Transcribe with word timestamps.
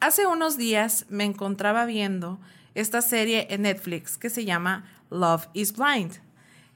Hace 0.00 0.28
unos 0.28 0.56
días 0.56 1.06
me 1.08 1.24
encontraba 1.24 1.84
viendo 1.84 2.38
esta 2.76 3.02
serie 3.02 3.48
en 3.50 3.62
Netflix 3.62 4.16
que 4.16 4.30
se 4.30 4.44
llama 4.44 4.84
Love 5.10 5.48
is 5.54 5.76
Blind. 5.76 6.12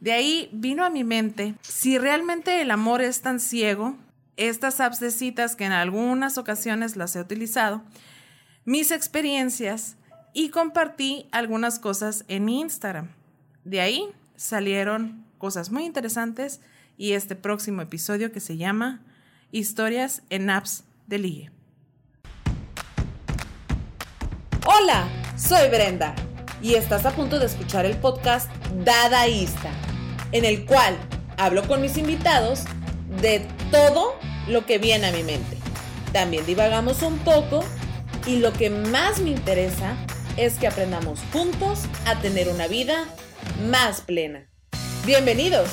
De 0.00 0.10
ahí 0.10 0.48
vino 0.52 0.84
a 0.84 0.90
mi 0.90 1.04
mente 1.04 1.54
si 1.60 1.98
realmente 1.98 2.60
el 2.60 2.72
amor 2.72 3.00
es 3.00 3.22
tan 3.22 3.38
ciego, 3.38 3.96
estas 4.36 4.80
apps 4.80 4.98
de 4.98 5.12
citas 5.12 5.54
que 5.54 5.64
en 5.64 5.70
algunas 5.70 6.36
ocasiones 6.36 6.96
las 6.96 7.14
he 7.14 7.20
utilizado, 7.20 7.82
mis 8.64 8.90
experiencias 8.90 9.96
y 10.32 10.48
compartí 10.48 11.28
algunas 11.30 11.78
cosas 11.78 12.24
en 12.26 12.44
mi 12.44 12.60
Instagram. 12.60 13.10
De 13.62 13.80
ahí 13.80 14.08
salieron 14.34 15.24
cosas 15.38 15.70
muy 15.70 15.84
interesantes 15.84 16.60
y 16.98 17.12
este 17.12 17.36
próximo 17.36 17.82
episodio 17.82 18.32
que 18.32 18.40
se 18.40 18.56
llama 18.56 19.00
Historias 19.52 20.22
en 20.28 20.50
apps 20.50 20.82
de 21.06 21.18
ligue. 21.18 21.61
Hola, 24.64 25.08
soy 25.36 25.68
Brenda 25.70 26.14
y 26.62 26.74
estás 26.74 27.04
a 27.04 27.10
punto 27.10 27.40
de 27.40 27.46
escuchar 27.46 27.84
el 27.84 27.96
podcast 27.96 28.48
Dadaísta, 28.84 29.72
en 30.30 30.44
el 30.44 30.64
cual 30.66 30.96
hablo 31.36 31.66
con 31.66 31.80
mis 31.80 31.96
invitados 31.96 32.62
de 33.20 33.44
todo 33.72 34.14
lo 34.46 34.64
que 34.64 34.78
viene 34.78 35.08
a 35.08 35.12
mi 35.12 35.24
mente. 35.24 35.56
También 36.12 36.46
divagamos 36.46 37.02
un 37.02 37.18
poco 37.18 37.64
y 38.24 38.38
lo 38.38 38.52
que 38.52 38.70
más 38.70 39.18
me 39.18 39.30
interesa 39.30 39.96
es 40.36 40.54
que 40.58 40.68
aprendamos 40.68 41.18
juntos 41.32 41.80
a 42.06 42.20
tener 42.20 42.48
una 42.48 42.68
vida 42.68 43.04
más 43.68 44.00
plena. 44.00 44.48
Bienvenidos. 45.04 45.70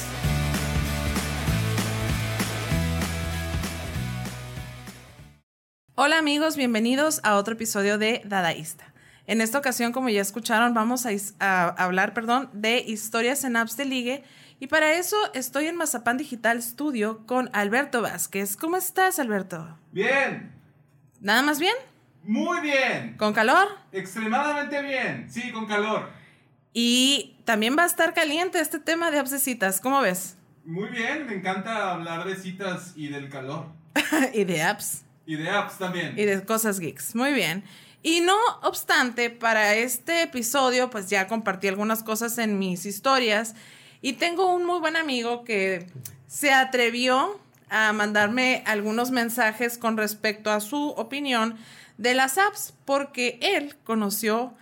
Hola 6.01 6.17
amigos, 6.17 6.55
bienvenidos 6.55 7.19
a 7.23 7.35
otro 7.35 7.55
episodio 7.55 7.97
de 7.97 8.21
Dadaísta. 8.23 8.93
En 9.27 9.41
esta 9.41 9.57
ocasión, 9.57 9.91
como 9.91 10.07
ya 10.07 10.21
escucharon, 10.21 10.73
vamos 10.73 11.05
a, 11.41 11.67
hablar, 11.71 12.13
perdón, 12.13 12.49
de 12.53 12.77
historias 12.79 13.43
en 13.43 13.57
apps 13.57 13.75
de 13.75 13.83
ligue. 13.83 14.23
Y 14.61 14.67
para 14.67 14.93
eso 14.93 15.17
estoy 15.33 15.67
en 15.67 15.75
Mazapán 15.75 16.15
Digital 16.15 16.63
Studio 16.63 17.25
con 17.25 17.49
Alberto 17.51 18.01
Vázquez. 18.01 18.55
¿Cómo 18.55 18.77
estás, 18.77 19.19
Alberto? 19.19 19.77
Bien. 19.91 20.53
¿Nada 21.19 21.41
más 21.41 21.59
bien? 21.59 21.75
Muy 22.23 22.61
bien. 22.61 23.17
¿Con 23.17 23.33
calor? 23.33 23.67
Extremadamente 23.91 24.81
bien. 24.81 25.29
Sí, 25.29 25.51
con 25.51 25.65
calor. 25.65 26.11
Y 26.71 27.35
también 27.43 27.75
va 27.77 27.83
a 27.83 27.87
estar 27.87 28.13
caliente 28.13 28.61
este 28.61 28.79
tema 28.79 29.11
de 29.11 29.19
apps 29.19 29.31
de 29.31 29.39
citas. 29.39 29.81
¿Cómo 29.81 29.99
ves? 29.99 30.37
Muy 30.63 30.87
bien, 30.91 31.25
me 31.25 31.33
encanta 31.33 31.91
hablar 31.91 32.25
de 32.25 32.37
citas 32.37 32.93
y 32.95 33.09
del 33.09 33.27
calor. 33.27 33.65
y 34.33 34.45
de 34.45 34.63
apps. 34.63 35.03
Y 35.29 35.35
de 35.35 35.47
apps 35.47 35.77
también. 35.77 36.17
Y 36.17 36.25
de 36.25 36.43
cosas 36.43 36.79
geeks. 36.79 37.13
Muy 37.13 37.33
bien. 37.33 37.63
Y 38.01 38.21
no 38.21 38.35
obstante, 38.63 39.29
para 39.29 39.75
este 39.75 40.23
episodio, 40.23 40.89
pues 40.89 41.07
ya 41.07 41.27
compartí 41.27 41.67
algunas 41.67 42.01
cosas 42.01 42.39
en 42.39 42.57
mis 42.57 42.87
historias 42.87 43.53
y 44.01 44.13
tengo 44.13 44.51
un 44.51 44.65
muy 44.65 44.79
buen 44.79 44.95
amigo 44.95 45.43
que 45.43 45.85
se 46.25 46.51
atrevió 46.51 47.39
a 47.69 47.93
mandarme 47.93 48.63
algunos 48.65 49.11
mensajes 49.11 49.77
con 49.77 49.97
respecto 49.97 50.49
a 50.49 50.61
su 50.61 50.89
opinión 50.97 51.59
de 51.99 52.15
las 52.15 52.39
apps, 52.39 52.73
porque 52.83 53.37
él 53.43 53.75
conoció 53.83 54.55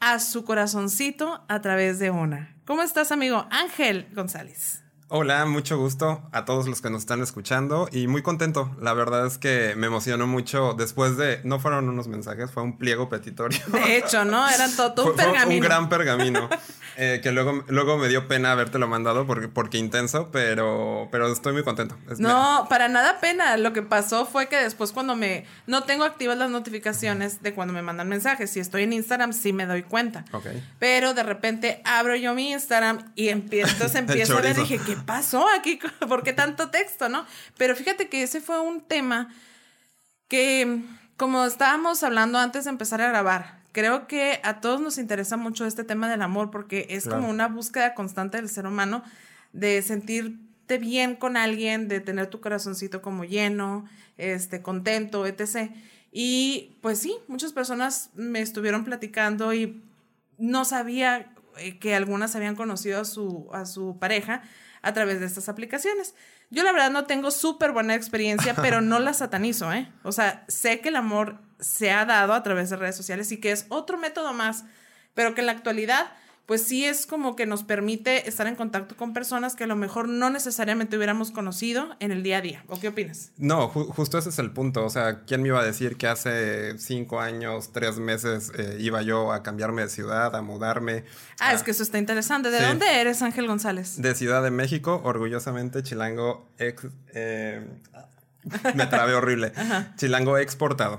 a 0.00 0.18
su 0.18 0.44
corazoncito 0.44 1.42
a 1.48 1.62
través 1.62 1.98
de 1.98 2.10
una. 2.10 2.54
¿Cómo 2.66 2.82
estás, 2.82 3.10
amigo? 3.10 3.46
Ángel 3.50 4.06
González. 4.12 4.82
Hola, 5.12 5.44
mucho 5.44 5.76
gusto 5.76 6.22
a 6.30 6.44
todos 6.44 6.68
los 6.68 6.80
que 6.80 6.88
nos 6.88 7.00
están 7.00 7.20
escuchando 7.20 7.88
y 7.90 8.06
muy 8.06 8.22
contento. 8.22 8.70
La 8.80 8.92
verdad 8.92 9.26
es 9.26 9.38
que 9.38 9.74
me 9.76 9.88
emocionó 9.88 10.28
mucho 10.28 10.74
después 10.74 11.16
de, 11.16 11.40
no 11.42 11.58
fueron 11.58 11.88
unos 11.88 12.06
mensajes, 12.06 12.52
fue 12.52 12.62
un 12.62 12.78
pliego 12.78 13.08
petitorio. 13.08 13.58
De 13.72 13.96
hecho, 13.96 14.24
¿no? 14.24 14.48
Eran 14.48 14.70
todo 14.76 15.06
un 15.06 15.16
pergamino. 15.16 15.56
un 15.56 15.60
gran 15.60 15.88
pergamino. 15.88 16.48
Eh, 16.96 17.20
que 17.22 17.32
luego, 17.32 17.64
luego 17.68 17.96
me 17.96 18.08
dio 18.08 18.28
pena 18.28 18.52
habértelo 18.52 18.86
mandado 18.86 19.26
porque, 19.26 19.48
porque 19.48 19.78
intenso, 19.78 20.28
pero, 20.30 21.08
pero 21.10 21.32
estoy 21.32 21.54
muy 21.54 21.64
contento. 21.64 21.96
no, 22.18 22.66
para 22.68 22.88
nada 22.88 23.18
pena. 23.20 23.56
Lo 23.56 23.72
que 23.72 23.82
pasó 23.82 24.26
fue 24.26 24.48
que 24.48 24.56
después 24.58 24.92
cuando 24.92 25.16
me, 25.16 25.44
no 25.66 25.82
tengo 25.84 26.04
activas 26.04 26.36
las 26.36 26.50
notificaciones 26.50 27.42
de 27.42 27.54
cuando 27.54 27.74
me 27.74 27.82
mandan 27.82 28.08
mensajes. 28.08 28.50
Si 28.50 28.60
estoy 28.60 28.82
en 28.84 28.92
Instagram, 28.92 29.32
sí 29.32 29.52
me 29.52 29.66
doy 29.66 29.82
cuenta. 29.82 30.24
Ok. 30.32 30.46
Pero 30.78 31.14
de 31.14 31.22
repente 31.22 31.80
abro 31.84 32.14
yo 32.16 32.34
mi 32.34 32.52
Instagram 32.52 33.12
y 33.16 33.30
empiezo, 33.30 33.72
entonces 33.72 33.96
empiezo 34.00 34.36
a 34.36 34.42
ver, 34.42 34.54
dije, 34.54 34.78
¿qué 34.84 34.99
pasó 35.06 35.46
aquí? 35.48 35.78
¿Por 36.08 36.22
qué 36.22 36.32
tanto 36.32 36.70
texto, 36.70 37.08
no? 37.08 37.26
Pero 37.56 37.76
fíjate 37.76 38.08
que 38.08 38.22
ese 38.22 38.40
fue 38.40 38.60
un 38.60 38.80
tema 38.80 39.28
que, 40.28 40.82
como 41.16 41.44
estábamos 41.44 42.02
hablando 42.02 42.38
antes 42.38 42.64
de 42.64 42.70
empezar 42.70 43.00
a 43.00 43.08
grabar, 43.08 43.60
creo 43.72 44.06
que 44.06 44.40
a 44.42 44.60
todos 44.60 44.80
nos 44.80 44.98
interesa 44.98 45.36
mucho 45.36 45.66
este 45.66 45.84
tema 45.84 46.08
del 46.08 46.22
amor 46.22 46.50
porque 46.50 46.86
es 46.90 47.06
como 47.06 47.28
una 47.28 47.48
búsqueda 47.48 47.94
constante 47.94 48.36
del 48.36 48.48
ser 48.48 48.66
humano 48.66 49.02
de 49.52 49.82
sentirte 49.82 50.78
bien 50.78 51.16
con 51.16 51.36
alguien, 51.36 51.88
de 51.88 52.00
tener 52.00 52.28
tu 52.28 52.40
corazoncito 52.40 53.02
como 53.02 53.24
lleno, 53.24 53.86
este, 54.18 54.62
contento, 54.62 55.26
etc. 55.26 55.72
Y 56.12 56.76
pues 56.80 56.98
sí, 56.98 57.16
muchas 57.28 57.52
personas 57.52 58.10
me 58.14 58.40
estuvieron 58.40 58.84
platicando 58.84 59.52
y 59.52 59.82
no 60.38 60.64
sabía 60.64 61.32
eh, 61.58 61.78
que 61.78 61.94
algunas 61.94 62.34
habían 62.36 62.56
conocido 62.56 63.00
a 63.00 63.04
su, 63.04 63.48
a 63.52 63.66
su 63.66 63.98
pareja 63.98 64.42
a 64.82 64.92
través 64.92 65.20
de 65.20 65.26
estas 65.26 65.48
aplicaciones. 65.48 66.14
Yo 66.50 66.62
la 66.62 66.72
verdad 66.72 66.90
no 66.90 67.04
tengo 67.04 67.30
súper 67.30 67.72
buena 67.72 67.94
experiencia, 67.94 68.54
pero 68.54 68.80
no 68.80 68.98
la 68.98 69.14
satanizo, 69.14 69.72
¿eh? 69.72 69.90
O 70.02 70.12
sea, 70.12 70.44
sé 70.48 70.80
que 70.80 70.88
el 70.88 70.96
amor 70.96 71.38
se 71.58 71.90
ha 71.90 72.04
dado 72.04 72.32
a 72.32 72.42
través 72.42 72.70
de 72.70 72.76
redes 72.76 72.96
sociales 72.96 73.30
y 73.32 73.38
que 73.38 73.52
es 73.52 73.66
otro 73.68 73.98
método 73.98 74.32
más, 74.32 74.64
pero 75.14 75.34
que 75.34 75.40
en 75.40 75.46
la 75.46 75.52
actualidad 75.52 76.10
pues 76.50 76.64
sí 76.64 76.84
es 76.84 77.06
como 77.06 77.36
que 77.36 77.46
nos 77.46 77.62
permite 77.62 78.28
estar 78.28 78.48
en 78.48 78.56
contacto 78.56 78.96
con 78.96 79.12
personas 79.12 79.54
que 79.54 79.62
a 79.62 79.66
lo 79.68 79.76
mejor 79.76 80.08
no 80.08 80.30
necesariamente 80.30 80.96
hubiéramos 80.96 81.30
conocido 81.30 81.94
en 82.00 82.10
el 82.10 82.24
día 82.24 82.38
a 82.38 82.40
día. 82.40 82.64
¿O 82.66 82.80
qué 82.80 82.88
opinas? 82.88 83.30
No, 83.38 83.68
justo 83.68 84.18
ese 84.18 84.30
es 84.30 84.40
el 84.40 84.50
punto. 84.50 84.84
O 84.84 84.90
sea, 84.90 85.20
¿quién 85.26 85.42
me 85.42 85.48
iba 85.50 85.60
a 85.60 85.64
decir 85.64 85.96
que 85.96 86.08
hace 86.08 86.76
cinco 86.76 87.20
años, 87.20 87.70
tres 87.72 88.00
meses 88.00 88.50
eh, 88.58 88.78
iba 88.80 89.00
yo 89.00 89.32
a 89.32 89.44
cambiarme 89.44 89.82
de 89.82 89.90
ciudad, 89.90 90.34
a 90.34 90.42
mudarme? 90.42 91.04
Ah, 91.38 91.52
es 91.52 91.62
que 91.62 91.70
eso 91.70 91.84
está 91.84 91.98
interesante. 91.98 92.50
¿De 92.50 92.60
dónde 92.60 93.00
eres, 93.00 93.22
Ángel 93.22 93.46
González? 93.46 94.02
De 94.02 94.12
Ciudad 94.16 94.42
de 94.42 94.50
México, 94.50 95.00
orgullosamente 95.04 95.84
chilango 95.84 96.50
ex... 96.58 96.84
Eh, 97.14 97.64
me 98.74 98.86
trabé 98.86 99.14
horrible. 99.14 99.52
Chilango 99.96 100.36
exportado. 100.36 100.98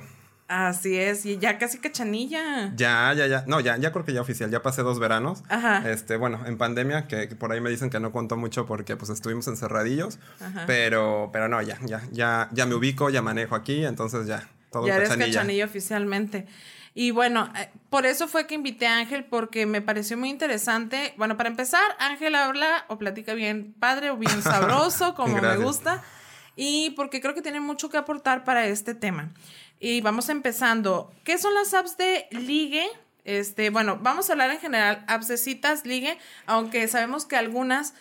Así 0.52 0.98
es, 0.98 1.26
y 1.26 1.38
ya 1.38 1.58
casi 1.58 1.78
cachanilla. 1.78 2.74
Ya, 2.76 3.14
ya, 3.14 3.26
ya. 3.26 3.46
No, 3.48 3.62
ya, 3.62 3.78
ya 3.78 3.94
creo 3.94 4.04
que 4.04 4.12
ya 4.12 4.20
oficial. 4.20 4.52
Ya 4.52 4.62
pasé 4.62 4.82
dos 4.82 5.00
veranos. 5.00 5.44
Ajá. 5.48 5.90
Este, 5.90 6.18
bueno, 6.18 6.42
en 6.46 6.58
pandemia, 6.58 7.08
que, 7.08 7.28
por 7.28 7.54
ahí 7.54 7.62
me 7.62 7.70
dicen 7.70 7.90
que 7.90 8.02
no 8.02 8.12
contó 8.12 8.36
mucho 8.36 8.66
porque 8.66 8.98
pues 8.98 9.10
estuvimos 9.12 9.48
encerradillos. 9.48 10.20
Pero, 10.68 11.30
pero 11.32 11.48
no, 11.48 11.62
ya, 11.62 11.80
ya, 11.86 12.02
ya, 12.12 12.50
ya 12.52 12.66
me 12.66 12.76
ubico, 12.76 13.10
ya 13.10 13.22
manejo 13.22 13.56
aquí, 13.56 13.86
entonces 13.86 14.28
ya. 14.28 14.50
Todo 14.74 14.88
ya 14.88 14.98
eres 14.98 15.16
cachanilla 15.16 15.64
oficialmente. 15.64 16.48
Y 16.94 17.12
bueno, 17.12 17.50
eh, 17.58 17.70
por 17.90 18.06
eso 18.06 18.28
fue 18.28 18.46
que 18.46 18.56
invité 18.56 18.88
a 18.88 18.98
Ángel, 18.98 19.24
porque 19.24 19.66
me 19.66 19.82
pareció 19.82 20.18
muy 20.18 20.30
interesante. 20.30 21.14
Bueno, 21.16 21.38
para 21.38 21.48
empezar, 21.48 21.96
Ángel 21.98 22.36
habla 22.36 22.84
o 22.90 22.98
platica 22.98 23.34
bien 23.36 23.74
padre 23.80 24.10
o 24.10 24.18
bien 24.18 24.42
sabroso, 24.42 25.16
como 25.16 25.42
me 25.42 25.56
gusta. 25.56 26.04
Y 26.58 26.90
porque 26.92 27.22
creo 27.22 27.34
que 27.34 27.42
tiene 27.42 27.62
mucho 27.62 27.90
que 27.90 27.96
aportar 27.96 28.44
para 28.44 28.68
este 28.68 28.94
tema. 28.94 29.32
Y 29.84 30.00
vamos 30.02 30.30
empezando. 30.30 31.12
¿Qué 31.24 31.40
son 31.40 31.56
las 31.56 31.74
apps 31.74 31.98
de 31.98 32.28
ligue? 32.30 32.88
Este, 33.26 33.72
bueno, 33.72 33.98
vamos 34.00 34.30
a 34.30 34.34
hablar 34.34 34.52
en 34.52 34.60
general, 34.60 35.04
apps 35.08 35.28
de 35.28 35.38
citas, 35.38 35.86
ligue, 35.86 36.20
aunque 36.46 36.88
sabemos 36.88 37.26
que 37.26 37.36
algunas 37.36 37.96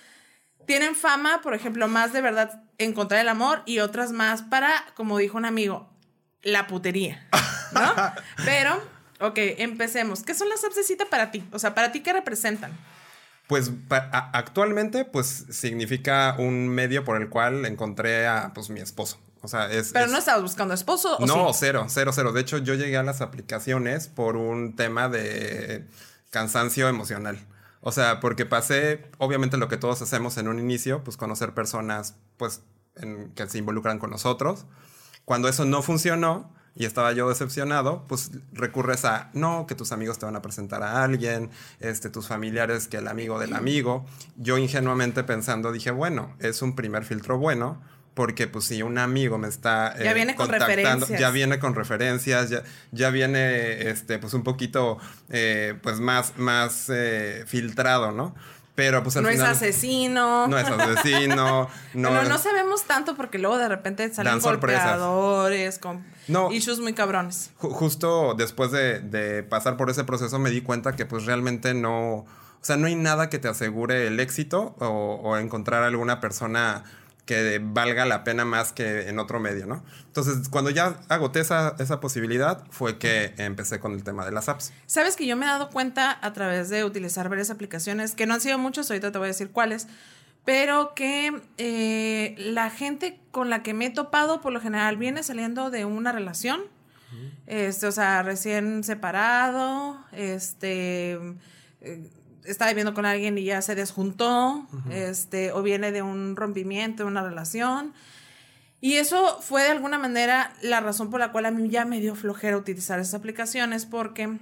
tienen 0.66 0.94
fama, 0.94 1.40
por 1.42 1.54
ejemplo, 1.54 1.88
más 1.88 2.12
de 2.12 2.20
verdad 2.20 2.62
encontrar 2.76 3.22
el 3.22 3.28
amor 3.28 3.62
y 3.64 3.78
otras 3.78 4.12
más 4.12 4.42
para, 4.42 4.70
como 4.94 5.16
dijo 5.16 5.38
un 5.38 5.46
amigo, 5.46 5.90
la 6.42 6.66
putería, 6.66 7.26
¿no? 7.72 7.94
Pero, 8.44 8.78
ok, 9.18 9.38
empecemos. 9.58 10.22
¿Qué 10.22 10.34
son 10.34 10.50
las 10.50 10.62
apps 10.62 10.76
de 10.76 10.84
cita 10.84 11.06
para 11.06 11.30
ti? 11.30 11.42
O 11.50 11.58
sea, 11.58 11.74
¿para 11.74 11.92
ti 11.92 12.00
qué 12.00 12.12
representan? 12.12 12.72
Pues 13.46 13.72
actualmente, 13.88 15.06
pues 15.06 15.46
significa 15.50 16.36
un 16.38 16.68
medio 16.68 17.04
por 17.04 17.20
el 17.20 17.30
cual 17.30 17.64
encontré 17.64 18.26
a 18.26 18.52
pues, 18.54 18.68
mi 18.68 18.80
esposo. 18.80 19.18
O 19.42 19.48
sea, 19.48 19.70
es. 19.70 19.92
Pero 19.92 20.06
no 20.06 20.18
estabas 20.18 20.42
buscando 20.42 20.74
esposo. 20.74 21.16
¿o 21.16 21.26
no, 21.26 21.52
cero, 21.54 21.86
cero, 21.88 22.12
cero. 22.14 22.32
De 22.32 22.40
hecho, 22.40 22.58
yo 22.58 22.74
llegué 22.74 22.96
a 22.96 23.02
las 23.02 23.20
aplicaciones 23.20 24.08
por 24.08 24.36
un 24.36 24.76
tema 24.76 25.08
de 25.08 25.86
cansancio 26.30 26.88
emocional. 26.88 27.38
O 27.80 27.92
sea, 27.92 28.20
porque 28.20 28.44
pasé, 28.44 29.02
obviamente, 29.18 29.56
lo 29.56 29.68
que 29.68 29.78
todos 29.78 30.02
hacemos 30.02 30.36
en 30.36 30.48
un 30.48 30.58
inicio, 30.58 31.02
pues 31.02 31.16
conocer 31.16 31.54
personas, 31.54 32.14
pues, 32.36 32.60
en, 32.96 33.30
que 33.30 33.48
se 33.48 33.58
involucran 33.58 33.98
con 33.98 34.10
nosotros. 34.10 34.66
Cuando 35.24 35.48
eso 35.48 35.64
no 35.64 35.80
funcionó 35.82 36.52
y 36.74 36.84
estaba 36.84 37.12
yo 37.12 37.28
decepcionado, 37.28 38.04
pues 38.06 38.32
recurres 38.52 39.04
a, 39.06 39.30
no, 39.32 39.66
que 39.66 39.74
tus 39.74 39.92
amigos 39.92 40.18
te 40.18 40.26
van 40.26 40.36
a 40.36 40.42
presentar 40.42 40.82
a 40.82 41.02
alguien, 41.02 41.50
este, 41.80 42.10
tus 42.10 42.28
familiares, 42.28 42.86
que 42.86 42.98
el 42.98 43.08
amigo 43.08 43.38
del 43.38 43.54
amigo. 43.54 44.04
Yo 44.36 44.58
ingenuamente 44.58 45.24
pensando 45.24 45.72
dije, 45.72 45.90
bueno, 45.90 46.36
es 46.38 46.60
un 46.60 46.76
primer 46.76 47.04
filtro 47.04 47.38
bueno 47.38 47.80
porque 48.20 48.46
pues 48.46 48.66
si 48.66 48.82
un 48.82 48.98
amigo 48.98 49.38
me 49.38 49.48
está 49.48 49.96
ya 49.98 50.12
viene 50.12 50.34
con 50.34 50.50
referencias. 50.50 51.18
ya 51.18 51.30
viene 51.30 51.58
con 51.58 51.74
referencias, 51.74 52.50
ya, 52.50 52.62
ya 52.92 53.08
viene 53.08 53.88
este 53.88 54.18
pues 54.18 54.34
un 54.34 54.42
poquito 54.42 54.98
eh, 55.30 55.74
pues 55.82 56.00
más, 56.00 56.34
más 56.36 56.90
eh, 56.90 57.44
filtrado, 57.46 58.12
¿no? 58.12 58.34
Pero 58.74 59.02
pues 59.02 59.16
al 59.16 59.22
no 59.22 59.30
es 59.30 59.40
asesino. 59.40 60.48
No 60.48 60.58
es 60.58 60.68
asesino. 60.68 61.70
no, 61.94 62.24
no 62.24 62.36
sabemos 62.36 62.84
tanto 62.84 63.16
porque 63.16 63.38
luego 63.38 63.56
de 63.56 63.68
repente 63.70 64.12
salen 64.12 64.38
golpeadores 64.38 65.78
con 65.78 66.04
issues 66.50 66.78
muy 66.78 66.92
cabrones. 66.92 67.52
justo 67.56 68.34
después 68.34 68.70
de, 68.70 69.00
de, 69.00 69.42
pasar 69.44 69.78
por 69.78 69.88
ese 69.88 70.04
proceso 70.04 70.38
me 70.38 70.50
di 70.50 70.60
cuenta 70.60 70.94
que 70.94 71.06
pues 71.06 71.24
realmente 71.24 71.72
no, 71.72 72.16
o 72.16 72.26
sea, 72.60 72.76
no 72.76 72.86
hay 72.86 72.96
nada 72.96 73.30
que 73.30 73.38
te 73.38 73.48
asegure 73.48 74.06
el 74.08 74.20
éxito 74.20 74.76
o, 74.78 75.20
o 75.24 75.38
encontrar 75.38 75.84
alguna 75.84 76.20
persona 76.20 76.84
que 77.24 77.60
valga 77.62 78.04
la 78.06 78.24
pena 78.24 78.44
más 78.44 78.72
que 78.72 79.08
en 79.08 79.18
otro 79.18 79.40
medio, 79.40 79.66
¿no? 79.66 79.84
Entonces, 80.06 80.48
cuando 80.48 80.70
ya 80.70 81.00
agoté 81.08 81.40
esa, 81.40 81.76
esa 81.78 82.00
posibilidad, 82.00 82.64
fue 82.70 82.98
que 82.98 83.34
empecé 83.38 83.80
con 83.80 83.92
el 83.92 84.02
tema 84.02 84.24
de 84.24 84.32
las 84.32 84.48
apps. 84.48 84.72
Sabes 84.86 85.16
que 85.16 85.26
yo 85.26 85.36
me 85.36 85.46
he 85.46 85.48
dado 85.48 85.70
cuenta 85.70 86.18
a 86.20 86.32
través 86.32 86.68
de 86.68 86.84
utilizar 86.84 87.28
varias 87.28 87.50
aplicaciones, 87.50 88.14
que 88.14 88.26
no 88.26 88.34
han 88.34 88.40
sido 88.40 88.58
muchos, 88.58 88.90
ahorita 88.90 89.12
te 89.12 89.18
voy 89.18 89.26
a 89.26 89.28
decir 89.28 89.50
cuáles, 89.50 89.86
pero 90.44 90.94
que 90.94 91.40
eh, 91.58 92.34
la 92.38 92.70
gente 92.70 93.20
con 93.30 93.50
la 93.50 93.62
que 93.62 93.74
me 93.74 93.86
he 93.86 93.90
topado, 93.90 94.40
por 94.40 94.52
lo 94.52 94.60
general, 94.60 94.96
viene 94.96 95.22
saliendo 95.22 95.70
de 95.70 95.84
una 95.84 96.12
relación, 96.12 96.62
este, 97.46 97.86
o 97.86 97.92
sea, 97.92 98.22
recién 98.22 98.84
separado, 98.84 99.98
este... 100.12 101.18
Eh, 101.80 102.08
está 102.44 102.68
viviendo 102.68 102.94
con 102.94 103.06
alguien 103.06 103.36
y 103.38 103.44
ya 103.44 103.62
se 103.62 103.74
desjuntó, 103.74 104.66
este, 104.90 105.52
o 105.52 105.62
viene 105.62 105.92
de 105.92 106.02
un 106.02 106.36
rompimiento, 106.36 107.04
de 107.04 107.08
una 107.08 107.22
relación. 107.22 107.92
Y 108.80 108.94
eso 108.94 109.40
fue 109.42 109.62
de 109.62 109.70
alguna 109.70 109.98
manera 109.98 110.54
la 110.62 110.80
razón 110.80 111.10
por 111.10 111.20
la 111.20 111.32
cual 111.32 111.46
a 111.46 111.50
mí 111.50 111.68
ya 111.68 111.84
me 111.84 112.00
dio 112.00 112.14
flojera 112.14 112.56
utilizar 112.56 112.98
esas 112.98 113.14
aplicaciones 113.14 113.84
porque 113.84 114.38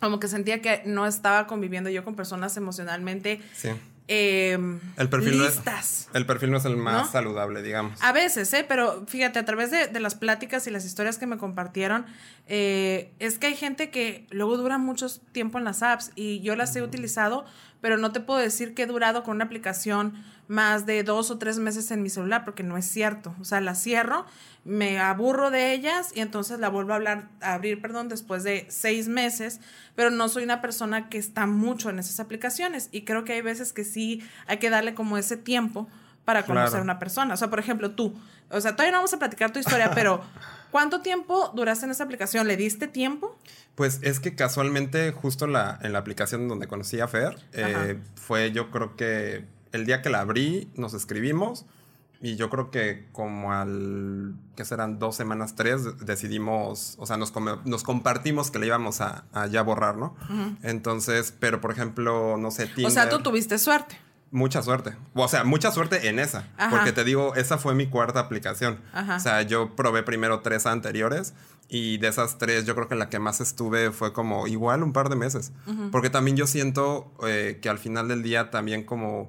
como 0.00 0.18
que 0.18 0.26
sentía 0.26 0.60
que 0.60 0.82
no 0.84 1.06
estaba 1.06 1.46
conviviendo 1.46 1.88
yo 1.88 2.04
con 2.04 2.16
personas 2.16 2.56
emocionalmente 2.56 3.40
sí. 3.54 3.68
Em, 4.08 4.80
el 4.96 5.08
perfil 5.08 5.38
No 5.38 5.46
es, 5.46 6.08
el 6.12 6.26
perfil 6.26 6.50
no 6.50 6.56
es 6.56 6.64
el 6.64 6.76
más 6.76 7.12
saludable, 7.12 7.62
digamos. 7.62 8.02
A 8.02 8.12
veces, 8.12 8.52
¿eh? 8.52 8.64
Pero 8.68 9.06
fíjate, 9.06 9.38
a 9.38 9.44
través 9.44 9.70
de, 9.70 10.00
las 10.00 10.14
pláticas 10.16 10.66
y 10.66 10.70
las 10.70 10.84
historias 10.84 11.18
que 11.18 11.26
me 11.26 11.38
compartieron, 11.38 12.06
eh, 12.48 13.12
es 13.20 13.38
que 13.38 13.46
hay 13.46 13.54
gente 13.54 13.90
que 13.90 14.26
luego 14.30 14.56
dura 14.56 14.78
mucho 14.78 15.06
tiempo 15.32 15.58
en 15.58 15.64
las 15.64 15.82
apps 15.82 16.10
y 16.16 16.40
yo 16.40 16.56
las 16.56 16.74
he 16.74 16.82
utilizado, 16.82 17.44
pero 17.80 17.96
no 17.96 18.12
te 18.12 18.20
puedo 18.20 18.40
decir 18.40 18.74
que 18.74 18.82
he 18.82 18.86
durado 18.86 19.22
con 19.22 19.36
una 19.36 19.44
aplicación 19.44 20.14
más 20.52 20.84
de 20.84 21.02
dos 21.02 21.30
o 21.30 21.38
tres 21.38 21.58
meses 21.58 21.90
en 21.92 22.02
mi 22.02 22.10
celular, 22.10 22.44
porque 22.44 22.62
no 22.62 22.76
es 22.76 22.84
cierto. 22.84 23.34
O 23.40 23.44
sea, 23.44 23.62
la 23.62 23.74
cierro, 23.74 24.26
me 24.66 25.00
aburro 25.00 25.50
de 25.50 25.72
ellas 25.72 26.12
y 26.14 26.20
entonces 26.20 26.60
la 26.60 26.68
vuelvo 26.68 26.92
a, 26.92 26.96
hablar, 26.96 27.28
a 27.40 27.54
abrir, 27.54 27.80
perdón, 27.80 28.10
después 28.10 28.44
de 28.44 28.66
seis 28.68 29.08
meses, 29.08 29.60
pero 29.96 30.10
no 30.10 30.28
soy 30.28 30.44
una 30.44 30.60
persona 30.60 31.08
que 31.08 31.16
está 31.16 31.46
mucho 31.46 31.88
en 31.88 31.98
esas 31.98 32.20
aplicaciones 32.20 32.90
y 32.92 33.04
creo 33.04 33.24
que 33.24 33.32
hay 33.32 33.40
veces 33.40 33.72
que 33.72 33.82
sí 33.82 34.22
hay 34.46 34.58
que 34.58 34.68
darle 34.68 34.92
como 34.92 35.16
ese 35.16 35.38
tiempo 35.38 35.88
para 36.26 36.44
conocer 36.44 36.80
a 36.80 36.82
una 36.82 36.98
persona. 36.98 37.32
O 37.32 37.36
sea, 37.38 37.48
por 37.48 37.58
ejemplo, 37.58 37.92
tú, 37.92 38.14
o 38.50 38.60
sea, 38.60 38.72
todavía 38.72 38.92
no 38.92 38.98
vamos 38.98 39.14
a 39.14 39.18
platicar 39.18 39.54
tu 39.54 39.58
historia, 39.58 39.90
pero 39.94 40.20
¿cuánto 40.70 41.00
tiempo 41.00 41.50
duraste 41.54 41.86
en 41.86 41.92
esa 41.92 42.04
aplicación? 42.04 42.46
¿Le 42.46 42.58
diste 42.58 42.88
tiempo? 42.88 43.38
Pues 43.74 44.00
es 44.02 44.20
que 44.20 44.34
casualmente 44.34 45.12
justo 45.12 45.46
la, 45.46 45.78
en 45.82 45.94
la 45.94 46.00
aplicación 46.00 46.46
donde 46.46 46.66
conocí 46.66 47.00
a 47.00 47.08
Fer, 47.08 47.38
eh, 47.54 47.98
fue 48.16 48.52
yo 48.52 48.70
creo 48.70 48.96
que 48.96 49.46
el 49.72 49.86
día 49.86 50.02
que 50.02 50.10
la 50.10 50.20
abrí, 50.20 50.70
nos 50.74 50.94
escribimos 50.94 51.66
y 52.24 52.36
yo 52.36 52.48
creo 52.50 52.70
que 52.70 53.08
como 53.10 53.52
al, 53.52 54.36
que 54.54 54.64
serán 54.64 55.00
dos 55.00 55.16
semanas, 55.16 55.56
tres, 55.56 55.98
decidimos, 55.98 56.94
o 56.98 57.06
sea, 57.06 57.16
nos, 57.16 57.32
nos 57.64 57.82
compartimos 57.82 58.52
que 58.52 58.60
le 58.60 58.68
íbamos 58.68 59.00
a, 59.00 59.24
ya 59.50 59.62
borrar, 59.62 59.96
¿no? 59.96 60.14
Entonces, 60.62 61.34
pero 61.36 61.60
por 61.60 61.72
ejemplo, 61.72 62.36
no 62.38 62.52
sé, 62.52 62.66
Tinder, 62.66 62.86
O 62.86 62.90
sea, 62.90 63.08
tú 63.08 63.18
tuviste 63.18 63.58
suerte. 63.58 63.98
Mucha 64.30 64.62
suerte. 64.62 64.96
O 65.14 65.26
sea, 65.26 65.42
mucha 65.42 65.72
suerte 65.72 66.08
en 66.08 66.20
esa. 66.20 66.48
Porque 66.70 66.92
te 66.92 67.02
digo, 67.02 67.34
esa 67.34 67.58
fue 67.58 67.74
mi 67.74 67.88
cuarta 67.88 68.20
aplicación. 68.20 68.80
O 69.16 69.18
sea, 69.18 69.42
yo 69.42 69.74
probé 69.74 70.04
primero 70.04 70.40
tres 70.40 70.64
anteriores 70.64 71.34
y 71.68 71.98
de 71.98 72.08
esas 72.08 72.38
tres 72.38 72.66
yo 72.66 72.74
creo 72.74 72.86
que 72.86 72.94
la 72.94 73.08
que 73.08 73.18
más 73.18 73.40
estuve 73.40 73.90
fue 73.90 74.12
como 74.12 74.46
igual 74.46 74.84
un 74.84 74.92
par 74.92 75.08
de 75.08 75.16
meses. 75.16 75.52
Porque 75.90 76.08
también 76.08 76.36
yo 76.36 76.46
siento 76.46 77.12
eh, 77.26 77.58
que 77.60 77.68
al 77.68 77.78
final 77.78 78.06
del 78.06 78.22
día 78.22 78.50
también 78.50 78.84
como 78.84 79.28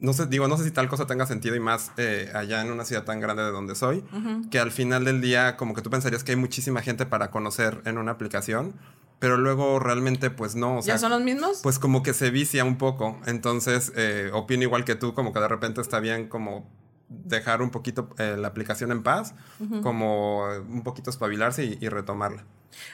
no 0.00 0.14
sé, 0.14 0.26
digo, 0.26 0.48
no 0.48 0.56
sé 0.56 0.64
si 0.64 0.70
tal 0.70 0.88
cosa 0.88 1.06
tenga 1.06 1.26
sentido 1.26 1.54
y 1.54 1.60
más 1.60 1.92
eh, 1.98 2.30
allá 2.34 2.62
en 2.62 2.70
una 2.70 2.84
ciudad 2.84 3.04
tan 3.04 3.20
grande 3.20 3.42
de 3.42 3.50
donde 3.50 3.74
soy, 3.74 4.02
que 4.50 4.58
al 4.58 4.70
final 4.70 5.04
del 5.04 5.20
día 5.20 5.56
como 5.56 5.74
que 5.74 5.82
tú 5.82 5.90
pensarías 5.90 6.24
que 6.24 6.32
hay 6.32 6.36
muchísima 6.36 6.80
gente 6.80 7.04
para 7.06 7.30
conocer 7.30 7.82
en 7.84 7.98
una 7.98 8.12
aplicación, 8.12 8.74
pero 9.18 9.36
luego 9.36 9.78
realmente 9.78 10.30
pues 10.30 10.54
no. 10.54 10.78
O 10.78 10.82
¿Ya 10.82 10.96
son 10.96 11.10
los 11.10 11.20
mismos? 11.20 11.60
Pues 11.62 11.78
como 11.78 12.02
que 12.02 12.14
se 12.14 12.30
vicia 12.30 12.64
un 12.64 12.78
poco, 12.78 13.20
entonces 13.26 13.92
eh, 13.94 14.30
opino 14.32 14.62
igual 14.62 14.84
que 14.84 14.94
tú, 14.94 15.12
como 15.12 15.34
que 15.34 15.40
de 15.40 15.48
repente 15.48 15.82
está 15.82 16.00
bien 16.00 16.28
como 16.28 16.66
dejar 17.10 17.60
un 17.60 17.70
poquito 17.70 18.08
eh, 18.18 18.36
la 18.38 18.48
aplicación 18.48 18.92
en 18.92 19.02
paz, 19.02 19.34
como 19.82 20.44
un 20.46 20.82
poquito 20.82 21.10
espabilarse 21.10 21.64
y, 21.64 21.78
y 21.80 21.88
retomarla. 21.88 22.44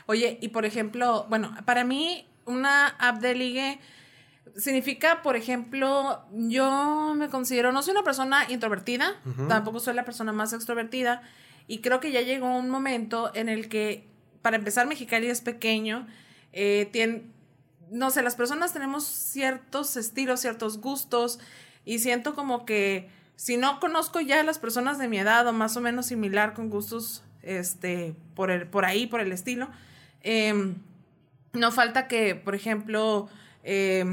Oye, 0.06 0.38
y 0.40 0.48
por 0.48 0.64
ejemplo, 0.64 1.26
bueno, 1.28 1.54
para 1.66 1.84
mí 1.84 2.26
una 2.46 2.88
app 2.88 3.20
de 3.20 3.34
ligue 3.34 3.80
significa, 4.54 5.22
por 5.22 5.36
ejemplo, 5.36 6.24
yo 6.32 7.14
me 7.16 7.28
considero, 7.28 7.72
no 7.72 7.82
soy 7.82 7.92
una 7.92 8.04
persona 8.04 8.46
introvertida, 8.48 9.20
tampoco 9.48 9.80
soy 9.80 9.94
la 9.94 10.04
persona 10.04 10.32
más 10.32 10.52
extrovertida, 10.52 11.22
y 11.66 11.80
creo 11.80 12.00
que 12.00 12.12
ya 12.12 12.20
llegó 12.20 12.56
un 12.56 12.70
momento 12.70 13.30
en 13.34 13.48
el 13.48 13.68
que, 13.68 14.08
para 14.42 14.56
empezar, 14.56 14.86
Mexicali 14.86 15.28
es 15.28 15.40
pequeño, 15.40 16.06
eh, 16.52 16.88
tiene, 16.92 17.24
no 17.90 18.10
sé, 18.10 18.22
las 18.22 18.36
personas 18.36 18.72
tenemos 18.72 19.04
ciertos 19.04 19.96
estilos, 19.96 20.40
ciertos 20.40 20.80
gustos, 20.80 21.38
y 21.84 21.98
siento 21.98 22.34
como 22.34 22.64
que 22.64 23.10
si 23.36 23.56
no 23.56 23.80
conozco 23.80 24.20
ya 24.20 24.40
a 24.40 24.42
las 24.44 24.58
personas 24.58 24.98
de 24.98 25.08
mi 25.08 25.18
edad 25.18 25.46
o 25.46 25.52
más 25.52 25.76
o 25.76 25.80
menos 25.80 26.06
similar 26.06 26.54
con 26.54 26.70
gustos 26.70 27.22
este, 27.42 28.14
por, 28.34 28.50
el, 28.50 28.66
por 28.66 28.84
ahí, 28.84 29.06
por 29.06 29.20
el 29.20 29.32
estilo, 29.32 29.68
em, 30.22 30.76
no 31.52 31.70
falta 31.72 32.08
que, 32.08 32.34
por 32.34 32.54
ejemplo, 32.54 33.28
eh, 33.62 34.04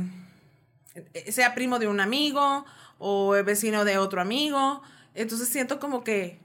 sea 1.30 1.56
primo 1.56 1.80
de 1.80 1.88
un 1.88 2.00
amigo 2.00 2.66
o 3.00 3.32
vecino 3.44 3.86
de 3.86 3.98
otro 3.98 4.22
amigo. 4.22 4.82
Entonces 5.16 5.50
siento 5.50 5.80
como 5.80 6.04
que 6.04 6.40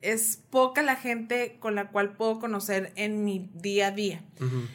es 0.00 0.40
poca 0.50 0.82
la 0.82 0.96
gente 0.96 1.56
con 1.60 1.74
la 1.74 1.88
cual 1.88 2.12
puedo 2.12 2.38
conocer 2.38 2.92
en 2.96 3.24
mi 3.24 3.50
día 3.54 3.88
a 3.88 3.90
día. 3.90 4.22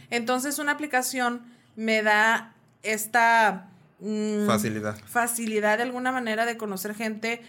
Entonces 0.09 0.59
una 0.59 0.73
aplicación 0.73 1.43
me 1.75 2.03
da 2.03 2.53
esta 2.81 3.69
mm, 3.99 4.45
facilidad. 4.45 4.97
Facilidad 5.05 5.77
de 5.77 5.83
alguna 5.83 6.11
manera 6.11 6.45
de 6.45 6.57
conocer 6.57 6.93
gente, 6.93 7.41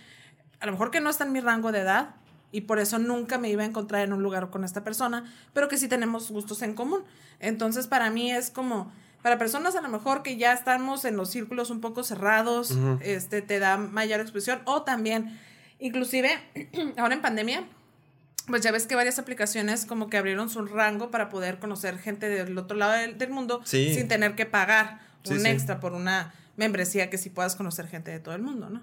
a 0.61 0.67
lo 0.67 0.73
mejor 0.73 0.91
que 0.91 1.01
no 1.01 1.11
está 1.11 1.25
en 1.25 1.33
mi 1.33 1.41
rango 1.41 1.73
de 1.73 1.81
edad 1.81 2.15
y 2.53 2.63
por 2.63 2.79
eso 2.79 2.99
nunca 3.01 3.39
me 3.39 3.51
iba 3.51 3.65
a 3.65 3.67
encontrar 3.67 4.03
en 4.03 4.13
un 4.13 4.23
lugar 4.23 4.51
con 4.51 4.63
esta 4.63 4.85
persona, 4.85 5.25
pero 5.53 5.69
que 5.69 5.77
sí 5.77 5.89
tenemos 5.89 6.31
gustos 6.31 6.63
en 6.63 6.75
común. 6.75 7.03
Entonces 7.41 7.89
para 7.89 8.11
mí 8.11 8.31
es 8.31 8.51
como 8.51 8.93
para 9.25 9.39
personas 9.39 9.75
a 9.75 9.81
lo 9.81 9.89
mejor 9.89 10.23
que 10.23 10.37
ya 10.37 10.53
estamos 10.53 11.07
en 11.07 11.17
los 11.17 11.31
círculos 11.31 11.71
un 11.71 11.81
poco 11.81 12.05
cerrados, 12.05 12.77
este, 13.01 13.41
te 13.41 13.59
da 13.59 13.79
mayor 13.79 14.21
expresión. 14.21 14.61
O 14.67 14.83
también, 14.83 15.41
inclusive, 15.79 16.29
ahora 16.99 17.15
en 17.15 17.23
pandemia, 17.23 17.65
pues 18.49 18.61
ya 18.61 18.71
ves 18.71 18.87
que 18.87 18.95
varias 18.95 19.19
aplicaciones 19.19 19.87
como 19.87 20.11
que 20.11 20.19
abrieron 20.19 20.51
su 20.51 20.67
rango 20.67 21.11
para 21.11 21.31
poder 21.31 21.59
conocer 21.59 21.99
gente 21.99 22.29
del 22.29 22.59
otro 22.59 22.77
lado 22.77 22.93
del, 22.93 23.31
mundo 23.31 23.63
sin 23.65 24.09
tener 24.09 24.35
que 24.35 24.45
pagar 24.45 25.01
un 25.25 25.47
extra 25.47 25.81
por 25.81 25.95
una 25.95 26.35
membresía 26.59 27.09
que 27.09 27.17
sí 27.17 27.31
puedas 27.31 27.57
conocer 27.57 27.89
gente 27.89 28.11
de 28.11 28.21
todo 28.21 28.35
el 28.35 28.43
mundo, 28.43 28.69
¿no? 28.69 28.83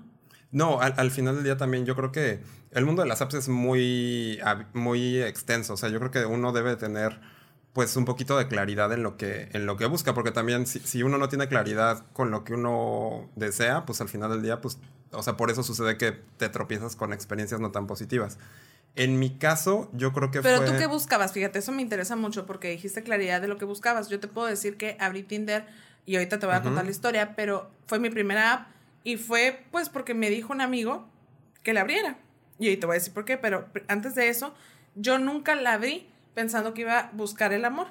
No, 0.52 0.82
al, 0.82 0.96
al, 0.98 1.12
final 1.12 1.36
del 1.36 1.44
día 1.44 1.58
también 1.58 1.86
yo 1.86 1.96
creo 1.96 2.12
que 2.12 2.40
el 2.72 2.86
mundo 2.88 3.04
de 3.04 3.08
las 3.08 3.22
apps 3.22 3.36
es 3.36 3.48
muy, 3.48 4.40
muy 4.74 5.22
extenso. 5.22 5.76
O 5.76 5.78
sea, 5.78 5.90
yo 5.90 6.00
creo 6.00 6.10
que 6.10 6.26
uno 6.26 6.52
debe 6.52 6.76
tener 6.78 7.20
pues 7.74 7.96
un 7.96 8.06
poquito 8.06 8.38
de 8.38 8.48
claridad 8.48 8.92
en 8.92 9.04
lo 9.04 9.18
que, 9.18 9.50
en 9.54 9.66
lo 9.66 9.78
que 9.78 9.86
busca, 9.86 10.14
porque 10.14 10.32
también 10.32 10.68
si, 10.68 10.80
si, 10.80 11.04
uno 11.04 11.18
no 11.18 11.30
tiene 11.30 11.48
claridad 11.48 12.04
con 12.14 12.32
lo 12.32 12.44
que 12.44 12.54
uno 12.54 13.30
desea, 13.36 13.86
pues 13.86 14.02
al 14.02 14.10
final 14.10 14.30
del 14.32 14.42
día, 14.42 14.60
pues, 14.60 14.78
o 15.12 15.24
sea, 15.24 15.38
por 15.38 15.50
eso 15.50 15.64
sucede 15.64 15.98
que 15.98 16.12
te 16.38 16.50
tropiezas 16.50 16.96
con 16.96 17.14
experiencias 17.14 17.62
no 17.62 17.72
tan 17.72 17.88
positivas. 17.88 18.38
En 18.96 19.20
mi 19.20 19.38
caso, 19.38 19.90
yo 19.94 20.12
creo 20.12 20.32
que 20.32 20.42
Pero 20.42 20.58
fue... 20.58 20.66
tú 20.66 20.74
qué 20.78 20.86
buscabas, 20.86 21.32
fíjate, 21.32 21.60
eso 21.60 21.72
me 21.72 21.82
interesa 21.82 22.18
mucho 22.18 22.46
porque 22.46 22.70
dijiste 22.70 23.04
claridad 23.04 23.40
de 23.40 23.48
lo 23.48 23.58
que 23.58 23.64
buscabas. 23.64 24.10
Yo 24.10 24.20
te 24.20 24.28
puedo 24.28 24.48
decir 24.48 24.76
que 24.76 24.98
abrí 25.00 25.24
Tinder 25.24 25.66
y 26.06 26.16
ahorita 26.16 26.40
te 26.40 26.46
voy 26.46 26.56
a 26.56 26.62
contar 26.62 26.84
la 26.84 26.92
historia, 26.92 27.36
pero 27.36 27.72
fue 27.86 28.00
mi 28.00 28.10
primera 28.10 28.52
app 28.52 28.68
y 29.06 29.16
fue 29.16 29.66
pues 29.72 29.88
porque 29.88 30.14
me 30.14 30.30
dijo 30.30 30.52
un 30.52 30.60
amigo 30.60 31.08
que 31.64 31.74
la 31.74 31.82
abriera. 31.82 32.18
Y 32.60 32.68
ahí 32.68 32.76
te 32.76 32.86
voy 32.86 32.96
a 32.96 33.00
decir 33.00 33.14
por 33.14 33.24
qué, 33.24 33.38
pero 33.38 33.66
antes 33.88 34.14
de 34.14 34.28
eso, 34.28 34.54
yo 34.96 35.20
nunca 35.20 35.56
la 35.56 35.74
abrí 35.74 36.11
pensando 36.34 36.74
que 36.74 36.82
iba 36.82 37.00
a 37.00 37.12
buscar 37.14 37.54
el 37.54 37.66
amor. 37.66 37.88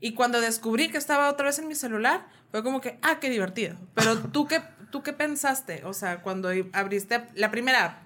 Y 0.00 0.14
cuando 0.14 0.40
descubrí 0.40 0.90
que 0.90 0.98
estaba 0.98 1.30
otra 1.30 1.46
vez 1.46 1.58
en 1.58 1.68
mi 1.68 1.74
celular, 1.74 2.26
fue 2.50 2.62
como 2.62 2.80
que, 2.80 2.98
ah, 3.02 3.18
qué 3.20 3.30
divertido. 3.30 3.76
Pero 3.94 4.18
tú 4.32 4.46
qué, 4.46 4.62
tú 4.90 5.02
qué 5.02 5.12
pensaste, 5.12 5.84
o 5.84 5.92
sea, 5.92 6.22
cuando 6.22 6.50
abriste 6.72 7.26
la 7.34 7.50
primera 7.50 8.02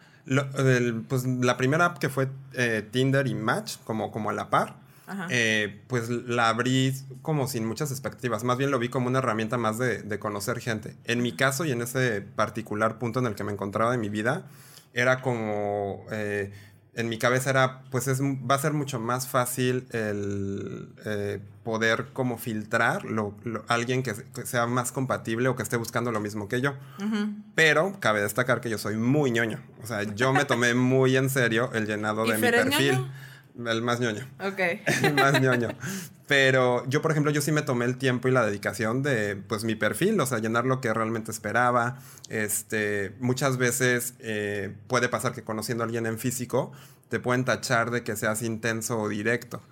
pues 1.08 1.24
la 1.24 1.56
primera 1.56 1.84
app 1.86 1.98
que 1.98 2.08
fue 2.08 2.28
eh, 2.54 2.86
Tinder 2.90 3.26
y 3.26 3.34
Match, 3.34 3.76
como, 3.84 4.10
como 4.10 4.30
a 4.30 4.32
la 4.32 4.50
par, 4.50 4.76
eh, 5.30 5.82
pues 5.86 6.08
la 6.08 6.48
abrí 6.48 6.92
como 7.22 7.46
sin 7.46 7.64
muchas 7.64 7.92
expectativas. 7.92 8.42
Más 8.42 8.58
bien 8.58 8.72
lo 8.72 8.80
vi 8.80 8.88
como 8.88 9.06
una 9.06 9.20
herramienta 9.20 9.56
más 9.56 9.78
de, 9.78 10.02
de, 10.02 10.18
conocer 10.18 10.58
gente. 10.58 10.96
En 11.04 11.22
mi 11.22 11.32
caso 11.32 11.64
y 11.64 11.70
en 11.70 11.80
ese 11.80 12.22
particular 12.22 12.98
punto 12.98 13.20
en 13.20 13.26
el 13.26 13.36
que 13.36 13.44
me 13.44 13.52
encontraba 13.52 13.92
de 13.92 13.98
mi 13.98 14.08
vida, 14.08 14.46
era 14.94 15.20
como 15.20 16.04
eh, 16.10 16.52
en 16.96 17.10
mi 17.10 17.18
cabeza 17.18 17.50
era, 17.50 17.82
pues 17.90 18.08
es, 18.08 18.22
va 18.22 18.54
a 18.54 18.58
ser 18.58 18.72
mucho 18.72 18.98
más 18.98 19.28
fácil 19.28 19.86
el 19.92 20.88
eh, 21.04 21.40
poder 21.62 22.06
como 22.14 22.38
filtrar 22.38 23.04
lo, 23.04 23.34
alguien 23.68 24.02
que, 24.02 24.14
sea 24.44 24.66
más 24.66 24.92
compatible 24.92 25.48
o 25.48 25.56
que 25.56 25.62
esté 25.62 25.76
buscando 25.76 26.10
lo 26.10 26.20
mismo 26.20 26.48
que 26.48 26.62
yo. 26.62 26.74
Pero 27.54 28.00
cabe 28.00 28.22
destacar 28.22 28.62
que 28.62 28.70
yo 28.70 28.78
soy 28.78 28.96
muy 28.96 29.30
ñoño. 29.30 29.60
O 29.82 29.86
sea, 29.86 30.04
yo 30.04 30.32
me 30.32 30.46
tomé 30.46 30.72
muy 30.72 31.18
en 31.18 31.28
serio 31.28 31.70
el 31.74 31.86
llenado 31.86 32.24
de 32.24 32.34
mi 32.34 32.40
perfil. 32.40 33.06
El 33.64 33.82
más 33.82 34.00
ñoño. 34.00 34.28
Ok. 34.40 34.60
El 35.02 35.14
más 35.14 35.40
ñoño. 35.40 35.68
Pero 36.26 36.84
yo, 36.88 37.02
por 37.02 37.12
ejemplo, 37.12 37.30
yo 37.30 37.40
sí 37.40 37.52
me 37.52 37.62
tomé 37.62 37.84
el 37.84 37.98
tiempo 37.98 38.26
y 38.26 38.32
la 38.32 38.44
dedicación 38.44 39.02
de, 39.02 39.36
pues, 39.36 39.62
mi 39.62 39.76
perfil, 39.76 40.18
o 40.20 40.26
sea, 40.26 40.38
llenar 40.38 40.64
lo 40.64 40.80
que 40.80 40.92
realmente 40.92 41.30
esperaba. 41.30 41.98
Este, 42.28 43.14
muchas 43.20 43.58
veces 43.58 44.14
eh, 44.18 44.74
puede 44.88 45.08
pasar 45.08 45.32
que 45.32 45.42
conociendo 45.42 45.84
a 45.84 45.86
alguien 45.86 46.04
en 46.06 46.18
físico, 46.18 46.72
te 47.08 47.20
pueden 47.20 47.44
tachar 47.44 47.92
de 47.92 48.02
que 48.02 48.16
seas 48.16 48.42
intenso 48.42 48.98
o 48.98 49.08
directo. 49.08 49.62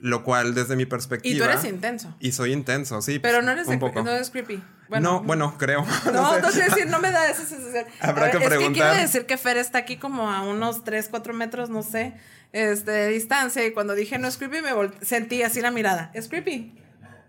Lo 0.00 0.24
cual, 0.24 0.54
desde 0.54 0.76
mi 0.76 0.86
perspectiva. 0.86 1.34
Y 1.34 1.38
tú 1.38 1.44
eres 1.44 1.64
intenso. 1.64 2.14
Y 2.20 2.32
soy 2.32 2.52
intenso, 2.52 3.02
sí. 3.02 3.18
Pero 3.18 3.42
no 3.42 3.50
eres, 3.50 3.66
un 3.68 3.78
poco. 3.78 4.02
no 4.02 4.10
eres 4.10 4.30
creepy. 4.30 4.62
Bueno, 4.88 5.12
no, 5.12 5.22
bueno, 5.22 5.54
creo. 5.58 5.84
No, 6.12 6.38
no, 6.38 6.50
sé. 6.50 6.64
decir, 6.64 6.86
no 6.86 6.98
me 6.98 7.10
da 7.10 7.28
esa 7.28 7.44
sensación. 7.44 7.84
Habrá 8.00 8.30
que 8.30 8.38
preguntar. 8.38 8.62
Es 8.62 8.68
que 8.68 8.72
quiero 8.72 8.94
decir 8.94 9.26
que 9.26 9.36
Fer 9.36 9.58
está 9.58 9.78
aquí 9.78 9.96
como 9.96 10.30
a 10.30 10.42
unos 10.42 10.84
3, 10.84 11.08
4 11.10 11.34
metros, 11.34 11.68
no 11.68 11.82
sé 11.82 12.14
este, 12.52 12.90
de 12.90 13.08
distancia 13.08 13.66
y 13.66 13.72
cuando 13.72 13.94
dije 13.94 14.18
no 14.18 14.28
es 14.28 14.36
creepy 14.36 14.62
me 14.62 14.70
sentí 15.02 15.42
así 15.42 15.60
la 15.60 15.70
mirada. 15.70 16.10
¿Es 16.14 16.28
creepy? 16.28 16.74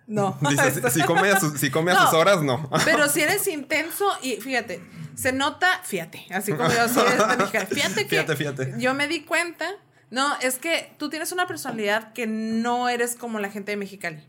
No. 0.08 0.38
Dice, 0.50 0.90
si, 0.90 1.02
come 1.04 1.30
a, 1.30 1.40
sus, 1.40 1.60
si 1.60 1.70
come 1.70 1.92
a 1.92 2.06
sus 2.06 2.14
horas, 2.14 2.42
no. 2.42 2.70
Pero 2.86 3.08
si 3.10 3.22
eres 3.22 3.48
intenso 3.48 4.06
y 4.22 4.38
fíjate, 4.38 4.82
se 5.16 5.34
nota, 5.34 5.82
fíjate, 5.84 6.26
así 6.32 6.54
como 6.54 6.70
yo 6.70 6.88
soy 6.90 7.06
este 7.08 7.66
Fíjate 7.76 8.08
que 8.08 8.16
fíjate, 8.16 8.36
fíjate. 8.36 8.74
yo 8.78 8.94
me 8.94 9.08
di 9.08 9.24
cuenta, 9.24 9.70
no, 10.10 10.36
es 10.42 10.58
que 10.58 10.94
tú 10.98 11.10
tienes 11.10 11.32
una 11.32 11.46
personalidad 11.46 12.14
que 12.14 12.26
no 12.26 12.90
eres 12.90 13.16
como 13.16 13.40
la 13.40 13.50
gente 13.50 13.72
de 13.72 13.78
Mexicali. 13.78 14.24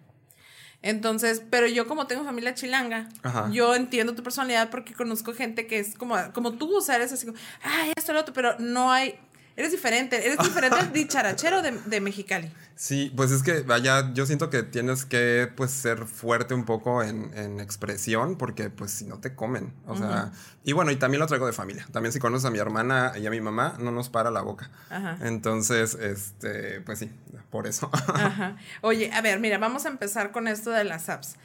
Entonces, 0.82 1.42
pero 1.50 1.66
yo 1.66 1.86
como 1.86 2.06
tengo 2.06 2.24
familia 2.24 2.54
chilanga, 2.54 3.08
yo 3.52 3.74
entiendo 3.74 4.14
tu 4.14 4.22
personalidad 4.22 4.70
porque 4.70 4.94
conozco 4.94 5.34
gente 5.34 5.66
que 5.66 5.78
es 5.78 5.94
como, 5.94 6.16
como 6.32 6.52
tú, 6.52 6.74
o 6.76 6.80
sea, 6.80 6.96
eres 6.96 7.12
así 7.12 7.26
como, 7.26 7.38
ay, 7.62 7.92
esto, 7.96 8.12
lo 8.14 8.20
otro, 8.20 8.32
pero 8.32 8.58
no 8.58 8.90
hay, 8.90 9.18
Eres 9.60 9.72
diferente, 9.72 10.16
eres 10.24 10.38
diferente 10.38 10.78
al 10.78 10.90
dicharachero 10.90 11.60
de, 11.60 11.72
de, 11.72 12.00
Mexicali. 12.00 12.50
Sí, 12.76 13.12
pues 13.14 13.30
es 13.30 13.42
que, 13.42 13.60
vaya, 13.60 14.10
yo 14.14 14.24
siento 14.24 14.48
que 14.48 14.62
tienes 14.62 15.04
que, 15.04 15.52
pues, 15.54 15.70
ser 15.70 16.06
fuerte 16.06 16.54
un 16.54 16.64
poco 16.64 17.02
en, 17.02 17.30
en 17.36 17.60
expresión, 17.60 18.36
porque, 18.38 18.70
pues, 18.70 18.90
si 18.90 19.04
no 19.04 19.20
te 19.20 19.34
comen, 19.34 19.74
o 19.86 19.98
sea, 19.98 20.32
y 20.64 20.72
bueno, 20.72 20.90
y 20.92 20.96
también 20.96 21.20
lo 21.20 21.26
traigo 21.26 21.46
de 21.46 21.52
familia, 21.52 21.86
también 21.92 22.10
si 22.14 22.18
conoces 22.18 22.46
a 22.46 22.50
mi 22.50 22.58
hermana 22.58 23.12
y 23.20 23.26
a 23.26 23.30
mi 23.30 23.42
mamá, 23.42 23.76
no 23.78 23.92
nos 23.92 24.08
para 24.08 24.30
la 24.30 24.40
boca. 24.40 24.70
Ajá. 24.88 25.18
Entonces, 25.20 25.92
este, 25.92 26.80
pues 26.80 27.00
sí, 27.00 27.10
por 27.50 27.66
eso. 27.66 27.90
Ajá. 27.92 28.56
Oye, 28.80 29.12
a 29.12 29.20
ver, 29.20 29.40
mira, 29.40 29.58
vamos 29.58 29.84
a 29.84 29.90
empezar 29.90 30.32
con 30.32 30.48
esto 30.48 30.70
de 30.70 30.84
las 30.84 31.10
apps. 31.10 31.36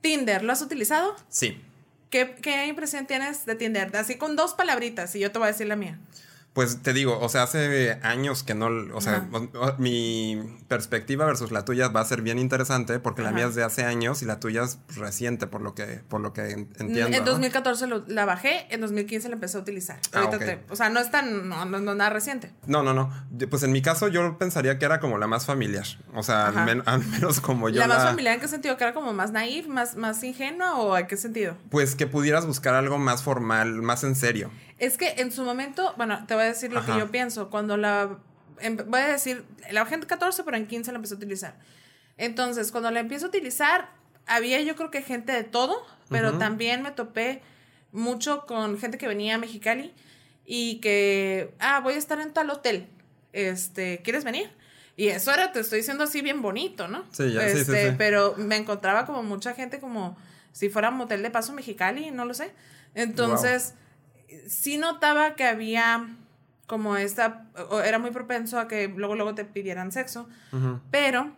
Tinder, 0.00 0.42
¿lo 0.42 0.52
has 0.52 0.60
utilizado? 0.60 1.14
Sí. 1.28 1.62
¿Qué, 2.10 2.34
qué 2.42 2.66
impresión 2.66 3.06
tienes 3.06 3.46
de 3.46 3.54
Tinder? 3.54 3.96
Así 3.96 4.16
con 4.16 4.34
dos 4.34 4.54
palabritas 4.54 5.14
y 5.14 5.20
yo 5.20 5.30
te 5.30 5.38
voy 5.38 5.46
a 5.46 5.52
decir 5.52 5.68
la 5.68 5.76
mía. 5.76 6.00
Pues 6.52 6.82
te 6.82 6.92
digo, 6.92 7.18
o 7.18 7.28
sea, 7.30 7.44
hace 7.44 7.98
años 8.02 8.42
que 8.42 8.54
no, 8.54 8.68
o 8.94 9.00
sea, 9.00 9.26
mi 9.78 10.38
perspectiva 10.68 11.24
versus 11.24 11.50
la 11.50 11.64
tuya 11.64 11.88
va 11.88 12.00
a 12.00 12.04
ser 12.04 12.20
bien 12.20 12.38
interesante 12.38 12.98
porque 12.98 13.22
la 13.22 13.30
mía 13.30 13.46
es 13.46 13.54
de 13.54 13.62
hace 13.62 13.84
años 13.84 14.20
y 14.20 14.26
la 14.26 14.38
tuya 14.38 14.62
es 14.64 14.78
reciente, 14.94 15.46
por 15.46 15.62
lo 15.62 15.74
que, 15.74 16.02
por 16.08 16.20
lo 16.20 16.34
que 16.34 16.50
entiendo. 16.50 17.16
En 17.16 17.24
2014 17.24 17.86
la 18.08 18.26
bajé, 18.26 18.66
en 18.68 18.82
2015 18.82 19.30
la 19.30 19.34
empecé 19.36 19.56
a 19.56 19.60
utilizar. 19.60 19.98
Ah, 20.12 20.28
o 20.68 20.76
sea, 20.76 20.90
no 20.90 21.00
es 21.00 21.10
tan, 21.10 21.48
no, 21.48 21.64
no, 21.64 21.94
nada 21.94 22.10
reciente. 22.10 22.50
No, 22.66 22.82
no, 22.82 22.92
no. 22.92 23.10
Pues 23.48 23.62
en 23.62 23.72
mi 23.72 23.80
caso 23.80 24.08
yo 24.08 24.36
pensaría 24.36 24.78
que 24.78 24.84
era 24.84 25.00
como 25.00 25.16
la 25.16 25.26
más 25.26 25.46
familiar, 25.46 25.86
o 26.14 26.22
sea, 26.22 26.48
al, 26.48 27.04
menos 27.06 27.40
como 27.40 27.70
yo. 27.70 27.80
¿La, 27.80 27.86
más 27.86 28.04
familiar 28.04 28.34
en 28.34 28.40
qué 28.40 28.48
sentido? 28.48 28.76
¿Que 28.76 28.84
era 28.84 28.92
como 28.92 29.14
más 29.14 29.32
naif, 29.32 29.68
más, 29.68 29.96
más 29.96 30.22
ingenua 30.22 30.78
o 30.78 30.98
en 30.98 31.06
qué 31.06 31.16
sentido? 31.16 31.56
Pues 31.70 31.94
que 31.94 32.06
pudieras 32.06 32.46
buscar 32.46 32.74
algo 32.74 32.98
más 32.98 33.22
formal, 33.22 33.80
más 33.80 34.04
en 34.04 34.14
serio. 34.16 34.50
Es 34.82 34.98
que 34.98 35.14
en 35.18 35.30
su 35.30 35.44
momento, 35.44 35.94
bueno, 35.96 36.24
te 36.26 36.34
voy 36.34 36.42
a 36.42 36.46
decir 36.48 36.72
lo 36.72 36.84
que 36.84 36.90
yo 36.98 37.08
pienso. 37.08 37.50
Cuando 37.50 37.76
la. 37.76 38.18
Em, 38.58 38.76
voy 38.76 38.98
a 38.98 39.06
decir, 39.06 39.44
la 39.70 39.86
gente 39.86 40.08
14, 40.08 40.42
pero 40.42 40.56
en 40.56 40.66
15 40.66 40.90
la 40.90 40.96
empecé 40.96 41.14
a 41.14 41.18
utilizar. 41.18 41.54
Entonces, 42.16 42.72
cuando 42.72 42.90
la 42.90 42.98
empiezo 42.98 43.26
a 43.26 43.28
utilizar, 43.28 43.90
había 44.26 44.60
yo 44.60 44.74
creo 44.74 44.90
que 44.90 45.02
gente 45.02 45.30
de 45.30 45.44
todo, 45.44 45.86
pero 46.08 46.36
también 46.36 46.82
me 46.82 46.90
topé 46.90 47.42
mucho 47.92 48.44
con 48.44 48.76
gente 48.76 48.98
que 48.98 49.06
venía 49.06 49.36
a 49.36 49.38
Mexicali 49.38 49.94
y 50.44 50.80
que, 50.80 51.54
ah, 51.60 51.78
voy 51.78 51.94
a 51.94 51.98
estar 51.98 52.20
en 52.20 52.32
tal 52.32 52.50
hotel. 52.50 52.88
Este, 53.32 54.02
¿quieres 54.02 54.24
venir? 54.24 54.50
Y 54.96 55.08
eso 55.08 55.32
era, 55.32 55.52
te 55.52 55.60
estoy 55.60 55.78
diciendo 55.78 56.02
así 56.02 56.22
bien 56.22 56.42
bonito, 56.42 56.88
¿no? 56.88 57.04
Sí, 57.12 57.32
ya, 57.32 57.48
sí, 57.48 57.54
sí, 57.54 57.60
este, 57.60 57.92
Pero 57.92 58.34
me 58.36 58.56
encontraba 58.56 59.06
como 59.06 59.22
mucha 59.22 59.54
gente 59.54 59.78
como 59.78 60.18
si 60.50 60.70
fuera 60.70 60.88
un 60.88 60.96
motel 60.96 61.22
de 61.22 61.30
paso 61.30 61.52
Mexicali, 61.52 62.10
no 62.10 62.24
lo 62.24 62.34
sé. 62.34 62.50
Entonces, 62.96 63.74
sí 64.46 64.78
notaba 64.78 65.34
que 65.34 65.44
había 65.44 66.16
como 66.66 66.96
esta, 66.96 67.46
era 67.84 67.98
muy 67.98 68.12
propenso 68.12 68.58
a 68.58 68.66
que 68.66 68.88
luego, 68.88 69.14
luego 69.14 69.34
te 69.34 69.44
pidieran 69.44 69.92
sexo, 69.92 70.28
pero 70.90 71.30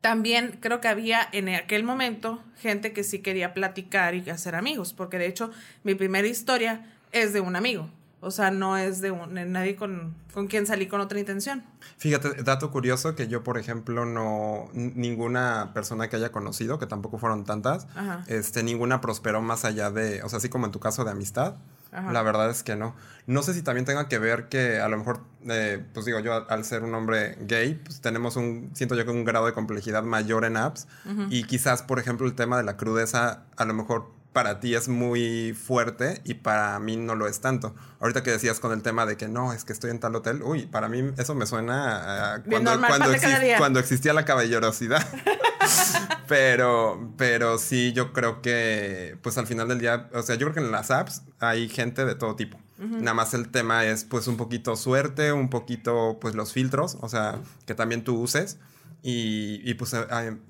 también 0.00 0.58
creo 0.60 0.80
que 0.80 0.88
había 0.88 1.28
en 1.32 1.48
aquel 1.48 1.84
momento 1.84 2.42
gente 2.58 2.92
que 2.92 3.04
sí 3.04 3.20
quería 3.20 3.54
platicar 3.54 4.14
y 4.14 4.28
hacer 4.30 4.54
amigos, 4.54 4.92
porque 4.92 5.18
de 5.18 5.26
hecho 5.26 5.50
mi 5.84 5.94
primera 5.94 6.26
historia 6.26 6.86
es 7.12 7.32
de 7.32 7.40
un 7.40 7.56
amigo. 7.56 7.88
O 8.20 8.30
sea, 8.30 8.50
no 8.50 8.76
es 8.76 9.00
de, 9.00 9.10
un, 9.10 9.34
nadie 9.52 9.76
con, 9.76 10.14
con 10.32 10.48
quien 10.48 10.66
salí 10.66 10.88
con 10.88 11.00
otra 11.00 11.20
intención. 11.20 11.62
Fíjate, 11.98 12.42
dato 12.42 12.70
curioso 12.70 13.14
que 13.14 13.28
yo, 13.28 13.44
por 13.44 13.58
ejemplo, 13.58 14.06
no. 14.06 14.68
Ninguna 14.72 15.70
persona 15.74 16.08
que 16.08 16.16
haya 16.16 16.32
conocido, 16.32 16.78
que 16.78 16.86
tampoco 16.86 17.18
fueron 17.18 17.44
tantas, 17.44 17.86
este, 18.26 18.62
ninguna 18.62 19.00
prosperó 19.00 19.42
más 19.42 19.64
allá 19.64 19.90
de. 19.90 20.22
O 20.24 20.28
sea, 20.28 20.38
así 20.38 20.48
como 20.48 20.66
en 20.66 20.72
tu 20.72 20.80
caso 20.80 21.04
de 21.04 21.10
amistad. 21.10 21.56
La 21.92 22.22
verdad 22.22 22.50
es 22.50 22.62
que 22.62 22.76
no. 22.76 22.94
No 23.26 23.42
sé 23.42 23.54
si 23.54 23.62
también 23.62 23.84
tenga 23.84 24.08
que 24.08 24.18
ver 24.18 24.48
que 24.48 24.80
a 24.80 24.88
lo 24.88 24.98
mejor, 24.98 25.20
eh, 25.48 25.82
pues 25.94 26.06
digo, 26.06 26.20
yo 26.20 26.48
al 26.48 26.64
ser 26.64 26.82
un 26.82 26.94
hombre 26.94 27.36
gay, 27.40 27.74
pues 27.74 28.00
tenemos 28.00 28.36
un, 28.36 28.70
siento 28.74 28.94
yo 28.94 29.04
que 29.04 29.10
un 29.10 29.24
grado 29.24 29.46
de 29.46 29.52
complejidad 29.52 30.02
mayor 30.02 30.44
en 30.44 30.56
apps. 30.56 30.86
Y 31.30 31.44
quizás, 31.44 31.82
por 31.82 31.98
ejemplo, 31.98 32.26
el 32.26 32.34
tema 32.34 32.56
de 32.56 32.64
la 32.64 32.76
crudeza, 32.76 33.44
a 33.56 33.64
lo 33.64 33.74
mejor 33.74 34.15
para 34.36 34.60
ti 34.60 34.74
es 34.74 34.86
muy 34.88 35.54
fuerte 35.54 36.20
y 36.22 36.34
para 36.34 36.78
mí 36.78 36.98
no 36.98 37.14
lo 37.14 37.26
es 37.26 37.40
tanto. 37.40 37.74
Ahorita 38.00 38.22
que 38.22 38.32
decías 38.32 38.60
con 38.60 38.70
el 38.72 38.82
tema 38.82 39.06
de 39.06 39.16
que 39.16 39.28
no, 39.28 39.54
es 39.54 39.64
que 39.64 39.72
estoy 39.72 39.90
en 39.90 39.98
tal 39.98 40.14
hotel, 40.14 40.42
uy, 40.42 40.66
para 40.66 40.90
mí 40.90 41.10
eso 41.16 41.34
me 41.34 41.46
suena 41.46 42.34
a 42.34 42.42
cuando, 42.42 42.78
cuando, 43.56 43.80
existía 43.80 44.12
la 44.12 44.26
caballerosidad. 44.26 45.02
pero, 46.28 47.14
pero 47.16 47.56
sí, 47.56 47.94
yo 47.94 48.12
creo 48.12 48.42
que, 48.42 49.16
pues 49.22 49.38
al 49.38 49.46
final 49.46 49.68
del 49.68 49.78
día, 49.78 50.10
o 50.12 50.20
sea, 50.20 50.34
yo 50.34 50.48
creo 50.48 50.52
que 50.52 50.60
en 50.60 50.70
las 50.70 50.90
apps 50.90 51.22
hay 51.38 51.70
gente 51.70 52.04
de 52.04 52.14
todo 52.14 52.36
tipo. 52.36 52.58
Nada 52.76 53.14
más 53.14 53.32
el 53.32 53.48
tema 53.48 53.86
es 53.86 54.04
pues 54.04 54.26
un 54.26 54.36
poquito 54.36 54.76
suerte, 54.76 55.32
un 55.32 55.48
poquito 55.48 56.18
pues 56.20 56.34
los 56.34 56.52
filtros, 56.52 56.98
o 57.00 57.08
sea, 57.08 57.38
que 57.64 57.74
también 57.74 58.04
tú 58.04 58.20
uses. 58.20 58.58
Y, 59.08 59.72
pues 59.74 59.94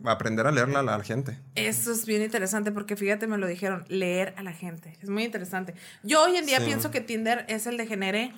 aprender 0.05 0.47
a 0.47 0.51
leerla 0.51 0.81
a 0.81 0.83
la 0.83 1.05
gente. 1.05 1.39
Eso 1.57 1.93
es 1.93 2.07
bien 2.07 2.23
interesante 2.23 2.73
porque 2.73 2.97
fíjate, 2.97 3.27
me 3.27 3.37
lo 3.37 3.47
dijeron, 3.47 3.85
leer 3.89 4.33
a 4.39 4.43
la 4.43 4.53
gente. 4.53 4.97
Es 5.03 5.11
muy 5.11 5.25
interesante. 5.25 5.75
Yo 6.03 6.25
hoy 6.25 6.37
en 6.37 6.47
día 6.47 6.65
pienso 6.65 6.91
que 6.91 7.03
Tinder 7.03 7.45
es 7.49 7.67
el 7.67 7.77
de 7.77 7.87
genere. 7.87 8.33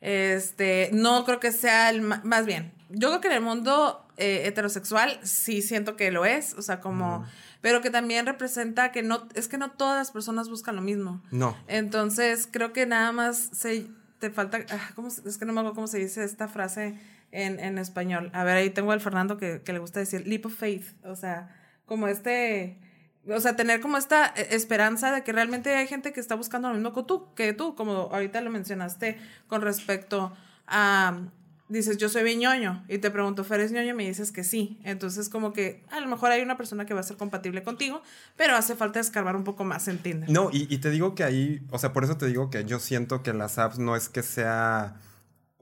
Este, 0.00 0.90
no 0.92 1.24
creo 1.24 1.38
que 1.38 1.52
sea 1.52 1.90
el 1.90 2.02
más 2.02 2.44
bien. 2.44 2.72
Yo 2.90 3.10
creo 3.10 3.20
que 3.20 3.28
en 3.28 3.34
el 3.34 3.40
mundo 3.40 4.04
eh, 4.16 4.42
heterosexual 4.46 5.20
sí 5.22 5.62
siento 5.62 5.94
que 5.94 6.10
lo 6.10 6.24
es, 6.24 6.54
o 6.54 6.62
sea, 6.62 6.80
como, 6.80 7.24
pero 7.60 7.82
que 7.82 7.90
también 7.90 8.26
representa 8.26 8.90
que 8.90 9.04
no, 9.04 9.28
es 9.34 9.46
que 9.46 9.58
no 9.58 9.70
todas 9.70 9.96
las 9.96 10.10
personas 10.10 10.48
buscan 10.48 10.74
lo 10.74 10.82
mismo. 10.82 11.22
No. 11.30 11.56
Entonces, 11.68 12.48
creo 12.50 12.72
que 12.72 12.84
nada 12.84 13.12
más 13.12 13.50
se, 13.52 13.86
te 14.18 14.30
falta, 14.30 14.58
ah, 14.70 14.90
¿cómo, 14.96 15.06
es 15.06 15.38
que 15.38 15.44
no 15.44 15.52
me 15.52 15.60
acuerdo 15.60 15.76
cómo 15.76 15.86
se 15.86 15.98
dice 15.98 16.24
esta 16.24 16.48
frase 16.48 16.98
en, 17.32 17.78
español. 17.78 18.30
A 18.34 18.44
ver, 18.44 18.56
ahí 18.56 18.70
tengo 18.70 18.92
al 18.92 19.00
Fernando 19.00 19.38
que, 19.38 19.62
que, 19.62 19.72
le 19.72 19.78
gusta 19.78 20.00
decir 20.00 20.26
leap 20.26 20.46
of 20.46 20.54
faith, 20.54 20.86
o 21.04 21.16
sea, 21.16 21.48
como 21.86 22.06
este, 22.06 22.78
o 23.26 23.40
sea, 23.40 23.56
tener 23.56 23.80
como 23.80 23.96
esta 23.96 24.32
e, 24.36 24.54
esperanza 24.54 25.12
de 25.12 25.24
que 25.24 25.32
realmente 25.32 25.74
hay 25.74 25.86
gente 25.86 26.12
que 26.12 26.20
está 26.20 26.34
buscando 26.34 26.68
lo 26.68 26.74
mismo 26.74 26.92
que 26.92 27.02
tú, 27.02 27.34
que 27.34 27.52
tú, 27.52 27.74
como 27.74 28.10
ahorita 28.12 28.40
lo 28.42 28.50
mencionaste 28.50 29.18
con 29.48 29.62
respecto 29.62 30.32
a 30.66 31.22
dices, 31.68 31.96
yo 31.96 32.10
soy 32.10 32.22
bien 32.22 32.38
ñoño, 32.38 32.84
y 32.86 32.98
te 32.98 33.10
pregunto, 33.10 33.46
¿eres 33.50 33.72
ñoño? 33.72 33.94
Me 33.94 34.06
dices 34.06 34.30
que 34.30 34.44
sí. 34.44 34.78
Entonces, 34.84 35.30
como 35.30 35.54
que 35.54 35.82
a 35.90 36.00
lo 36.00 36.06
mejor 36.06 36.30
hay 36.30 36.42
una 36.42 36.58
persona 36.58 36.84
que 36.84 36.92
va 36.92 37.00
a 37.00 37.02
ser 37.02 37.16
compatible 37.16 37.62
contigo, 37.62 38.02
pero 38.36 38.54
hace 38.56 38.76
falta 38.76 39.00
escarbar 39.00 39.36
un 39.36 39.44
poco 39.44 39.64
más 39.64 39.88
en 39.88 39.96
Tinder. 39.98 40.28
No, 40.28 40.50
y 40.52 40.76
te 40.78 40.90
digo 40.90 41.14
que 41.14 41.24
ahí, 41.24 41.62
o 41.70 41.78
sea, 41.78 41.94
por 41.94 42.04
eso 42.04 42.18
te 42.18 42.26
digo 42.26 42.50
que 42.50 42.66
yo 42.66 42.78
siento 42.78 43.22
que 43.22 43.32
las 43.32 43.58
apps 43.58 43.78
no 43.78 43.96
es 43.96 44.10
que 44.10 44.22
sea 44.22 44.96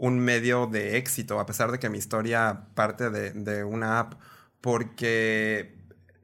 un 0.03 0.19
medio 0.19 0.67
de 0.67 0.97
éxito, 0.97 1.39
a 1.41 1.45
pesar 1.47 1.71
de 1.73 1.79
que 1.79 1.91
mi 1.91 1.99
historia 1.99 2.69
parte 2.75 3.11
de, 3.11 3.33
de 3.33 3.65
una 3.65 3.99
app, 4.01 4.15
porque 4.81 5.75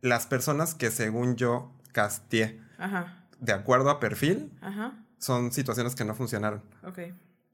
las 0.00 0.26
personas 0.26 0.75
que 0.75 0.90
según 0.90 1.37
yo 1.37 1.73
casteé 1.92 2.61
Ajá, 2.78 3.25
de 3.40 3.52
acuerdo 3.52 3.90
a 3.90 4.00
perfil 4.00 4.52
ajá, 4.61 4.92
son 5.18 5.52
situaciones 5.52 5.95
que 5.95 6.04
no 6.04 6.14
funcionaron. 6.14 6.62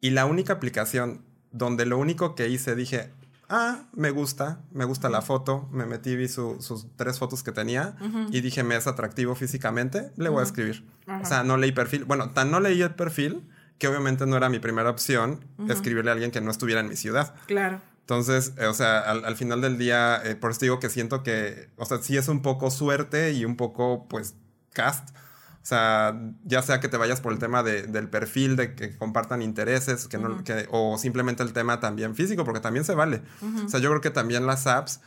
Y 0.00 0.11
la 0.11 0.26
única 0.26 0.52
aplicación 0.55 1.23
donde 1.50 1.87
lo 1.87 1.99
único 1.99 2.35
que 2.35 2.49
hice 2.49 2.75
dije, 2.76 3.11
ah, 3.49 3.85
me 3.93 4.11
gusta, 4.11 4.61
me 4.73 4.85
gusta 4.85 5.09
la 5.09 5.23
foto, 5.23 5.69
me 5.73 5.87
metí, 5.87 6.14
vi 6.17 6.29
su- 6.29 6.61
sus 6.61 6.87
tres 6.97 7.19
fotos 7.19 7.43
que 7.43 7.52
tenía 7.52 7.97
y 8.31 8.41
dije, 8.43 8.62
me 8.62 8.76
es 8.76 8.87
atractivo 8.87 9.35
físicamente, 9.35 10.12
le 10.17 10.29
voy 10.29 10.41
a 10.41 10.45
escribir. 10.45 10.85
O 11.23 11.25
sea, 11.25 11.43
no 11.45 11.57
leí 11.57 11.73
perfil. 11.73 12.05
Bueno, 12.05 12.31
tan 12.31 12.50
no 12.50 12.61
leí 12.61 12.81
el 12.83 12.95
perfil 12.95 13.49
que 13.79 13.88
obviamente 13.88 14.26
no 14.26 14.37
era 14.37 14.49
mi 14.49 14.59
primera 14.59 14.91
opción 14.91 15.45
escribirle 15.69 16.11
a 16.11 16.14
alguien 16.14 16.31
que 16.31 16.41
no 16.41 16.50
estuviera 16.50 16.81
en 16.81 16.88
mi 16.88 16.97
ciudad. 16.97 17.35
Claro. 17.47 17.81
Entonces, 18.00 18.52
eh, 18.59 18.67
o 18.67 18.75
sea, 18.75 18.99
al, 19.00 19.25
al 19.25 19.37
final 19.37 19.61
del 19.61 19.79
día, 19.79 20.21
eh, 20.25 20.35
por 20.35 20.50
eso 20.50 20.61
digo 20.61 20.79
que 20.81 20.88
siento 20.91 21.23
que, 21.23 21.71
o 21.76 21.85
sea, 21.85 21.99
sí 21.99 22.17
es 22.17 22.29
un 22.29 22.43
poco 22.43 22.71
suerte 22.71 23.33
y 23.33 23.45
un 23.45 23.57
poco, 23.57 24.07
pues, 24.09 24.35
cast. 24.73 25.11
O 25.11 25.64
sea, 25.64 26.21
ya 26.45 26.61
sea 26.62 26.81
que 26.81 26.88
te 26.88 26.97
vayas 26.97 27.21
por 27.21 27.33
el 27.33 27.38
tema 27.38 27.62
de- 27.62 27.83
del 27.87 28.09
perfil, 28.09 28.57
de 28.57 28.75
que 28.75 28.97
compartan 28.97 29.41
intereses, 29.43 30.09
que 30.09 30.19
no, 30.19 30.43
que, 30.43 30.67
o 30.73 30.99
simplemente 30.99 31.45
el 31.45 31.52
tema 31.52 31.79
también 31.79 32.17
físico, 32.17 32.45
porque 32.45 32.59
también 32.61 32.85
se 32.85 32.95
vale. 32.97 33.23
O 33.64 33.69
sea, 33.69 33.79
yo 33.79 33.88
creo 33.91 34.00
que 34.00 34.11
también 34.11 34.47
las 34.47 34.67
apps, 34.67 35.00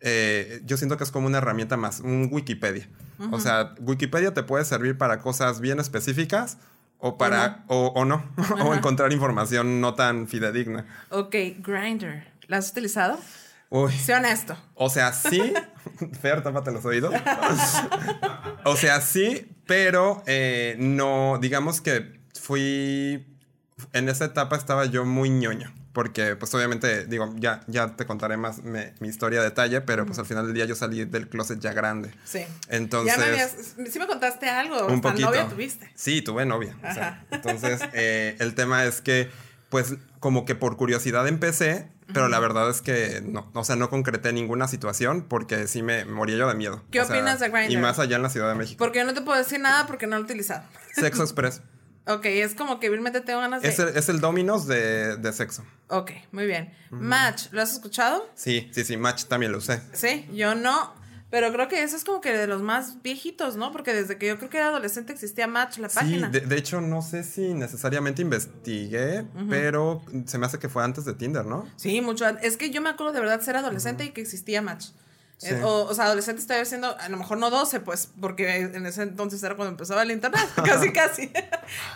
eh, 0.00 0.60
yo 0.64 0.76
siento 0.76 0.96
que 0.96 1.04
es 1.04 1.12
como 1.12 1.28
una 1.28 1.38
herramienta 1.38 1.76
más, 1.76 2.00
un 2.00 2.28
Wikipedia. 2.32 2.88
O 3.30 3.38
sea, 3.38 3.74
Wikipedia 3.78 4.34
te 4.34 4.42
puede 4.42 4.64
servir 4.64 4.98
para 4.98 5.20
cosas 5.20 5.60
bien 5.60 5.78
específicas 5.78 6.58
o 7.04 7.18
para, 7.18 7.64
o, 7.66 7.88
o 7.96 8.04
no, 8.04 8.24
o 8.64 8.74
encontrar 8.74 9.12
información 9.12 9.80
no 9.80 9.94
tan 9.94 10.28
fidedigna. 10.28 10.86
Ok, 11.10 11.34
Grinder. 11.58 12.28
¿La 12.46 12.58
has 12.58 12.70
utilizado? 12.70 13.18
Uy. 13.70 13.90
Sé 13.92 14.14
honesto. 14.14 14.56
O 14.74 14.88
sea, 14.88 15.12
sí. 15.12 15.52
Fer, 16.20 16.44
tápate 16.44 16.70
los 16.70 16.84
oídos. 16.84 17.12
o 18.64 18.76
sea, 18.76 19.00
sí, 19.00 19.52
pero 19.66 20.22
eh, 20.26 20.76
no, 20.78 21.38
digamos 21.40 21.80
que 21.80 22.20
fui. 22.40 23.26
En 23.92 24.08
esa 24.08 24.26
etapa 24.26 24.56
estaba 24.56 24.84
yo 24.84 25.04
muy 25.04 25.28
ñoño. 25.28 25.72
Porque, 25.92 26.36
pues 26.36 26.54
obviamente, 26.54 27.04
digo, 27.04 27.34
ya, 27.36 27.60
ya 27.66 27.96
te 27.96 28.06
contaré 28.06 28.38
más 28.38 28.62
me- 28.62 28.94
mi 29.00 29.08
historia 29.08 29.40
a 29.40 29.42
detalle, 29.42 29.82
pero 29.82 30.06
pues 30.06 30.18
al 30.18 30.24
final 30.24 30.46
del 30.46 30.54
día 30.54 30.64
yo 30.64 30.74
salí 30.74 31.04
del 31.04 31.28
closet 31.28 31.60
ya 31.60 31.72
grande. 31.74 32.10
Sí. 32.24 32.40
Entonces. 32.68 33.14
Ya 33.14 33.20
me 33.22 33.28
habías, 33.30 33.54
sí 33.90 33.98
me 33.98 34.06
contaste 34.06 34.48
algo. 34.48 34.86
Un 34.86 35.02
poquito. 35.02 35.26
novia 35.28 35.48
tuviste. 35.48 35.90
Sí, 35.94 36.22
tuve 36.22 36.46
novia. 36.46 36.76
o 36.82 36.94
sea, 36.94 37.24
entonces, 37.30 37.80
eh, 37.92 38.36
el 38.40 38.54
tema 38.54 38.84
es 38.86 39.02
que, 39.02 39.30
pues, 39.68 39.94
como 40.18 40.46
que 40.46 40.54
por 40.54 40.78
curiosidad 40.78 41.28
empecé, 41.28 41.88
pero 42.14 42.28
la 42.28 42.38
verdad 42.40 42.70
es 42.70 42.80
que 42.82 43.22
no, 43.24 43.50
o 43.54 43.64
sea, 43.64 43.76
no 43.76 43.88
concreté 43.90 44.32
ninguna 44.32 44.68
situación 44.68 45.22
porque 45.28 45.66
sí 45.66 45.82
me 45.82 46.04
moría 46.06 46.36
yo 46.36 46.48
de 46.48 46.54
miedo. 46.54 46.82
¿Qué 46.90 47.00
O 47.00 47.04
sea, 47.06 47.16
opinas 47.16 47.38
de 47.40 47.48
Grindr? 47.50 47.72
Y 47.72 47.76
más 47.76 47.98
allá 47.98 48.16
en 48.16 48.22
la 48.22 48.28
Ciudad 48.30 48.48
de 48.50 48.54
México. 48.54 48.78
Porque 48.78 48.98
yo 49.00 49.04
no 49.04 49.12
te 49.14 49.20
puedo 49.22 49.36
decir 49.38 49.60
nada 49.60 49.86
porque 49.86 50.06
no 50.06 50.16
lo 50.16 50.22
he 50.22 50.24
utilizado. 50.24 50.62
Sexo 50.94 51.22
Express. 51.24 51.60
Ok, 52.06 52.24
es 52.26 52.54
como 52.54 52.80
que 52.80 52.90
vilmente 52.90 53.20
tengo 53.20 53.40
ganas 53.40 53.62
de... 53.62 53.68
Es 53.68 53.78
el, 53.78 53.88
es 53.96 54.08
el 54.08 54.20
Dominos 54.20 54.66
de, 54.66 55.16
de 55.16 55.32
sexo. 55.32 55.64
Ok, 55.88 56.10
muy 56.32 56.46
bien. 56.46 56.72
Match, 56.90 57.46
¿lo 57.52 57.62
has 57.62 57.72
escuchado? 57.72 58.28
Sí, 58.34 58.68
sí, 58.72 58.84
sí, 58.84 58.96
Match 58.96 59.24
también 59.26 59.52
lo 59.52 59.58
usé. 59.58 59.80
Sí, 59.92 60.26
yo 60.32 60.54
no. 60.54 61.00
Pero 61.30 61.50
creo 61.50 61.66
que 61.66 61.82
eso 61.82 61.96
es 61.96 62.04
como 62.04 62.20
que 62.20 62.36
de 62.36 62.46
los 62.46 62.60
más 62.60 63.00
viejitos, 63.02 63.56
¿no? 63.56 63.72
Porque 63.72 63.94
desde 63.94 64.18
que 64.18 64.26
yo 64.26 64.36
creo 64.36 64.50
que 64.50 64.58
era 64.58 64.68
adolescente 64.68 65.14
existía 65.14 65.46
Match, 65.46 65.78
la 65.78 65.88
Sí, 65.88 65.94
página. 65.94 66.28
de, 66.28 66.40
de 66.40 66.56
hecho, 66.58 66.80
no 66.82 67.00
sé 67.00 67.22
si 67.24 67.54
necesariamente 67.54 68.20
investigué, 68.20 69.24
pero 69.48 70.02
se 70.26 70.36
me 70.38 70.44
hace 70.46 70.58
que 70.58 70.68
fue 70.68 70.84
antes 70.84 71.04
de 71.06 71.14
Tinder, 71.14 71.46
¿no? 71.46 71.66
Sí, 71.76 72.00
mucho. 72.02 72.26
an- 72.26 72.38
Es 72.42 72.58
que 72.58 72.68
yo 72.70 72.82
me 72.82 72.90
acuerdo 72.90 73.12
de 73.14 73.20
verdad 73.20 73.40
ser 73.40 73.56
adolescente 73.56 74.04
y 74.04 74.10
que 74.10 74.20
existía 74.20 74.60
Match. 74.60 74.88
Sí. 75.42 75.48
Eh, 75.54 75.60
o, 75.64 75.84
o 75.86 75.94
sea, 75.94 76.04
adolescente 76.04 76.40
estaba 76.40 76.60
haciendo, 76.60 76.96
a 76.98 77.08
lo 77.08 77.16
mejor 77.16 77.36
no 77.38 77.50
12, 77.50 77.80
pues, 77.80 78.10
porque 78.20 78.58
en 78.60 78.86
ese 78.86 79.02
entonces 79.02 79.42
era 79.42 79.56
cuando 79.56 79.72
empezaba 79.72 80.02
el 80.04 80.12
internet, 80.12 80.40
casi, 80.64 80.92
casi. 80.92 81.32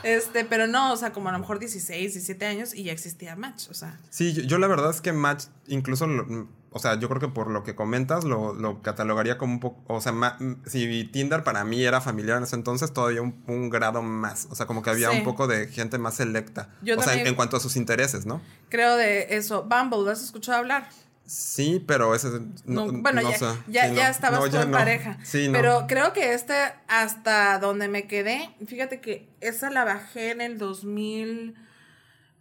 este, 0.03 0.45
pero 0.45 0.67
no, 0.67 0.93
o 0.93 0.97
sea, 0.97 1.13
como 1.13 1.29
a 1.29 1.33
lo 1.33 1.39
mejor 1.39 1.59
16, 1.59 2.13
17 2.15 2.45
años 2.47 2.75
y 2.75 2.83
ya 2.85 2.93
existía 2.93 3.37
Match, 3.37 3.69
o 3.71 3.75
sea. 3.75 3.99
Sí, 4.11 4.33
yo, 4.33 4.43
yo 4.43 4.59
la 4.59 4.67
verdad 4.67 4.91
es 4.91 5.01
que 5.01 5.13
Match, 5.13 5.45
incluso, 5.69 6.07
lo- 6.07 6.49
o 6.71 6.79
sea, 6.79 6.99
yo 6.99 7.09
creo 7.09 7.21
que 7.21 7.29
por 7.29 7.49
lo 7.51 7.63
que 7.65 7.75
comentas, 7.75 8.25
lo, 8.25 8.53
lo 8.53 8.83
catalogaría 8.83 9.39
como 9.39 9.55
un 9.55 9.61
poco, 9.61 9.95
o 9.95 10.01
sea, 10.01 10.13
ma- 10.13 10.37
si 10.67 11.05
Tinder 11.05 11.43
para 11.43 11.65
mí 11.65 11.83
era 11.85 12.01
familiar 12.03 12.37
en 12.37 12.43
ese 12.45 12.57
entonces, 12.57 12.93
todavía 12.93 13.23
un, 13.23 13.43
un 13.47 13.71
grado 13.71 14.03
más, 14.03 14.47
o 14.51 14.55
sea, 14.55 14.67
como 14.67 14.83
que 14.83 14.91
había 14.91 15.11
Sí. 15.11 15.19
un 15.19 15.25
poco 15.25 15.47
de 15.47 15.69
gente 15.69 15.97
más 15.99 16.17
selecta, 16.17 16.69
Yo 16.83 16.99
o 16.99 17.03
sea, 17.03 17.15
en, 17.15 17.29
en 17.29 17.35
cuanto 17.35 17.57
a 17.57 17.61
sus 17.61 17.77
intereses, 17.77 18.27
¿no? 18.27 18.43
Creo 18.69 18.97
de 18.97 19.37
eso. 19.37 19.63
Bumble, 19.63 20.03
¿lo 20.05 20.11
has 20.11 20.23
escuchado 20.23 20.59
hablar? 20.59 20.89
Sí, 21.27 21.83
pero 21.87 22.15
ese, 22.15 22.29
no, 22.65 22.87
No, 22.87 22.93
bueno, 23.03 23.21
no 23.21 23.31
ya, 23.31 23.39
sé. 23.39 23.45
ya, 23.67 23.89
Sí, 23.89 23.95
ya 23.97 24.05
no. 24.05 24.11
estabas 24.11 24.53
no. 24.53 24.71
pareja. 24.71 25.19
Sí. 25.25 25.49
Pero 25.51 25.87
creo 25.89 26.13
que 26.13 26.33
este, 26.35 26.55
hasta 26.89 27.59
donde 27.59 27.89
me 27.89 28.07
quedé, 28.07 28.51
fíjate 28.67 29.01
que 29.01 29.29
esa 29.41 29.71
la 29.71 29.85
bajé 29.85 30.31
en 30.31 30.41
el 30.41 30.59
2000. 30.59 31.57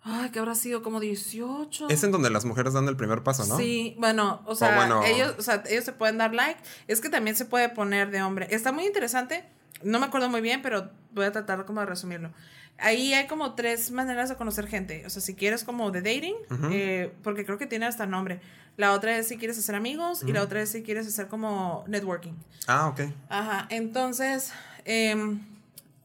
Ay, 0.08 0.30
que 0.30 0.38
habrá 0.38 0.54
sido 0.54 0.84
como 0.84 1.00
18. 1.00 1.90
Es 1.90 2.04
en 2.04 2.12
donde 2.12 2.30
las 2.30 2.46
mujeres 2.46 2.74
dan 2.74 2.88
el 2.88 2.96
primer 2.96 3.24
paso, 3.24 3.44
¿no? 3.48 3.58
Sí, 3.58 3.96
bueno, 3.98 4.44
o 4.46 4.54
sea, 4.54 4.76
bueno. 4.76 5.04
ellos, 5.04 5.34
o 5.40 5.42
sea, 5.42 5.64
ellos 5.68 5.84
se 5.84 5.94
pueden 5.94 6.20
dar 6.20 6.36
like. 6.36 6.62
Es 6.88 7.02
que 7.02 7.10
también 7.10 7.36
se 7.36 7.46
puede 7.46 7.70
poner 7.70 8.12
de 8.12 8.22
hombre. 8.22 8.48
Está 8.52 8.72
muy 8.72 8.86
interesante. 8.86 9.46
No 9.82 10.00
me 10.00 10.06
acuerdo 10.06 10.30
muy 10.30 10.42
bien, 10.42 10.62
pero 10.62 10.92
voy 11.12 11.26
a 11.26 11.32
tratar 11.32 11.66
como 11.66 11.80
de 11.80 11.88
resumirlo. 11.88 12.32
Ahí 12.78 13.14
hay 13.14 13.28
como 13.28 13.56
tres 13.56 13.92
maneras 13.92 14.30
de 14.30 14.36
conocer 14.36 14.68
gente. 14.68 15.04
O 15.06 15.10
sea, 15.10 15.22
si 15.22 15.34
quieres 15.34 15.64
como 15.64 15.92
de 15.92 16.02
dating, 16.02 16.36
eh, 16.72 17.14
porque 17.24 17.46
creo 17.46 17.58
que 17.58 17.68
tiene 17.68 17.86
hasta 17.86 18.06
nombre. 18.06 18.42
La 18.78 18.92
otra 18.92 19.18
es 19.18 19.28
si 19.28 19.38
quieres 19.38 19.58
hacer 19.58 19.76
amigos 19.76 20.24
y 20.28 20.34
la 20.34 20.42
otra 20.42 20.62
es 20.62 20.70
si 20.70 20.84
quieres 20.84 21.08
hacer 21.08 21.28
como 21.28 21.86
networking. 21.88 22.34
Ah, 22.68 22.90
ok. 22.90 23.02
Ajá, 23.30 23.68
entonces, 23.70 24.52
em, 24.84 25.40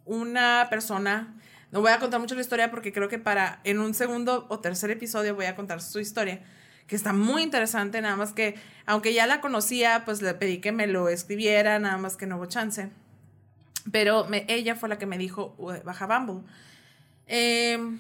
una 0.05 0.69
persona, 0.71 1.35
no 1.73 1.81
voy 1.81 1.91
a 1.91 1.99
contar 1.99 2.21
mucho 2.21 2.37
la 2.37 2.43
historia 2.43 2.71
porque 2.71 2.93
creo 2.93 3.09
que 3.09 3.19
para 3.19 3.61
en 3.65 3.81
un 3.81 3.93
segundo 3.93 4.47
o 4.49 4.61
tercer 4.61 4.91
episodio 4.93 5.35
voy 5.35 5.47
a 5.47 5.57
contar 5.57 5.83
su 5.83 5.99
historia, 5.99 6.41
que 6.87 6.95
está 6.95 7.13
muy 7.13 7.43
interesante, 7.43 8.01
nada 8.01 8.15
más 8.15 8.33
que, 8.33 8.55
aunque 8.87 9.15
ya 9.15 9.27
la 9.27 9.41
conocía, 9.41 10.05
pues 10.05 10.23
le 10.23 10.35
pedí 10.35 10.59
que 10.59 10.71
me 10.71 10.87
lo 10.87 11.09
escribiera, 11.09 11.81
nada 11.81 11.97
más 11.99 12.17
que 12.17 12.27
no 12.27 12.37
hubo 12.37 12.47
chance. 12.47 12.91
Pero 13.91 14.25
me- 14.27 14.45
ella 14.49 14.75
fue 14.77 14.89
la 14.89 14.99
que 14.99 15.07
me 15.07 15.17
dijo, 15.19 15.55
"Ue, 15.59 15.81
baja 15.81 16.07
Bumble. 16.07 16.47
Em, 17.27 17.99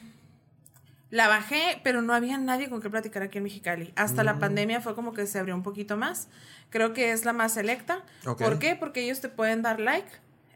la 1.11 1.27
bajé, 1.29 1.81
pero 1.83 2.03
no 2.03 2.13
había 2.15 2.39
nadie 2.39 2.69
con 2.69 2.81
que 2.81 2.91
platicar 2.91 3.23
aquí 3.23 3.39
en 3.39 3.45
Mexicali. 3.45 3.93
Hasta 3.97 4.23
la 4.25 4.33
pandemia 4.41 4.81
fue 4.81 4.95
como 4.95 5.13
que 5.13 5.27
se 5.27 5.39
abrió 5.39 5.55
un 5.57 5.63
poquito 5.63 5.97
más. 5.97 6.29
Creo 6.71 6.93
que 6.93 7.11
es 7.13 7.25
la 7.25 7.33
más 7.33 7.55
selecta. 7.55 8.05
¿Por 8.45 8.59
qué? 8.61 8.77
Porque 8.77 9.03
ellos 9.05 9.21
te 9.21 9.29
pueden 9.29 9.63
dar 9.63 9.81
like, 9.81 10.09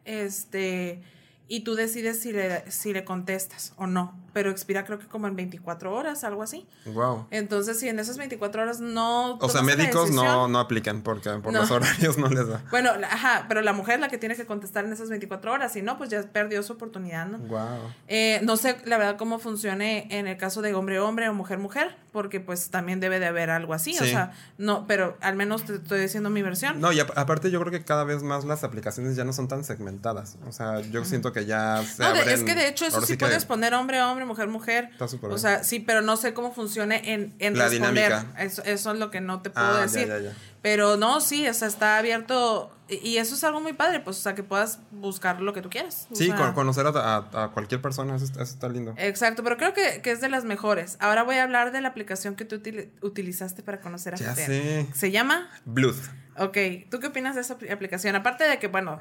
este, 0.05 1.03
y 1.49 1.61
tú 1.61 1.75
decides 1.75 2.21
si 2.23 2.33
le, 2.33 2.71
si 2.71 2.93
le 2.93 3.05
contestas 3.05 3.73
o 3.77 3.87
no. 3.87 4.15
Pero 4.35 4.51
expira 4.51 4.85
creo 4.85 4.99
que 4.99 5.07
como 5.07 5.27
en 5.27 5.37
24 5.37 5.95
horas, 5.95 6.23
algo 6.25 6.43
así. 6.43 6.67
Wow. 6.85 7.27
Entonces, 7.31 7.81
si 7.81 7.89
en 7.89 7.99
esas 7.99 8.19
24 8.19 8.63
horas 8.63 8.81
no... 8.81 9.37
O 9.39 9.49
sea, 9.49 9.63
médicos 9.63 10.11
no, 10.11 10.23
decisión- 10.23 10.53
no 10.53 10.59
aplican 10.59 11.01
porque 11.03 11.31
por 11.31 11.53
No. 11.53 11.61
los 11.61 11.71
horarios 11.71 12.19
no 12.19 12.29
les 12.29 12.47
da. 12.47 12.63
Bueno, 12.71 12.91
ajá, 13.11 13.47
pero 13.49 13.63
la 13.63 13.73
mujer 13.73 13.95
es 13.95 14.01
la 14.03 14.09
que 14.09 14.19
tiene 14.19 14.37
que 14.37 14.45
contestar 14.45 14.85
en 14.85 14.93
esas 14.93 15.09
24 15.09 15.53
horas. 15.53 15.73
Si 15.73 15.81
no, 15.81 15.97
pues 15.97 16.11
ya 16.11 16.21
perdió 16.23 16.63
su 16.63 16.75
oportunidad, 16.75 17.27
¿no? 17.27 17.39
Wow. 17.39 17.93
Eh, 18.09 18.41
no 18.43 18.57
sé, 18.59 18.77
la 18.85 18.99
verdad, 18.99 19.17
cómo 19.17 19.39
funcione 19.39 20.09
en 20.11 20.27
el 20.27 20.37
caso 20.37 20.61
de 20.61 20.75
hombre-hombre 20.75 21.29
o 21.29 21.33
mujer-mujer, 21.35 21.97
porque 22.13 22.41
pues 22.41 22.71
también 22.71 23.01
debe 23.01 23.21
de 23.21 23.27
haber 23.27 23.51
algo 23.51 23.73
así, 23.73 23.97
o 23.99 24.05
sea, 24.05 24.33
no, 24.59 24.87
pero 24.87 25.17
al 25.21 25.37
menos 25.37 25.65
te 25.65 25.77
estoy 25.77 26.01
diciendo 26.01 26.29
mi 26.31 26.43
versión. 26.43 26.81
No, 26.81 26.93
y 26.93 27.01
ap- 27.01 27.17
aparte 27.17 27.51
yo 27.51 27.61
creo 27.61 27.71
que 27.73 27.85
cada 27.85 28.05
vez 28.05 28.23
más 28.23 28.45
las 28.45 28.65
aplicaciones 28.65 29.15
ya 29.17 29.25
no 29.25 29.33
son 29.33 29.47
tan 29.49 29.63
segmentadas. 29.65 30.37
O 30.49 30.53
sea, 30.53 30.81
yo 30.81 31.05
siento 31.05 31.33
que 31.33 31.47
ya 31.47 31.83
se 31.85 32.03
No, 32.03 32.11
abren- 32.11 32.29
es 32.29 32.43
que 32.43 32.55
de 32.55 32.69
hecho 32.69 32.85
eso 32.87 33.01
sí, 33.03 33.17
que 33.17 33.25
puedes 33.27 33.45
poner 33.45 33.75
hombre-hombre, 33.75 34.24
mujer-mujer. 34.25 34.89
Está 34.93 35.09
súper 35.09 35.27
O 35.27 35.35
bien. 35.35 35.39
sea, 35.41 35.65
sí, 35.65 35.81
pero 35.81 36.01
no 36.03 36.17
sé 36.17 36.35
cómo 36.35 36.53
funcione 36.53 37.13
en, 37.13 37.35
en 37.39 37.57
La 37.59 37.69
responder. 37.69 38.11
dinámica. 38.13 38.43
Eso, 38.43 38.63
eso 38.65 38.93
es 38.93 38.99
lo 38.99 39.11
que 39.11 39.21
no 39.21 39.43
te 39.43 39.51
puedo 39.51 39.67
Ah, 39.67 39.75
ya, 39.77 39.81
decir. 39.83 40.09
ya, 40.09 40.19
ya. 40.19 40.33
Pero 40.63 40.97
no, 40.97 41.21
sí, 41.21 41.47
o 41.47 41.53
sea, 41.55 41.69
está 41.69 41.99
abierto. 41.99 42.71
Y 42.89 42.97
y 42.97 43.17
eso 43.19 43.35
es 43.35 43.45
algo 43.45 43.61
muy 43.61 43.73
padre, 43.75 44.01
pues, 44.01 44.19
o 44.19 44.21
sea, 44.21 44.35
que 44.35 44.43
puedas 44.43 44.79
buscar 44.91 45.41
lo 45.41 45.53
que 45.55 45.63
tú 45.63 45.71
quieras. 45.71 46.07
o 46.11 46.15
Sí, 46.17 46.27
sea, 46.27 46.37
con- 46.37 46.53
conocer 46.53 46.87
a, 46.87 46.91
a- 46.91 47.45
a 47.45 47.49
cualquier 47.51 47.81
persona, 47.83 48.15
eso, 48.17 48.25
está- 48.27 48.43
eso 48.43 48.55
está 48.55 48.69
lindo. 48.69 48.95
Exacto, 48.99 49.43
pero 49.43 49.57
creo 49.57 49.73
que, 49.75 50.01
que 50.03 50.11
es 50.11 50.21
de 50.21 50.29
las 50.29 50.45
mejores. 50.45 50.97
Ahora 51.01 51.23
voy 51.23 51.37
a 51.37 51.43
hablar 51.45 51.73
de 51.73 51.81
la 51.81 51.89
aplicación 51.89 52.35
que 52.35 52.45
tú 52.45 52.57
util- 52.57 52.91
utilizaste 53.03 53.63
para 53.63 53.81
conocer 53.81 54.15
a 54.15 54.17
sé. 54.17 54.87
Se 54.95 55.11
llama 55.11 55.49
Bluth. 55.65 55.97
Ok, 56.37 56.57
¿tú 56.91 56.99
qué 57.01 57.07
opinas 57.09 57.35
de 57.37 57.43
esa 57.43 57.59
apl- 57.59 57.71
aplicación? 57.73 58.17
Aparte 58.17 58.45
de 58.45 58.59
que, 58.59 58.67
bueno, 58.69 59.01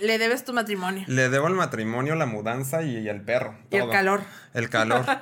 le 0.00 0.18
debes 0.18 0.44
tu 0.44 0.52
matrimonio 0.52 1.04
Le 1.06 1.28
debo 1.28 1.48
el 1.48 1.54
matrimonio, 1.54 2.14
la 2.14 2.26
mudanza 2.26 2.82
y, 2.82 3.08
el 3.08 3.22
perro. 3.22 3.56
y 3.70 3.76
el 3.76 3.88
calor. 3.90 4.20
El 4.54 4.68
calor. 4.70 5.04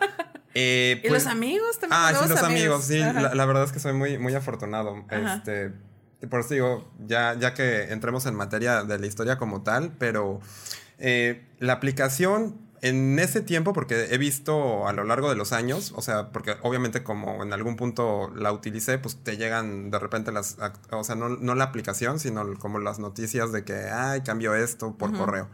Eh, 0.56 1.00
y 1.02 1.08
pues- 1.08 1.24
los 1.24 1.32
amigos 1.32 1.80
también. 1.80 2.00
Ah, 2.00 2.12
sí, 2.14 2.28
los 2.28 2.42
amigos, 2.44 2.84
sí. 2.84 3.00
La, 3.00 3.34
la 3.34 3.44
verdad 3.44 3.64
es 3.64 3.72
que 3.72 3.80
soy 3.80 3.92
muy, 3.92 4.18
muy 4.18 4.36
afortunado. 4.36 5.04
Ajá. 5.08 5.34
Este, 5.34 5.72
por 6.28 6.38
eso 6.40 6.54
digo, 6.54 6.92
ya, 7.06 7.34
ya 7.34 7.54
que 7.54 7.92
entremos 7.92 8.26
en 8.26 8.36
materia 8.36 8.84
de 8.84 8.98
la 9.00 9.06
historia 9.06 9.36
como 9.36 9.62
tal, 9.64 9.92
pero 9.98 10.40
eh, 10.98 11.44
la 11.58 11.72
aplicación 11.74 12.56
en 12.88 13.18
ese 13.18 13.40
tiempo, 13.40 13.72
porque 13.72 14.08
he 14.10 14.18
visto 14.18 14.86
a 14.86 14.92
lo 14.92 15.04
largo 15.04 15.28
de 15.30 15.36
los 15.36 15.52
años, 15.52 15.92
o 15.96 16.02
sea, 16.02 16.28
porque 16.30 16.56
obviamente 16.62 17.02
como 17.02 17.42
en 17.42 17.52
algún 17.52 17.76
punto 17.76 18.30
la 18.36 18.52
utilicé, 18.52 18.98
pues 18.98 19.16
te 19.16 19.36
llegan 19.36 19.90
de 19.90 19.98
repente 19.98 20.32
las, 20.32 20.56
o 20.90 21.02
sea, 21.04 21.14
no, 21.14 21.28
no 21.30 21.54
la 21.54 21.64
aplicación, 21.64 22.20
sino 22.20 22.44
como 22.58 22.78
las 22.78 22.98
noticias 22.98 23.52
de 23.52 23.64
que, 23.64 23.74
ay, 23.90 24.20
cambió 24.22 24.54
esto 24.54 24.94
por 24.96 25.16
correo. 25.16 25.48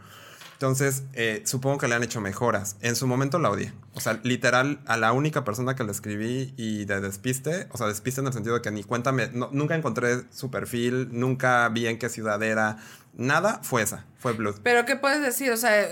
Entonces, 0.53 1.03
eh, 1.13 1.41
supongo 1.45 1.79
que 1.79 1.87
le 1.87 1.95
han 1.95 2.03
hecho 2.03 2.21
mejoras. 2.21 2.75
En 2.81 2.95
su 2.95 3.07
momento 3.07 3.39
la 3.39 3.49
odié. 3.49 3.73
O 3.95 3.99
sea, 3.99 4.19
literal, 4.21 4.79
a 4.85 4.95
la 4.95 5.11
única 5.11 5.43
persona 5.43 5.73
que 5.75 5.83
le 5.83 5.91
escribí 5.91 6.53
y 6.55 6.85
de 6.85 7.01
despiste, 7.01 7.67
o 7.71 7.77
sea, 7.79 7.87
despiste 7.87 8.21
en 8.21 8.27
el 8.27 8.33
sentido 8.33 8.53
de 8.55 8.61
que 8.61 8.69
ni 8.69 8.83
cuéntame, 8.83 9.29
no- 9.33 9.49
nunca 9.51 9.75
encontré 9.75 10.21
su 10.31 10.51
perfil, 10.51 11.09
nunca 11.11 11.67
vi 11.69 11.87
en 11.87 11.97
qué 11.97 12.09
ciudad 12.09 12.43
era, 12.43 12.77
nada, 13.15 13.59
fue 13.63 13.81
esa, 13.81 14.05
fue 14.19 14.33
Blood. 14.33 14.57
Pero, 14.61 14.85
¿qué 14.85 14.95
puedes 14.95 15.23
decir? 15.23 15.51
O 15.51 15.57
sea, 15.57 15.83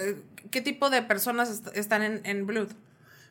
¿qué 0.51 0.61
tipo 0.61 0.89
de 0.89 1.01
personas 1.01 1.49
est- 1.49 1.67
están 1.75 2.01
en, 2.03 2.21
en 2.25 2.45
Blood? 2.47 2.69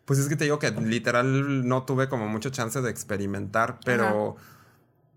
Pues 0.05 0.19
es 0.19 0.29
que 0.29 0.37
te 0.37 0.45
digo 0.45 0.59
que 0.59 0.71
literal 0.71 1.67
no 1.69 1.83
tuve 1.85 2.09
como 2.09 2.29
mucho 2.29 2.51
chance 2.51 2.81
de 2.81 2.91
experimentar, 2.91 3.79
pero 3.85 4.37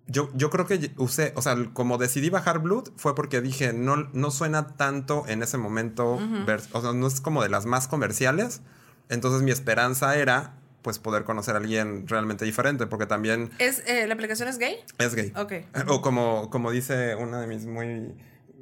yo, 0.07 0.29
yo 0.33 0.49
creo 0.49 0.65
que 0.67 0.91
usé, 0.97 1.31
o 1.35 1.41
sea, 1.41 1.55
como 1.73 1.97
decidí 1.97 2.29
bajar 2.29 2.59
Blood 2.59 2.89
fue 2.97 3.15
porque 3.15 3.39
dije, 3.39 3.71
no, 3.71 4.09
no 4.13 4.31
suena 4.31 4.75
tanto 4.75 5.23
en 5.27 5.43
ese 5.43 5.57
momento, 5.57 6.19
ver- 6.45 6.61
o 6.73 6.81
sea, 6.81 6.91
no 6.93 7.07
es 7.07 7.21
como 7.21 7.41
de 7.43 7.49
las 7.49 7.65
más 7.65 7.87
comerciales, 7.87 8.61
entonces 9.09 9.41
mi 9.43 9.51
esperanza 9.51 10.15
era 10.17 10.55
pues 10.81 10.97
poder 10.97 11.23
conocer 11.25 11.53
a 11.53 11.59
alguien 11.59 12.07
realmente 12.07 12.43
diferente, 12.43 12.87
porque 12.87 13.05
también 13.05 13.51
¿Es, 13.59 13.83
eh, 13.87 14.07
¿La 14.07 14.15
aplicación 14.15 14.49
es 14.49 14.57
gay? 14.57 14.75
es 14.97 15.13
gay. 15.15 15.31
Ok. 15.37 15.53
O 15.87 16.01
como, 16.01 16.49
como 16.49 16.71
dice 16.71 17.15
una 17.15 17.39
de 17.39 17.45
mis 17.47 17.65
muy 17.67 18.13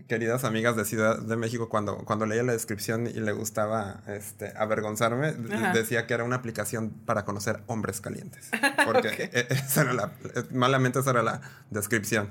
queridas 0.10 0.44
amigas 0.44 0.76
de 0.76 0.84
Ciudad 0.84 1.20
de 1.20 1.36
México 1.38 1.70
cuando, 1.70 2.00
cuando 2.00 2.26
leía 2.26 2.44
la 2.44 2.52
descripción 2.52 3.08
y 3.08 3.14
le 3.14 3.32
gustaba 3.32 4.02
este, 4.08 4.52
avergonzarme, 4.58 5.32
decía 5.74 6.08
que 6.08 6.16
era 6.16 6.26
una 6.26 6.36
aplicación 6.36 6.90
para 6.90 7.24
conocer 7.24 7.62
hombres 7.68 8.02
calientes. 8.02 8.50
Porque 8.86 9.30
e- 9.32 9.48
esa 9.50 9.84
era 9.84 9.94
la, 9.94 10.12
malamente 10.52 11.00
esa 11.00 11.12
era 11.12 11.24
la 11.24 11.42
descripción. 11.70 12.30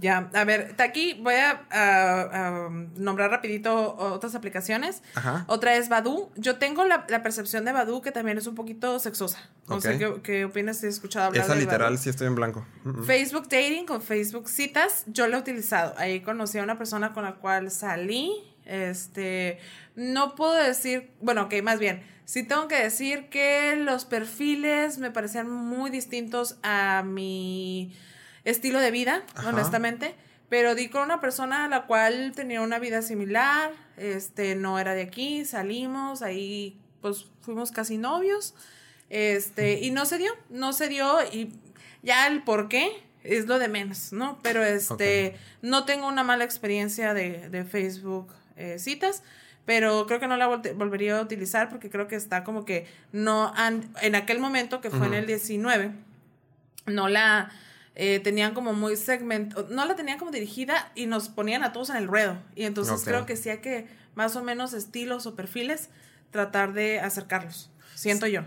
Ya, 0.00 0.28
a 0.34 0.44
ver, 0.44 0.74
aquí 0.78 1.14
voy 1.22 1.34
a, 1.34 1.64
a- 1.70 2.22
a 2.66 2.68
nombrar 2.96 3.30
rapidito 3.30 3.94
otras 3.96 4.34
aplicaciones. 4.34 5.02
Ajá. 5.14 5.44
Otra 5.48 5.76
es 5.76 5.88
Badu. 5.88 6.30
Yo 6.36 6.56
tengo 6.56 6.84
la, 6.84 7.06
la 7.08 7.22
percepción 7.22 7.64
de 7.64 7.72
Badu 7.72 8.02
que 8.02 8.10
también 8.10 8.36
es 8.36 8.46
un 8.48 8.54
poquito 8.56 8.98
sexosa. 8.98 9.38
No 9.68 9.80
sé 9.80 9.94
Ok. 9.94 9.98
qué, 9.98 10.22
qué 10.22 10.44
opinas 10.46 10.78
si 10.78 10.88
has 10.88 10.94
escuchado 10.94 11.26
hablar 11.26 11.44
Esa 11.44 11.54
de 11.54 11.60
literal 11.60 11.92
Badoo. 11.92 12.02
sí 12.02 12.10
estoy 12.10 12.26
en 12.26 12.34
blanco. 12.34 12.66
Mm, 12.84 12.88
mm. 13.00 13.04
Facebook 13.04 13.44
Dating 13.48 13.86
con 13.86 14.02
Facebook 14.02 14.48
Citas, 14.48 15.04
yo 15.06 15.28
lo 15.28 15.36
he 15.36 15.40
utilizado. 15.40 15.94
Ahí 15.98 16.20
conocí 16.20 16.58
a 16.58 16.62
una 16.64 16.76
persona 16.78 17.12
con 17.12 17.22
la 17.24 17.36
cual 17.36 17.70
salí. 17.70 18.32
Este, 18.64 19.58
no 19.94 20.34
puedo 20.34 20.54
decir, 20.54 21.12
bueno, 21.20 21.42
ok, 21.44 21.54
más 21.62 21.78
bien, 21.78 22.02
sí 22.24 22.42
tengo 22.42 22.66
que 22.66 22.76
decir 22.82 23.28
que 23.28 23.76
los 23.76 24.04
perfiles 24.04 24.98
me 24.98 25.12
parecían 25.12 25.48
muy 25.48 25.90
distintos 25.90 26.58
a 26.64 27.02
mi 27.06 27.96
estilo 28.46 28.80
de 28.80 28.90
vida, 28.90 29.22
Ajá. 29.34 29.50
honestamente. 29.50 30.14
Pero 30.48 30.74
di 30.74 30.88
con 30.88 31.02
una 31.02 31.20
persona 31.20 31.64
a 31.64 31.68
la 31.68 31.86
cual 31.86 32.32
tenía 32.34 32.60
una 32.62 32.78
vida 32.78 33.02
similar, 33.02 33.72
este, 33.96 34.54
no 34.54 34.78
era 34.78 34.94
de 34.94 35.02
aquí, 35.02 35.44
salimos, 35.44 36.22
ahí 36.22 36.78
pues 37.02 37.26
fuimos 37.42 37.72
casi 37.72 37.98
novios, 37.98 38.54
este, 39.10 39.80
y 39.80 39.90
no 39.90 40.06
se 40.06 40.18
dio, 40.18 40.32
no 40.50 40.72
se 40.72 40.88
dio, 40.88 41.18
y 41.32 41.52
ya 42.02 42.26
el 42.28 42.42
por 42.42 42.68
qué 42.68 42.90
es 43.24 43.46
lo 43.46 43.58
de 43.58 43.66
menos, 43.68 44.12
¿no? 44.12 44.38
Pero 44.42 44.64
este, 44.64 45.36
no 45.62 45.84
tengo 45.84 46.06
una 46.06 46.22
mala 46.22 46.44
experiencia 46.44 47.12
de, 47.12 47.48
de 47.48 47.64
Facebook 47.64 48.32
eh, 48.56 48.78
citas, 48.78 49.22
pero 49.64 50.06
creo 50.06 50.20
que 50.20 50.28
no 50.28 50.36
la 50.36 50.48
volte- 50.48 50.74
volvería 50.74 51.18
a 51.18 51.22
utilizar 51.22 51.68
porque 51.68 51.90
creo 51.90 52.06
que 52.06 52.14
está 52.14 52.44
como 52.44 52.64
que 52.64 52.86
no 53.10 53.52
en 54.00 54.14
aquel 54.14 54.38
momento 54.38 54.80
que 54.80 54.90
fue 54.90 55.06
en 55.06 55.12
Ujú. 55.12 55.14
el 55.14 55.26
19, 55.26 55.90
no 56.86 57.08
la 57.08 57.50
eh, 57.98 58.20
tenían 58.20 58.52
como 58.54 58.74
muy 58.74 58.94
segment, 58.96 59.56
no 59.70 59.84
la 59.86 59.96
tenían 59.96 60.18
como 60.18 60.30
dirigida 60.30 60.92
y 60.94 61.06
nos 61.06 61.28
ponían 61.30 61.64
a 61.64 61.72
todos 61.72 61.90
en 61.90 61.96
el 61.96 62.06
ruedo. 62.06 62.36
Y 62.54 62.64
entonces 62.64 63.00
Ok. 63.00 63.04
creo 63.04 63.26
que 63.26 63.36
sí 63.36 63.48
hay 63.48 63.58
que 63.58 63.88
más 64.14 64.36
o 64.36 64.44
menos 64.44 64.74
estilos 64.74 65.26
o 65.26 65.34
perfiles 65.34 65.88
tratar 66.30 66.74
de 66.74 67.00
acercarlos. 67.00 67.70
Siento 67.94 68.26
yo. 68.26 68.42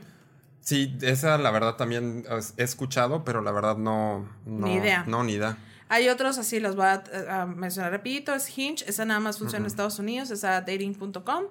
Sí, 0.61 0.95
esa 1.01 1.37
la 1.39 1.49
verdad 1.49 1.75
también 1.75 2.25
he 2.57 2.63
escuchado, 2.63 3.23
pero 3.23 3.41
la 3.41 3.51
verdad 3.51 3.75
no, 3.77 4.29
no 4.45 4.67
Ni 4.67 4.75
idea. 4.75 5.03
No, 5.07 5.23
ni 5.23 5.33
idea. 5.33 5.57
Hay 5.87 6.07
otros 6.09 6.37
así, 6.37 6.59
los 6.59 6.75
voy 6.75 6.85
a, 6.85 7.03
a 7.29 7.45
mencionar 7.47 7.91
rapidito. 7.91 8.35
Es 8.35 8.55
Hinge, 8.55 8.83
esa 8.87 9.05
nada 9.05 9.19
más 9.19 9.39
funciona 9.39 9.63
en 9.63 9.67
Estados 9.67 9.97
Unidos, 9.97 10.29
es 10.29 10.43
a 10.43 10.61
dating.com. 10.61 11.45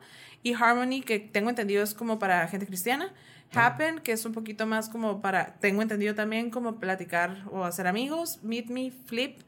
Y 0.45 0.55
Harmony, 0.55 1.01
que 1.05 1.19
tengo 1.19 1.51
entendido 1.51 1.83
es 1.83 1.95
como 1.95 2.21
para 2.21 2.47
gente 2.47 2.65
cristiana. 2.67 3.13
Happen, 3.55 4.01
que 4.01 4.13
es 4.13 4.25
un 4.25 4.33
poquito 4.33 4.67
más 4.67 4.89
como 4.89 5.21
para, 5.23 5.55
tengo 5.61 5.81
entendido 5.83 6.15
también 6.15 6.51
como 6.51 6.79
platicar 6.79 7.45
o 7.51 7.65
hacer 7.65 7.87
amigos. 7.87 8.41
Meet 8.43 8.67
Me, 8.69 8.91
Flip, 9.07 9.41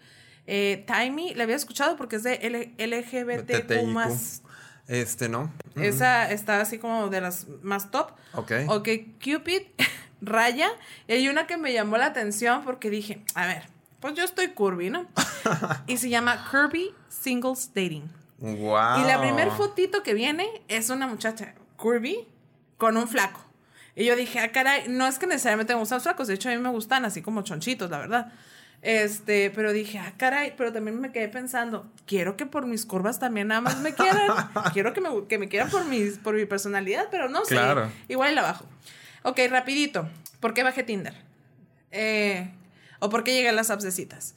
eh, 0.47 0.85
Timey, 0.87 1.35
la 1.35 1.45
había 1.45 1.57
escuchado 1.57 1.97
porque 1.97 2.17
es 2.17 2.23
de 2.23 2.35
L- 2.37 2.73
LGBTQ+. 2.79 4.43
Este, 4.89 5.29
¿no? 5.29 5.53
Mm, 5.77 5.83
Esa 5.83 6.31
está 6.33 6.61
así 6.61 6.79
como 6.79 7.09
de 7.09 7.21
las 7.21 7.47
más 7.63 7.91
top. 7.91 8.11
Ok. 8.35 8.53
Ok, 8.69 8.89
Cupid, 9.23 9.63
Raya. 10.21 10.69
Y 11.07 11.13
hay 11.13 11.29
una 11.29 11.47
que 11.47 11.57
me 11.57 11.73
llamó 11.73 11.97
la 11.97 12.07
atención 12.07 12.65
porque 12.65 12.91
dije, 12.91 13.23
a 13.35 13.47
ver, 13.47 13.65
pues 14.01 14.15
yo 14.15 14.25
estoy 14.25 14.49
curvy, 14.49 14.91
¿no? 14.91 15.07
y 15.87 15.97
se 15.99 16.09
llama 16.09 16.49
Kirby 16.51 16.91
Singles 17.09 17.69
Dating. 17.75 18.11
Wow. 18.39 19.01
Y 19.01 19.05
la 19.07 19.21
primer 19.21 19.51
fotito 19.53 20.03
que 20.03 20.15
viene 20.15 20.47
es 20.67 20.89
una 20.91 21.07
muchacha 21.07 21.55
curvy 21.77 22.27
con 22.79 22.97
un 22.97 23.07
flaco. 23.07 23.45
Y 24.01 24.07
yo 24.07 24.17
dije, 24.17 24.39
ah, 24.39 24.51
caray, 24.51 24.85
no 24.89 25.07
es 25.07 25.19
que 25.19 25.27
necesariamente 25.27 25.75
me 25.75 25.81
gustan 25.81 25.97
los 25.97 26.05
flacos, 26.05 26.27
de 26.27 26.33
hecho 26.33 26.49
a 26.49 26.53
mí 26.53 26.59
me 26.59 26.71
gustan 26.71 27.05
así 27.05 27.21
como 27.21 27.43
chonchitos, 27.43 27.91
la 27.91 27.99
verdad. 27.99 28.33
Este, 28.81 29.51
pero 29.51 29.75
dije, 29.75 29.99
ah, 29.99 30.15
caray, 30.17 30.55
pero 30.57 30.73
también 30.73 30.99
me 30.99 31.13
quedé 31.13 31.29
pensando, 31.29 31.87
quiero 32.07 32.35
que 32.35 32.47
por 32.47 32.65
mis 32.65 32.87
curvas 32.87 33.19
también 33.19 33.49
nada 33.49 33.61
más 33.61 33.77
me 33.81 33.93
quieran. 33.93 34.31
quiero 34.73 34.95
que 34.95 35.03
me, 35.03 35.11
que 35.29 35.37
me 35.37 35.51
quieran 35.51 35.69
por, 35.69 35.85
mis, 35.85 36.17
por 36.17 36.35
mi 36.35 36.47
personalidad, 36.47 37.09
pero 37.11 37.29
no 37.29 37.45
sé. 37.45 37.57
Claro. 37.57 37.93
Igual 38.09 38.35
la 38.35 38.41
bajo. 38.41 38.65
Ok, 39.23 39.39
rapidito. 39.51 40.09
¿Por 40.41 40.55
qué 40.55 40.63
bajé 40.63 40.83
Tinder? 40.83 41.15
Eh, 41.91 42.51
¿O 43.01 43.11
por 43.11 43.23
qué 43.23 43.35
llegué 43.35 43.51
a 43.51 43.53
las 43.53 43.69
apps 43.69 43.85
de 43.85 43.91
citas? 43.91 44.35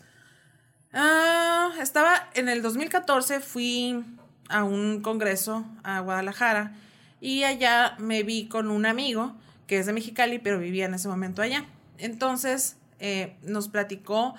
Ah, 0.91 1.71
estaba 1.79 2.27
en 2.33 2.49
el 2.49 2.61
2014, 2.61 3.39
fui 3.39 4.03
a 4.49 4.65
un 4.65 5.01
congreso 5.01 5.65
a 5.83 6.01
Guadalajara 6.01 6.73
y 7.21 7.45
allá 7.45 7.95
me 7.97 8.23
vi 8.23 8.49
con 8.49 8.69
un 8.69 8.85
amigo 8.85 9.37
que 9.67 9.79
es 9.79 9.85
de 9.85 9.93
Mexicali, 9.93 10.39
pero 10.39 10.59
vivía 10.59 10.85
en 10.85 10.93
ese 10.93 11.07
momento 11.07 11.41
allá. 11.41 11.65
Entonces 11.97 12.77
eh, 12.99 13.35
nos 13.43 13.69
platicó 13.69 14.35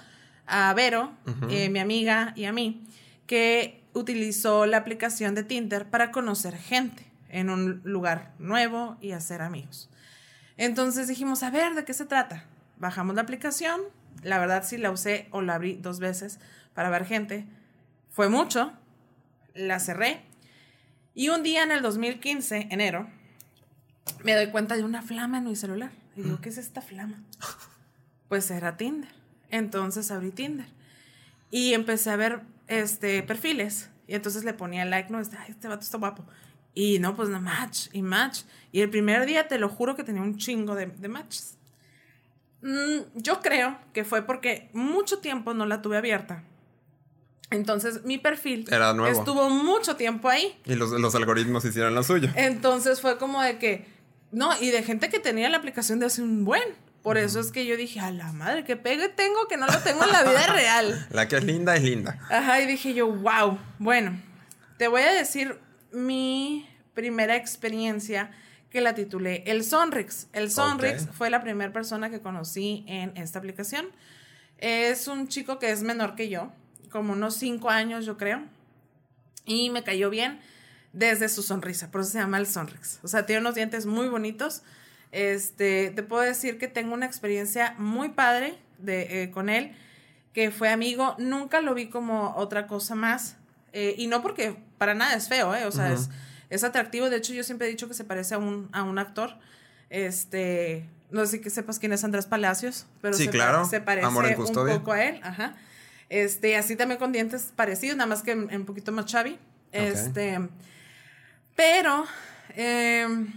a 0.46 0.72
Vero, 0.74 1.12
eh, 1.48 1.70
mi 1.70 1.78
amiga 1.78 2.32
y 2.36 2.44
a 2.44 2.52
mí, 2.52 2.84
que 3.26 3.82
utilizó 3.94 4.66
la 4.66 4.78
aplicación 4.78 5.34
de 5.34 5.44
Tinder 5.44 5.88
para 5.88 6.10
conocer 6.10 6.56
gente 6.56 7.06
en 7.30 7.50
un 7.50 7.80
lugar 7.84 8.32
nuevo 8.38 8.96
y 9.00 9.12
hacer 9.12 9.42
amigos. 9.42 9.88
Entonces 10.56 11.08
dijimos, 11.08 11.42
a 11.42 11.50
ver, 11.50 11.74
¿de 11.74 11.84
qué 11.84 11.94
se 11.94 12.04
trata? 12.04 12.44
Bajamos 12.78 13.14
la 13.14 13.22
aplicación, 13.22 13.80
la 14.22 14.38
verdad 14.38 14.64
sí 14.64 14.78
la 14.78 14.90
usé 14.90 15.28
o 15.30 15.40
la 15.40 15.54
abrí 15.54 15.74
dos 15.74 15.98
veces 15.98 16.38
para 16.74 16.90
ver 16.90 17.06
gente. 17.06 17.44
Fue 18.10 18.28
mucho, 18.28 18.72
la 19.54 19.80
cerré. 19.80 20.22
Y 21.14 21.28
un 21.28 21.42
día 21.42 21.62
en 21.62 21.70
el 21.70 21.82
2015, 21.82 22.68
enero, 22.70 23.08
me 24.22 24.34
doy 24.34 24.48
cuenta 24.50 24.76
de 24.76 24.84
una 24.84 25.02
flama 25.02 25.38
en 25.38 25.44
mi 25.44 25.56
celular. 25.56 25.90
Y 26.16 26.22
digo, 26.22 26.40
¿qué 26.40 26.48
es 26.48 26.58
esta 26.58 26.80
flama? 26.80 27.22
Pues 28.28 28.50
era 28.50 28.76
Tinder. 28.76 29.10
Entonces 29.50 30.10
abrí 30.10 30.30
Tinder. 30.30 30.66
Y 31.50 31.74
empecé 31.74 32.10
a 32.10 32.16
ver 32.16 32.42
este, 32.68 33.22
perfiles. 33.22 33.90
Y 34.06 34.14
entonces 34.14 34.44
le 34.44 34.54
ponía 34.54 34.84
like, 34.84 35.10
no, 35.10 35.20
este, 35.20 35.36
ay, 35.36 35.50
este 35.50 35.68
vato 35.68 35.82
está 35.82 35.98
guapo. 35.98 36.24
Y 36.74 36.98
no, 36.98 37.14
pues 37.14 37.28
no, 37.28 37.40
match 37.40 37.88
y 37.92 38.02
match. 38.02 38.42
Y 38.72 38.80
el 38.80 38.90
primer 38.90 39.26
día 39.26 39.46
te 39.48 39.58
lo 39.58 39.68
juro 39.68 39.94
que 39.94 40.04
tenía 40.04 40.22
un 40.22 40.36
chingo 40.38 40.74
de, 40.74 40.86
de 40.86 41.08
matches. 41.08 41.56
Mm, 42.62 43.00
yo 43.14 43.40
creo 43.40 43.78
que 43.92 44.04
fue 44.04 44.22
porque 44.22 44.70
mucho 44.72 45.18
tiempo 45.18 45.54
no 45.54 45.66
la 45.66 45.82
tuve 45.82 45.96
abierta. 45.96 46.42
Entonces 47.50 48.04
mi 48.04 48.18
perfil 48.18 48.64
Era 48.70 48.92
nuevo. 48.94 49.16
estuvo 49.16 49.48
mucho 49.50 49.96
tiempo 49.96 50.28
ahí. 50.28 50.58
Y 50.64 50.74
los, 50.74 50.90
los 50.90 51.14
algoritmos 51.14 51.64
hicieron 51.64 51.94
lo 51.94 52.02
suyo. 52.02 52.30
Entonces 52.34 53.00
fue 53.00 53.18
como 53.18 53.40
de 53.42 53.58
que, 53.58 53.86
no, 54.34 54.50
y 54.60 54.70
de 54.70 54.82
gente 54.82 55.10
que 55.10 55.20
tenía 55.20 55.48
la 55.48 55.58
aplicación 55.58 56.00
de 56.00 56.06
hace 56.06 56.20
un 56.20 56.44
buen. 56.44 56.64
Por 57.02 57.18
eso 57.18 57.38
es 57.38 57.52
que 57.52 57.66
yo 57.66 57.76
dije, 57.76 58.00
a 58.00 58.10
la 58.10 58.32
madre, 58.32 58.64
que 58.64 58.76
pegue 58.76 59.08
tengo 59.08 59.46
que 59.46 59.56
no 59.56 59.66
lo 59.66 59.78
tengo 59.80 60.02
en 60.04 60.10
la 60.10 60.24
vida 60.24 60.46
real. 60.52 61.06
La 61.10 61.28
que 61.28 61.36
es 61.36 61.44
linda 61.44 61.76
es 61.76 61.82
linda. 61.82 62.18
Ajá, 62.30 62.60
y 62.60 62.66
dije 62.66 62.94
yo, 62.94 63.06
wow. 63.06 63.58
Bueno, 63.78 64.20
te 64.76 64.88
voy 64.88 65.02
a 65.02 65.12
decir 65.12 65.60
mi 65.92 66.68
primera 66.94 67.36
experiencia 67.36 68.32
que 68.70 68.80
la 68.80 68.96
titulé 68.96 69.44
El 69.46 69.62
Sonrix. 69.62 70.26
El 70.32 70.50
Sonrix 70.50 71.06
fue 71.12 71.30
la 71.30 71.40
primera 71.40 71.72
persona 71.72 72.10
que 72.10 72.20
conocí 72.20 72.84
en 72.88 73.16
esta 73.16 73.38
aplicación. 73.38 73.86
Es 74.58 75.06
un 75.06 75.28
chico 75.28 75.60
que 75.60 75.70
es 75.70 75.82
menor 75.82 76.16
que 76.16 76.28
yo, 76.28 76.50
como 76.90 77.12
unos 77.12 77.36
cinco 77.36 77.70
años 77.70 78.04
yo 78.04 78.16
creo, 78.16 78.42
y 79.46 79.70
me 79.70 79.84
cayó 79.84 80.10
bien 80.10 80.40
desde 80.94 81.28
su 81.28 81.42
sonrisa, 81.42 81.90
por 81.90 82.00
eso 82.00 82.10
se 82.12 82.18
llama 82.18 82.38
el 82.38 82.46
Sonrix. 82.46 83.00
O 83.02 83.08
sea, 83.08 83.26
tiene 83.26 83.40
unos 83.40 83.56
dientes 83.56 83.84
muy 83.84 84.08
bonitos. 84.08 84.62
Este, 85.12 85.90
te 85.90 86.02
puedo 86.02 86.22
decir 86.22 86.56
que 86.58 86.68
tengo 86.68 86.94
una 86.94 87.06
experiencia 87.06 87.74
muy 87.78 88.10
padre 88.10 88.56
de, 88.78 89.22
eh, 89.22 89.30
con 89.30 89.48
él, 89.48 89.76
que 90.32 90.50
fue 90.50 90.70
amigo, 90.70 91.14
nunca 91.18 91.60
lo 91.60 91.74
vi 91.74 91.88
como 91.88 92.34
otra 92.36 92.66
cosa 92.66 92.94
más, 92.94 93.36
eh, 93.72 93.94
y 93.96 94.08
no 94.08 94.22
porque 94.22 94.56
para 94.78 94.94
nada 94.94 95.14
es 95.14 95.28
feo, 95.28 95.54
¿eh? 95.54 95.66
o 95.66 95.70
sea, 95.70 95.92
es, 95.92 96.10
es, 96.50 96.64
atractivo, 96.64 97.10
de 97.10 97.18
hecho 97.18 97.32
yo 97.32 97.44
siempre 97.44 97.68
he 97.68 97.70
dicho 97.70 97.86
que 97.86 97.94
se 97.94 98.02
parece 98.02 98.34
a 98.34 98.38
un, 98.38 98.68
a 98.72 98.82
un 98.82 98.98
actor, 98.98 99.36
este, 99.90 100.88
no 101.12 101.24
sé 101.24 101.36
si 101.36 101.40
que 101.40 101.50
sepas 101.50 101.78
quién 101.78 101.92
es 101.92 102.02
Andrés 102.02 102.26
Palacios, 102.26 102.86
pero 103.00 103.16
sí, 103.16 103.26
se, 103.26 103.30
claro. 103.30 103.64
se 103.66 103.80
parece 103.80 104.08
un 104.08 104.52
poco 104.52 104.92
a 104.92 105.04
él, 105.04 105.20
ajá. 105.22 105.54
Este, 106.08 106.56
así 106.56 106.74
también 106.74 106.98
con 106.98 107.12
dientes 107.12 107.52
parecidos, 107.54 107.96
nada 107.96 108.08
más 108.08 108.22
que 108.22 108.34
un 108.34 108.64
poquito 108.66 108.92
más 108.92 109.06
chavi. 109.06 109.38
Este, 109.72 110.38
pero 111.54 112.04
em, 112.50 113.32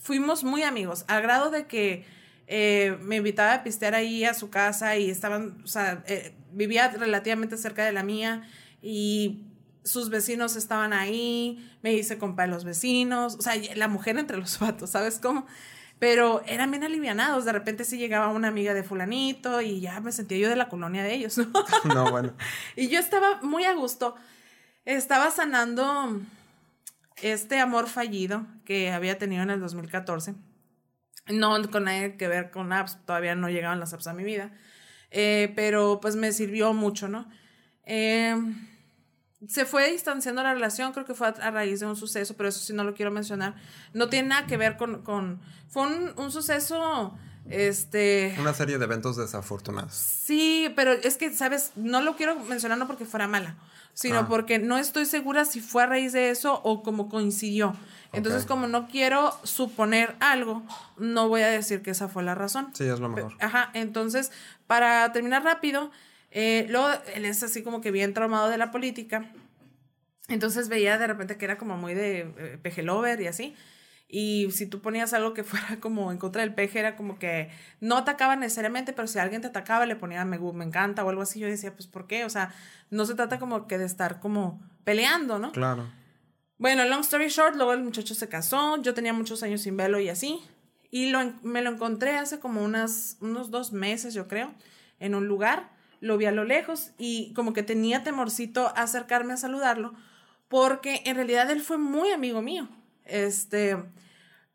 fuimos 0.00 0.44
muy 0.44 0.62
amigos, 0.62 1.04
al 1.08 1.22
grado 1.22 1.50
de 1.50 1.66
que 1.66 2.04
eh, 2.46 2.96
me 3.02 3.16
invitaba 3.16 3.54
a 3.54 3.62
pistear 3.62 3.94
ahí 3.94 4.24
a 4.24 4.32
su 4.32 4.48
casa 4.48 4.96
y 4.96 5.10
estaban, 5.10 5.60
o 5.64 5.66
sea, 5.66 6.02
eh, 6.06 6.34
vivía 6.52 6.88
relativamente 6.88 7.56
cerca 7.56 7.84
de 7.84 7.92
la 7.92 8.02
mía 8.02 8.48
y 8.80 9.44
sus 9.84 10.08
vecinos 10.10 10.56
estaban 10.56 10.92
ahí, 10.92 11.70
me 11.82 11.92
hice 11.92 12.18
compa 12.18 12.42
de 12.42 12.48
los 12.48 12.64
vecinos, 12.64 13.36
o 13.36 13.42
sea, 13.42 13.54
la 13.74 13.88
mujer 13.88 14.18
entre 14.18 14.36
los 14.36 14.58
vatos, 14.60 14.90
¿sabes 14.90 15.18
cómo? 15.18 15.46
Pero 15.98 16.42
eran 16.46 16.70
bien 16.70 16.84
alivianados, 16.84 17.44
de 17.44 17.52
repente 17.52 17.84
sí 17.84 17.98
llegaba 17.98 18.28
una 18.28 18.48
amiga 18.48 18.72
de 18.72 18.84
fulanito 18.84 19.60
y 19.60 19.80
ya 19.80 20.00
me 20.00 20.12
sentía 20.12 20.38
yo 20.38 20.48
de 20.48 20.56
la 20.56 20.68
colonia 20.68 21.02
de 21.02 21.14
ellos, 21.14 21.38
¿no? 21.38 21.50
No, 21.92 22.10
bueno. 22.10 22.32
y 22.76 22.88
yo 22.88 23.00
estaba 23.00 23.42
muy 23.42 23.64
a 23.64 23.74
gusto, 23.74 24.14
estaba 24.84 25.30
sanando 25.30 26.20
este 27.22 27.58
amor 27.58 27.88
fallido 27.88 28.46
que 28.64 28.90
había 28.90 29.18
tenido 29.18 29.42
en 29.42 29.50
el 29.50 29.60
2014. 29.60 30.34
No 31.28 31.70
con 31.70 31.84
nada 31.84 32.16
que 32.16 32.28
ver 32.28 32.50
con 32.50 32.72
apps, 32.72 32.98
todavía 33.04 33.34
no 33.34 33.48
llegaban 33.48 33.80
las 33.80 33.92
apps 33.92 34.06
a 34.06 34.14
mi 34.14 34.24
vida, 34.24 34.52
eh, 35.10 35.52
pero 35.54 36.00
pues 36.00 36.16
me 36.16 36.32
sirvió 36.32 36.72
mucho, 36.72 37.08
¿no? 37.08 37.28
Eh, 37.84 38.34
se 39.46 39.64
fue 39.64 39.90
distanciando 39.90 40.42
la 40.42 40.54
relación, 40.54 40.92
creo 40.92 41.04
que 41.04 41.14
fue 41.14 41.28
a, 41.28 41.50
raíz 41.50 41.80
de 41.80 41.86
un 41.86 41.96
suceso, 41.96 42.34
pero 42.36 42.48
eso 42.48 42.60
sí 42.60 42.72
no 42.72 42.82
lo 42.82 42.94
quiero 42.94 43.10
mencionar. 43.10 43.54
No 43.92 44.08
tiene 44.08 44.28
nada 44.28 44.46
que 44.46 44.56
ver 44.56 44.76
con... 44.76 45.02
con 45.02 45.40
fue 45.68 45.82
un, 45.82 46.12
un 46.16 46.32
suceso... 46.32 47.16
Este. 47.50 48.36
Una 48.38 48.52
serie 48.52 48.76
de 48.76 48.84
eventos 48.84 49.16
desafortunados. 49.16 49.94
Sí, 49.94 50.70
pero 50.76 50.92
es 50.92 51.16
que, 51.16 51.32
¿sabes? 51.32 51.72
No 51.76 52.02
lo 52.02 52.14
quiero 52.14 52.38
mencionar 52.40 52.76
no 52.76 52.86
porque 52.86 53.06
fuera 53.06 53.26
mala, 53.26 53.56
sino 53.94 54.20
ah. 54.20 54.28
porque 54.28 54.58
no 54.58 54.78
estoy 54.78 55.06
segura 55.06 55.44
si 55.44 55.60
fue 55.60 55.82
a 55.82 55.86
raíz 55.86 56.12
de 56.12 56.30
eso 56.30 56.60
o 56.64 56.82
como 56.82 57.08
coincidió. 57.08 57.74
Entonces, 58.12 58.46
como 58.46 58.66
no 58.66 58.88
quiero 58.88 59.36
suponer 59.42 60.16
algo, 60.20 60.62
no 60.96 61.28
voy 61.28 61.42
a 61.42 61.48
decir 61.48 61.82
que 61.82 61.90
esa 61.90 62.08
fue 62.08 62.22
la 62.22 62.34
razón. 62.34 62.70
Sí, 62.72 62.84
es 62.84 63.00
lo 63.00 63.08
mejor. 63.08 63.34
Ajá, 63.38 63.70
entonces, 63.74 64.32
para 64.66 65.12
terminar 65.12 65.44
rápido, 65.44 65.90
eh, 66.30 66.66
luego 66.70 66.88
él 67.14 67.24
es 67.24 67.42
así 67.42 67.62
como 67.62 67.80
que 67.80 67.90
bien 67.90 68.14
traumado 68.14 68.48
de 68.48 68.56
la 68.56 68.70
política. 68.70 69.30
Entonces 70.28 70.68
veía 70.68 70.98
de 70.98 71.06
repente 71.06 71.36
que 71.36 71.44
era 71.44 71.58
como 71.58 71.76
muy 71.76 71.94
de 71.94 72.20
eh, 72.20 72.58
peje 72.62 72.82
lover 72.82 73.20
y 73.20 73.26
así. 73.26 73.54
Y 74.08 74.50
si 74.52 74.66
tú 74.66 74.80
ponías 74.80 75.12
algo 75.12 75.34
que 75.34 75.44
fuera 75.44 75.78
como 75.80 76.10
en 76.10 76.18
contra 76.18 76.42
del 76.42 76.54
peje, 76.54 76.78
era 76.78 76.96
como 76.96 77.18
que 77.18 77.50
no 77.80 77.96
atacaba 77.96 78.36
necesariamente, 78.36 78.92
pero 78.92 79.06
si 79.06 79.18
alguien 79.18 79.42
te 79.42 79.48
atacaba, 79.48 79.86
le 79.86 79.96
ponía 79.96 80.24
me, 80.24 80.38
me 80.38 80.64
encanta 80.64 81.04
o 81.04 81.10
algo 81.10 81.22
así. 81.22 81.38
Yo 81.40 81.46
decía, 81.46 81.74
pues, 81.74 81.86
¿por 81.86 82.06
qué? 82.06 82.24
O 82.24 82.30
sea, 82.30 82.54
no 82.90 83.04
se 83.04 83.14
trata 83.14 83.38
como 83.38 83.66
que 83.66 83.78
de 83.78 83.84
estar 83.84 84.20
como 84.20 84.60
peleando, 84.84 85.38
¿no? 85.38 85.52
Claro. 85.52 85.90
Bueno, 86.56 86.84
long 86.86 87.00
story 87.00 87.28
short, 87.28 87.54
luego 87.54 87.72
el 87.72 87.84
muchacho 87.84 88.14
se 88.14 88.28
casó, 88.28 88.82
yo 88.82 88.92
tenía 88.92 89.12
muchos 89.12 89.44
años 89.44 89.60
sin 89.60 89.76
verlo 89.76 90.00
y 90.00 90.08
así. 90.08 90.40
Y 90.90 91.10
lo, 91.10 91.20
me 91.42 91.62
lo 91.62 91.70
encontré 91.70 92.16
hace 92.16 92.40
como 92.40 92.64
unas, 92.64 93.16
unos 93.20 93.50
dos 93.50 93.72
meses, 93.72 94.14
yo 94.14 94.26
creo, 94.26 94.52
en 94.98 95.14
un 95.14 95.28
lugar 95.28 95.70
lo 96.00 96.16
vi 96.16 96.26
a 96.26 96.32
lo 96.32 96.44
lejos 96.44 96.92
y 96.98 97.32
como 97.34 97.52
que 97.52 97.62
tenía 97.62 98.04
temorcito 98.04 98.72
acercarme 98.76 99.32
a 99.32 99.36
saludarlo, 99.36 99.94
porque 100.48 101.02
en 101.04 101.16
realidad 101.16 101.50
él 101.50 101.60
fue 101.60 101.78
muy 101.78 102.10
amigo 102.10 102.42
mío. 102.42 102.68
Este, 103.08 103.76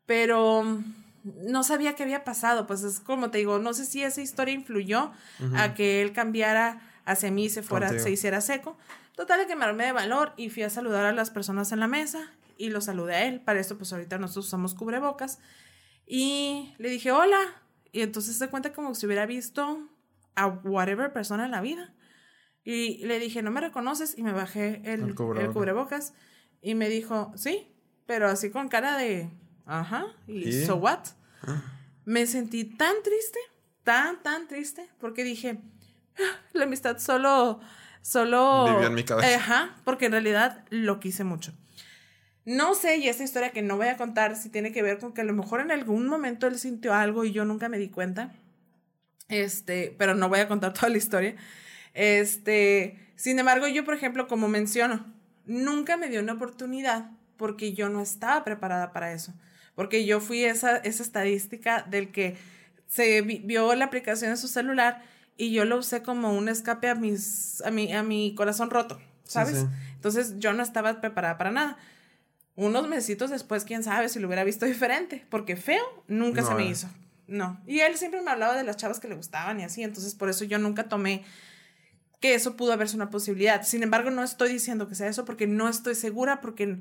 pero 0.06 0.82
no 1.24 1.62
sabía 1.62 1.94
qué 1.94 2.02
había 2.02 2.24
pasado, 2.24 2.66
pues 2.66 2.82
es 2.82 3.00
como 3.00 3.30
te 3.30 3.38
digo, 3.38 3.58
no 3.58 3.74
sé 3.74 3.84
si 3.84 4.02
esa 4.02 4.20
historia 4.20 4.54
influyó 4.54 5.12
a 5.56 5.74
que 5.74 6.02
él 6.02 6.12
cambiara 6.12 6.80
hacia 7.04 7.30
mí, 7.30 7.48
se 7.48 7.62
fuera, 7.62 7.98
se 7.98 8.10
hiciera 8.10 8.40
seco. 8.40 8.76
Total 9.16 9.38
de 9.38 9.46
que 9.46 9.54
me 9.54 9.64
armé 9.64 9.86
de 9.86 9.92
valor 9.92 10.32
y 10.36 10.50
fui 10.50 10.64
a 10.64 10.70
saludar 10.70 11.06
a 11.06 11.12
las 11.12 11.30
personas 11.30 11.70
en 11.72 11.80
la 11.80 11.86
mesa 11.86 12.32
y 12.58 12.70
lo 12.70 12.80
saludé 12.80 13.14
a 13.14 13.24
él. 13.26 13.40
Para 13.40 13.60
esto, 13.60 13.78
pues 13.78 13.92
ahorita 13.92 14.18
nosotros 14.18 14.46
usamos 14.46 14.74
cubrebocas. 14.74 15.38
Y 16.06 16.74
le 16.78 16.88
dije, 16.88 17.12
hola. 17.12 17.38
Y 17.92 18.02
entonces 18.02 18.36
se 18.36 18.48
cuenta 18.48 18.72
como 18.72 18.94
si 18.94 19.06
hubiera 19.06 19.24
visto 19.24 19.88
a 20.34 20.48
whatever 20.48 21.12
persona 21.12 21.44
en 21.44 21.52
la 21.52 21.60
vida. 21.60 21.94
Y 22.64 23.04
le 23.06 23.20
dije, 23.20 23.42
¿no 23.42 23.50
me 23.50 23.60
reconoces? 23.60 24.18
Y 24.18 24.22
me 24.22 24.32
bajé 24.32 24.82
el, 24.84 25.14
cubrebocas. 25.14 26.12
Y 26.60 26.74
me 26.74 26.88
dijo, 26.88 27.32
sí, 27.36 27.68
pero 28.06 28.28
así 28.28 28.50
con 28.50 28.68
cara 28.68 28.96
de, 28.96 29.30
ajá, 29.66 30.06
y 30.26 30.52
so 30.64 30.76
what? 30.76 31.00
Ah. 31.42 31.62
Me 32.04 32.26
sentí 32.26 32.64
tan 32.64 32.94
triste, 33.02 33.38
tan, 33.82 34.22
tan 34.22 34.46
triste, 34.48 34.88
porque 34.98 35.24
dije, 35.24 35.60
ah, 36.18 36.38
la 36.52 36.64
amistad 36.64 36.98
solo, 36.98 37.60
solo... 38.02 38.66
Vivió 38.66 38.88
en 38.88 38.94
mi 38.94 39.04
cabeza. 39.04 39.36
Ajá, 39.36 39.76
porque 39.84 40.06
en 40.06 40.12
realidad 40.12 40.64
lo 40.70 41.00
quise 41.00 41.24
mucho. 41.24 41.54
No 42.44 42.74
sé, 42.74 42.98
y 42.98 43.08
esta 43.08 43.24
historia 43.24 43.50
que 43.50 43.62
no 43.62 43.78
voy 43.78 43.88
a 43.88 43.96
contar 43.96 44.36
si 44.36 44.50
tiene 44.50 44.70
que 44.70 44.82
ver 44.82 44.98
con 44.98 45.14
que 45.14 45.22
a 45.22 45.24
lo 45.24 45.32
mejor 45.32 45.60
en 45.60 45.70
algún 45.70 46.06
momento 46.08 46.46
él 46.46 46.58
sintió 46.58 46.92
algo 46.92 47.24
y 47.24 47.32
yo 47.32 47.46
nunca 47.46 47.70
me 47.70 47.78
di 47.78 47.88
cuenta. 47.88 48.34
Este, 49.28 49.94
pero 49.96 50.14
no 50.14 50.28
voy 50.28 50.40
a 50.40 50.48
contar 50.48 50.74
toda 50.74 50.90
la 50.90 50.98
historia. 50.98 51.36
Este, 51.94 52.98
sin 53.16 53.38
embargo, 53.38 53.66
yo, 53.66 53.84
por 53.84 53.94
ejemplo, 53.94 54.28
como 54.28 54.48
menciono, 54.48 55.06
nunca 55.46 55.96
me 55.96 56.10
dio 56.10 56.20
una 56.20 56.34
oportunidad 56.34 57.10
porque 57.36 57.72
yo 57.72 57.88
no 57.88 58.00
estaba 58.00 58.44
preparada 58.44 58.92
para 58.92 59.12
eso. 59.12 59.34
Porque 59.74 60.04
yo 60.06 60.20
fui 60.20 60.44
esa, 60.44 60.76
esa 60.78 61.02
estadística 61.02 61.82
del 61.82 62.12
que 62.12 62.36
se 62.86 63.22
vio 63.22 63.74
la 63.74 63.86
aplicación 63.86 64.30
en 64.30 64.36
su 64.36 64.48
celular 64.48 65.02
y 65.36 65.52
yo 65.52 65.64
lo 65.64 65.78
usé 65.78 66.02
como 66.02 66.32
un 66.32 66.48
escape 66.48 66.88
a, 66.88 66.94
mis, 66.94 67.60
a, 67.62 67.70
mi, 67.70 67.92
a 67.92 68.02
mi 68.02 68.34
corazón 68.34 68.70
roto, 68.70 69.00
¿sabes? 69.24 69.66
Entonces 69.94 70.38
yo 70.38 70.52
no 70.52 70.62
estaba 70.62 71.00
preparada 71.00 71.38
para 71.38 71.50
nada. 71.50 71.78
Unos 72.56 72.86
mesitos 72.86 73.30
después, 73.30 73.64
quién 73.64 73.82
sabe 73.82 74.08
si 74.08 74.20
lo 74.20 74.28
hubiera 74.28 74.44
visto 74.44 74.64
diferente, 74.66 75.26
porque 75.28 75.56
feo 75.56 75.84
nunca 76.06 76.42
se 76.42 76.54
me 76.54 76.66
hizo. 76.66 76.88
No. 77.26 77.60
Y 77.66 77.80
él 77.80 77.96
siempre 77.96 78.22
me 78.22 78.30
hablaba 78.30 78.56
de 78.56 78.64
las 78.64 78.76
chavas 78.76 79.00
que 79.00 79.08
le 79.08 79.16
gustaban 79.16 79.58
y 79.58 79.64
así, 79.64 79.82
entonces 79.82 80.14
por 80.14 80.28
eso 80.28 80.44
yo 80.44 80.58
nunca 80.58 80.84
tomé 80.84 81.24
que 82.20 82.34
eso 82.34 82.56
pudo 82.56 82.72
haberse 82.72 82.96
una 82.96 83.10
posibilidad. 83.10 83.62
Sin 83.64 83.82
embargo, 83.82 84.10
no 84.10 84.22
estoy 84.22 84.52
diciendo 84.52 84.88
que 84.88 84.94
sea 84.94 85.08
eso 85.08 85.24
porque 85.24 85.46
no 85.46 85.68
estoy 85.68 85.94
segura, 85.94 86.40
porque 86.40 86.78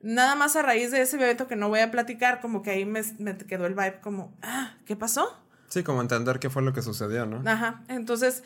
nada 0.00 0.34
más 0.34 0.56
a 0.56 0.62
raíz 0.62 0.90
de 0.90 1.02
ese 1.02 1.16
evento 1.16 1.46
que 1.46 1.56
no 1.56 1.68
voy 1.68 1.80
a 1.80 1.90
platicar, 1.90 2.40
como 2.40 2.62
que 2.62 2.70
ahí 2.70 2.84
me, 2.84 3.02
me 3.18 3.36
quedó 3.36 3.66
el 3.66 3.74
vibe 3.74 4.00
como, 4.00 4.36
ah, 4.42 4.74
¿qué 4.86 4.96
pasó? 4.96 5.38
Sí, 5.68 5.82
como 5.82 6.00
entender 6.00 6.38
qué 6.38 6.50
fue 6.50 6.62
lo 6.62 6.72
que 6.72 6.82
sucedió, 6.82 7.26
¿no? 7.26 7.48
Ajá, 7.48 7.82
entonces, 7.88 8.42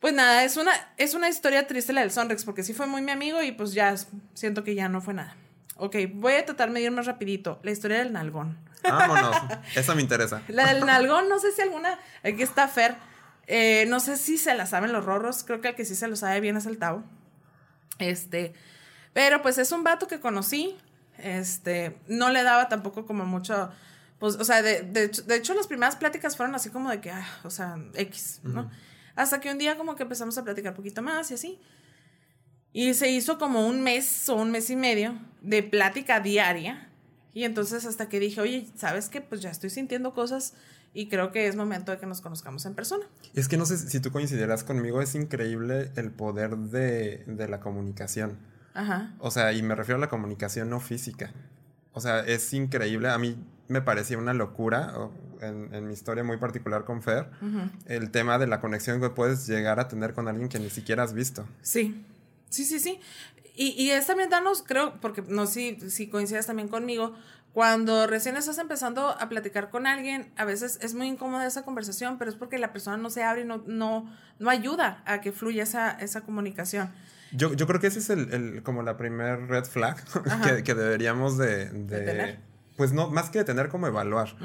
pues 0.00 0.12
nada, 0.12 0.44
es 0.44 0.56
una, 0.56 0.72
es 0.96 1.14
una 1.14 1.28
historia 1.28 1.66
triste 1.66 1.92
la 1.92 2.00
del 2.00 2.10
Sonrex, 2.10 2.44
porque 2.44 2.62
sí 2.62 2.74
fue 2.74 2.86
muy 2.86 3.02
mi 3.02 3.12
amigo 3.12 3.42
y 3.42 3.52
pues 3.52 3.72
ya 3.72 3.94
siento 4.34 4.64
que 4.64 4.74
ya 4.74 4.88
no 4.88 5.00
fue 5.00 5.14
nada. 5.14 5.36
Ok, 5.76 5.94
voy 6.12 6.32
a 6.32 6.44
tratar 6.44 6.72
de 6.72 6.80
ir 6.80 6.90
más 6.90 7.06
rapidito. 7.06 7.60
La 7.62 7.70
historia 7.70 7.98
del 7.98 8.12
nalgón. 8.12 8.58
Vámonos. 8.82 9.36
Esa 9.76 9.94
me 9.94 10.02
interesa. 10.02 10.42
La 10.48 10.72
del 10.72 10.84
nalgón, 10.84 11.28
no 11.28 11.38
sé 11.38 11.52
si 11.52 11.62
alguna. 11.62 11.98
Aquí 12.24 12.42
está 12.42 12.66
Fer. 12.66 12.96
Eh, 13.46 13.86
no 13.88 14.00
sé 14.00 14.16
si 14.16 14.38
se 14.38 14.54
la 14.54 14.66
saben 14.66 14.92
los 14.92 15.04
rorros. 15.04 15.44
Creo 15.44 15.60
que 15.60 15.68
el 15.68 15.74
que 15.76 15.84
sí 15.84 15.94
se 15.94 16.08
lo 16.08 16.16
sabe 16.16 16.40
bien 16.40 16.56
es 16.56 16.66
el 16.66 16.78
Tau. 16.78 17.04
Este. 18.00 18.54
Pero 19.18 19.42
pues 19.42 19.58
es 19.58 19.72
un 19.72 19.82
vato 19.82 20.06
que 20.06 20.20
conocí. 20.20 20.76
Este. 21.18 21.98
No 22.06 22.30
le 22.30 22.44
daba 22.44 22.68
tampoco 22.68 23.04
como 23.04 23.26
mucho. 23.26 23.68
Pues, 24.20 24.36
o 24.36 24.44
sea, 24.44 24.62
de, 24.62 24.82
de, 24.82 25.08
de 25.08 25.34
hecho, 25.34 25.54
las 25.54 25.66
primeras 25.66 25.96
pláticas 25.96 26.36
fueron 26.36 26.54
así 26.54 26.70
como 26.70 26.88
de 26.88 27.00
que, 27.00 27.10
ah, 27.10 27.26
o 27.42 27.50
sea, 27.50 27.78
X, 27.94 28.38
¿no? 28.44 28.70
Hasta 29.16 29.40
que 29.40 29.50
un 29.50 29.58
día 29.58 29.76
como 29.76 29.96
que 29.96 30.04
empezamos 30.04 30.38
a 30.38 30.44
platicar 30.44 30.70
un 30.70 30.76
poquito 30.76 31.02
más 31.02 31.32
y 31.32 31.34
así. 31.34 31.58
Y 32.72 32.94
se 32.94 33.10
hizo 33.10 33.38
como 33.38 33.66
un 33.66 33.82
mes 33.82 34.28
o 34.28 34.36
un 34.36 34.52
mes 34.52 34.70
y 34.70 34.76
medio 34.76 35.18
de 35.40 35.64
plática 35.64 36.20
diaria 36.20 36.88
y 37.34 37.42
entonces 37.42 37.86
hasta 37.86 38.08
que 38.08 38.20
dije, 38.20 38.40
oye, 38.40 38.68
¿sabes 38.76 39.08
qué? 39.08 39.20
Pues 39.20 39.40
ya 39.40 39.50
estoy 39.50 39.70
sintiendo 39.70 40.14
cosas 40.14 40.54
y 40.94 41.08
creo 41.08 41.32
que 41.32 41.48
es 41.48 41.56
momento 41.56 41.90
de 41.90 41.98
que 41.98 42.06
nos 42.06 42.20
conozcamos 42.20 42.64
en 42.66 42.74
persona. 42.74 43.04
Es 43.34 43.48
que 43.48 43.56
no 43.56 43.66
sé 43.66 43.78
si 43.78 43.98
tú 43.98 44.12
coincidirás 44.12 44.62
conmigo, 44.62 45.02
es 45.02 45.16
increíble 45.16 45.90
el 45.96 46.12
poder 46.12 46.56
de, 46.56 47.24
de 47.26 47.48
la 47.48 47.58
comunicación. 47.58 48.38
Ajá. 48.74 49.14
O 49.18 49.30
sea, 49.30 49.52
y 49.52 49.62
me 49.62 49.74
refiero 49.74 49.96
a 49.96 50.00
la 50.00 50.08
comunicación 50.08 50.70
no 50.70 50.80
física. 50.80 51.32
O 51.92 52.00
sea, 52.00 52.20
es 52.20 52.52
increíble. 52.52 53.08
A 53.08 53.18
mí 53.18 53.36
me 53.68 53.82
parecía 53.82 54.18
una 54.18 54.34
locura, 54.34 54.94
en, 55.40 55.86
mi 55.86 55.92
historia 55.92 56.24
muy 56.24 56.36
particular 56.38 56.84
con 56.84 57.02
Fer, 57.02 57.28
el 57.86 58.10
tema 58.10 58.38
de 58.38 58.46
la 58.46 58.60
conexión 58.60 59.00
que 59.00 59.10
puedes 59.10 59.46
llegar 59.46 59.78
a 59.78 59.88
tener 59.88 60.14
con 60.14 60.28
alguien 60.28 60.48
que 60.48 60.58
ni 60.58 60.70
siquiera 60.70 61.02
has 61.02 61.12
visto. 61.12 61.46
Sí, 61.62 62.04
sí, 62.48 62.64
sí, 62.64 62.78
sí. 62.78 63.00
Y, 63.54 63.70
y 63.70 63.90
es 63.90 64.06
también 64.06 64.30
darnos, 64.30 64.62
creo, 64.62 65.00
porque 65.00 65.22
no 65.22 65.46
sé 65.46 65.76
si, 65.80 65.90
si 65.90 66.08
coincides 66.08 66.46
también 66.46 66.68
conmigo, 66.68 67.14
cuando 67.52 68.06
recién 68.06 68.36
estás 68.36 68.58
empezando 68.58 69.08
a 69.08 69.28
platicar 69.28 69.70
con 69.70 69.86
alguien, 69.86 70.30
a 70.36 70.44
veces 70.44 70.78
es 70.80 70.94
muy 70.94 71.08
incómoda 71.08 71.46
esa 71.46 71.64
conversación, 71.64 72.18
pero 72.18 72.30
es 72.30 72.36
porque 72.36 72.58
la 72.58 72.72
persona 72.72 72.96
no 72.96 73.10
se 73.10 73.24
abre 73.24 73.42
y 73.42 73.44
no, 73.44 73.64
no, 73.66 74.08
no 74.38 74.50
ayuda 74.50 75.02
a 75.06 75.20
que 75.20 75.32
fluya 75.32 75.64
esa, 75.64 75.90
esa 75.90 76.20
comunicación. 76.20 76.92
Yo, 77.32 77.52
yo 77.54 77.66
creo 77.66 77.80
que 77.80 77.88
ese 77.88 77.98
es 77.98 78.10
el, 78.10 78.32
el 78.32 78.62
como 78.62 78.82
la 78.82 78.96
primer 78.96 79.48
red 79.48 79.64
flag 79.64 79.96
que, 80.44 80.62
que, 80.62 80.74
deberíamos 80.74 81.36
de, 81.38 81.70
de, 81.70 82.38
pues 82.78 82.92
no, 82.92 83.10
más 83.10 83.28
que 83.28 83.38
de 83.38 83.44
tener 83.44 83.68
como 83.68 83.88
evaluar, 83.88 84.36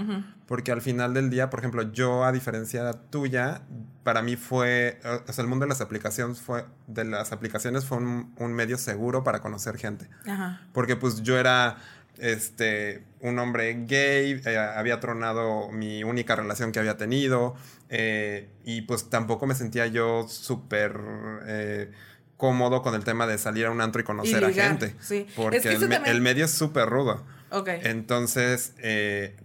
porque 0.48 0.72
al 0.72 0.82
final 0.82 1.14
del 1.14 1.30
día, 1.30 1.52
por 1.52 1.60
ejemplo, 1.60 1.92
yo 1.92 2.24
a 2.24 2.32
diferencia 2.32 2.92
tuya, 3.12 3.62
para 4.04 4.24
mí 4.24 4.36
fue, 4.38 5.00
o 5.28 5.32
sea, 5.32 5.44
el 5.44 5.48
mundo 5.48 5.66
de 5.66 5.70
las 5.70 5.82
aplicaciones 5.82 6.42
fue, 6.42 6.66
de 6.88 7.06
las 7.06 7.32
aplicaciones 7.32 7.86
fue 7.86 8.00
un, 8.00 8.34
un 8.40 8.54
medio 8.54 8.80
seguro 8.80 9.24
para 9.24 9.40
conocer 9.40 9.78
gente, 9.78 10.10
porque 10.74 10.96
pues 10.96 11.22
yo 11.22 11.38
era 11.38 11.78
este, 12.18 13.04
un 13.22 13.40
hombre 13.40 13.86
gay, 13.86 14.42
eh, 14.46 14.58
había 14.58 15.00
tronado 15.00 15.70
mi 15.72 16.04
única 16.04 16.36
relación 16.36 16.72
que 16.72 16.80
había 16.80 16.98
tenido 16.98 17.56
eh, 17.90 18.50
y 18.64 18.82
pues 18.82 19.10
tampoco 19.10 19.46
me 19.46 19.56
sentía 19.56 19.88
yo 19.88 20.28
súper 20.28 21.00
eh, 21.46 21.92
cómodo 22.44 22.82
con 22.82 22.94
el 22.94 23.06
tema 23.06 23.26
de 23.26 23.38
salir 23.38 23.68
a 23.68 23.72
un 23.72 23.80
antro 23.80 24.02
y 24.02 24.04
conocer 24.04 24.44
a 24.44 24.52
gente. 24.52 24.94
Porque 25.34 25.80
el, 26.06 26.20
medio 26.20 26.44
es 26.44 26.52
súper 26.52 26.90
rudo. 26.90 27.24
Entonces, 27.84 28.74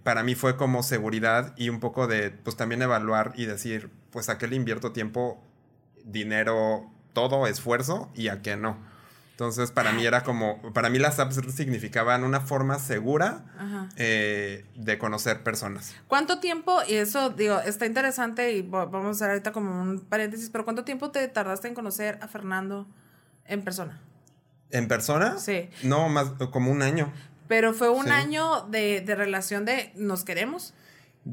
para 0.03 0.25
mí 0.25 0.35
fue 0.35 0.57
como 0.57 0.83
seguridad 0.83 1.55
y 1.57 1.69
un 1.69 1.79
poco 1.79 2.09
de, 2.09 2.33
pues 2.33 2.57
también 2.57 2.83
evaluar 2.83 3.35
y 3.37 3.45
decir, 3.45 3.89
pues 4.11 4.29
a 4.29 4.37
qué 4.37 4.49
le 4.49 4.57
invierto 4.57 4.91
tiempo, 4.91 5.41
dinero, 6.03 6.91
todo, 7.13 7.47
esfuerzo 7.47 8.11
y 8.17 8.27
a 8.27 8.43
qué 8.43 8.57
no. 8.57 8.77
Entonces, 9.38 9.70
para 9.70 9.92
mí 9.92 10.05
era 10.05 10.24
como, 10.24 10.61
para 10.72 10.90
mí 10.90 10.98
las 10.98 11.20
apps 11.20 11.40
significaban 11.55 12.24
una 12.24 12.40
forma 12.40 12.81
segura 12.81 13.44
eh, 13.94 14.66
de 14.74 14.98
conocer 14.98 15.44
personas. 15.44 15.94
¿Cuánto 16.09 16.40
tiempo, 16.40 16.81
y 16.88 16.94
eso 16.94 17.31
digo, 17.31 17.61
está 17.61 17.87
interesante 17.87 18.51
y 18.51 18.62
vamos 18.62 19.07
a 19.07 19.11
hacer 19.11 19.31
ahorita 19.31 19.53
como 19.53 19.81
un 19.81 20.01
paréntesis, 20.01 20.51
pero 20.51 20.64
¿cuánto 20.64 20.83
tiempo 20.83 21.12
te 21.12 21.29
tardaste 21.29 21.68
en 21.68 21.74
conocer 21.74 22.18
a 22.20 22.27
Fernando 22.27 22.88
en 23.44 23.62
persona? 23.62 24.01
¿En 24.70 24.88
persona? 24.88 25.38
Sí. 25.38 25.70
No, 25.85 26.09
más 26.09 26.31
como 26.51 26.72
un 26.72 26.83
año. 26.83 27.12
Pero 27.46 27.74
fue 27.74 27.90
un 27.90 28.11
año 28.11 28.62
de, 28.62 29.03
de 29.03 29.14
relación 29.14 29.64
de 29.64 29.92
nos 29.94 30.24
queremos. 30.24 30.74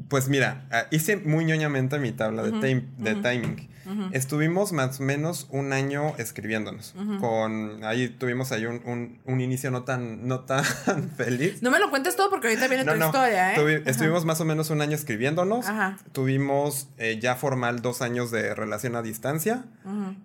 Pues 0.08 0.28
mira, 0.28 0.66
ah, 0.70 0.84
hice 0.90 1.16
muy 1.16 1.44
ñoñamente 1.44 1.98
mi 1.98 2.12
tabla 2.12 2.42
de, 2.42 2.84
de 2.98 3.14
timing. 3.16 3.68
Estuvimos 4.12 4.72
más 4.72 4.98
o 4.98 5.02
menos 5.02 5.46
un 5.50 5.72
año 5.72 6.14
escribiéndonos. 6.18 6.94
Con 7.20 7.84
ahí 7.84 8.08
tuvimos 8.08 8.52
ahí 8.52 8.66
un, 8.66 9.20
un, 9.24 9.40
inicio 9.40 9.70
no 9.70 9.84
tan, 9.84 10.26
no 10.26 10.40
tan 10.40 10.64
feliz. 11.16 11.62
No 11.62 11.70
me 11.70 11.78
lo 11.78 11.90
cuentes 11.90 12.16
todo 12.16 12.30
porque 12.30 12.48
ahorita 12.48 12.68
viene 12.68 12.84
tu 12.84 12.94
historia, 12.94 13.54
¿eh? 13.54 13.82
estuvimos 13.86 14.24
más 14.24 14.40
o 14.40 14.44
menos 14.44 14.70
un 14.70 14.80
año 14.80 14.94
escribiéndonos. 14.94 15.66
Tuvimos 16.12 16.88
eh, 16.98 17.18
ya 17.20 17.36
formal 17.36 17.80
dos 17.80 18.02
años 18.02 18.30
de 18.30 18.54
relación 18.54 18.96
a 18.96 19.02
distancia. 19.02 19.64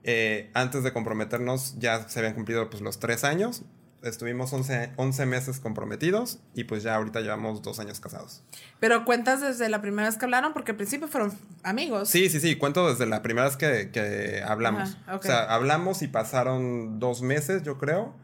Eh, 0.04 0.50
antes 0.54 0.84
de 0.84 0.92
comprometernos 0.92 1.78
ya 1.78 2.08
se 2.10 2.20
habían 2.20 2.34
cumplido 2.34 2.70
pues 2.70 2.82
los 2.82 3.00
tres 3.00 3.24
años 3.24 3.64
estuvimos 4.04 4.52
11, 4.52 4.94
11, 4.96 5.26
meses 5.26 5.60
comprometidos 5.60 6.40
y 6.54 6.64
pues 6.64 6.84
ya 6.84 6.96
ahorita 6.96 7.22
llevamos 7.22 7.62
dos 7.62 7.80
años 7.80 8.00
casados. 8.00 8.44
Pero 8.80 9.06
cuentas 9.06 9.42
desde 9.42 9.70
la 9.70 9.82
primera 9.82 10.08
vez 10.08 10.18
que 10.18 10.26
hablaron, 10.26 10.54
porque 10.54 10.72
al 10.72 10.78
principio 10.78 11.08
fueron 11.08 11.34
amigos. 11.64 12.10
Sí, 12.10 12.30
sí, 12.30 12.40
sí, 12.40 12.56
cuento 12.56 12.90
desde 12.90 13.06
la 13.06 13.22
primera 13.22 13.48
vez 13.48 13.58
que, 13.58 13.92
que 13.92 14.42
hablamos. 14.46 14.98
O 15.12 15.22
sea, 15.22 15.44
hablamos 15.54 16.02
y 16.02 16.08
pasaron 16.08 17.00
dos 17.00 17.22
meses, 17.22 17.64
yo 17.64 17.78
creo, 17.78 18.16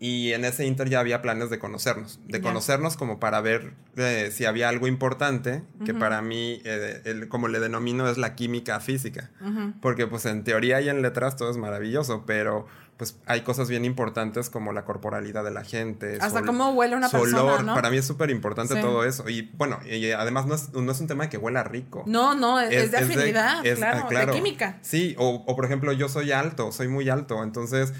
y 0.00 0.32
en 0.32 0.44
ese 0.44 0.66
inter 0.66 0.88
ya 0.88 1.00
había 1.00 1.22
planes 1.22 1.50
de 1.50 1.58
conocernos, 1.58 2.20
de 2.26 2.40
conocernos 2.40 2.96
como 2.96 3.20
para 3.20 3.40
ver 3.40 3.74
eh, 3.96 4.30
si 4.32 4.44
había 4.44 4.68
algo 4.68 4.86
importante, 4.86 5.62
que 5.84 5.94
para 5.94 6.22
mí, 6.22 6.60
eh, 6.64 7.26
como 7.28 7.48
le 7.48 7.60
denomino, 7.60 8.08
es 8.08 8.18
la 8.18 8.34
química 8.34 8.80
física, 8.80 9.30
porque 9.80 10.06
pues 10.06 10.24
en 10.26 10.44
teoría 10.44 10.80
y 10.80 10.88
en 10.88 11.02
letras 11.02 11.36
todo 11.36 11.50
es 11.50 11.56
maravilloso, 11.56 12.24
pero 12.26 12.66
pues 12.98 13.16
hay 13.26 13.42
cosas 13.42 13.68
bien 13.68 13.84
importantes 13.84 14.50
como 14.50 14.72
la 14.72 14.84
corporalidad 14.84 15.44
de 15.44 15.52
la 15.52 15.62
gente. 15.62 16.18
Hasta 16.20 16.42
cómo 16.42 16.70
huele 16.70 16.96
una 16.96 17.08
persona, 17.08 17.44
olor. 17.44 17.64
Para 17.66 17.90
mí 17.90 17.96
es 17.96 18.04
súper 18.04 18.28
importante 18.30 18.74
todo 18.74 19.04
eso. 19.04 19.28
Y 19.28 19.52
bueno, 19.56 19.78
y 19.88 20.10
además 20.10 20.46
no 20.46 20.56
es, 20.56 20.72
no 20.72 20.90
es, 20.90 21.00
un 21.00 21.06
tema 21.06 21.24
de 21.24 21.30
que 21.30 21.38
huela 21.38 21.62
rico. 21.62 22.02
No, 22.06 22.34
no, 22.34 22.58
es, 22.58 22.90
de 22.90 22.98
afinidad, 22.98 23.62
claro, 24.08 24.32
de 24.32 24.36
química. 24.36 24.78
Sí, 24.82 25.14
o, 25.16 25.44
o 25.46 25.54
por 25.54 25.64
ejemplo, 25.64 25.92
yo 25.92 26.08
soy 26.08 26.32
alto, 26.32 26.72
soy 26.72 26.88
muy 26.88 27.08
alto, 27.08 27.44
entonces 27.44 27.94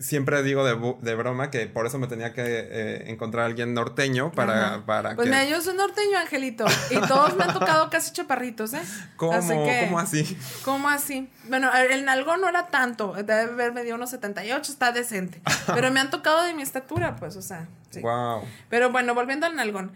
siempre 0.00 0.42
digo 0.42 0.64
de, 0.64 0.96
de, 1.02 1.14
broma 1.14 1.50
que 1.50 1.66
por 1.66 1.86
eso 1.86 1.98
me 1.98 2.06
tenía 2.06 2.32
que 2.32 2.42
eh, 2.44 3.10
encontrar 3.10 3.44
a 3.44 3.46
alguien 3.46 3.74
norteño 3.74 4.32
para, 4.32 4.84
para 4.86 5.14
pues 5.14 5.28
mira, 5.28 5.44
yo 5.44 5.60
soy 5.60 5.76
norteño, 5.76 6.18
Angelito. 6.18 6.64
Y 6.90 6.96
todos 7.06 7.36
me 7.36 7.44
han 7.44 7.52
tocado 7.52 7.90
casi 7.90 8.12
chaparritos, 8.12 8.72
¿eh? 8.72 8.80
¿Cómo? 9.16 9.38
¿Cómo 9.38 9.98
así? 9.98 10.38
¿Cómo 10.64 10.88
así? 10.88 11.30
Bueno, 11.48 11.70
el 11.74 12.04
nalgón 12.06 12.40
no 12.40 12.48
era 12.48 12.68
tanto. 12.68 13.12
Debe 13.12 13.40
haber 13.42 13.72
medido 13.72 13.94
unos 13.94 14.10
78, 14.10 14.72
está 14.72 14.90
decente. 14.90 15.40
Pero 15.66 15.90
me 15.90 16.00
han 16.00 16.10
tocado 16.10 16.42
de 16.42 16.54
mi 16.54 16.62
estatura, 16.62 17.16
pues, 17.16 17.36
o 17.36 17.42
sea. 17.42 17.68
Sí. 17.90 18.00
Wow. 18.00 18.42
Pero 18.70 18.90
bueno, 18.90 19.14
volviendo 19.14 19.46
al 19.46 19.54
nalgón. 19.54 19.92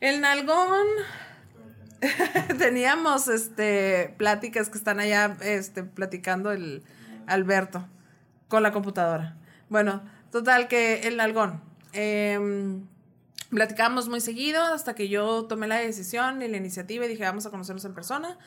El 0.00 0.20
nalgón... 0.20 0.86
Teníamos 2.58 3.28
este 3.28 4.14
pláticas 4.16 4.70
que 4.70 4.78
están 4.78 5.00
allá 5.00 5.36
este 5.42 5.84
platicando 5.84 6.50
el 6.50 6.82
Alberto 7.26 7.86
con 8.50 8.62
la 8.62 8.72
computadora. 8.72 9.38
Bueno, 9.70 10.02
total 10.30 10.68
que 10.68 11.08
el 11.08 11.18
algón. 11.20 11.62
Eh, 11.94 12.38
platicábamos 13.48 14.08
muy 14.08 14.20
seguido 14.20 14.62
hasta 14.62 14.94
que 14.94 15.08
yo 15.08 15.44
tomé 15.44 15.66
la 15.66 15.76
decisión 15.76 16.42
y 16.42 16.48
la 16.48 16.56
iniciativa 16.56 17.04
y 17.04 17.08
dije, 17.08 17.24
vamos 17.24 17.46
a 17.46 17.50
conocernos 17.50 17.84
en 17.84 17.94
persona. 17.94 18.38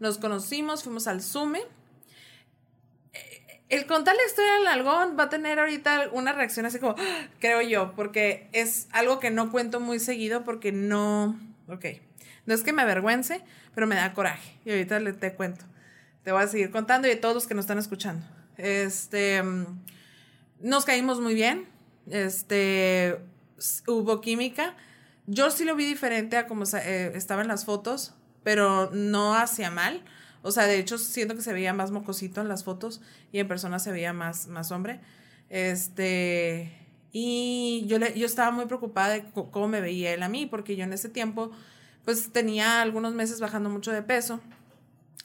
Nos 0.00 0.18
conocimos, 0.18 0.82
fuimos 0.82 1.06
al 1.06 1.22
Zoom. 1.22 1.54
Eh, 1.56 1.64
el 3.68 3.86
contar 3.86 4.16
la 4.16 4.22
historia 4.26 4.54
del 4.54 4.66
algón 4.66 5.16
va 5.18 5.24
a 5.24 5.28
tener 5.28 5.60
ahorita 5.60 6.08
una 6.12 6.32
reacción 6.32 6.66
así 6.66 6.78
como, 6.78 6.96
creo 7.38 7.62
yo, 7.62 7.92
porque 7.94 8.48
es 8.52 8.88
algo 8.92 9.20
que 9.20 9.30
no 9.30 9.52
cuento 9.52 9.80
muy 9.80 9.98
seguido 9.98 10.44
porque 10.44 10.72
no, 10.72 11.38
ok, 11.68 11.84
no 12.46 12.54
es 12.54 12.62
que 12.62 12.72
me 12.72 12.82
avergüence, 12.82 13.42
pero 13.74 13.86
me 13.86 13.96
da 13.96 14.12
coraje. 14.12 14.58
Y 14.64 14.70
ahorita 14.70 15.00
te 15.14 15.34
cuento. 15.34 15.64
Te 16.24 16.32
voy 16.32 16.42
a 16.42 16.46
seguir 16.46 16.70
contando 16.70 17.08
y 17.08 17.10
de 17.10 17.16
todos 17.16 17.34
los 17.34 17.46
que 17.46 17.54
nos 17.54 17.64
están 17.64 17.78
escuchando. 17.78 18.24
Este, 18.62 19.42
nos 20.60 20.84
caímos 20.84 21.20
muy 21.20 21.34
bien. 21.34 21.66
Este, 22.06 23.18
hubo 23.88 24.20
química. 24.20 24.76
Yo 25.26 25.50
sí 25.50 25.64
lo 25.64 25.74
vi 25.74 25.84
diferente 25.84 26.36
a 26.36 26.46
como 26.46 26.64
eh, 26.64 27.12
estaba 27.14 27.42
las 27.44 27.64
fotos, 27.64 28.14
pero 28.44 28.90
no 28.92 29.34
hacía 29.34 29.70
mal. 29.70 30.02
O 30.42 30.52
sea, 30.52 30.66
de 30.66 30.78
hecho, 30.78 30.96
siento 30.98 31.34
que 31.34 31.42
se 31.42 31.52
veía 31.52 31.72
más 31.72 31.90
mocosito 31.90 32.40
en 32.40 32.48
las 32.48 32.62
fotos 32.64 33.00
y 33.32 33.40
en 33.40 33.48
persona 33.48 33.80
se 33.80 33.90
veía 33.90 34.12
más, 34.12 34.46
más 34.46 34.70
hombre. 34.70 35.00
Este, 35.50 36.72
y 37.12 37.84
yo, 37.86 37.98
le, 37.98 38.16
yo 38.18 38.26
estaba 38.26 38.52
muy 38.52 38.66
preocupada 38.66 39.14
de 39.14 39.24
cómo 39.32 39.68
me 39.68 39.80
veía 39.80 40.14
él 40.14 40.22
a 40.22 40.28
mí, 40.28 40.46
porque 40.46 40.76
yo 40.76 40.84
en 40.84 40.92
ese 40.92 41.08
tiempo, 41.08 41.50
pues 42.04 42.32
tenía 42.32 42.80
algunos 42.80 43.12
meses 43.12 43.40
bajando 43.40 43.70
mucho 43.70 43.92
de 43.92 44.02
peso. 44.02 44.40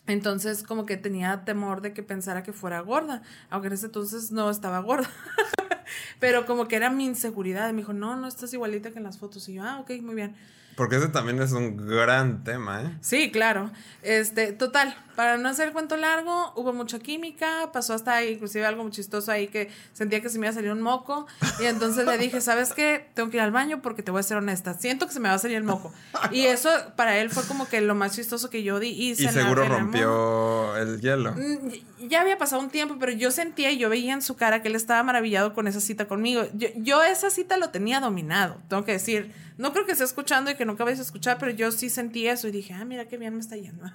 Entonces, 0.07 0.63
como 0.63 0.85
que 0.85 0.97
tenía 0.97 1.43
temor 1.43 1.81
de 1.81 1.93
que 1.93 2.01
pensara 2.01 2.41
que 2.43 2.53
fuera 2.53 2.79
gorda, 2.79 3.21
aunque 3.49 3.67
en 3.67 3.73
ese 3.73 3.87
entonces 3.87 4.31
no 4.31 4.49
estaba 4.49 4.79
gorda. 4.79 5.09
Pero 6.19 6.45
como 6.45 6.67
que 6.67 6.77
era 6.77 6.89
mi 6.89 7.05
inseguridad. 7.05 7.71
Me 7.71 7.81
dijo, 7.81 7.93
no, 7.93 8.15
no 8.15 8.27
estás 8.27 8.53
igualita 8.53 8.91
que 8.91 8.97
en 8.97 9.03
las 9.03 9.17
fotos. 9.17 9.47
Y 9.49 9.55
yo, 9.55 9.63
ah, 9.63 9.79
ok, 9.79 9.91
muy 10.01 10.15
bien. 10.15 10.35
Porque 10.77 10.97
ese 10.97 11.07
también 11.07 11.41
es 11.41 11.53
un 11.53 11.75
gran 11.75 12.43
tema, 12.43 12.83
¿eh? 12.83 12.97
Sí, 13.01 13.31
claro. 13.31 13.71
Este, 14.03 14.53
total, 14.53 14.95
para 15.15 15.37
no 15.37 15.49
hacer 15.49 15.69
el 15.69 15.73
cuento 15.73 15.97
largo, 15.97 16.53
hubo 16.55 16.71
mucha 16.71 16.99
química, 16.99 17.71
pasó 17.73 17.95
hasta 17.95 18.23
inclusive 18.23 18.63
algo 18.63 18.83
muy 18.83 18.91
chistoso 18.91 19.31
ahí 19.31 19.47
que 19.47 19.71
sentía 19.93 20.21
que 20.21 20.29
se 20.29 20.37
me 20.37 20.45
iba 20.45 20.51
a 20.51 20.53
salir 20.53 20.71
un 20.71 20.83
moco. 20.83 21.25
Y 21.59 21.65
entonces 21.65 22.05
le 22.05 22.19
dije, 22.19 22.41
¿sabes 22.41 22.73
qué? 22.73 23.09
Tengo 23.15 23.31
que 23.31 23.37
ir 23.37 23.41
al 23.41 23.51
baño 23.51 23.81
porque 23.81 24.03
te 24.03 24.11
voy 24.11 24.19
a 24.19 24.23
ser 24.23 24.37
honesta. 24.37 24.75
Siento 24.75 25.07
que 25.07 25.13
se 25.13 25.19
me 25.19 25.29
va 25.29 25.33
a 25.33 25.39
salir 25.39 25.57
el 25.57 25.63
moco. 25.63 25.91
Y 26.29 26.45
eso 26.45 26.69
para 26.95 27.17
él 27.17 27.31
fue 27.31 27.41
como 27.45 27.67
que 27.67 27.81
lo 27.81 27.95
más 27.95 28.15
chistoso 28.15 28.51
que 28.51 28.61
yo 28.61 28.79
di. 28.79 28.89
Y, 28.89 29.15
seguro 29.15 29.67
rompió 29.67 30.77
el 30.77 31.01
hielo. 31.01 31.33
Mm, 31.33 32.07
ya 32.07 32.21
había 32.21 32.37
pasado 32.37 32.61
un 32.61 32.69
tiempo, 32.69 32.97
pero 32.99 33.11
yo 33.13 33.31
sentía 33.31 33.71
y 33.71 33.79
yo 33.79 33.89
veía 33.89 34.13
en 34.13 34.21
su 34.21 34.35
cara 34.35 34.61
que 34.61 34.67
él 34.67 34.75
estaba 34.75 35.01
maravillado 35.01 35.55
con 35.55 35.67
esa 35.67 35.81
cita 35.81 36.07
conmigo. 36.07 36.43
Yo, 36.53 36.67
yo 36.75 37.01
esa 37.01 37.31
cita 37.31 37.57
lo 37.57 37.71
tenía 37.71 37.99
dominado, 37.99 38.57
tengo 38.69 38.85
que 38.85 38.91
decir 38.91 39.33
no 39.57 39.73
creo 39.73 39.85
que 39.85 39.91
esté 39.91 40.03
escuchando 40.03 40.51
y 40.51 40.55
que 40.55 40.65
nunca 40.65 40.83
vais 40.83 40.99
a 40.99 41.01
escuchar, 41.01 41.37
pero 41.39 41.51
yo 41.51 41.71
sí 41.71 41.89
sentí 41.89 42.27
eso 42.27 42.47
y 42.47 42.51
dije, 42.51 42.73
ah, 42.73 42.85
mira 42.85 43.05
qué 43.05 43.17
bien 43.17 43.33
me 43.33 43.39
está 43.39 43.55
yendo. 43.55 43.85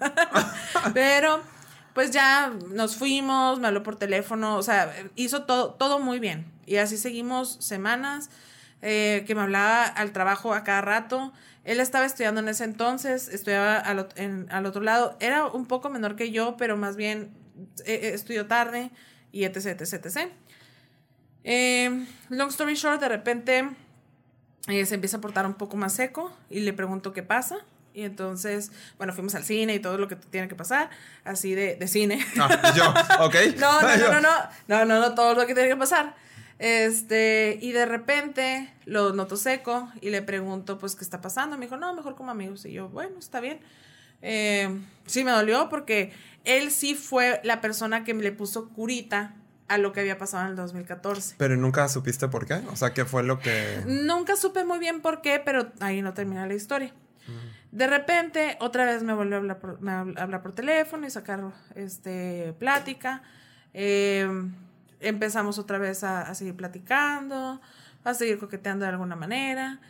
pero 0.95 1.41
pues 1.95 2.11
ya 2.11 2.53
nos 2.71 2.97
fuimos, 2.97 3.61
me 3.61 3.69
habló 3.69 3.83
por 3.83 3.97
teléfono, 3.97 4.57
o 4.57 4.63
sea, 4.63 4.93
hizo 5.15 5.45
todo, 5.45 5.75
todo 5.75 5.99
muy 5.99 6.19
bien. 6.19 6.51
Y 6.67 6.77
así 6.77 6.97
seguimos 6.97 7.57
semanas. 7.61 8.31
eh, 8.85 9.23
que 9.29 9.37
me 9.37 9.43
hablaba 9.43 9.85
al 9.85 10.13
trabajo 10.13 10.55
a 10.55 10.65
cada 10.65 10.81
rato. 10.81 11.33
Él 11.63 11.79
estaba 11.79 12.05
estudiando 12.05 12.41
en 12.41 12.49
ese 12.49 12.65
entonces, 12.65 13.29
estudiaba 13.29 13.77
al, 13.79 14.67
otro 14.67 14.83
lado. 14.83 15.17
Era 15.21 15.47
un 15.47 15.67
poco 15.67 15.89
menor 15.89 16.17
que 16.17 16.33
yo, 16.33 16.57
pero 16.57 16.77
más 16.77 16.97
bien 16.97 17.31
eh, 17.87 18.11
estudió 18.15 18.49
tarde 18.49 18.91
y 19.31 19.45
etc, 19.45 19.81
etc, 19.81 20.05
etc. 20.05 20.33
long 22.29 22.49
story 22.49 22.75
short, 22.75 23.01
de 23.01 23.09
repente 23.09 23.69
se 24.67 24.95
empieza 24.95 25.17
a 25.17 25.21
portar 25.21 25.47
un 25.47 25.55
poco 25.55 25.77
más 25.77 25.95
seco 25.95 26.33
y 26.49 26.61
le 26.61 26.73
pregunto 26.73 27.13
qué 27.13 27.23
pasa. 27.23 27.59
Y 27.95 28.05
entonces, 28.05 28.73
bueno, 28.97 29.13
fuimos 29.13 29.35
al 29.35 29.45
cine 29.45 29.75
y 29.75 29.79
todo 29.79 29.99
lo 29.99 30.09
que 30.09 30.17
tiene 30.17 30.49
que 30.49 30.55
pasar, 30.55 30.89
así 31.25 31.55
de, 31.55 31.77
de 31.77 31.89
cine. 31.89 32.25
Ah, 32.41 32.73
yo, 32.75 32.89
ok. 33.25 33.35
no, 33.59 33.83
no, 33.83 33.97
no, 33.97 34.09
no, 34.09 34.21
no, 34.21 34.31
no, 34.69 34.85
no, 34.85 35.01
no, 35.01 35.15
todo 35.15 35.35
lo 35.35 35.47
que 35.47 35.55
tiene 35.55 35.69
que 35.69 35.77
pasar. 35.77 36.15
Este, 36.59 37.59
y 37.61 37.73
de 37.73 37.87
repente 37.87 38.73
lo 38.85 39.13
noto 39.13 39.37
seco 39.37 39.91
y 40.01 40.11
le 40.11 40.23
pregunto, 40.23 40.79
pues, 40.79 40.95
¿qué 40.95 41.05
está 41.05 41.21
pasando? 41.21 41.59
Me 41.59 41.67
dijo, 41.67 41.77
no, 41.77 41.93
mejor 41.93 42.15
como 42.15 42.31
amigos. 42.31 42.65
Y 42.65 42.73
yo, 42.73 42.89
bueno, 42.89 43.19
está 43.19 43.41
bien. 43.41 43.61
Eh, 44.23 44.81
sí 45.07 45.25
me 45.25 45.33
dolió 45.33 45.69
porque 45.69 46.13
él 46.45 46.71
sí 46.71 46.95
fue 46.95 47.41
la 47.45 47.61
persona 47.61 48.05
que 48.05 48.15
me 48.15 48.23
le 48.23 48.33
puso 48.33 48.69
curita 48.69 49.35
a 49.73 49.79
lo 49.79 49.93
que 49.93 50.01
había 50.01 50.19
pasado 50.19 50.45
en 50.45 50.51
el 50.51 50.57
2014. 50.57 51.37
Pero 51.39 51.57
nunca 51.57 51.89
supiste 51.89 52.29
por 52.29 52.45
qué? 52.45 52.61
O 52.71 52.77
sea, 52.77 52.93
¿qué 52.93 53.07
fue 53.07 53.23
lo 53.23 53.39
que...? 53.39 53.83
Nunca 53.87 54.37
supe 54.37 54.65
muy 54.67 54.79
bien 54.79 55.01
por 55.01 55.23
qué, 55.23 55.41
pero 55.43 55.73
ahí 55.81 56.03
no 56.03 56.13
termina 56.13 56.47
la 56.47 56.53
historia. 56.53 56.93
De 57.71 57.87
repente, 57.87 58.59
otra 58.61 58.85
vez 58.85 59.03
me 59.03 59.15
volvió 59.15 59.37
a 59.37 59.39
hablar 59.39 59.59
por, 59.59 59.79
hablar 59.89 60.43
por 60.43 60.53
teléfono 60.55 61.07
y 61.07 61.11
sacar 61.11 61.43
este, 61.75 62.55
plática. 62.59 63.23
Eh, 63.73 64.29
empezamos 65.01 65.59
otra 65.59 65.79
vez 65.79 66.05
a, 66.05 66.35
seguir 66.35 66.55
platicando, 66.55 67.59
a 68.05 68.13
seguir 68.13 68.39
coqueteando 68.39 68.85
de 68.85 68.91
alguna 68.91 69.17
manera. 69.17 69.81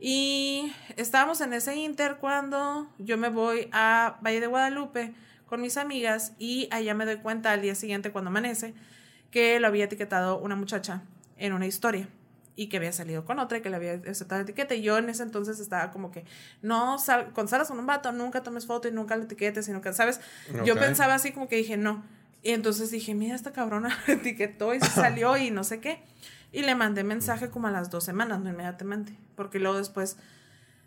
Y 0.00 0.72
estábamos 0.96 1.40
en 1.42 1.52
ese 1.52 1.76
inter 1.76 2.16
cuando 2.16 2.92
yo 2.98 3.16
me 3.16 3.28
voy 3.28 3.68
a 3.70 4.18
Valle 4.20 4.40
de 4.40 4.48
Guadalupe 4.48 5.14
con 5.46 5.60
mis 5.60 5.76
amigas 5.76 6.32
y 6.40 6.68
allá 6.72 6.92
me 6.94 7.04
doy 7.04 7.18
cuenta 7.18 7.52
al 7.52 7.62
día 7.62 7.76
siguiente 7.76 8.10
cuando 8.10 8.30
amanece 8.30 8.74
que 9.30 9.60
lo 9.60 9.66
había 9.66 9.84
etiquetado 9.84 10.38
una 10.38 10.56
muchacha 10.56 11.02
en 11.36 11.52
una 11.52 11.66
historia 11.66 12.08
y 12.58 12.68
que 12.68 12.78
había 12.78 12.92
salido 12.92 13.24
con 13.24 13.38
otra 13.38 13.58
y 13.58 13.60
que 13.60 13.70
le 13.70 13.76
había 13.76 13.92
aceptado 13.92 14.40
la 14.40 14.42
etiqueta. 14.42 14.74
Y 14.74 14.82
yo 14.82 14.98
en 14.98 15.08
ese 15.08 15.22
entonces 15.22 15.60
estaba 15.60 15.92
como 15.92 16.10
que, 16.10 16.24
no, 16.60 16.98
sal, 16.98 17.30
cuando 17.32 17.50
salgas 17.50 17.68
con 17.68 17.78
un 17.78 17.86
vato, 17.86 18.10
nunca 18.10 18.42
tomes 18.42 18.66
foto 18.66 18.88
y 18.88 18.90
nunca 18.90 19.16
lo 19.16 19.22
etiquetes 19.24 19.68
y 19.68 19.72
nunca, 19.72 19.92
¿sabes? 19.92 20.20
Yo 20.64 20.74
pensaba 20.76 21.14
así 21.14 21.30
como 21.30 21.48
que 21.48 21.54
dije, 21.54 21.76
no. 21.76 22.02
Y 22.42 22.50
entonces 22.50 22.90
dije, 22.90 23.14
mira, 23.14 23.36
esta 23.36 23.52
cabrona 23.52 23.96
etiquetó 24.08 24.74
y 24.74 24.80
se 24.80 24.90
salió 24.90 25.36
y 25.36 25.52
no 25.52 25.62
sé 25.62 25.80
qué. 25.80 26.02
Y 26.50 26.62
le 26.62 26.74
mandé 26.74 27.04
mensaje 27.04 27.48
como 27.48 27.68
a 27.68 27.70
las 27.70 27.90
dos 27.90 28.02
semanas, 28.02 28.40
no 28.40 28.50
inmediatamente. 28.50 29.16
Porque 29.36 29.60
luego 29.60 29.78
después 29.78 30.16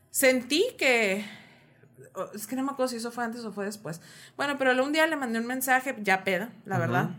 sentí 0.09 0.65
que. 0.77 1.25
Es 2.33 2.47
que 2.47 2.57
no 2.57 2.63
me 2.63 2.71
acuerdo 2.71 2.89
si 2.89 2.97
eso 2.97 3.11
fue 3.11 3.23
antes 3.23 3.45
o 3.45 3.53
fue 3.53 3.63
después. 3.63 4.01
Bueno, 4.35 4.57
pero 4.57 4.71
un 4.83 4.91
día 4.91 5.07
le 5.07 5.15
mandé 5.15 5.39
un 5.39 5.47
mensaje, 5.47 5.95
ya 6.01 6.25
peda, 6.25 6.49
la 6.65 6.79
verdad. 6.79 7.11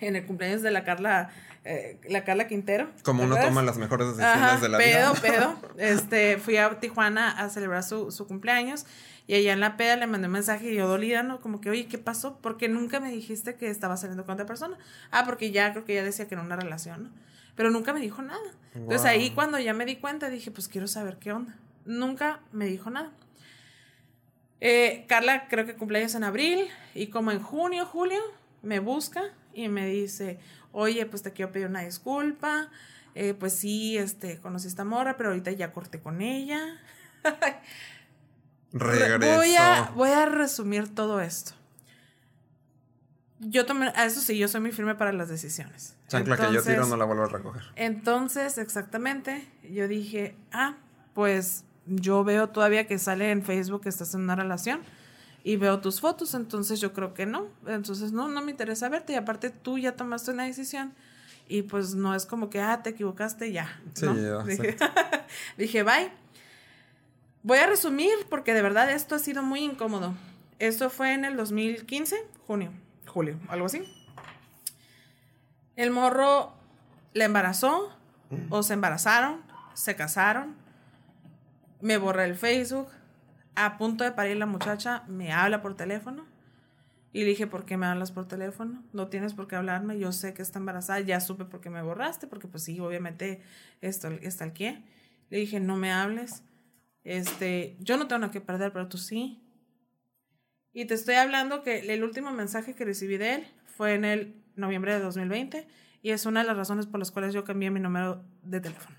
En 0.00 0.16
el 0.16 0.24
cumpleaños 0.24 0.62
de 0.62 0.70
la 0.70 0.84
Carla 0.84 1.30
eh, 1.64 2.00
la 2.08 2.24
Carla 2.24 2.48
Quintero. 2.48 2.88
Como 3.04 3.24
uno 3.24 3.36
toma 3.38 3.62
las 3.62 3.76
mejores 3.76 4.16
decisiones 4.16 4.62
de 4.62 4.68
la 4.70 4.78
vida. 4.78 5.12
Pedo, 5.12 5.14
pedo. 5.14 5.56
Este, 5.78 6.38
fui 6.38 6.56
a 6.56 6.80
Tijuana 6.80 7.30
a 7.30 7.50
celebrar 7.50 7.82
su, 7.82 8.10
su, 8.10 8.26
cumpleaños 8.26 8.86
y 9.26 9.34
allá 9.34 9.52
en 9.52 9.60
la 9.60 9.76
peda 9.76 9.96
le 9.96 10.06
mandé 10.06 10.28
un 10.28 10.32
mensaje 10.32 10.72
y 10.72 10.76
yo 10.76 10.88
dolida, 10.88 11.22
¿no? 11.22 11.40
Como 11.40 11.60
que, 11.60 11.68
oye, 11.68 11.86
¿qué 11.86 11.98
pasó? 11.98 12.38
Porque 12.40 12.68
nunca 12.68 12.98
me 12.98 13.10
dijiste 13.10 13.56
que 13.56 13.68
estaba 13.68 13.98
saliendo 13.98 14.24
con 14.24 14.34
otra 14.34 14.46
persona. 14.46 14.78
Ah, 15.10 15.24
porque 15.26 15.50
ya 15.50 15.72
creo 15.72 15.84
que 15.84 15.94
ya 15.94 16.02
decía 16.02 16.26
que 16.28 16.34
era 16.34 16.42
una 16.42 16.56
relación, 16.56 17.04
¿no? 17.04 17.10
Pero 17.56 17.70
nunca 17.70 17.92
me 17.92 18.00
dijo 18.00 18.22
nada. 18.22 18.40
Entonces 18.74 19.04
ahí 19.04 19.30
cuando 19.30 19.58
ya 19.58 19.74
me 19.74 19.84
di 19.84 19.96
cuenta 19.96 20.30
dije, 20.30 20.50
pues 20.50 20.66
quiero 20.66 20.88
saber 20.88 21.18
qué 21.18 21.32
onda. 21.32 21.56
Nunca 21.84 22.40
me 22.52 22.64
dijo 22.64 22.88
nada. 22.88 23.10
Eh, 24.62 25.04
Carla 25.08 25.46
creo 25.48 25.66
que 25.66 25.74
cumpleaños 25.74 26.14
en 26.14 26.24
abril 26.24 26.68
y 26.94 27.08
como 27.08 27.32
en 27.32 27.42
junio, 27.42 27.84
julio, 27.84 28.20
me 28.62 28.78
busca 28.78 29.34
y 29.52 29.68
me 29.68 29.86
dice, 29.86 30.38
oye, 30.72 31.06
pues 31.06 31.22
te 31.22 31.32
quiero 31.32 31.52
pedir 31.52 31.66
una 31.66 31.80
disculpa, 31.80 32.68
eh, 33.14 33.34
pues 33.34 33.54
sí, 33.54 33.98
este, 33.98 34.38
conocí 34.38 34.66
a 34.66 34.68
esta 34.68 34.84
morra, 34.84 35.16
pero 35.16 35.30
ahorita 35.30 35.50
ya 35.52 35.72
corté 35.72 36.00
con 36.00 36.20
ella. 36.20 36.60
Regreso. 38.72 39.36
Voy 39.36 39.56
a, 39.56 39.90
voy 39.94 40.10
a 40.10 40.26
resumir 40.26 40.94
todo 40.94 41.20
esto. 41.20 41.52
Yo 43.40 43.64
tomé, 43.64 43.92
a 43.96 44.04
eso 44.04 44.20
sí, 44.20 44.36
yo 44.38 44.48
soy 44.48 44.60
muy 44.60 44.70
firme 44.70 44.94
para 44.94 45.12
las 45.12 45.28
decisiones. 45.28 45.96
Chancla 46.08 46.36
que 46.36 46.52
yo 46.52 46.62
tiro 46.62 46.86
no 46.86 46.96
la 46.96 47.04
vuelvo 47.04 47.24
a 47.24 47.28
recoger. 47.28 47.62
Entonces, 47.74 48.58
exactamente, 48.58 49.48
yo 49.68 49.88
dije, 49.88 50.36
ah, 50.52 50.76
pues 51.14 51.64
yo 51.86 52.22
veo 52.22 52.50
todavía 52.50 52.86
que 52.86 52.98
sale 52.98 53.30
en 53.30 53.42
Facebook 53.42 53.82
que 53.82 53.88
estás 53.88 54.14
en 54.14 54.20
una 54.20 54.36
relación 54.36 54.82
y 55.42 55.56
veo 55.56 55.80
tus 55.80 56.00
fotos, 56.00 56.34
entonces 56.34 56.80
yo 56.80 56.92
creo 56.92 57.14
que 57.14 57.26
no. 57.26 57.48
Entonces 57.66 58.12
no, 58.12 58.28
no 58.28 58.42
me 58.42 58.50
interesa 58.50 58.88
verte 58.88 59.14
y 59.14 59.16
aparte 59.16 59.50
tú 59.50 59.78
ya 59.78 59.96
tomaste 59.96 60.30
una 60.30 60.44
decisión 60.44 60.94
y 61.50 61.62
pues 61.62 61.94
no 61.94 62.14
es 62.14 62.26
como 62.26 62.48
que, 62.48 62.60
ah, 62.60 62.82
te 62.82 62.90
equivocaste 62.90 63.50
ya. 63.50 63.80
Sí, 63.94 64.06
dije, 64.46 64.76
dije, 65.58 65.82
bye. 65.82 66.12
Voy 67.42 67.58
a 67.58 67.66
resumir 67.66 68.12
porque 68.28 68.54
de 68.54 68.62
verdad 68.62 68.90
esto 68.90 69.16
ha 69.16 69.18
sido 69.18 69.42
muy 69.42 69.60
incómodo. 69.60 70.14
Esto 70.58 70.90
fue 70.90 71.14
en 71.14 71.24
el 71.24 71.36
2015, 71.36 72.16
junio, 72.46 72.70
julio, 73.06 73.36
algo 73.48 73.66
así. 73.66 73.82
El 75.74 75.90
morro 75.90 76.52
le 77.14 77.24
embarazó 77.24 77.96
o 78.50 78.62
se 78.62 78.74
embarazaron, 78.74 79.40
se 79.74 79.96
casaron, 79.96 80.54
me 81.80 81.96
borré 81.96 82.26
el 82.26 82.36
Facebook, 82.36 82.88
a 83.54 83.78
punto 83.78 84.04
de 84.04 84.12
parir 84.12 84.36
la 84.36 84.46
muchacha 84.46 85.04
me 85.08 85.32
habla 85.32 85.62
por 85.62 85.76
teléfono. 85.76 86.26
Y 87.12 87.20
le 87.20 87.30
dije, 87.30 87.48
¿por 87.48 87.64
qué 87.64 87.76
me 87.76 87.86
hablas 87.86 88.12
por 88.12 88.28
teléfono? 88.28 88.84
No 88.92 89.08
tienes 89.08 89.34
por 89.34 89.48
qué 89.48 89.56
hablarme, 89.56 89.98
yo 89.98 90.12
sé 90.12 90.32
que 90.32 90.42
está 90.42 90.60
embarazada, 90.60 91.00
ya 91.00 91.20
supe 91.20 91.44
por 91.44 91.60
qué 91.60 91.68
me 91.68 91.82
borraste, 91.82 92.28
porque 92.28 92.46
pues 92.46 92.62
sí, 92.62 92.78
obviamente 92.78 93.42
esto 93.80 94.08
está 94.22 94.44
el 94.44 94.52
qué. 94.52 94.84
Le 95.28 95.38
dije, 95.38 95.58
no 95.58 95.76
me 95.76 95.90
hables, 95.90 96.44
este, 97.02 97.76
yo 97.80 97.96
no 97.96 98.06
tengo 98.06 98.20
nada 98.20 98.32
que 98.32 98.40
perder, 98.40 98.72
pero 98.72 98.88
tú 98.88 98.98
sí. 98.98 99.42
Y 100.72 100.84
te 100.84 100.94
estoy 100.94 101.16
hablando 101.16 101.62
que 101.62 101.80
el 101.92 102.04
último 102.04 102.30
mensaje 102.30 102.74
que 102.74 102.84
recibí 102.84 103.16
de 103.16 103.34
él 103.34 103.46
fue 103.76 103.94
en 103.94 104.04
el 104.04 104.40
noviembre 104.54 104.94
de 104.94 105.00
2020 105.00 105.66
y 106.02 106.10
es 106.10 106.26
una 106.26 106.40
de 106.40 106.46
las 106.46 106.56
razones 106.56 106.86
por 106.86 107.00
las 107.00 107.10
cuales 107.10 107.34
yo 107.34 107.44
cambié 107.44 107.70
mi 107.70 107.80
número 107.80 108.22
de 108.42 108.60
teléfono. 108.60 108.96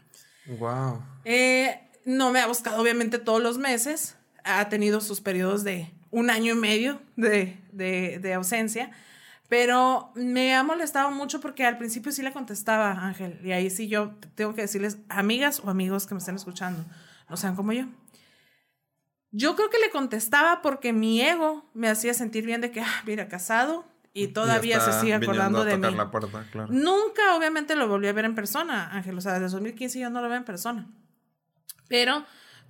Wow. 0.60 1.02
Eh, 1.24 1.90
no 2.06 2.32
me 2.32 2.40
ha 2.40 2.48
buscado 2.48 2.82
obviamente 2.82 3.20
todos 3.20 3.42
los 3.42 3.58
meses, 3.58 4.18
ha 4.44 4.70
tenido 4.70 5.02
sus 5.02 5.22
periodos 5.22 5.64
de 5.64 5.92
un 6.10 6.30
año 6.30 6.54
y 6.54 6.58
medio 6.58 7.02
de, 7.16 7.58
de, 7.72 8.20
de, 8.20 8.34
ausencia, 8.34 8.92
pero 9.48 10.12
me 10.16 10.56
ha 10.56 10.64
molestado 10.64 11.12
mucho 11.12 11.40
porque 11.40 11.66
al 11.66 11.78
principio 11.78 12.12
sí 12.12 12.22
le 12.22 12.34
contestaba, 12.34 12.92
Ángel, 12.92 13.40
y 13.44 13.52
ahí 13.52 13.70
sí 13.70 13.88
yo 13.88 14.16
tengo 14.36 14.54
que 14.54 14.62
decirles, 14.62 14.98
amigas 15.10 15.62
o 15.64 15.70
amigos 15.70 16.08
que 16.08 16.14
me 16.14 16.20
estén 16.20 16.36
escuchando, 16.36 16.86
no 17.30 17.38
sean 17.38 17.56
como 17.56 17.72
yo. 17.74 17.86
Yo 19.32 19.56
creo 19.56 19.70
que 19.70 19.80
le 19.80 19.90
contestaba 19.90 20.62
porque 20.62 20.92
mi 20.92 21.22
ego 21.22 21.70
me 21.74 21.88
hacía 21.88 22.14
sentir 22.14 22.46
bien 22.46 22.60
de 22.60 22.72
que, 22.72 22.82
ah, 22.82 23.04
mira, 23.06 23.30
casado 23.30 23.86
y 24.14 24.28
todavía 24.28 24.82
se 24.82 24.92
sigue 25.00 25.14
acordando 25.14 25.64
de 25.64 25.78
mí. 25.78 25.96
Nunca, 26.70 27.36
obviamente, 27.38 27.76
lo 27.76 27.88
volví 27.88 28.08
a 28.08 28.14
ver 28.14 28.26
en 28.26 28.36
persona, 28.36 28.90
Ángel. 28.92 29.18
O 29.18 29.22
sea, 29.22 29.40
desde 29.40 29.54
2015 29.54 30.00
yo 30.00 30.10
no 30.10 30.22
lo 30.22 30.28
veo 30.28 30.38
en 30.38 30.44
persona. 30.44 30.90
Pero 31.88 32.26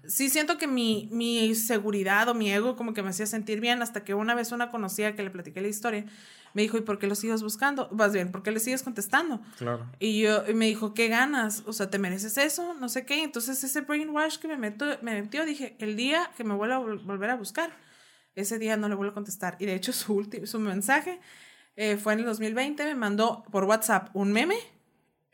sí 0.07 0.29
siento 0.29 0.57
que 0.57 0.67
mi, 0.67 1.09
mi 1.11 1.55
seguridad 1.55 2.27
o 2.29 2.33
mi 2.33 2.51
ego 2.51 2.75
como 2.75 2.93
que 2.93 3.03
me 3.03 3.09
hacía 3.09 3.25
sentir 3.25 3.59
bien 3.59 3.81
hasta 3.81 4.03
que 4.03 4.13
una 4.13 4.35
vez 4.35 4.51
una 4.51 4.69
conocida 4.69 5.15
que 5.15 5.23
le 5.23 5.29
platiqué 5.29 5.61
la 5.61 5.67
historia 5.67 6.05
me 6.53 6.61
dijo, 6.63 6.77
¿y 6.77 6.81
por 6.81 6.99
qué 6.99 7.07
lo 7.07 7.15
sigues 7.15 7.43
buscando? 7.43 7.87
Vas 7.91 8.13
bien, 8.13 8.31
¿por 8.31 8.43
qué 8.43 8.51
le 8.51 8.59
sigues 8.59 8.83
contestando? 8.83 9.41
Claro. 9.57 9.89
Y 9.99 10.21
yo 10.21 10.43
y 10.47 10.53
me 10.53 10.65
dijo, 10.65 10.93
¿qué 10.93 11.07
ganas? 11.07 11.63
O 11.65 11.73
sea, 11.73 11.89
¿te 11.89 11.97
mereces 11.97 12.37
eso? 12.37 12.73
No 12.73 12.89
sé 12.89 13.05
qué. 13.05 13.23
Entonces 13.23 13.63
ese 13.63 13.81
brainwash 13.81 14.37
que 14.37 14.47
me, 14.47 14.57
meto, 14.57 14.85
me 15.01 15.21
metió, 15.21 15.45
dije, 15.45 15.75
el 15.79 15.95
día 15.95 16.31
que 16.35 16.43
me 16.43 16.53
vuelva 16.53 16.75
a 16.75 16.79
volver 16.79 17.29
a 17.29 17.35
buscar, 17.35 17.71
ese 18.35 18.59
día 18.59 18.77
no 18.77 18.89
le 18.89 18.95
vuelvo 18.95 19.11
a 19.11 19.13
contestar. 19.13 19.55
Y 19.59 19.65
de 19.65 19.75
hecho 19.75 19.93
su, 19.93 20.13
último, 20.13 20.45
su 20.45 20.59
mensaje 20.59 21.19
eh, 21.75 21.97
fue 21.97 22.13
en 22.13 22.19
el 22.19 22.25
2020, 22.25 22.83
me 22.83 22.95
mandó 22.95 23.43
por 23.51 23.63
WhatsApp 23.63 24.09
un 24.13 24.33
meme, 24.33 24.57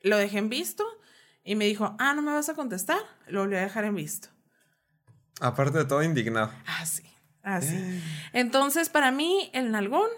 lo 0.03 0.17
dejé 0.17 0.37
en 0.37 0.49
visto 0.49 0.85
y 1.43 1.55
me 1.55 1.65
dijo, 1.65 1.95
ah, 1.97 2.13
no 2.13 2.21
me 2.21 2.31
vas 2.31 2.49
a 2.49 2.53
contestar, 2.53 2.99
lo 3.27 3.41
volví 3.41 3.55
a 3.55 3.61
dejar 3.61 3.85
en 3.85 3.95
visto. 3.95 4.29
Aparte 5.39 5.77
de 5.77 5.85
todo, 5.85 6.03
indignado. 6.03 6.51
Así, 6.65 7.03
así. 7.43 7.75
Eh. 7.75 8.01
Entonces, 8.33 8.89
para 8.89 9.11
mí, 9.11 9.49
el 9.53 9.71
nalgón 9.71 10.09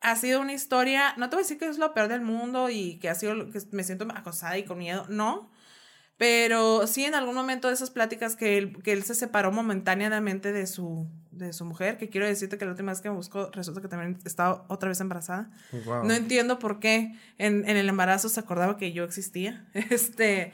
ha 0.00 0.16
sido 0.16 0.40
una 0.40 0.52
historia, 0.52 1.14
no 1.16 1.28
te 1.28 1.36
voy 1.36 1.40
a 1.40 1.44
decir 1.44 1.58
que 1.58 1.66
es 1.66 1.78
lo 1.78 1.92
peor 1.94 2.08
del 2.08 2.20
mundo 2.20 2.70
y 2.70 2.98
que 2.98 3.08
ha 3.08 3.14
sido, 3.14 3.50
que 3.50 3.60
me 3.72 3.82
siento 3.82 4.06
acosada 4.14 4.56
y 4.58 4.64
con 4.64 4.78
miedo, 4.78 5.06
no. 5.08 5.50
Pero 6.16 6.86
sí 6.86 7.04
en 7.04 7.14
algún 7.14 7.34
momento 7.34 7.68
de 7.68 7.74
esas 7.74 7.90
pláticas 7.90 8.36
que 8.36 8.56
él, 8.56 8.82
que 8.82 8.92
él 8.92 9.02
se 9.02 9.14
separó 9.14 9.52
momentáneamente 9.52 10.52
de 10.52 10.66
su, 10.66 11.06
de 11.30 11.52
su 11.52 11.66
mujer, 11.66 11.98
que 11.98 12.08
quiero 12.08 12.26
decirte 12.26 12.56
que 12.56 12.64
la 12.64 12.70
última 12.70 12.92
vez 12.92 13.02
que 13.02 13.10
me 13.10 13.16
buscó 13.16 13.50
resulta 13.52 13.82
que 13.82 13.88
también 13.88 14.18
estaba 14.24 14.64
otra 14.68 14.88
vez 14.88 15.00
embarazada. 15.00 15.50
No 15.84 16.14
entiendo 16.14 16.58
por 16.58 16.80
qué 16.80 17.14
en, 17.36 17.68
en, 17.68 17.76
el 17.76 17.88
embarazo 17.88 18.30
se 18.30 18.40
acordaba 18.40 18.78
que 18.78 18.92
yo 18.92 19.04
existía. 19.04 19.66
Este, 19.74 20.52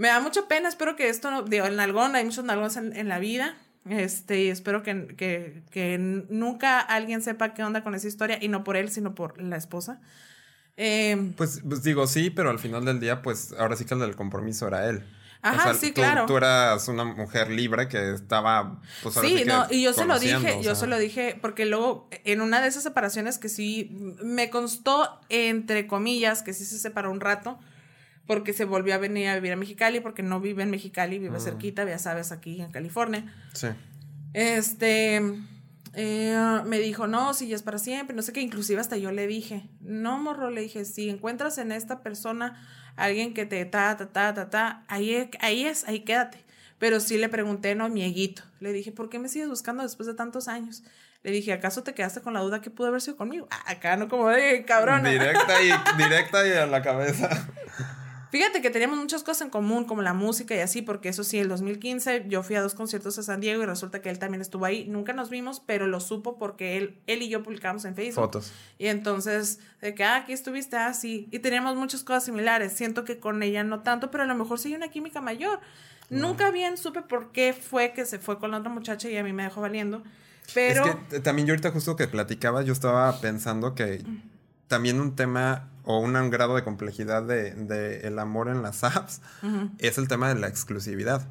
Me 0.00 0.08
da 0.08 0.18
mucha 0.18 0.48
pena, 0.48 0.66
espero 0.66 0.96
que 0.96 1.10
esto 1.10 1.30
no, 1.30 1.42
digo, 1.42 1.66
el 1.66 1.76
nalgón, 1.76 2.16
hay 2.16 2.24
muchos 2.24 2.42
nalgones 2.42 2.74
en, 2.78 3.06
la 3.06 3.18
vida. 3.18 3.54
Este, 3.86 4.44
y 4.44 4.48
espero 4.48 4.82
que, 4.82 5.08
que, 5.14 5.62
que, 5.70 5.98
nunca 5.98 6.80
alguien 6.80 7.20
sepa 7.20 7.52
qué 7.52 7.62
onda 7.62 7.82
con 7.82 7.94
esa 7.94 8.08
historia, 8.08 8.38
y 8.40 8.48
no 8.48 8.64
por 8.64 8.78
él, 8.78 8.90
sino 8.90 9.14
por 9.14 9.38
la 9.42 9.58
esposa. 9.58 10.00
Em, 10.78 11.34
pues, 11.34 11.60
pues, 11.68 11.82
digo, 11.82 12.06
sí, 12.06 12.30
pero 12.30 12.48
al 12.48 12.58
final 12.58 12.86
del 12.86 12.98
día, 12.98 13.20
pues 13.20 13.52
ahora 13.58 13.76
sí 13.76 13.84
que 13.84 13.92
el 13.92 14.00
del 14.00 14.16
compromiso 14.16 14.66
era 14.66 14.88
él. 14.88 15.04
Ajá, 15.42 15.74
sí, 15.74 15.92
claro. 15.92 16.24
Tú 16.24 16.38
eras 16.38 16.88
una 16.88 17.04
mujer 17.04 17.50
libre 17.50 17.86
que 17.86 18.14
estaba, 18.14 18.80
pues 19.02 19.18
ahora 19.18 19.28
sí, 19.28 19.44
no, 19.46 19.66
y 19.68 19.82
yo 19.82 19.92
se 19.92 20.06
lo 20.06 20.18
dije, 20.18 20.62
yo 20.62 20.74
se 20.74 20.86
lo 20.86 20.98
dije, 20.98 21.38
porque 21.42 21.66
luego 21.66 22.08
en 22.24 22.40
una 22.40 22.62
de 22.62 22.68
esas 22.68 22.84
separaciones 22.84 23.36
que 23.36 23.50
sí 23.50 24.16
me 24.22 24.48
constó, 24.48 25.20
entre 25.28 25.86
comillas, 25.86 26.42
que 26.42 26.54
sí 26.54 26.64
se 26.64 26.78
separó 26.78 27.10
un 27.10 27.20
rato, 27.20 27.58
porque 28.30 28.52
se 28.52 28.64
volvió 28.64 28.94
a 28.94 28.98
venir 28.98 29.26
a 29.26 29.34
vivir 29.34 29.50
a 29.50 29.56
Mexicali, 29.56 29.98
porque 29.98 30.22
no 30.22 30.38
vive 30.38 30.62
en 30.62 30.70
Mexicali, 30.70 31.18
vive 31.18 31.38
mm. 31.38 31.40
cerquita, 31.40 31.84
ya 31.84 31.98
sabes, 31.98 32.30
aquí 32.30 32.62
en 32.62 32.70
California. 32.70 33.24
Sí. 33.54 33.66
Este, 34.34 35.20
eh, 35.94 36.60
me 36.64 36.78
dijo, 36.78 37.08
no, 37.08 37.34
si 37.34 37.48
ya 37.48 37.56
es 37.56 37.62
para 37.62 37.78
siempre, 37.78 38.14
no 38.14 38.22
sé 38.22 38.32
qué, 38.32 38.40
inclusive 38.40 38.80
hasta 38.80 38.96
yo 38.96 39.10
le 39.10 39.26
dije, 39.26 39.68
no, 39.80 40.16
morro, 40.20 40.48
le 40.48 40.60
dije, 40.60 40.84
si 40.84 41.10
encuentras 41.10 41.58
en 41.58 41.72
esta 41.72 42.04
persona 42.04 42.64
alguien 42.94 43.34
que 43.34 43.46
te 43.46 43.64
ta, 43.64 43.96
ta, 43.96 44.12
ta, 44.12 44.32
ta, 44.32 44.48
ta, 44.48 44.84
ahí, 44.86 45.28
ahí 45.40 45.64
es, 45.64 45.88
ahí 45.88 46.04
quédate. 46.04 46.44
Pero 46.78 47.00
sí 47.00 47.18
le 47.18 47.28
pregunté, 47.28 47.74
no, 47.74 47.88
mi 47.88 48.04
eguito, 48.04 48.42
le 48.60 48.72
dije, 48.72 48.92
¿por 48.92 49.10
qué 49.10 49.18
me 49.18 49.28
sigues 49.28 49.48
buscando 49.48 49.82
después 49.82 50.06
de 50.06 50.14
tantos 50.14 50.46
años? 50.46 50.84
Le 51.24 51.32
dije, 51.32 51.52
¿acaso 51.52 51.82
te 51.82 51.94
quedaste 51.94 52.20
con 52.20 52.34
la 52.34 52.40
duda 52.42 52.60
que 52.60 52.70
pudo 52.70 52.86
haber 52.86 53.00
sido 53.00 53.16
conmigo? 53.16 53.48
Ah, 53.50 53.72
acá 53.72 53.96
no 53.96 54.08
como 54.08 54.28
de 54.28 54.64
cabrón. 54.64 55.02
Directa 55.02 55.60
y, 55.60 55.72
directa 56.00 56.46
y 56.46 56.52
a 56.52 56.66
la 56.66 56.80
cabeza. 56.80 57.28
Fíjate 58.30 58.62
que 58.62 58.70
teníamos 58.70 58.98
muchas 58.98 59.24
cosas 59.24 59.42
en 59.42 59.50
común, 59.50 59.84
como 59.84 60.02
la 60.02 60.14
música 60.14 60.54
y 60.54 60.60
así, 60.60 60.82
porque 60.82 61.08
eso 61.08 61.24
sí, 61.24 61.38
el 61.38 61.48
2015 61.48 62.26
yo 62.28 62.44
fui 62.44 62.54
a 62.54 62.62
dos 62.62 62.74
conciertos 62.74 63.18
a 63.18 63.24
San 63.24 63.40
Diego 63.40 63.62
y 63.62 63.66
resulta 63.66 64.00
que 64.00 64.08
él 64.08 64.20
también 64.20 64.40
estuvo 64.40 64.64
ahí. 64.64 64.86
Nunca 64.86 65.12
nos 65.12 65.30
vimos, 65.30 65.60
pero 65.64 65.88
lo 65.88 65.98
supo 66.00 66.38
porque 66.38 66.76
él, 66.76 66.98
él 67.08 67.22
y 67.22 67.28
yo 67.28 67.42
publicamos 67.42 67.84
en 67.84 67.96
Facebook. 67.96 68.24
Fotos. 68.24 68.52
Y 68.78 68.86
entonces, 68.86 69.58
de 69.80 69.94
que, 69.96 70.04
ah, 70.04 70.16
aquí 70.16 70.32
estuviste, 70.32 70.76
así. 70.76 71.26
Ah, 71.26 71.36
y 71.36 71.38
teníamos 71.40 71.74
muchas 71.74 72.04
cosas 72.04 72.24
similares. 72.24 72.72
Siento 72.72 73.04
que 73.04 73.18
con 73.18 73.42
ella 73.42 73.64
no 73.64 73.80
tanto, 73.80 74.12
pero 74.12 74.22
a 74.22 74.26
lo 74.26 74.36
mejor 74.36 74.60
sí 74.60 74.68
hay 74.68 74.74
una 74.74 74.88
química 74.88 75.20
mayor. 75.20 75.60
Nunca 76.08 76.50
bien 76.50 76.76
supe 76.76 77.02
por 77.02 77.32
qué 77.32 77.52
fue 77.52 77.92
que 77.92 78.04
se 78.04 78.18
fue 78.18 78.38
con 78.38 78.50
la 78.50 78.58
otra 78.58 78.70
muchacha 78.70 79.08
y 79.08 79.16
a 79.16 79.24
mí 79.24 79.32
me 79.32 79.44
dejó 79.44 79.60
valiendo. 79.60 80.02
Pero... 80.54 80.84
Es 80.84 80.96
que 81.08 81.20
también 81.20 81.46
yo 81.46 81.52
ahorita 81.52 81.70
justo 81.70 81.96
que 81.96 82.08
platicaba, 82.08 82.62
yo 82.62 82.72
estaba 82.72 83.20
pensando 83.20 83.74
que 83.74 84.04
también 84.66 85.00
un 85.00 85.14
tema 85.14 85.69
o 85.84 85.98
un 85.98 86.30
grado 86.30 86.56
de 86.56 86.64
complejidad 86.64 87.22
de, 87.22 88.00
el 88.04 88.18
amor 88.18 88.48
en 88.48 88.62
las 88.62 88.84
apps 88.84 89.20
es 89.78 89.98
el 89.98 90.08
tema 90.08 90.28
de 90.28 90.40
la 90.40 90.48
exclusividad. 90.48 91.26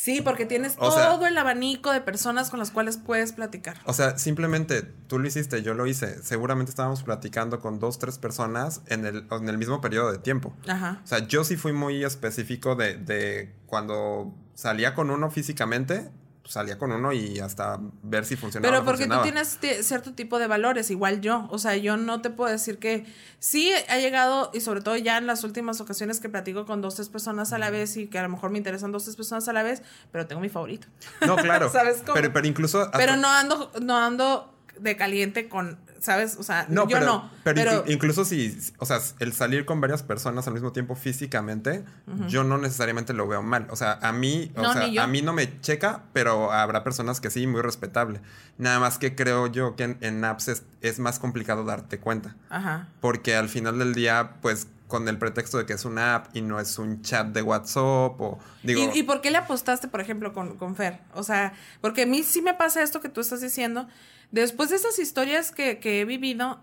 Sí, 0.00 0.22
porque 0.22 0.46
tienes 0.46 0.76
todo 0.76 1.26
el 1.26 1.36
abanico 1.36 1.92
de 1.92 2.00
personas 2.00 2.48
con 2.48 2.58
las 2.58 2.70
cuales 2.70 2.96
puedes 2.96 3.32
platicar. 3.32 3.76
O 3.84 3.92
sea, 3.92 4.16
simplemente 4.16 4.80
tú 4.80 5.18
lo 5.18 5.28
hiciste, 5.28 5.62
yo 5.62 5.74
lo 5.74 5.86
hice. 5.86 6.22
Seguramente 6.22 6.70
estábamos 6.70 7.02
platicando 7.02 7.60
con 7.60 7.80
dos, 7.80 7.98
tres 7.98 8.16
personas 8.16 8.80
en 8.86 9.04
el, 9.04 9.26
en 9.30 9.48
el 9.50 9.58
mismo 9.58 9.82
periodo 9.82 10.10
de 10.10 10.16
tiempo. 10.16 10.56
Ajá. 10.66 11.02
O 11.04 11.06
sea, 11.06 11.18
yo 11.26 11.44
sí 11.44 11.58
fui 11.58 11.74
muy 11.74 12.02
específico 12.02 12.76
de, 12.76 12.96
de 12.96 13.54
cuando 13.66 14.34
salía 14.54 14.94
con 14.94 15.10
uno 15.10 15.30
físicamente, 15.30 16.10
salía 16.50 16.78
con 16.78 16.90
uno 16.90 17.12
y 17.12 17.38
hasta 17.38 17.78
ver 18.02 18.24
si 18.24 18.34
funcionaba. 18.34 18.72
Pero 18.72 18.84
porque 18.84 19.06
tú 19.06 19.22
tienes 19.22 19.58
cierto 19.86 20.14
tipo 20.14 20.40
de 20.40 20.48
valores, 20.48 20.90
igual 20.90 21.20
yo. 21.20 21.46
O 21.50 21.58
sea, 21.58 21.76
yo 21.76 21.96
no 21.96 22.22
te 22.22 22.30
puedo 22.30 22.50
decir 22.50 22.78
que 22.78 23.06
sí 23.38 23.72
ha 23.88 23.98
llegado, 23.98 24.50
y 24.52 24.60
sobre 24.60 24.80
todo 24.80 24.96
ya 24.96 25.16
en 25.16 25.28
las 25.28 25.44
últimas 25.44 25.80
ocasiones 25.80 26.18
que 26.18 26.28
platico 26.28 26.66
con 26.66 26.82
dos, 26.82 26.96
tres 26.96 27.08
personas 27.08 27.52
a 27.52 27.58
la 27.58 27.70
vez 27.70 27.96
y 27.96 28.08
que 28.08 28.18
a 28.18 28.22
lo 28.24 28.30
mejor 28.30 28.50
me 28.50 28.58
interesan 28.58 28.90
dos, 28.90 29.04
tres 29.04 29.14
personas 29.14 29.46
a 29.46 29.52
la 29.52 29.62
vez, 29.62 29.82
pero 30.10 30.26
tengo 30.26 30.40
mi 30.40 30.48
favorito. 30.48 30.88
No, 31.24 31.36
claro. 31.36 31.68
¿Sabes 31.72 31.98
cómo? 31.98 32.14
Pero, 32.14 32.32
pero 32.32 32.48
incluso. 32.48 32.90
Pero 32.94 33.16
no 33.16 33.28
ando, 33.28 33.70
no 33.80 33.96
ando 33.96 34.52
de 34.76 34.96
caliente 34.96 35.48
con 35.48 35.78
¿sabes? 36.00 36.36
O 36.38 36.42
sea, 36.42 36.66
no, 36.68 36.88
yo 36.88 36.96
pero, 36.98 37.06
no. 37.06 37.30
Pero, 37.44 37.84
incluso 37.86 38.24
si, 38.24 38.58
o 38.78 38.86
sea, 38.86 38.98
el 39.18 39.32
salir 39.32 39.64
con 39.64 39.80
varias 39.80 40.02
personas 40.02 40.46
al 40.46 40.54
mismo 40.54 40.72
tiempo 40.72 40.94
físicamente, 40.94 41.84
yo 42.28 42.42
no 42.42 42.58
necesariamente 42.58 43.12
lo 43.12 43.28
veo 43.28 43.42
mal. 43.42 43.66
O 43.70 43.76
sea, 43.76 43.98
a 44.02 44.12
mí, 44.12 44.50
o 44.56 44.72
sea, 44.72 45.02
a 45.02 45.06
mí 45.06 45.22
no 45.22 45.32
me 45.32 45.60
checa, 45.60 46.04
pero 46.12 46.52
habrá 46.52 46.82
personas 46.82 47.20
que 47.20 47.30
sí, 47.30 47.46
muy 47.46 47.60
respetable. 47.60 48.20
Nada 48.58 48.80
más 48.80 48.98
que 48.98 49.14
creo 49.14 49.46
yo 49.46 49.76
que 49.76 49.96
en, 50.00 50.24
apps 50.24 50.62
es, 50.80 50.98
más 50.98 51.18
complicado 51.18 51.64
darte 51.64 51.98
cuenta. 51.98 52.36
Ajá. 52.48 52.88
Porque 53.00 53.36
al 53.36 53.48
final 53.48 53.78
del 53.78 53.94
día, 53.94 54.36
pues 54.40 54.68
con 54.88 55.08
el 55.08 55.18
pretexto 55.18 55.56
de 55.56 55.66
que 55.66 55.72
es 55.72 55.84
una 55.84 56.16
app 56.16 56.36
y 56.36 56.42
no 56.42 56.58
es 56.58 56.78
un 56.78 57.00
chat 57.02 57.28
de 57.28 57.42
WhatsApp 57.42 58.20
o 58.20 58.40
digo... 58.64 58.90
¿Y, 58.92 59.04
por 59.04 59.20
qué 59.20 59.30
le 59.30 59.38
apostaste, 59.38 59.86
por 59.86 60.00
ejemplo, 60.00 60.32
con, 60.34 60.58
con 60.58 60.74
Fer? 60.74 60.98
O 61.14 61.22
sea, 61.22 61.52
porque 61.80 62.02
a 62.02 62.06
mí 62.06 62.24
sí 62.24 62.42
me 62.42 62.54
pasa 62.54 62.82
esto 62.82 63.00
que 63.00 63.08
tú 63.08 63.20
estás 63.20 63.40
diciendo 63.40 63.86
Después 64.30 64.70
de 64.70 64.76
esas 64.76 64.98
historias 64.98 65.50
que, 65.50 65.78
he 65.82 66.04
vivido, 66.04 66.60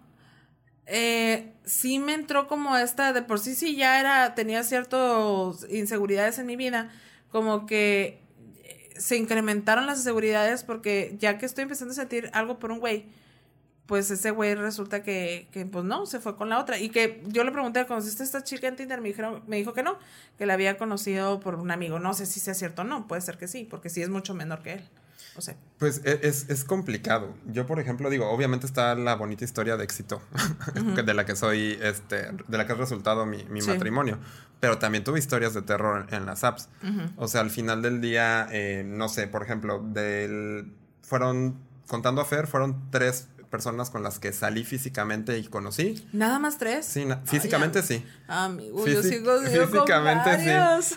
eh, 0.86 1.54
sí 1.66 2.00
me 2.00 2.14
entró 2.14 2.48
como 2.48 2.78
esta, 2.78 3.12
de 3.14 3.22
por 3.22 3.40
sí 3.40 3.56
sí 3.56 3.76
ya 3.76 4.00
era, 4.00 4.36
tenía 4.36 4.64
ciertas 4.64 5.66
inseguridades 5.70 6.40
en 6.40 6.46
mi 6.46 6.56
vida, 6.56 6.92
como 7.30 7.66
que 7.66 8.22
eh, 8.64 8.90
se 8.98 9.18
incrementaron 9.18 9.86
las 9.86 9.98
inseguridades 10.00 10.64
porque 10.64 11.16
ya 11.20 11.38
que 11.38 11.46
estoy 11.46 11.64
empezando 11.64 11.92
a 11.92 11.96
sentir 11.96 12.30
algo 12.34 12.58
por 12.58 12.72
un 12.72 12.80
güey, 12.80 13.06
pues 13.88 14.12
ese 14.12 14.32
güey 14.32 14.54
resulta 14.54 15.02
que, 15.02 15.48
que, 15.52 15.66
pues 15.66 15.86
no, 15.86 16.06
se 16.06 16.20
fue 16.20 16.36
con 16.36 16.50
la 16.50 16.60
otra. 16.60 16.78
Y 16.78 16.90
que 16.90 17.24
yo 17.28 17.44
le 17.44 17.52
pregunté, 17.52 17.86
¿conociste 17.88 18.22
a 18.22 18.26
esta 18.26 18.44
chica 18.44 18.68
en 18.68 18.76
Tinder? 18.76 19.02
Me, 19.02 19.08
dijeron, 19.08 19.44
me 19.48 19.56
dijo 19.56 19.74
que 19.74 19.82
no, 19.82 19.98
que 20.38 20.46
la 20.46 20.54
había 20.54 20.78
conocido 20.78 21.40
por 21.40 21.56
un 21.56 21.72
amigo. 21.72 21.98
No 21.98 22.14
sé 22.14 22.26
si 22.26 22.40
sea 22.42 22.54
cierto 22.54 22.82
o 22.82 22.86
no, 22.86 23.08
puede 23.08 23.22
ser 23.22 23.38
que 23.38 23.48
sí, 23.48 23.66
porque 23.70 23.90
sí 23.90 24.02
es 24.02 24.10
mucho 24.10 24.34
menor 24.34 24.62
que 24.62 24.74
él. 24.74 24.90
Pues 25.78 26.02
e, 26.04 26.20
es, 26.24 26.50
es, 26.50 26.64
complicado. 26.64 27.36
Yo, 27.46 27.66
por 27.66 27.80
ejemplo, 27.80 28.10
digo, 28.10 28.30
obviamente 28.30 28.66
está 28.66 28.96
la 28.96 29.16
bonita 29.16 29.46
historia 29.46 29.78
de 29.78 29.84
éxito 29.84 30.22
de 31.06 31.14
la 31.14 31.26
que 31.26 31.36
soy, 31.36 31.78
este, 31.82 32.32
de 32.48 32.58
la 32.58 32.66
que 32.66 32.74
ha 32.74 32.76
resultado 32.76 33.26
mi, 33.26 33.44
matrimonio. 33.66 34.18
Pero 34.60 34.80
también 34.80 35.04
tuve 35.04 35.20
historias 35.20 35.54
de 35.54 35.62
terror 35.62 36.08
en, 36.10 36.26
las 36.26 36.44
apps. 36.44 36.70
O 37.16 37.28
sea, 37.28 37.42
al 37.42 37.52
final 37.52 37.82
del 37.82 38.02
día, 38.02 38.48
eh, 38.52 38.84
no 38.86 39.08
sé, 39.10 39.28
por 39.28 39.44
ejemplo, 39.44 39.84
del, 39.84 40.74
fueron, 41.04 41.60
contando 41.88 42.22
a 42.22 42.26
Fer, 42.26 42.48
fueron 42.48 42.90
tres 42.90 43.28
personas 43.50 43.90
con 43.90 44.04
las 44.04 44.20
que 44.20 44.34
salí 44.34 44.64
físicamente 44.64 45.38
y 45.38 45.46
conocí. 45.46 46.08
¿Nada 46.12 46.40
más 46.40 46.58
tres? 46.58 46.86
Sí, 46.86 47.08
físicamente 47.26 47.82
sí. 47.82 48.06
Amigo, 48.28 48.86
yo 48.86 49.02
sigo, 49.04 49.40
físicamente 49.42 50.82
sí. 50.82 50.96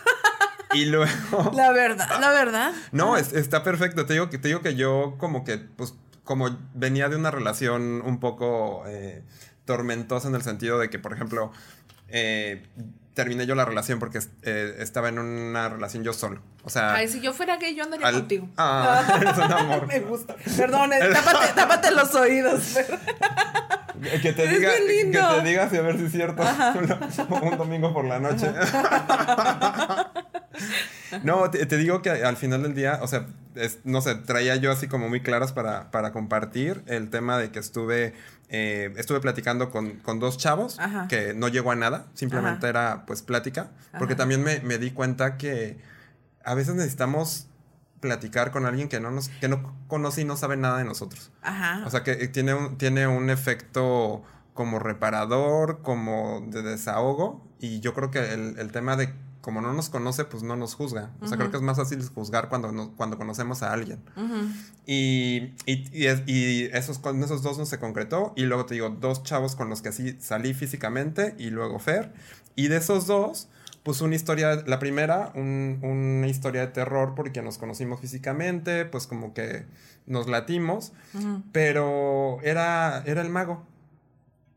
Y 0.73 0.85
luego. 0.87 1.11
La 1.55 1.73
verdad, 1.73 2.09
la 2.21 2.31
verdad. 2.31 2.73
No, 2.93 3.17
está 3.17 3.63
perfecto. 3.63 4.07
Te 4.07 4.15
digo, 4.15 4.31
que, 4.31 4.39
te 4.39 4.49
digo 4.49 4.61
que 4.61 4.75
yo, 4.75 5.17
como 5.19 5.45
que, 5.45 5.59
pues, 5.59 5.95
como 6.25 6.57
venía 6.75 7.09
de 7.09 7.17
una 7.17 7.31
relación 7.31 8.03
un 8.05 8.21
poco 8.21 8.85
eh, 8.87 9.25
tormentosa 9.65 10.29
en 10.29 10.35
el 10.35 10.43
sentido 10.43 10.79
de 10.79 10.91
que, 10.91 10.99
por 10.99 11.13
ejemplo, 11.13 11.53
eh, 12.09 12.63
terminé 13.15 13.47
yo 13.47 13.55
la 13.55 13.65
relación 13.65 13.99
porque 13.99 14.21
eh, 14.43 14.77
estaba 14.79 15.09
en 15.09 15.19
una 15.19 15.69
relación 15.69 16.05
yo 16.05 16.13
solo. 16.13 16.41
O 16.65 16.71
sea. 16.71 16.95
Ay, 16.95 17.09
si 17.09 17.21
yo 17.21 17.33
fuera 17.33 17.57
gay, 17.57 17.75
yo 17.75 17.85
andaría 17.85 18.13
contigo. 18.13 18.49
Ah, 18.57 19.03
es 19.31 19.39
un 19.39 19.53
amor. 19.53 19.87
Me 19.87 20.01
gusta. 20.01 20.37
Perdón, 20.57 20.91
tápate, 20.91 21.53
tápate 21.55 21.91
los 21.93 22.15
oídos. 22.15 22.79
Que 24.23 24.33
te, 24.33 24.47
diga, 24.47 24.71
que 24.73 25.11
te 25.13 25.43
digas 25.43 25.73
y 25.73 25.77
a 25.77 25.83
ver 25.83 25.99
si 25.99 26.05
es 26.05 26.13
cierto. 26.13 26.43
un 27.43 27.59
domingo 27.59 27.93
por 27.93 28.07
la 28.07 28.19
noche. 28.19 28.51
No, 31.25 31.51
te, 31.51 31.77
digo 31.77 32.03
que 32.03 32.11
al 32.11 32.37
final 32.37 32.63
del 32.63 32.75
día, 32.75 32.99
o 33.03 33.07
sea, 33.07 33.27
no 33.85 34.01
sé, 34.01 34.15
traía 34.15 34.57
yo 34.57 34.71
así 34.71 34.89
como 34.89 35.09
muy 35.09 35.23
claras 35.23 35.53
para, 35.53 35.91
para 35.91 36.13
compartir 36.13 36.83
el 36.87 37.11
tema 37.11 37.39
de 37.39 37.51
que 37.51 37.59
estuve, 37.59 38.15
eh, 38.49 38.93
estuve 38.97 39.21
platicando 39.21 39.71
con, 39.71 39.97
con 39.97 40.21
dos 40.21 40.39
chavos 40.39 40.79
que 41.09 41.35
no 41.35 41.49
llegó 41.49 41.73
a 41.73 41.77
nada, 41.77 42.07
simplemente 42.15 42.69
era 42.69 43.05
pues 43.07 43.23
plática, 43.23 43.71
porque 43.99 44.15
también 44.15 44.43
me, 44.43 44.61
me 44.61 44.79
di 44.79 44.91
cuenta 44.91 45.37
que 45.37 45.79
a 46.45 46.55
veces 46.55 46.75
necesitamos 46.75 47.47
platicar 48.01 48.51
con 48.51 48.65
alguien 48.65 48.89
que 48.89 48.99
no 48.99 49.11
nos 49.11 49.29
que 49.29 49.49
no 49.49 49.77
conoce 49.87 50.23
y 50.23 50.25
no 50.25 50.37
sabe 50.37 50.57
nada 50.57 50.79
de 50.79 50.85
nosotros. 50.85 51.31
Ajá. 51.43 51.83
O 51.87 51.91
sea, 51.91 52.03
que 52.03 52.29
tiene 52.29 52.55
un, 52.55 52.79
tiene 52.79 53.07
un 53.07 53.31
efecto 53.31 54.23
como 54.55 54.79
reparador, 54.79 55.83
como 55.83 56.47
de 56.49 56.63
desahogo. 56.63 57.47
Y 57.61 57.81
yo 57.81 57.95
creo 57.95 58.11
que 58.11 58.33
el, 58.33 58.59
el 58.59 58.73
tema 58.73 58.97
de 58.97 59.15
como 59.41 59.61
no 59.61 59.73
nos 59.73 59.89
conoce, 59.89 60.25
pues 60.25 60.43
no 60.43 60.57
nos 60.57 60.75
juzga. 60.75 61.11
O 61.21 61.27
sea, 61.27 61.39
creo 61.39 61.51
que 61.51 61.57
es 61.57 61.63
más 61.63 61.77
fácil 61.77 62.07
juzgar 62.07 62.49
cuando, 62.49 62.93
cuando 62.97 63.17
conocemos 63.17 63.63
a 63.63 63.73
alguien. 63.73 64.01
Y, 64.87 65.55
y, 65.67 65.89
y, 66.27 66.65
esos, 66.73 66.99
con 66.99 67.23
esos 67.23 67.43
dos 67.43 67.59
no 67.59 67.65
se 67.65 67.79
concretó. 67.79 68.33
Y 68.37 68.43
luego 68.43 68.67
te 68.67 68.75
digo, 68.75 68.91
dos 68.91 69.23
chavos 69.23 69.57
con 69.57 69.71
los 69.71 69.81
que 69.83 69.91
así 69.91 70.17
salí 70.21 70.53
físicamente 70.53 71.35
y 71.39 71.51
luego 71.51 71.79
Fer. 71.79 72.13
Y 72.55 72.69
de 72.69 72.77
esos 72.77 73.07
dos, 73.07 73.49
pues 73.83 74.03
una 74.03 74.15
historia, 74.15 74.63
la 74.67 74.79
primera, 74.79 75.33
una 75.35 76.27
historia 76.27 76.61
de 76.61 76.69
terror 76.69 77.15
porque 77.15 77.41
nos 77.41 77.57
conocimos 77.57 78.01
físicamente, 78.01 78.85
pues 78.85 79.07
como 79.07 79.33
que 79.33 79.65
nos 80.07 80.29
latimos, 80.29 80.93
pero 81.53 82.41
era, 82.43 83.03
era 83.07 83.23
el 83.23 83.31
mago. 83.31 83.65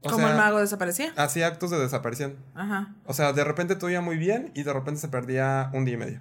Como 0.09 0.27
el 0.27 0.35
mago 0.35 0.59
desaparecía. 0.59 1.13
Hacía 1.15 1.47
actos 1.47 1.71
de 1.71 1.79
desaparición. 1.79 2.35
Ajá. 2.55 2.93
O 3.05 3.13
sea, 3.13 3.33
de 3.33 3.43
repente 3.43 3.75
todo 3.75 3.89
iba 3.89 4.01
muy 4.01 4.17
bien 4.17 4.51
y 4.53 4.63
de 4.63 4.73
repente 4.73 4.99
se 4.99 5.07
perdía 5.07 5.69
un 5.73 5.85
día 5.85 5.93
y 5.93 5.97
medio. 5.97 6.19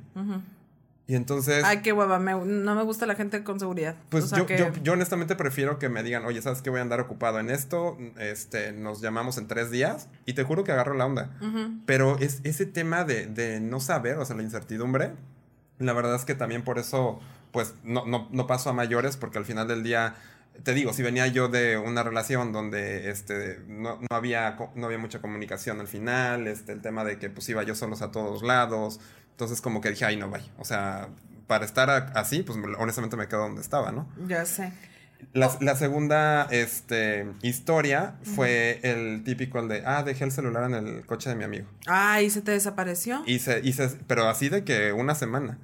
Y 1.07 1.16
entonces. 1.16 1.64
Ay, 1.64 1.83
qué 1.83 1.93
hueva, 1.93 2.18
no 2.18 2.74
me 2.74 2.83
gusta 2.85 3.07
la 3.07 3.14
gente 3.14 3.43
con 3.43 3.59
seguridad. 3.59 3.97
Pues 4.09 4.30
yo, 4.30 4.47
yo, 4.83 4.93
honestamente 4.93 5.35
prefiero 5.35 5.78
que 5.78 5.89
me 5.89 6.03
digan, 6.03 6.24
oye, 6.24 6.41
¿sabes 6.41 6.62
qué? 6.62 6.70
Voy 6.70 6.78
a 6.78 6.83
andar 6.83 7.01
ocupado 7.01 7.41
en 7.41 7.51
esto. 7.51 7.99
Este, 8.18 8.72
nos 8.72 9.01
llamamos 9.01 9.37
en 9.37 9.49
tres 9.49 9.70
días. 9.70 10.09
Y 10.26 10.35
te 10.35 10.45
juro 10.45 10.64
que 10.64 10.72
agarro 10.72 10.95
la 10.95 11.07
onda. 11.07 11.30
Pero 11.87 12.18
es 12.18 12.41
ese 12.45 12.66
tema 12.66 13.05
de, 13.05 13.26
de, 13.26 13.61
no 13.61 13.80
saber, 13.80 14.18
o 14.18 14.24
sea, 14.24 14.37
la 14.37 14.43
incertidumbre. 14.43 15.12
La 15.78 15.93
verdad 15.93 16.14
es 16.14 16.24
que 16.24 16.35
también 16.35 16.62
por 16.62 16.78
eso, 16.78 17.18
pues, 17.51 17.74
no, 17.83 18.07
no, 18.07 18.28
no 18.30 18.47
paso 18.47 18.70
a 18.70 18.72
mayores, 18.72 19.16
porque 19.16 19.39
al 19.39 19.45
final 19.45 19.66
del 19.66 19.83
día 19.83 20.14
te 20.62 20.74
digo, 20.74 20.92
si 20.92 21.03
venía 21.03 21.26
yo 21.26 21.48
de 21.48 21.76
una 21.76 22.03
relación 22.03 22.53
donde 22.53 23.11
este, 23.11 23.61
no, 23.66 23.98
no, 24.00 24.16
había, 24.16 24.57
no 24.74 24.86
había 24.86 24.98
mucha 24.98 25.20
comunicación 25.20 25.80
al 25.80 25.88
final, 25.88 26.46
este, 26.46 26.72
el 26.72 26.80
tema 26.80 27.05
de 27.05 27.18
que 27.18 27.30
pues 27.30 27.48
iba 27.48 27.62
yo 27.62 27.74
solos 27.74 28.03
a 28.03 28.11
todos 28.12 28.42
lados, 28.42 29.00
entonces 29.30 29.61
como 29.61 29.80
que 29.80 29.90
dije, 29.90 30.05
ay, 30.05 30.16
no, 30.16 30.30
vaya, 30.30 30.50
o 30.59 30.64
sea, 30.64 31.09
para 31.46 31.64
estar 31.64 31.90
así, 32.14 32.42
pues 32.42 32.59
honestamente 32.78 33.16
me 33.16 33.28
quedo 33.28 33.40
donde 33.40 33.61
estaba, 33.61 33.92
¿no? 33.92 34.09
Ya 34.26 34.44
sé. 34.44 34.72
La, 35.32 35.50
la 35.61 35.76
segunda 35.76 36.48
este, 36.50 37.26
historia 37.42 38.16
fue 38.22 38.80
el 38.82 39.22
típico, 39.24 39.61
el 39.61 39.68
de, 39.68 39.82
ah, 39.86 40.03
dejé 40.03 40.24
el 40.24 40.32
celular 40.32 40.64
en 40.64 40.74
el 40.74 41.07
coche 41.07 41.30
de 41.30 41.36
mi 41.36 41.44
amigo. 41.44 41.66
Ah, 41.86 42.20
¿y 42.20 42.30
se 42.30 42.42
te 42.42 42.50
desapareció? 42.50 43.22
Y 43.26 43.38
se, 43.38 43.61
y 43.61 43.72
se, 43.72 43.88
pero 44.07 44.28
así 44.28 44.48
de 44.48 44.64
que 44.64 44.92
una 44.92 45.14
semana. 45.14 45.59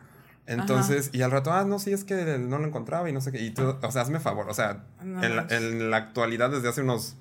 Entonces, 0.48 1.10
y 1.12 1.20
al 1.20 1.30
rato, 1.30 1.52
ah, 1.52 1.64
no, 1.64 1.78
sí, 1.78 1.92
es 1.92 2.04
que 2.04 2.38
no 2.38 2.58
lo 2.58 2.66
encontraba 2.66 3.08
y 3.10 3.12
no 3.12 3.20
sé 3.20 3.30
qué. 3.32 3.42
Y 3.42 3.50
tú, 3.50 3.76
o 3.82 3.92
sea, 3.92 4.02
hazme 4.02 4.18
favor, 4.18 4.48
o 4.48 4.54
sea, 4.54 4.82
en, 5.02 5.36
la, 5.36 5.46
en, 5.50 5.90
la, 5.90 5.98
actualidad, 5.98 6.50
desde 6.50 6.68
hace 6.68 6.80
unos 6.80 7.16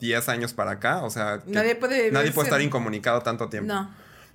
10 0.00 0.28
años 0.28 0.52
para 0.52 0.72
acá, 0.72 1.04
o 1.04 1.10
sea, 1.10 1.42
nadie 1.46 1.76
puede, 1.76 2.10
nadie 2.10 2.32
puede 2.32 2.48
estar 2.48 2.60
incomunicado 2.60 3.20
tanto 3.22 3.48
tiempo. 3.48 3.72
No. 3.72 3.88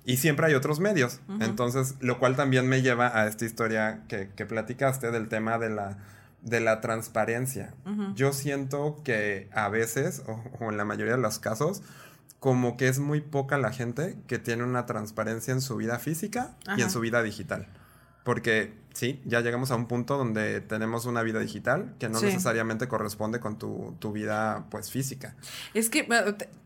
Y 0.06 0.16
siempre 0.16 0.46
hay 0.46 0.54
otros 0.54 0.80
medios. 0.80 1.20
Entonces, 1.40 1.96
lo 2.00 2.18
cual 2.18 2.36
también 2.36 2.66
me 2.66 2.80
lleva 2.80 3.14
a 3.14 3.26
esta 3.26 3.44
historia 3.44 4.04
que, 4.08 4.30
que 4.34 4.46
platicaste 4.46 5.10
del 5.10 5.28
tema 5.28 5.58
de 5.58 5.68
la, 5.68 5.98
de 6.40 6.60
la 6.60 6.80
transparencia. 6.80 7.74
Yo 8.14 8.32
siento 8.32 9.02
que 9.04 9.50
a 9.52 9.68
veces, 9.68 10.22
o, 10.26 10.42
o, 10.60 10.70
en 10.70 10.78
la 10.78 10.86
mayoría 10.86 11.16
de 11.16 11.20
los 11.20 11.38
casos, 11.38 11.82
como 12.40 12.78
que 12.78 12.88
es 12.88 12.98
muy 13.00 13.20
poca 13.20 13.58
la 13.58 13.72
gente 13.72 14.16
que 14.26 14.38
tiene 14.38 14.62
una 14.62 14.86
transparencia 14.86 15.52
en 15.52 15.60
su 15.60 15.76
vida 15.76 15.98
física 15.98 16.56
y 16.78 16.80
en 16.80 16.90
su 16.90 17.00
vida 17.00 17.22
digital. 17.22 17.68
Porque 18.28 18.74
sí, 18.92 19.22
ya 19.24 19.40
llegamos 19.40 19.70
a 19.70 19.76
un 19.76 19.88
punto 19.88 20.18
donde 20.18 20.60
tenemos 20.60 21.06
una 21.06 21.22
vida 21.22 21.40
digital 21.40 21.94
que 21.98 22.10
no 22.10 22.20
necesariamente 22.20 22.86
corresponde 22.86 23.40
con 23.40 23.58
tu, 23.58 24.12
vida 24.12 24.66
pues 24.70 24.90
física. 24.90 25.34
Es 25.72 25.88
que, 25.88 26.06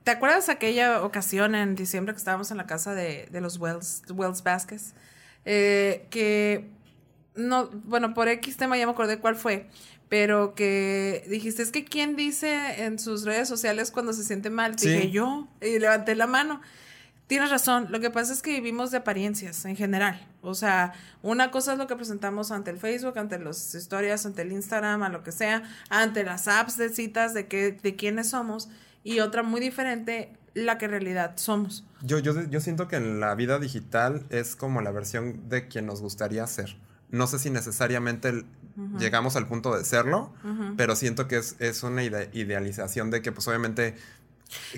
¿te, 0.02 0.10
acuerdas 0.10 0.48
aquella 0.48 1.04
ocasión 1.04 1.54
en 1.54 1.76
diciembre 1.76 2.14
que 2.14 2.18
estábamos 2.18 2.50
en 2.50 2.56
la 2.56 2.66
casa 2.66 2.96
de, 2.96 3.28
los 3.34 3.58
Wells, 3.58 4.02
Wells 4.12 4.42
Vázquez? 4.42 4.94
Eh, 5.44 6.08
que 6.10 6.68
no, 7.36 7.70
bueno, 7.84 8.12
por 8.12 8.26
X 8.26 8.56
tema 8.56 8.76
ya 8.76 8.86
me 8.86 8.92
acordé 8.92 9.20
cuál 9.20 9.36
fue, 9.36 9.68
pero 10.08 10.56
que 10.56 11.24
dijiste, 11.28 11.62
es 11.62 11.70
que 11.70 11.84
¿quién 11.84 12.16
dice 12.16 12.82
en 12.82 12.98
sus 12.98 13.22
redes 13.22 13.46
sociales 13.46 13.92
cuando 13.92 14.12
se 14.14 14.24
siente 14.24 14.50
mal? 14.50 14.74
Dije 14.74 15.12
yo 15.12 15.46
y 15.60 15.78
levanté 15.78 16.16
la 16.16 16.26
mano. 16.26 16.60
Tienes 17.32 17.48
razón, 17.48 17.86
lo 17.88 17.98
que 17.98 18.10
pasa 18.10 18.34
es 18.34 18.42
que 18.42 18.50
vivimos 18.50 18.90
de 18.90 18.98
apariencias 18.98 19.64
en 19.64 19.74
general. 19.74 20.20
O 20.42 20.54
sea, 20.54 20.92
una 21.22 21.50
cosa 21.50 21.72
es 21.72 21.78
lo 21.78 21.86
que 21.86 21.96
presentamos 21.96 22.50
ante 22.50 22.70
el 22.70 22.76
Facebook, 22.76 23.18
ante 23.18 23.38
las 23.38 23.74
historias, 23.74 24.26
ante 24.26 24.42
el 24.42 24.52
Instagram, 24.52 25.02
a 25.02 25.08
lo 25.08 25.22
que 25.22 25.32
sea, 25.32 25.62
ante 25.88 26.24
las 26.24 26.46
apps 26.46 26.76
de 26.76 26.90
citas 26.90 27.32
de, 27.32 27.46
que, 27.46 27.72
de 27.72 27.96
quiénes 27.96 28.28
somos, 28.28 28.68
y 29.02 29.20
otra 29.20 29.42
muy 29.42 29.62
diferente, 29.62 30.36
la 30.52 30.76
que 30.76 30.84
en 30.84 30.90
realidad 30.90 31.32
somos. 31.36 31.86
Yo, 32.02 32.18
yo, 32.18 32.38
yo 32.50 32.60
siento 32.60 32.86
que 32.86 32.96
en 32.96 33.18
la 33.18 33.34
vida 33.34 33.58
digital 33.58 34.26
es 34.28 34.54
como 34.54 34.82
la 34.82 34.90
versión 34.90 35.48
de 35.48 35.68
quien 35.68 35.86
nos 35.86 36.02
gustaría 36.02 36.46
ser. 36.46 36.76
No 37.08 37.26
sé 37.26 37.38
si 37.38 37.48
necesariamente 37.48 38.44
llegamos 38.98 39.36
al 39.36 39.46
punto 39.46 39.74
de 39.74 39.86
serlo, 39.86 40.34
pero 40.76 40.96
siento 40.96 41.28
que 41.28 41.36
es, 41.36 41.56
es 41.60 41.82
una 41.82 42.02
idealización 42.02 43.10
de 43.10 43.22
que 43.22 43.32
pues 43.32 43.48
obviamente 43.48 43.94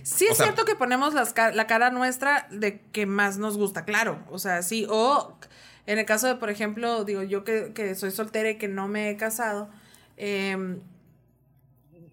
Sí 0.03 0.27
es 0.27 0.37
cierto 0.37 0.65
que 0.65 0.75
ponemos 0.75 1.15
la 1.15 1.67
cara 1.67 1.91
nuestra 1.91 2.47
de 2.51 2.81
que 2.93 3.07
más 3.07 3.39
nos 3.39 3.57
gusta, 3.57 3.85
claro. 3.85 4.25
O 4.31 4.39
sea, 4.39 4.63
sí. 4.63 4.87
O 4.89 5.39
en 5.87 5.99
el 5.99 6.07
caso 6.07 6.27
de, 6.27 6.37
por 6.37 6.51
ejemplo, 6.51 7.05
digo, 7.05 7.23
yo 7.23 7.45
que, 7.45 7.95
soy 7.95 8.11
soltera 8.11 8.51
y 8.51 8.59
que 8.59 8.69
no 8.69 8.89
me 8.89 9.11
he 9.11 9.17
casado, 9.17 9.69
em, 10.17 10.81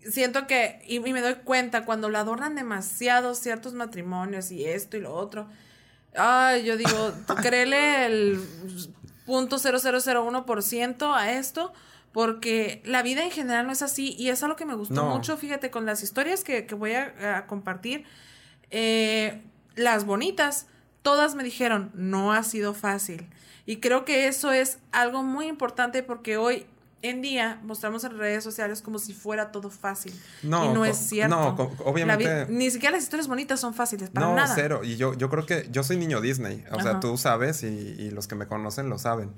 siento 0.09 0.47
que, 0.47 0.82
y, 0.88 0.99
me 0.99 1.22
doy 1.22 1.36
cuenta, 1.36 1.86
cuando 1.86 2.09
lo 2.09 2.18
adornan 2.18 2.55
demasiado 2.55 3.34
ciertos 3.36 3.74
matrimonios 3.74 4.51
y 4.51 4.66
esto 4.66 4.97
y 4.97 5.01
lo 5.01 5.14
otro, 5.14 5.47
ay, 6.16 6.64
yo 6.66 6.76
digo, 6.76 7.14
créele 7.41 8.05
el 8.05 8.41
punto 9.26 9.57
ciento 10.62 11.14
a 11.14 11.32
esto 11.32 11.72
porque 12.12 12.82
la 12.86 13.03
vida 13.03 13.24
en 13.24 13.32
general 13.32 13.66
no 13.66 13.72
es 13.72 13.82
así 13.82 14.16
y 14.18 14.30
es 14.30 14.43
algo 14.43 14.55
que 14.55 14.66
me 14.66 14.76
gustó 14.76 15.05
mucho, 15.05 15.38
fíjate, 15.38 15.72
con 15.72 15.86
las 15.86 16.03
historias 16.03 16.43
que, 16.43 16.62
voy 16.76 16.93
a, 16.93 17.45
compartir, 17.47 18.05
eh, 18.70 19.41
las 19.76 20.05
bonitas, 20.05 20.68
todas 21.01 21.36
me 21.36 21.43
dijeron, 21.43 21.91
no 21.93 22.34
ha 22.34 22.43
sido 22.43 22.74
fácil. 22.74 23.28
Y 23.66 23.78
creo 23.78 24.03
que 24.05 24.28
eso 24.28 24.51
es 24.51 24.80
algo 24.91 25.24
muy 25.24 25.47
importante 25.47 26.03
porque 26.03 26.38
hoy 26.38 26.66
en 27.01 27.21
día 27.21 27.59
mostramos 27.63 28.03
en 28.03 28.17
redes 28.17 28.43
sociales 28.43 28.81
como 28.81 28.99
si 28.99 29.13
fuera 29.13 29.51
todo 29.51 29.69
fácil. 29.69 30.13
No, 30.43 30.65
y 30.65 30.73
no 30.73 30.85
es 30.85 30.97
cierto. 30.97 31.35
No, 31.35 31.71
obviamente. 31.85 32.47
ni 32.49 32.69
siquiera 32.69 32.95
las 32.95 33.03
historias 33.03 33.27
bonitas 33.27 33.59
son 33.59 33.73
fáciles, 33.73 34.09
para 34.09 34.27
no, 34.27 34.35
nada. 34.35 34.53
cero. 34.53 34.81
Y 34.83 34.97
yo, 34.97 35.13
yo 35.13 35.29
creo 35.29 35.45
que 35.45 35.67
yo 35.71 35.83
soy 35.83 35.97
niño 35.97 36.21
Disney. 36.21 36.63
O 36.71 36.81
sea, 36.81 36.99
tú 36.99 37.17
sabes 37.17 37.63
y, 37.63 37.67
y, 37.67 38.11
los 38.11 38.27
que 38.27 38.35
me 38.35 38.47
conocen 38.47 38.89
lo 38.89 38.97
saben. 38.97 39.31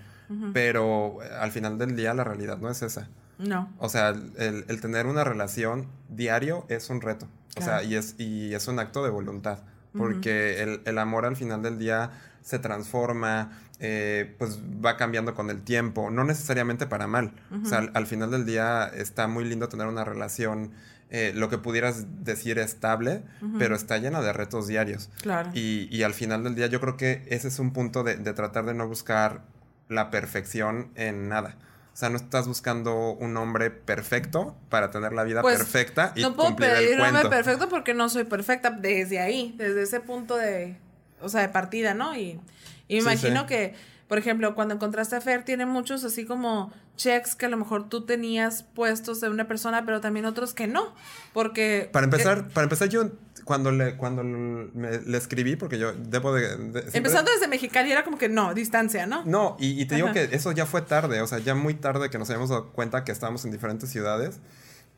Pero 0.52 1.22
eh, 1.22 1.30
al 1.40 1.52
final 1.52 1.78
del 1.78 1.96
día 1.96 2.14
la 2.14 2.24
realidad 2.24 2.58
no 2.58 2.70
es 2.70 2.82
esa. 2.82 3.08
No. 3.38 3.72
O 3.78 3.88
sea, 3.90 4.10
el, 4.10 4.66
el 4.68 4.82
tener 4.82 5.06
una 5.06 5.24
relación 5.24 5.88
diario 6.10 6.66
es 6.70 6.90
un 6.90 7.02
reto. 7.02 7.28
O 7.56 7.62
sea, 7.62 7.84
y 7.84 7.96
es, 7.96 8.16
y 8.18 8.54
es 8.54 8.68
un 8.68 8.80
acto 8.80 9.04
de 9.04 9.10
voluntad. 9.10 9.60
Porque 9.96 10.64
el, 10.64 10.82
el 10.86 10.98
amor 10.98 11.26
al 11.26 11.36
final 11.36 11.62
del 11.62 11.78
día 11.78 12.10
se 12.44 12.60
transforma, 12.60 13.52
eh, 13.80 14.36
pues 14.38 14.60
va 14.60 14.98
cambiando 14.98 15.34
con 15.34 15.50
el 15.50 15.62
tiempo, 15.62 16.12
no 16.12 16.24
necesariamente 16.24 16.86
para 16.86 17.08
mal. 17.08 17.34
O 17.64 17.66
sea, 17.66 17.90
al, 17.94 18.06
final 18.06 18.32
del 18.32 18.46
día 18.46 18.86
está 18.86 19.28
muy 19.28 19.46
lindo 19.46 19.70
tener 19.70 19.88
una 19.88 20.04
relación, 20.04 20.72
eh, 21.10 21.32
lo 21.34 21.50
que 21.50 21.58
pudieras 21.58 22.06
decir 22.24 22.60
estable, 22.60 23.24
pero 23.58 23.76
está 23.76 23.98
llena 23.98 24.22
de 24.22 24.34
retos 24.34 24.68
diarios. 24.68 25.10
Claro. 25.22 25.52
Y, 25.54 26.04
al 26.04 26.14
final 26.14 26.44
del 26.44 26.56
día 26.56 26.68
yo 26.68 26.80
creo 26.82 26.98
que 26.98 27.26
ese 27.30 27.48
es 27.48 27.60
un 27.60 27.72
punto 27.72 28.04
de, 28.04 28.16
tratar 28.18 28.66
de 28.66 28.74
no 28.74 28.88
buscar 28.88 29.42
la 29.88 30.12
perfección 30.12 30.92
en 30.96 31.30
nada. 31.30 31.58
O 31.94 31.96
sea, 31.96 32.10
no 32.10 32.18
estás 32.18 32.48
buscando 32.48 33.12
un 33.12 33.38
hombre 33.38 33.70
perfecto 33.70 34.58
para 34.70 34.90
tener 34.90 35.14
la 35.14 35.24
vida 35.24 35.44
pues, 35.44 35.58
perfecta 35.60 36.12
y 36.16 36.24
no 36.24 36.36
puedo 36.36 36.56
pedir 36.56 37.00
un 37.00 37.06
hombre 37.06 37.30
perfecto 37.30 37.70
porque 37.70 37.94
no 37.94 38.10
soy 38.10 38.24
perfecta 38.24 38.72
desde 38.72 39.20
ahí, 39.20 39.54
desde 39.60 39.84
ese 39.84 40.00
punto 40.00 40.36
de, 40.36 40.80
o 41.24 41.30
sea, 41.30 41.42
de 41.42 41.50
partida, 41.50 41.94
¿no? 41.94 42.16
Y 42.16 42.40
y 42.88 42.96
me 42.96 43.02
imagino 43.02 43.46
que, 43.46 43.74
por 44.08 44.18
ejemplo, 44.18 44.56
cuando 44.56 44.76
encontraste 44.76 45.16
a 45.16 45.22
Fer, 45.22 45.44
tiene 45.44 45.66
muchos 45.66 46.04
así 46.04 46.26
como 46.26 46.72
checks 46.96 47.36
que 47.36 47.48
a 47.48 47.50
lo 47.50 47.58
mejor 47.58 47.90
tú 47.90 48.06
tenías 48.06 48.64
puestos 48.64 49.22
de 49.22 49.30
una 49.30 49.48
persona, 49.48 49.86
pero 49.86 50.02
también 50.02 50.26
otros 50.26 50.54
que 50.54 50.68
no. 50.68 50.94
Porque. 51.34 51.90
Para 51.92 52.06
empezar, 52.06 52.50
para 52.50 52.64
empezar, 52.66 52.90
yo 52.90 53.12
cuando 53.46 53.72
le, 53.72 53.98
cuando 53.98 54.24
le 54.24 55.18
escribí, 55.18 55.56
porque 55.56 55.80
yo 55.80 55.94
debo 55.94 56.34
de. 56.34 56.82
Empezando 56.94 57.32
desde 57.32 57.48
Mexicali 57.48 57.92
era 57.92 58.04
como 58.04 58.18
que 58.18 58.30
no, 58.30 58.54
distancia, 58.54 59.08
¿no? 59.08 59.24
No, 59.26 59.58
y, 59.60 59.86
te 59.86 59.96
digo 59.96 60.12
que 60.12 60.30
eso 60.32 60.52
ya 60.52 60.66
fue 60.66 60.82
tarde, 60.82 61.22
o 61.22 61.28
sea, 61.28 61.40
ya 61.40 61.56
muy 61.56 61.74
tarde 61.74 62.10
que 62.10 62.18
nos 62.18 62.30
habíamos 62.30 62.50
dado 62.50 62.72
cuenta 62.72 63.04
que 63.04 63.12
estábamos 63.12 63.46
en 63.46 63.52
diferentes 63.52 63.90
ciudades. 63.90 64.40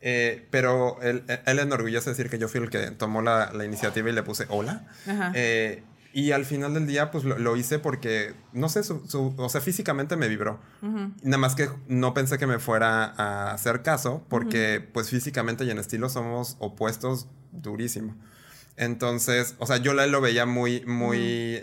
Eh, 0.02 0.46
pero 0.50 1.00
él, 1.00 1.24
él 1.46 1.58
enorgullece 1.58 2.10
decir 2.10 2.28
que 2.28 2.38
yo 2.38 2.48
fui 2.48 2.60
el 2.60 2.68
que 2.68 2.90
tomó 2.90 3.22
la, 3.22 3.50
la 3.54 3.64
iniciativa 3.64 4.08
y 4.10 4.12
le 4.12 4.22
puse 4.22 4.44
hola. 4.50 4.86
Ajá. 5.06 5.32
Eh, 5.34 5.82
y 6.16 6.32
al 6.32 6.46
final 6.46 6.72
del 6.72 6.86
día, 6.86 7.10
pues 7.10 7.24
lo, 7.24 7.56
hice 7.58 7.78
porque, 7.78 8.32
no 8.54 8.70
sé, 8.70 8.82
su, 8.82 9.34
o 9.36 9.48
sea, 9.50 9.60
físicamente 9.60 10.16
me 10.16 10.28
vibró. 10.28 10.58
Nada 10.80 11.36
más 11.36 11.54
que 11.54 11.68
no 11.88 12.14
pensé 12.14 12.38
que 12.38 12.46
me 12.46 12.58
fuera 12.58 13.04
a 13.04 13.52
hacer 13.52 13.82
caso, 13.82 14.24
porque 14.30 14.80
pues 14.80 15.10
físicamente 15.10 15.66
y 15.66 15.70
en 15.70 15.76
estilo 15.76 16.08
somos 16.08 16.56
opuestos 16.58 17.28
durísimo. 17.52 18.16
Entonces, 18.78 19.56
o 19.58 19.66
sea, 19.66 19.76
yo 19.76 19.92
la, 19.92 20.06
lo 20.06 20.22
veía 20.22 20.46
muy, 20.46 20.86
muy 20.86 21.60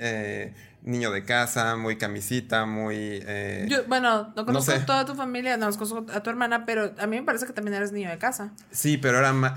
niño 0.83 1.11
de 1.11 1.23
casa, 1.23 1.75
muy 1.75 1.97
camisita, 1.97 2.65
muy... 2.65 2.95
Eh, 3.25 3.65
Yo, 3.69 3.85
bueno, 3.85 4.33
no 4.35 4.45
conozco 4.45 4.73
a 4.73 4.85
toda 4.85 5.05
tu 5.05 5.15
familia, 5.15 5.55
no 5.57 5.71
conozco 5.71 6.05
a 6.13 6.21
tu 6.21 6.29
hermana, 6.29 6.65
pero 6.65 6.93
a 6.99 7.07
mí 7.07 7.17
me 7.17 7.23
parece 7.23 7.45
que 7.45 7.53
también 7.53 7.75
eres 7.75 7.91
niño 7.91 8.09
de 8.09 8.17
casa. 8.17 8.51
Sí, 8.71 8.97
pero 8.97 9.19
era 9.19 9.31
más, 9.31 9.53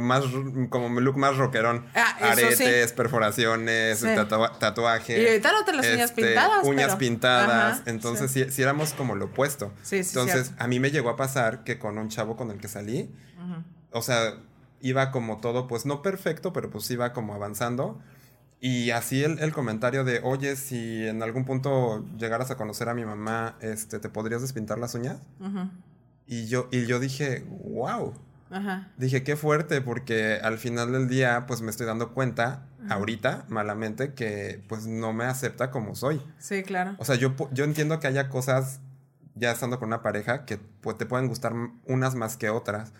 más 0.00 0.24
como 0.70 1.00
look 1.00 1.16
más 1.16 1.36
rockerón. 1.36 1.84
Ah, 1.94 2.30
Aretes, 2.30 2.92
perforaciones, 2.92 4.04
tatuajes. 4.60 5.18
Y 5.18 5.26
ahorita 5.26 5.52
no 5.52 5.64
te 5.64 5.72
las 5.72 5.86
uñas 5.86 6.10
este, 6.10 6.22
pintadas. 6.22 6.64
Uñas 6.64 6.96
pintadas. 6.96 7.82
entonces 7.86 8.30
sí. 8.30 8.62
éramos 8.62 8.92
como 8.94 9.16
lo 9.16 9.26
opuesto. 9.26 9.72
Sí, 9.82 10.04
sí, 10.04 10.10
entonces 10.16 10.52
a 10.58 10.68
mí 10.68 10.78
me 10.78 10.90
llegó 10.90 11.10
a 11.10 11.16
pasar 11.16 11.64
que 11.64 11.78
con 11.78 11.98
un 11.98 12.08
chavo 12.08 12.36
con 12.36 12.50
el 12.50 12.58
que 12.58 12.68
salí, 12.68 13.10
o 13.90 14.02
sea 14.02 14.34
iba 14.80 15.10
como 15.10 15.40
todo, 15.40 15.66
pues 15.66 15.86
no 15.86 16.02
perfecto, 16.02 16.52
pero 16.52 16.70
pues 16.70 16.90
iba 16.90 17.12
como 17.12 17.34
avanzando. 17.34 18.00
Y 18.60 18.90
así 18.90 19.22
el, 19.22 19.38
el, 19.38 19.52
comentario 19.52 20.02
de, 20.04 20.20
oye, 20.24 20.56
si 20.56 21.06
en 21.06 21.22
algún 21.22 21.44
punto 21.44 22.04
llegaras 22.16 22.50
a 22.50 22.56
conocer 22.56 22.88
a 22.88 22.94
mi 22.94 23.04
mamá, 23.04 23.56
este, 23.60 24.00
¿te 24.00 24.08
podrías 24.08 24.42
despintar 24.42 24.78
las 24.78 24.94
uñas? 24.94 25.18
y, 26.26 26.46
yo, 26.46 26.68
y 26.72 26.86
yo 26.86 26.98
dije, 26.98 27.44
wow. 27.64 28.14
Ajá. 28.50 28.88
Dije, 28.96 29.22
qué 29.22 29.36
fuerte, 29.36 29.80
porque 29.80 30.40
al 30.42 30.58
final 30.58 30.92
del 30.92 31.08
día, 31.08 31.44
pues 31.46 31.60
me 31.60 31.70
estoy 31.70 31.86
dando 31.86 32.14
cuenta, 32.14 32.66
ahorita, 32.88 33.44
malamente, 33.48 34.14
que 34.14 34.64
pues 34.68 34.86
no 34.86 35.12
me 35.12 35.24
acepta 35.24 35.70
como 35.70 35.94
soy. 35.94 36.20
Sí, 36.38 36.62
claro. 36.62 36.96
O 36.98 37.04
sea, 37.04 37.14
yo, 37.14 37.36
yo 37.52 37.64
entiendo 37.64 38.00
que 38.00 38.08
haya 38.08 38.28
cosas, 38.28 38.80
ya 39.34 39.52
estando 39.52 39.78
con 39.78 39.88
una 39.88 40.02
pareja, 40.02 40.44
que 40.46 40.58
pues, 40.80 40.98
te 40.98 41.06
pueden 41.06 41.28
gustar 41.28 41.52
unas 41.86 42.14
más 42.16 42.36
que 42.36 42.50
otras. 42.50 42.92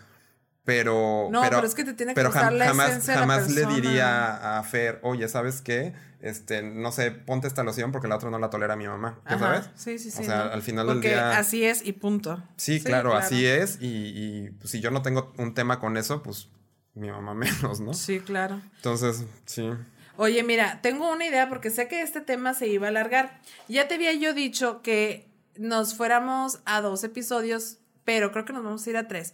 Pero. 0.69 1.29
No, 1.31 1.41
pero, 1.41 1.65
es 1.65 1.73
que 1.73 1.83
te 1.83 1.95
tiene 1.95 2.13
que 2.13 2.23
gustar 2.23 2.53
la 2.53 2.67
jamás, 2.67 3.03
jamás 3.07 3.49
le 3.49 3.65
diría 3.65 4.59
a 4.59 4.61
Fer, 4.61 4.99
oye, 5.01 5.27
¿sabes 5.27 5.63
qué? 5.63 5.95
Este, 6.21 6.61
no 6.61 6.91
sé, 6.91 7.09
ponte 7.09 7.47
esta 7.47 7.63
loción 7.63 7.91
porque 7.91 8.07
la 8.07 8.17
otra 8.17 8.29
no 8.29 8.37
la 8.37 8.51
tolera 8.51 8.75
mi 8.75 8.87
mamá. 8.87 9.19
¿Ya 9.27 9.39
sabes? 9.39 9.69
Sí, 9.73 9.97
sí, 9.97 10.11
sí. 10.11 10.21
O 10.21 10.25
sea, 10.25 10.41
al 10.41 10.61
final 10.61 10.85
del 10.85 11.01
día. 11.01 11.39
Así 11.39 11.65
es 11.65 11.83
y 11.83 11.93
punto. 11.93 12.43
Sí, 12.55 12.83
claro, 12.83 13.15
así 13.15 13.47
es. 13.47 13.79
Y, 13.81 14.13
y 14.13 14.49
pues, 14.51 14.69
si 14.69 14.79
yo 14.79 14.91
no 14.91 15.01
tengo 15.01 15.33
un 15.37 15.55
tema 15.55 15.79
con 15.79 15.97
eso, 15.97 16.21
pues 16.21 16.49
mi 16.93 17.09
mamá 17.09 17.33
menos, 17.33 17.79
¿no? 17.79 17.95
Sí, 17.95 18.19
claro. 18.19 18.61
Entonces, 18.75 19.23
sí. 19.45 19.71
Oye, 20.17 20.43
mira, 20.43 20.81
tengo 20.83 21.11
una 21.11 21.25
idea 21.25 21.49
porque 21.49 21.71
sé 21.71 21.87
que 21.87 22.03
este 22.03 22.21
tema 22.21 22.53
se 22.53 22.67
iba 22.67 22.85
a 22.85 22.89
alargar. 22.89 23.39
Ya 23.67 23.87
te 23.87 23.95
había 23.95 24.13
yo 24.13 24.35
dicho 24.35 24.83
que 24.83 25.31
nos 25.57 25.95
fuéramos 25.95 26.59
a 26.65 26.81
dos 26.81 27.03
episodios, 27.03 27.79
pero 28.03 28.31
creo 28.31 28.45
que 28.45 28.53
nos 28.53 28.63
vamos 28.63 28.85
a 28.85 28.89
ir 28.91 28.97
a 28.97 29.07
tres. 29.07 29.33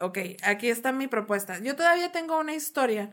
Ok, 0.00 0.18
aquí 0.42 0.70
está 0.70 0.92
mi 0.92 1.08
propuesta. 1.08 1.58
Yo 1.58 1.76
todavía 1.76 2.10
tengo 2.10 2.38
una 2.38 2.54
historia 2.54 3.10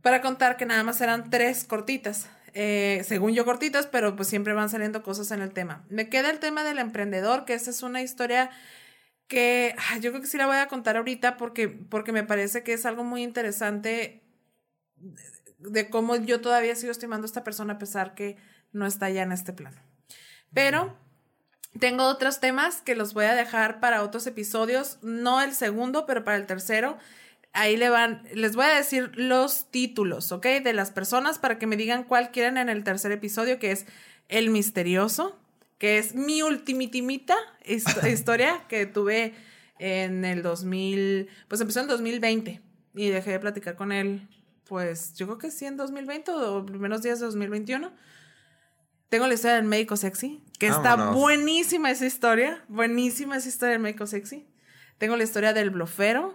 para 0.00 0.22
contar 0.22 0.56
que 0.56 0.64
nada 0.64 0.82
más 0.84 1.00
eran 1.00 1.28
tres 1.28 1.64
cortitas. 1.64 2.28
Eh, 2.54 3.02
según 3.06 3.32
yo 3.32 3.44
cortitas, 3.44 3.86
pero 3.86 4.16
pues 4.16 4.28
siempre 4.28 4.54
van 4.54 4.70
saliendo 4.70 5.02
cosas 5.02 5.30
en 5.30 5.42
el 5.42 5.52
tema. 5.52 5.84
Me 5.90 6.08
queda 6.08 6.30
el 6.30 6.38
tema 6.38 6.64
del 6.64 6.78
emprendedor, 6.78 7.44
que 7.44 7.54
esa 7.54 7.70
es 7.70 7.82
una 7.82 8.00
historia 8.02 8.50
que 9.28 9.74
yo 10.00 10.10
creo 10.10 10.20
que 10.22 10.26
sí 10.26 10.36
la 10.36 10.46
voy 10.46 10.56
a 10.56 10.68
contar 10.68 10.96
ahorita 10.96 11.36
porque, 11.36 11.68
porque 11.68 12.12
me 12.12 12.24
parece 12.24 12.62
que 12.62 12.72
es 12.72 12.84
algo 12.84 13.04
muy 13.04 13.22
interesante 13.22 14.22
de, 15.58 15.88
cómo 15.90 16.16
yo 16.16 16.40
todavía 16.40 16.74
sigo 16.74 16.92
estimando 16.92 17.24
a 17.24 17.28
esta 17.28 17.44
persona 17.44 17.74
a 17.74 17.78
pesar 17.78 18.14
que 18.14 18.36
no 18.72 18.86
está 18.86 19.08
ya 19.10 19.22
en 19.22 19.32
este 19.32 19.52
plano. 19.52 19.80
Pero 20.52 20.98
tengo 21.78 22.04
otros 22.04 22.40
temas 22.40 22.82
que 22.82 22.94
los 22.94 23.14
voy 23.14 23.24
a 23.24 23.34
dejar 23.34 23.80
para 23.80 24.02
otros 24.02 24.26
episodios, 24.26 24.98
no 25.02 25.40
el 25.40 25.54
segundo, 25.54 26.06
pero 26.06 26.24
para 26.24 26.36
el 26.36 26.46
tercero. 26.46 26.98
Ahí 27.54 27.76
le 27.76 27.90
van, 27.90 28.22
les 28.34 28.56
voy 28.56 28.64
a 28.66 28.74
decir 28.74 29.12
los 29.14 29.70
títulos, 29.70 30.32
¿ok? 30.32 30.46
De 30.62 30.72
las 30.72 30.90
personas 30.90 31.38
para 31.38 31.58
que 31.58 31.66
me 31.66 31.76
digan 31.76 32.04
cuál 32.04 32.30
quieren 32.30 32.56
en 32.56 32.68
el 32.68 32.84
tercer 32.84 33.12
episodio, 33.12 33.58
que 33.58 33.72
es 33.72 33.86
El 34.28 34.50
Misterioso, 34.50 35.38
que 35.78 35.98
es 35.98 36.14
mi 36.14 36.42
ultimitimita 36.42 37.36
historia 37.64 38.64
que 38.68 38.86
tuve 38.86 39.34
en 39.78 40.24
el 40.24 40.42
2000, 40.42 41.28
pues 41.48 41.60
empezó 41.60 41.80
en 41.80 41.88
2020 41.88 42.60
y 42.94 43.08
dejé 43.08 43.32
de 43.32 43.40
platicar 43.40 43.74
con 43.74 43.92
él, 43.92 44.28
pues 44.64 45.14
yo 45.14 45.26
creo 45.26 45.38
que 45.38 45.50
sí 45.50 45.66
en 45.66 45.76
2020 45.76 46.30
o 46.30 46.64
primeros 46.64 47.02
días 47.02 47.18
de 47.20 47.26
2021. 47.26 47.92
Tengo 49.12 49.26
la 49.26 49.34
historia 49.34 49.56
del 49.56 49.66
médico 49.66 49.98
sexy, 49.98 50.42
que 50.58 50.68
está 50.68 51.10
buenísima 51.12 51.90
esa 51.90 52.06
historia, 52.06 52.64
buenísima 52.68 53.36
esa 53.36 53.50
historia 53.50 53.72
del 53.72 53.82
médico 53.82 54.06
sexy. 54.06 54.46
Tengo 54.96 55.18
la 55.18 55.22
historia 55.22 55.52
del 55.52 55.68
blofero, 55.68 56.34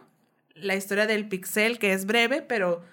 la 0.53 0.75
historia 0.75 1.07
del 1.07 1.27
pixel, 1.27 1.79
que 1.79 1.91
es 1.93 2.05
breve, 2.05 2.43
pero, 2.43 2.83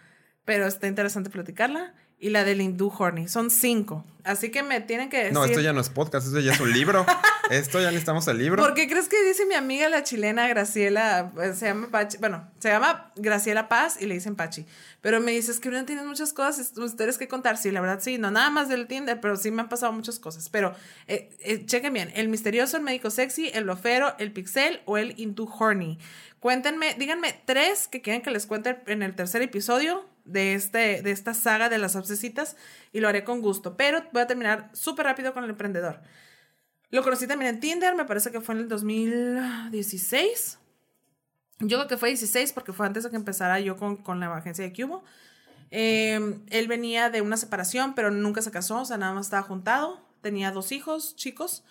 pero 0.47 0.67
está 0.67 0.87
interesante 0.87 1.29
platicarla 1.29 1.93
y 2.19 2.31
la 2.31 2.45
del 2.45 2.61
hindú 2.61 2.93
horny. 2.97 3.29
Son 3.29 3.51
cinco. 3.51 4.05
Así 4.25 4.51
que 4.51 4.63
me 4.63 4.81
tienen 4.81 5.11
que 5.11 5.19
decir. 5.19 5.35
No, 5.35 5.45
esto 5.45 5.61
ya 5.61 5.75
no 5.75 5.83
es 5.83 5.91
podcast, 5.91 6.27
esto 6.27 6.41
ya 6.41 6.53
es 6.53 6.61
un 6.61 6.73
libro. 6.73 7.05
esto 7.51 7.79
ya 7.79 7.89
necesitamos 7.89 8.27
el 8.29 8.39
libro. 8.39 8.63
¿Por 8.63 8.73
qué 8.73 8.89
crees 8.89 9.09
que 9.09 9.23
dice 9.23 9.45
mi 9.45 9.55
amiga 9.55 9.91
la 9.91 10.03
chilena 10.03 10.49
Graciela? 10.49 11.31
Pues, 11.35 11.59
se 11.59 11.67
llama 11.67 11.89
Pachi. 11.91 12.17
Bueno, 12.17 12.51
se 12.59 12.71
llama 12.71 13.13
Graciela 13.17 13.69
Paz 13.69 14.01
y 14.01 14.07
le 14.07 14.15
dicen 14.15 14.35
Pachi. 14.35 14.65
Pero 15.03 15.21
me 15.21 15.33
dices 15.33 15.61
que 15.61 15.69
no 15.69 15.85
tienes 15.85 16.07
muchas 16.07 16.33
cosas, 16.33 16.73
ustedes 16.79 17.19
que 17.19 17.29
contar. 17.29 17.59
Sí, 17.59 17.71
la 17.71 17.83
verdad 17.83 18.01
sí, 18.01 18.17
no 18.17 18.31
nada 18.31 18.49
más 18.49 18.71
del 18.71 18.87
Tinder, 18.87 19.21
pero 19.21 19.37
sí 19.37 19.51
me 19.51 19.61
han 19.61 19.69
pasado 19.69 19.93
muchas 19.93 20.19
cosas. 20.19 20.49
Pero 20.49 20.75
eh, 21.07 21.29
eh, 21.41 21.67
chequen 21.67 21.93
bien: 21.93 22.11
el 22.15 22.29
misterioso, 22.29 22.79
el 22.79 22.83
médico 22.83 23.11
sexy, 23.11 23.51
el 23.53 23.65
lofero, 23.65 24.15
el 24.19 24.33
pixel 24.33 24.81
o 24.87 24.97
el 24.97 25.13
hindú 25.21 25.47
horny. 25.47 25.99
Cuéntenme, 26.41 26.95
díganme 26.99 27.39
tres 27.45 27.89
que 27.89 28.01
quieren 28.01 28.23
que 28.23 28.31
les 28.31 28.47
cuente 28.47 28.81
en 28.87 29.03
el 29.03 29.15
tercer 29.15 29.43
episodio 29.43 30.07
de, 30.25 30.55
este, 30.55 31.03
de 31.03 31.11
esta 31.11 31.35
saga 31.35 31.69
de 31.69 31.79
las 31.79 31.97
obsesitas 31.97 32.57
y 32.93 33.01
lo 33.01 33.09
haré 33.09 33.25
con 33.25 33.41
gusto. 33.41 33.77
Pero 33.77 34.05
voy 34.13 34.23
a 34.23 34.27
terminar 34.27 34.71
súper 34.73 35.07
rápido 35.07 35.33
con 35.35 35.45
el 35.45 35.51
emprendedor. 35.51 36.01
Lo 36.91 37.03
conocí 37.03 37.27
también 37.27 37.55
en 37.55 37.61
Tinder, 37.61 37.95
me 37.95 38.05
parece 38.05 38.31
que 38.31 38.41
fue 38.41 38.55
en 38.55 38.63
el 38.63 38.69
2016. 38.69 40.59
Yo 41.61 41.79
creo 41.79 41.89
que 41.89 41.97
fue 41.97 42.09
16 42.11 42.53
porque 42.53 42.73
fue 42.73 42.87
antes 42.87 43.05
de 43.05 43.11
que 43.11 43.17
empezara 43.17 43.61
yo 43.61 43.77
con, 43.77 43.97
con 43.97 44.21
la 44.21 44.35
agencia 44.35 44.65
de 44.65 44.73
Cubo. 44.73 45.05
Em, 45.71 46.41
él 46.51 46.69
venía 46.69 47.11
de 47.11 47.21
una 47.21 47.37
separación, 47.37 47.95
pero 47.95 48.11
nunca 48.11 48.43
se 48.43 48.51
casó, 48.51 48.83
o 48.83 48.85
sea, 48.85 48.97
nada 48.97 49.13
más 49.13 49.27
estaba 49.27 49.43
juntado. 49.43 50.01
Tenía 50.21 50.53
dos 50.53 50.73
hijos 50.73 51.17
chicos. 51.17 51.65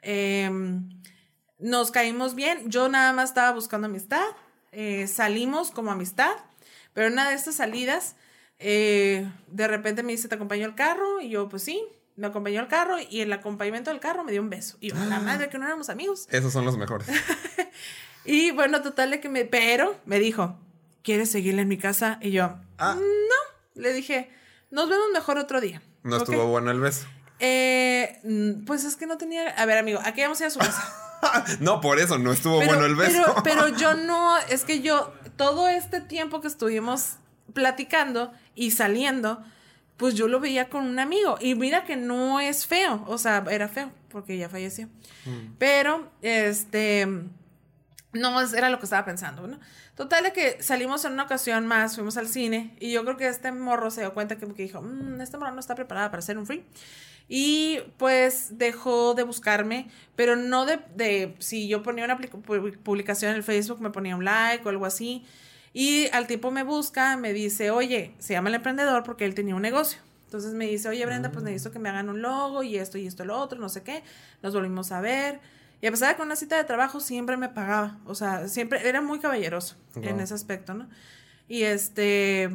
Em, 0.00 0.88
nos 1.58 1.90
caímos 1.90 2.34
bien. 2.34 2.70
Yo 2.70 2.88
nada 2.88 3.12
más 3.12 3.30
estaba 3.30 3.52
buscando 3.52 3.86
amistad. 3.86 4.24
Eh, 4.70 5.06
salimos 5.08 5.70
como 5.70 5.90
amistad. 5.90 6.30
Pero 6.98 7.06
en 7.06 7.12
una 7.12 7.28
de 7.28 7.36
estas 7.36 7.54
salidas, 7.54 8.16
eh, 8.58 9.30
de 9.46 9.68
repente 9.68 10.02
me 10.02 10.10
dice, 10.10 10.26
¿te 10.26 10.34
acompañó 10.34 10.66
el 10.66 10.74
carro? 10.74 11.20
Y 11.20 11.28
yo, 11.28 11.48
pues 11.48 11.62
sí, 11.62 11.80
me 12.16 12.26
acompañó 12.26 12.60
el 12.60 12.66
carro 12.66 12.96
y 12.98 13.20
el 13.20 13.32
acompañamiento 13.32 13.92
del 13.92 14.00
carro 14.00 14.24
me 14.24 14.32
dio 14.32 14.42
un 14.42 14.50
beso. 14.50 14.78
Y 14.80 14.88
yo, 14.88 14.96
la 14.96 15.18
ah. 15.18 15.20
madre, 15.20 15.48
que 15.48 15.58
no 15.58 15.66
éramos 15.66 15.90
amigos. 15.90 16.26
Esos 16.28 16.52
son 16.52 16.64
los 16.64 16.76
mejores. 16.76 17.06
y 18.24 18.50
bueno, 18.50 18.82
total 18.82 19.12
de 19.12 19.20
que 19.20 19.28
me... 19.28 19.44
Pero 19.44 19.96
me 20.06 20.18
dijo, 20.18 20.58
¿quieres 21.04 21.30
seguirle 21.30 21.62
en 21.62 21.68
mi 21.68 21.78
casa? 21.78 22.18
Y 22.20 22.32
yo, 22.32 22.58
ah. 22.78 22.96
no. 22.96 23.80
Le 23.80 23.92
dije, 23.92 24.32
nos 24.72 24.88
vemos 24.88 25.06
mejor 25.12 25.38
otro 25.38 25.60
día. 25.60 25.80
¿No 26.02 26.16
estuvo 26.16 26.46
bueno 26.46 26.72
el 26.72 26.80
beso? 26.80 27.06
Eh, 27.38 28.60
pues 28.66 28.82
es 28.82 28.96
que 28.96 29.06
no 29.06 29.18
tenía... 29.18 29.50
A 29.50 29.66
ver, 29.66 29.78
amigo, 29.78 30.00
aquí 30.04 30.22
vamos 30.22 30.40
a 30.40 30.42
ir 30.42 30.46
a 30.48 30.50
su 30.50 30.58
casa. 30.58 31.08
no, 31.60 31.80
por 31.80 32.00
eso 32.00 32.18
no 32.18 32.32
estuvo 32.32 32.56
bueno 32.56 32.84
el 32.86 32.96
beso. 32.96 33.22
Pero, 33.44 33.44
pero 33.44 33.68
yo 33.78 33.94
no, 33.94 34.36
es 34.48 34.64
que 34.64 34.80
yo 34.80 35.12
todo 35.38 35.68
este 35.68 36.02
tiempo 36.02 36.42
que 36.42 36.48
estuvimos 36.48 37.16
platicando 37.54 38.30
y 38.54 38.72
saliendo, 38.72 39.42
pues 39.96 40.14
yo 40.14 40.28
lo 40.28 40.40
veía 40.40 40.68
con 40.68 40.84
un 40.84 40.98
amigo. 40.98 41.38
Y 41.40 41.54
mira 41.54 41.84
que 41.84 41.96
no 41.96 42.40
es 42.40 42.66
feo, 42.66 43.04
o 43.06 43.16
sea, 43.16 43.42
era 43.50 43.68
feo 43.68 43.90
porque 44.10 44.36
ya 44.36 44.50
falleció. 44.50 44.88
Mm. 45.24 45.54
Pero, 45.58 46.10
este, 46.20 47.06
no 48.12 48.40
era 48.40 48.68
lo 48.68 48.78
que 48.78 48.84
estaba 48.84 49.04
pensando, 49.06 49.46
¿no? 49.46 49.58
Total 49.94 50.22
de 50.24 50.32
que 50.32 50.62
salimos 50.62 51.04
en 51.04 51.12
una 51.12 51.24
ocasión 51.24 51.66
más, 51.66 51.96
fuimos 51.96 52.16
al 52.16 52.28
cine 52.28 52.76
y 52.78 52.92
yo 52.92 53.04
creo 53.04 53.16
que 53.16 53.28
este 53.28 53.50
morro 53.50 53.90
se 53.90 54.02
dio 54.02 54.14
cuenta 54.14 54.36
que, 54.36 54.46
dijo, 54.46 54.80
mmm, 54.80 55.20
esta 55.20 55.38
morro 55.38 55.52
no 55.52 55.60
está 55.60 55.74
preparada 55.74 56.10
para 56.10 56.20
hacer 56.20 56.38
un 56.38 56.46
free. 56.46 56.64
Y 57.28 57.80
pues 57.98 58.58
dejó 58.58 59.14
de 59.14 59.22
buscarme, 59.22 59.88
pero 60.16 60.34
no 60.34 60.64
de, 60.64 60.80
de 60.96 61.34
si 61.38 61.68
yo 61.68 61.82
ponía 61.82 62.04
una 62.04 62.18
publicación 62.82 63.32
en 63.32 63.36
el 63.36 63.42
Facebook, 63.42 63.80
me 63.80 63.90
ponía 63.90 64.16
un 64.16 64.24
like 64.24 64.64
o 64.64 64.70
algo 64.70 64.86
así. 64.86 65.24
Y 65.74 66.08
al 66.12 66.26
tiempo 66.26 66.50
me 66.50 66.62
busca, 66.62 67.16
me 67.16 67.32
dice, 67.32 67.70
oye, 67.70 68.14
se 68.18 68.32
llama 68.32 68.48
el 68.48 68.54
emprendedor 68.56 69.02
porque 69.02 69.26
él 69.26 69.34
tenía 69.34 69.54
un 69.54 69.62
negocio. 69.62 70.00
Entonces 70.24 70.52
me 70.52 70.66
dice, 70.66 70.88
oye 70.88 71.04
Brenda, 71.06 71.30
pues 71.30 71.42
mm. 71.42 71.46
necesito 71.46 71.70
que 71.72 71.78
me 71.78 71.88
hagan 71.88 72.08
un 72.10 72.20
logo 72.20 72.62
y 72.62 72.76
esto 72.76 72.98
y 72.98 73.06
esto 73.06 73.24
y 73.24 73.26
lo 73.26 73.38
otro, 73.38 73.58
no 73.58 73.68
sé 73.68 73.82
qué. 73.82 74.02
Nos 74.42 74.54
volvimos 74.54 74.92
a 74.92 75.00
ver. 75.00 75.40
Y 75.80 75.86
a 75.86 75.90
pesar 75.90 76.10
de 76.10 76.16
que 76.16 76.22
una 76.22 76.36
cita 76.36 76.56
de 76.56 76.64
trabajo 76.64 77.00
siempre 77.00 77.36
me 77.36 77.48
pagaba. 77.48 77.98
O 78.04 78.14
sea, 78.14 78.48
siempre 78.48 78.86
era 78.88 79.00
muy 79.00 79.20
caballeroso 79.20 79.76
en 79.94 80.20
ese 80.20 80.34
aspecto, 80.34 80.74
¿no? 80.74 80.88
Y 81.46 81.62
este, 81.62 82.50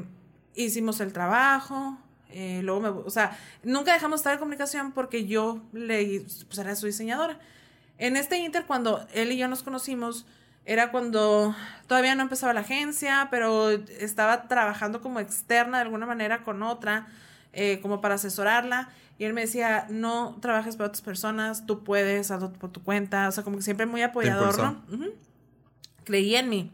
hicimos 0.55 0.99
el 0.99 1.13
trabajo, 1.13 1.97
eh, 2.33 2.61
luego 2.63 2.81
me, 2.81 2.89
o 2.89 3.09
sea, 3.09 3.37
nunca 3.63 3.93
dejamos 3.93 4.19
estar 4.19 4.33
en 4.33 4.39
comunicación 4.39 4.91
porque 4.91 5.25
yo 5.25 5.61
le, 5.71 6.25
pues 6.47 6.57
era 6.57 6.75
su 6.75 6.87
diseñadora. 6.87 7.37
En 7.99 8.17
este 8.17 8.37
inter, 8.37 8.65
cuando 8.65 9.05
él 9.13 9.31
y 9.31 9.37
yo 9.37 9.47
nos 9.47 9.61
conocimos, 9.61 10.25
era 10.65 10.91
cuando 10.91 11.55
todavía 11.87 12.15
no 12.15 12.23
empezaba 12.23 12.53
la 12.53 12.61
agencia, 12.61 13.27
pero 13.29 13.69
estaba 13.69 14.47
trabajando 14.47 14.99
como 15.01 15.19
externa 15.19 15.77
de 15.77 15.83
alguna 15.83 16.07
manera 16.07 16.43
con 16.43 16.63
otra, 16.63 17.07
eh, 17.51 17.79
como 17.81 18.01
para 18.01 18.15
asesorarla. 18.15 18.89
Y 19.19 19.25
él 19.25 19.33
me 19.33 19.41
decía, 19.41 19.85
no 19.89 20.37
trabajes 20.41 20.75
para 20.75 20.87
otras 20.87 21.01
personas, 21.01 21.67
tú 21.67 21.83
puedes, 21.83 22.31
hazlo 22.31 22.51
por 22.51 22.71
tu 22.71 22.81
cuenta. 22.81 23.27
O 23.27 23.31
sea, 23.31 23.43
como 23.43 23.57
que 23.57 23.63
siempre 23.63 23.85
muy 23.85 24.01
apoyador, 24.01 24.57
¿no? 24.57 24.81
Creí 26.03 26.35
en 26.35 26.49
mí. 26.49 26.71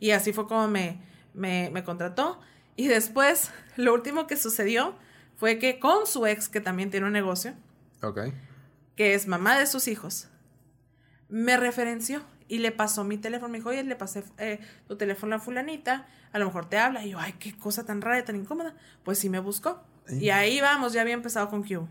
Y 0.00 0.12
así 0.12 0.32
fue 0.32 0.48
como 0.48 0.68
me, 0.68 0.98
me, 1.34 1.68
me 1.70 1.84
contrató. 1.84 2.40
Y 2.76 2.88
después, 2.88 3.50
lo 3.76 3.92
último 3.94 4.26
que 4.26 4.36
sucedió 4.36 4.94
fue 5.36 5.58
que 5.58 5.78
con 5.78 6.06
su 6.06 6.26
ex, 6.26 6.48
que 6.48 6.60
también 6.60 6.90
tiene 6.90 7.06
un 7.06 7.12
negocio, 7.12 7.54
okay. 8.02 8.32
que 8.96 9.14
es 9.14 9.26
mamá 9.26 9.58
de 9.58 9.66
sus 9.66 9.88
hijos, 9.88 10.28
me 11.28 11.56
referenció 11.56 12.22
y 12.48 12.58
le 12.58 12.70
pasó 12.70 13.04
mi 13.04 13.16
teléfono. 13.16 13.50
Me 13.50 13.58
dijo, 13.58 13.70
oye, 13.70 13.82
le 13.82 13.96
pasé 13.96 14.24
eh, 14.38 14.60
tu 14.86 14.96
teléfono 14.96 15.36
a 15.36 15.38
fulanita, 15.38 16.06
a 16.32 16.38
lo 16.38 16.46
mejor 16.46 16.68
te 16.68 16.78
habla. 16.78 17.04
Y 17.04 17.10
yo, 17.10 17.18
ay, 17.18 17.32
qué 17.38 17.56
cosa 17.56 17.84
tan 17.84 18.02
rara 18.02 18.18
y 18.18 18.22
tan 18.24 18.36
incómoda. 18.36 18.74
Pues 19.04 19.18
sí 19.18 19.28
me 19.28 19.40
buscó. 19.40 19.82
Y 20.08 20.30
ahí 20.30 20.60
vamos, 20.60 20.92
ya 20.92 21.00
había 21.00 21.14
empezado 21.14 21.48
con 21.48 21.62
Q. 21.62 21.88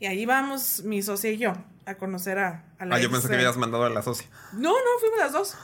Y 0.00 0.06
ahí 0.06 0.26
vamos 0.26 0.82
mi 0.82 1.00
socia 1.02 1.30
y 1.30 1.38
yo 1.38 1.52
a 1.86 1.94
conocer 1.94 2.38
a, 2.38 2.64
a 2.78 2.86
la 2.86 2.96
Ah, 2.96 2.98
yo 2.98 3.10
pensé 3.10 3.28
que 3.28 3.34
habías 3.34 3.56
mandado 3.56 3.84
a 3.84 3.90
la 3.90 4.02
socia. 4.02 4.26
No, 4.52 4.72
no, 4.72 4.98
fuimos 4.98 5.18
las 5.18 5.32
dos. 5.32 5.56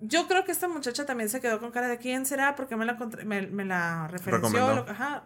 Yo 0.00 0.26
creo 0.28 0.44
que 0.44 0.52
esta 0.52 0.68
muchacha 0.68 1.06
también 1.06 1.28
se 1.30 1.40
quedó 1.40 1.58
con 1.58 1.70
cara 1.70 1.88
de 1.88 1.98
quién 1.98 2.26
será 2.26 2.54
porque 2.54 2.76
me 2.76 2.84
la, 2.84 2.94
me, 3.24 3.46
me 3.46 3.64
la 3.64 4.08
referenció. 4.08 4.86
ajá. 4.88 5.24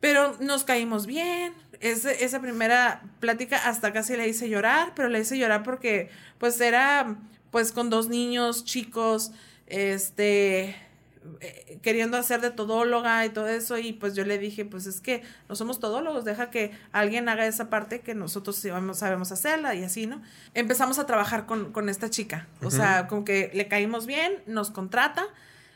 Pero 0.00 0.36
nos 0.40 0.64
caímos 0.64 1.06
bien. 1.06 1.52
esa 1.80 2.40
primera 2.40 3.02
plática 3.20 3.56
hasta 3.68 3.92
casi 3.92 4.16
la 4.16 4.26
hice 4.26 4.48
llorar, 4.48 4.92
pero 4.96 5.08
la 5.08 5.18
hice 5.18 5.36
llorar 5.36 5.62
porque 5.62 6.10
pues 6.38 6.58
era 6.60 7.16
pues 7.50 7.72
con 7.72 7.90
dos 7.90 8.08
niños 8.08 8.64
chicos, 8.64 9.32
este, 9.66 10.74
eh, 11.40 11.78
queriendo 11.82 12.16
hacer 12.16 12.40
de 12.40 12.50
todóloga 12.50 13.26
y 13.26 13.28
todo 13.28 13.46
eso 13.46 13.76
y 13.76 13.92
pues 13.92 14.14
yo 14.14 14.24
le 14.24 14.38
dije 14.38 14.64
pues 14.64 14.86
es 14.86 15.02
que 15.02 15.22
no 15.50 15.54
somos 15.54 15.78
todólogos, 15.78 16.24
deja 16.24 16.50
que 16.50 16.72
alguien 16.92 17.28
haga 17.28 17.46
esa 17.46 17.68
parte 17.68 18.00
que 18.00 18.14
nosotros 18.14 18.56
sabemos 18.94 19.30
hacerla 19.30 19.74
y 19.74 19.84
así, 19.84 20.06
¿no? 20.06 20.22
Empezamos 20.54 20.98
a 20.98 21.04
trabajar 21.04 21.44
con, 21.44 21.88
esta 21.90 22.08
chica, 22.08 22.48
o 22.62 22.70
sea, 22.70 23.06
como 23.06 23.24
que 23.24 23.50
le 23.52 23.68
caímos 23.68 24.06
bien, 24.06 24.32
nos 24.46 24.70
contrata, 24.70 25.26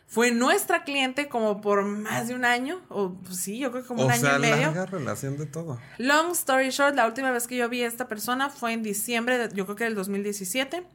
fue 0.07 0.31
nuestra 0.31 0.85
cliente 0.85 1.29
como 1.29 1.61
por 1.61 1.85
más 1.85 2.29
de 2.29 2.35
un 2.35 2.47
año, 2.47 2.81
o 2.89 3.13
pues, 3.15 3.37
sí, 3.37 3.59
yo 3.59 3.71
creo 3.71 3.83
que 3.83 3.89
como 3.89 4.05
un 4.05 4.11
año 4.11 4.37
y 4.37 4.41
medio. 4.41 4.67
Larga 4.67 4.87
relación 4.87 5.37
de 5.37 5.45
todo. 5.47 5.79
Long 5.99 6.33
story 6.33 6.71
short, 6.71 6.95
la 6.95 7.07
última 7.07 7.31
vez 7.33 7.47
que 7.47 7.57
yo 7.57 7.69
vi 7.69 7.83
a 7.83 7.87
esta 7.87 8.09
persona 8.09 8.49
fue 8.49 8.73
en 8.73 8.83
diciembre, 8.83 9.37
de, 9.37 9.55
yo 9.55 9.67
creo 9.67 9.77
que 9.77 9.85
del 9.85 9.95
2017, 9.95 10.87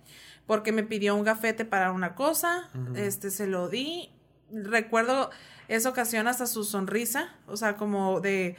porque 0.47 0.71
me 0.71 0.83
pidió 0.83 1.15
un 1.15 1.23
gafete 1.23 1.65
para 1.65 1.91
una 1.91 2.15
cosa, 2.15 2.69
este 2.95 3.29
se 3.29 3.45
lo 3.45 3.67
di 3.67 4.09
recuerdo 4.51 5.29
esa 5.67 5.89
ocasión 5.89 6.27
hasta 6.27 6.47
su 6.47 6.63
sonrisa, 6.63 7.35
o 7.47 7.57
sea, 7.57 7.75
como 7.75 8.21
de, 8.21 8.55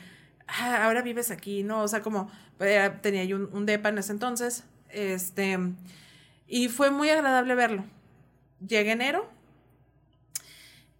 ah, 0.46 0.84
ahora 0.84 1.02
vives 1.02 1.30
aquí, 1.30 1.62
¿no? 1.62 1.82
O 1.82 1.88
sea, 1.88 2.02
como 2.02 2.30
eh, 2.60 2.90
tenía 3.02 3.24
yo 3.24 3.36
un, 3.36 3.66
depa 3.66 3.88
en 3.88 3.98
ese 3.98 4.12
entonces, 4.12 4.64
este, 4.88 5.58
y 6.46 6.68
fue 6.68 6.90
muy 6.90 7.10
agradable 7.10 7.54
verlo. 7.54 7.84
Llegué 8.66 8.92
enero 8.92 9.28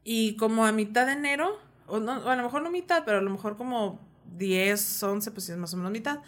y 0.05 0.37
como 0.37 0.65
a 0.65 0.73
mitad 0.73 1.07
de 1.07 1.13
enero, 1.13 1.59
o, 1.87 2.01
no, 2.01 2.13
a 2.29 2.37
lo 2.37 2.43
mejor 2.43 2.63
no 2.63 2.71
mitad, 2.71 3.05
pero 3.05 3.19
a 3.19 3.23
lo 3.23 3.31
mejor 3.31 3.57
como 3.57 4.01
10, 4.37 5.03
11, 5.03 5.31
pues 5.31 5.49
es 5.49 5.57
más 5.57 5.75
o 5.75 5.77
menos 5.77 5.93
mitad, 5.93 6.21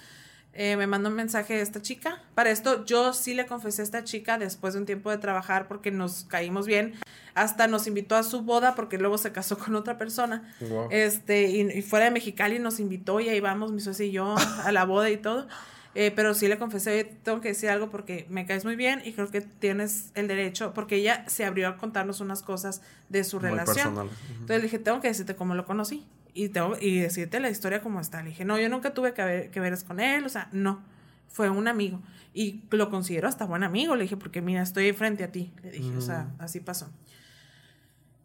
eh, 0.55 0.77
me 0.77 0.87
mandó 0.87 1.09
un 1.09 1.15
mensaje 1.15 1.61
esta 1.61 1.81
chica. 1.81 2.23
Para 2.35 2.51
esto 2.51 2.85
yo 2.85 3.13
sí 3.15 3.35
le 3.35 3.47
confesé 3.47 3.83
a 3.83 3.85
esta 3.85 4.05
chica 4.05 4.39
después 4.39 4.75
de 4.75 4.81
un 4.81 4.87
tiempo 4.87 5.11
de 5.11 5.19
trabajar 5.19 5.67
porque 5.67 5.91
nos 5.91 6.25
caímos 6.25 6.67
bien. 6.67 6.95
Hasta 7.35 7.67
nos 7.67 7.87
invitó 7.87 8.17
a 8.17 8.23
su 8.23 8.43
boda 8.43 8.75
porque 8.75 8.99
luego 8.99 9.17
se 9.19 9.33
casó 9.33 9.59
con 9.59 9.75
otra 9.75 9.99
persona. 9.99 10.55
Este, 10.91 11.51
y, 11.51 11.83
fuera 11.83 12.07
de 12.07 12.11
Mexicali 12.11 12.59
nos 12.59 12.81
invitó 12.81 13.21
y 13.21 13.29
ahí 13.29 13.41
vamos, 13.41 13.73
mi 13.73 13.81
socio 13.81 14.05
y 14.05 14.13
yo, 14.13 14.35
a 14.65 14.73
la 14.73 14.85
boda 14.85 15.11
y 15.11 15.17
todo. 15.17 15.47
Eh, 15.95 16.11
pero 16.15 16.33
sí 16.33 16.49
le 16.49 16.57
confesé, 16.57 17.05
tengo 17.23 17.43
que 17.43 17.49
decir 17.49 17.69
algo 17.69 17.91
porque 17.91 18.27
me 18.31 18.47
caes 18.47 18.65
muy 18.65 18.77
bien 18.77 19.03
y 19.05 19.13
creo 19.13 19.31
que 19.31 19.43
tienes 19.43 20.11
el 20.15 20.27
derecho, 20.27 20.73
porque 20.73 20.97
ella 20.97 21.25
se 21.29 21.45
abrió 21.45 21.69
a 21.69 21.77
contarnos 21.77 22.21
unas 22.21 22.43
cosas 22.43 22.81
de 23.11 23.25
su 23.25 23.39
relación. 23.39 24.09
Entonces 24.31 24.57
le 24.57 24.63
dije, 24.63 24.79
tengo 24.79 25.01
que 25.03 25.09
decirte 25.09 25.37
cómo 25.37 25.55
lo 25.55 25.67
conocí 25.67 26.07
y, 26.33 26.49
tengo, 26.49 26.77
y 26.81 27.01
decirte 27.01 27.41
la 27.41 27.51
historia 27.51 27.83
como 27.83 28.01
está. 28.01 28.23
Le 28.23 28.31
dije, 28.31 28.47
no, 28.47 28.59
yo 28.59 28.71
nunca 28.71 28.95
tuve 28.95 29.13
que 29.13 29.23
ver, 29.23 29.51
que 29.51 29.61
ver 29.61 29.77
con 29.85 30.01
él, 30.01 30.25
o 30.25 30.31
sea, 30.31 30.49
no, 30.53 30.83
fue 31.29 31.51
un 31.51 31.69
amigo. 31.69 32.01
Y 32.33 32.63
lo 32.71 32.89
considero 32.89 33.29
hasta 33.29 33.45
buen 33.45 33.63
amigo, 33.63 33.95
le 33.95 34.05
dije, 34.05 34.17
porque 34.17 34.41
mira, 34.41 34.63
estoy 34.63 34.93
frente 34.95 35.25
a 35.25 35.31
ti, 35.31 35.53
le 35.63 35.73
dije, 35.73 35.95
o 35.95 36.01
sea, 36.01 36.31
así 36.39 36.61
pasó. 36.61 36.91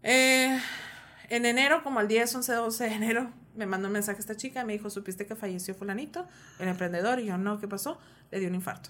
Eh, 0.04 0.60
en 1.30 1.46
enero, 1.46 1.84
como 1.84 2.00
al 2.00 2.08
10, 2.08 2.36
11, 2.36 2.54
12 2.54 2.84
de 2.84 2.94
enero, 2.94 3.32
me 3.56 3.66
mandó 3.66 3.88
un 3.88 3.94
mensaje 3.94 4.20
esta 4.20 4.36
chica, 4.36 4.64
me 4.64 4.74
dijo, 4.74 4.90
¿supiste 4.90 5.26
que 5.26 5.36
falleció 5.36 5.74
fulanito, 5.76 6.26
el 6.60 6.68
emprendedor? 6.68 7.20
Y 7.20 7.26
yo, 7.26 7.38
no, 7.38 7.60
¿qué 7.60 7.68
pasó? 7.68 7.98
Le 8.32 8.40
dio 8.40 8.50
un 8.50 8.56
infarto. 8.56 8.90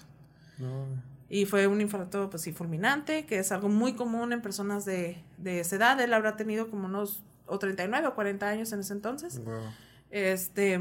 Y 1.28 1.44
fue 1.46 1.66
un 1.66 1.80
infarto, 1.80 2.30
pues 2.30 2.42
sí, 2.42 2.52
fulminante, 2.52 3.26
que 3.26 3.38
es 3.38 3.52
algo 3.52 3.68
muy 3.68 3.94
común 3.94 4.32
en 4.32 4.42
personas 4.42 4.84
de, 4.84 5.22
de 5.36 5.60
esa 5.60 5.76
edad. 5.76 6.00
Él 6.00 6.12
habrá 6.14 6.36
tenido 6.36 6.70
como 6.70 6.86
unos 6.86 7.22
o 7.48 7.58
39 7.58 8.06
o 8.06 8.14
40 8.14 8.48
años 8.48 8.72
en 8.72 8.80
ese 8.80 8.92
entonces. 8.92 9.40
Este, 10.10 10.80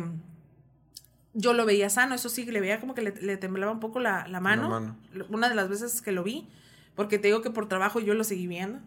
yo 1.33 1.53
lo 1.53 1.65
veía 1.65 1.89
sano, 1.89 2.15
eso 2.15 2.29
sí, 2.29 2.45
le 2.45 2.61
veía 2.61 2.79
como 2.79 2.93
que 2.93 3.01
le, 3.01 3.37
temblaba 3.37 3.71
un 3.71 3.79
poco 3.79 3.99
la, 3.99 4.27
mano. 4.41 4.95
Una 5.29 5.49
de 5.49 5.55
las 5.55 5.69
veces 5.69 6.01
que 6.01 6.11
lo 6.11 6.23
vi, 6.23 6.47
porque 6.97 7.19
te 7.19 7.27
digo 7.27 7.43
que 7.43 7.51
por 7.51 7.69
trabajo 7.69 7.99
yo 7.99 8.15
lo 8.15 8.23
seguí 8.23 8.47
viendo. 8.47 8.79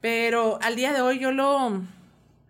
Pero 0.00 0.60
al 0.62 0.76
día 0.76 0.92
de 0.92 1.00
hoy 1.00 1.18
yo 1.18 1.32
lo, 1.32 1.82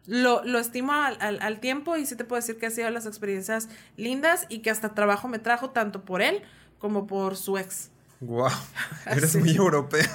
lo, 0.06 0.44
lo 0.44 0.59
estimo 0.59 0.92
al, 0.92 1.61
tiempo 1.61 1.96
y 1.96 2.04
sí 2.04 2.14
te 2.14 2.24
puedo 2.24 2.40
decir 2.40 2.59
que 2.59 2.66
ha 2.66 2.70
sido 2.70 2.90
las 2.90 3.06
experiencias 3.06 3.70
lindas 3.96 4.44
y 4.50 4.59
que 4.59 4.70
hasta 4.70 4.94
trabajo 4.94 5.26
me 5.26 5.38
trajo 5.38 5.70
tanto 5.70 6.04
por 6.04 6.20
él 6.20 6.42
como 6.78 7.06
por 7.06 7.36
su 7.36 7.56
ex. 7.56 7.88
Wow, 8.20 8.50
eres 9.06 9.34
muy 9.34 9.56
europea. 9.56 10.09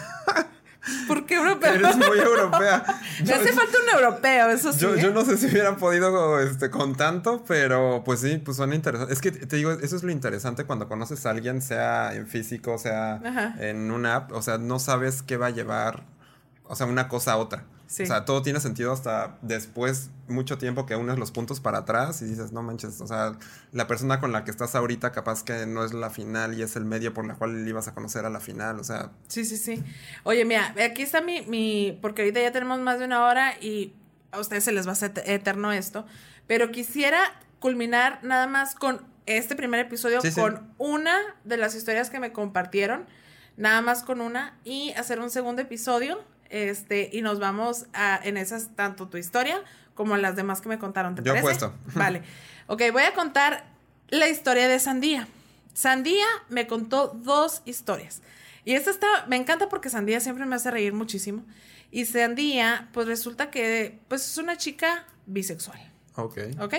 ¿Por 1.07 1.25
qué 1.25 1.35
europea? 1.35 1.73
Eres 1.73 1.95
muy 1.95 2.19
europea. 2.19 2.83
Me 3.25 3.33
hace 3.33 3.53
falta 3.53 3.77
un 3.81 3.99
europeo, 3.99 4.49
eso 4.49 4.73
sí. 4.73 4.79
Yo, 4.79 4.95
yo, 4.95 5.11
no 5.11 5.23
sé 5.23 5.37
si 5.37 5.47
hubieran 5.47 5.77
podido 5.77 6.39
este, 6.41 6.69
con 6.69 6.95
tanto, 6.95 7.43
pero 7.47 8.03
pues 8.03 8.19
sí, 8.19 8.37
pues 8.37 8.57
suena 8.57 8.75
interesante. 8.75 9.13
Es 9.13 9.21
que 9.21 9.31
te 9.31 9.55
digo, 9.55 9.71
eso 9.71 9.95
es 9.95 10.03
lo 10.03 10.11
interesante 10.11 10.65
cuando 10.65 10.87
conoces 10.87 11.25
a 11.25 11.29
alguien, 11.29 11.61
sea 11.61 12.13
en 12.13 12.27
físico, 12.27 12.77
sea 12.77 13.21
en 13.59 13.91
una 13.91 14.15
app, 14.15 14.31
o 14.33 14.41
sea, 14.41 14.57
no 14.57 14.79
sabes 14.79 15.21
qué 15.23 15.37
va 15.37 15.47
a 15.47 15.51
llevar, 15.51 16.03
o 16.63 16.75
sea, 16.75 16.85
una 16.85 17.07
cosa 17.07 17.33
a 17.33 17.37
otra. 17.37 17.63
O 18.01 18.05
sea, 18.05 18.25
todo 18.25 18.41
tiene 18.41 18.59
sentido 18.59 18.91
hasta 18.91 19.37
después, 19.41 20.09
mucho 20.27 20.57
tiempo 20.57 20.85
que 20.85 20.95
unes 20.95 21.19
los 21.19 21.31
puntos 21.31 21.59
para 21.59 21.79
atrás 21.79 22.21
y 22.21 22.25
dices, 22.25 22.51
no 22.51 22.63
manches, 22.63 22.99
o 23.01 23.07
sea, 23.07 23.37
la 23.71 23.87
persona 23.87 24.19
con 24.19 24.31
la 24.31 24.43
que 24.43 24.51
estás 24.51 24.73
ahorita 24.73 25.11
capaz 25.11 25.43
que 25.43 25.65
no 25.67 25.85
es 25.85 25.93
la 25.93 26.09
final 26.09 26.57
y 26.57 26.63
es 26.63 26.75
el 26.75 26.85
medio 26.85 27.13
por 27.13 27.27
la 27.27 27.35
cual 27.35 27.63
le 27.63 27.69
ibas 27.69 27.87
a 27.87 27.93
conocer 27.93 28.25
a 28.25 28.29
la 28.29 28.39
final, 28.39 28.79
o 28.79 28.83
sea. 28.83 29.11
Sí, 29.27 29.45
sí, 29.45 29.57
sí. 29.57 29.83
Oye, 30.23 30.43
mira, 30.45 30.73
aquí 30.83 31.03
está 31.03 31.21
mi, 31.21 31.41
mi, 31.41 31.97
porque 32.01 32.23
ahorita 32.23 32.41
ya 32.41 32.51
tenemos 32.51 32.79
más 32.79 32.99
de 32.99 33.05
una 33.05 33.25
hora 33.25 33.53
y 33.61 33.93
a 34.31 34.39
ustedes 34.39 34.63
se 34.63 34.71
les 34.71 34.87
va 34.87 34.91
a 34.91 34.93
hacer 34.93 35.13
eterno 35.25 35.71
esto, 35.71 36.05
pero 36.47 36.71
quisiera 36.71 37.19
culminar 37.59 38.19
nada 38.23 38.47
más 38.47 38.75
con 38.75 39.05
este 39.25 39.55
primer 39.55 39.79
episodio, 39.79 40.19
con 40.35 40.73
una 40.77 41.17
de 41.43 41.57
las 41.57 41.75
historias 41.75 42.09
que 42.09 42.19
me 42.19 42.33
compartieron, 42.33 43.05
nada 43.55 43.81
más 43.81 44.03
con 44.03 44.19
una, 44.19 44.57
y 44.63 44.91
hacer 44.93 45.19
un 45.19 45.29
segundo 45.29 45.61
episodio 45.61 46.19
este, 46.53 47.09
y 47.11 47.23
nos 47.23 47.39
vamos 47.39 47.87
a, 47.93 48.19
en 48.23 48.37
esas, 48.37 48.75
tanto 48.75 49.07
tu 49.07 49.17
historia 49.17 49.63
como 49.95 50.15
las 50.17 50.35
demás 50.35 50.61
que 50.61 50.69
me 50.69 50.77
contaron. 50.77 51.15
¿Te 51.15 51.23
Yo 51.23 51.35
puesto. 51.41 51.73
Vale. 51.95 52.21
Ok, 52.67 52.83
voy 52.91 53.01
a 53.01 53.13
contar 53.15 53.65
la 54.09 54.29
historia 54.29 54.67
de 54.67 54.79
Sandía. 54.79 55.27
Sandía 55.73 56.27
me 56.49 56.67
contó 56.67 57.07
dos 57.07 57.63
historias. 57.65 58.21
Y 58.65 58.75
esta 58.75 58.91
está, 58.91 59.07
me 59.27 59.35
encanta 59.35 59.67
porque 59.67 59.89
Sandía 59.89 60.19
siempre 60.19 60.45
me 60.45 60.55
hace 60.55 60.69
reír 60.69 60.93
muchísimo. 60.93 61.43
Y 61.89 62.05
Sandía, 62.05 62.87
pues 62.93 63.07
resulta 63.07 63.49
que, 63.49 63.99
pues 64.07 64.23
es 64.23 64.37
una 64.37 64.55
chica 64.55 65.05
bisexual. 65.25 65.79
Ok. 66.15 66.37
Ok. 66.61 66.75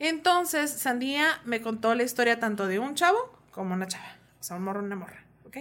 Entonces, 0.00 0.72
Sandía 0.72 1.40
me 1.44 1.60
contó 1.60 1.94
la 1.94 2.02
historia 2.02 2.40
tanto 2.40 2.66
de 2.66 2.80
un 2.80 2.96
chavo 2.96 3.38
como 3.52 3.72
una 3.72 3.86
chava. 3.86 4.16
O 4.40 4.42
sea, 4.42 4.56
un 4.56 4.64
morro 4.64 4.80
una 4.80 4.96
morra. 4.96 5.22
Ok. 5.44 5.58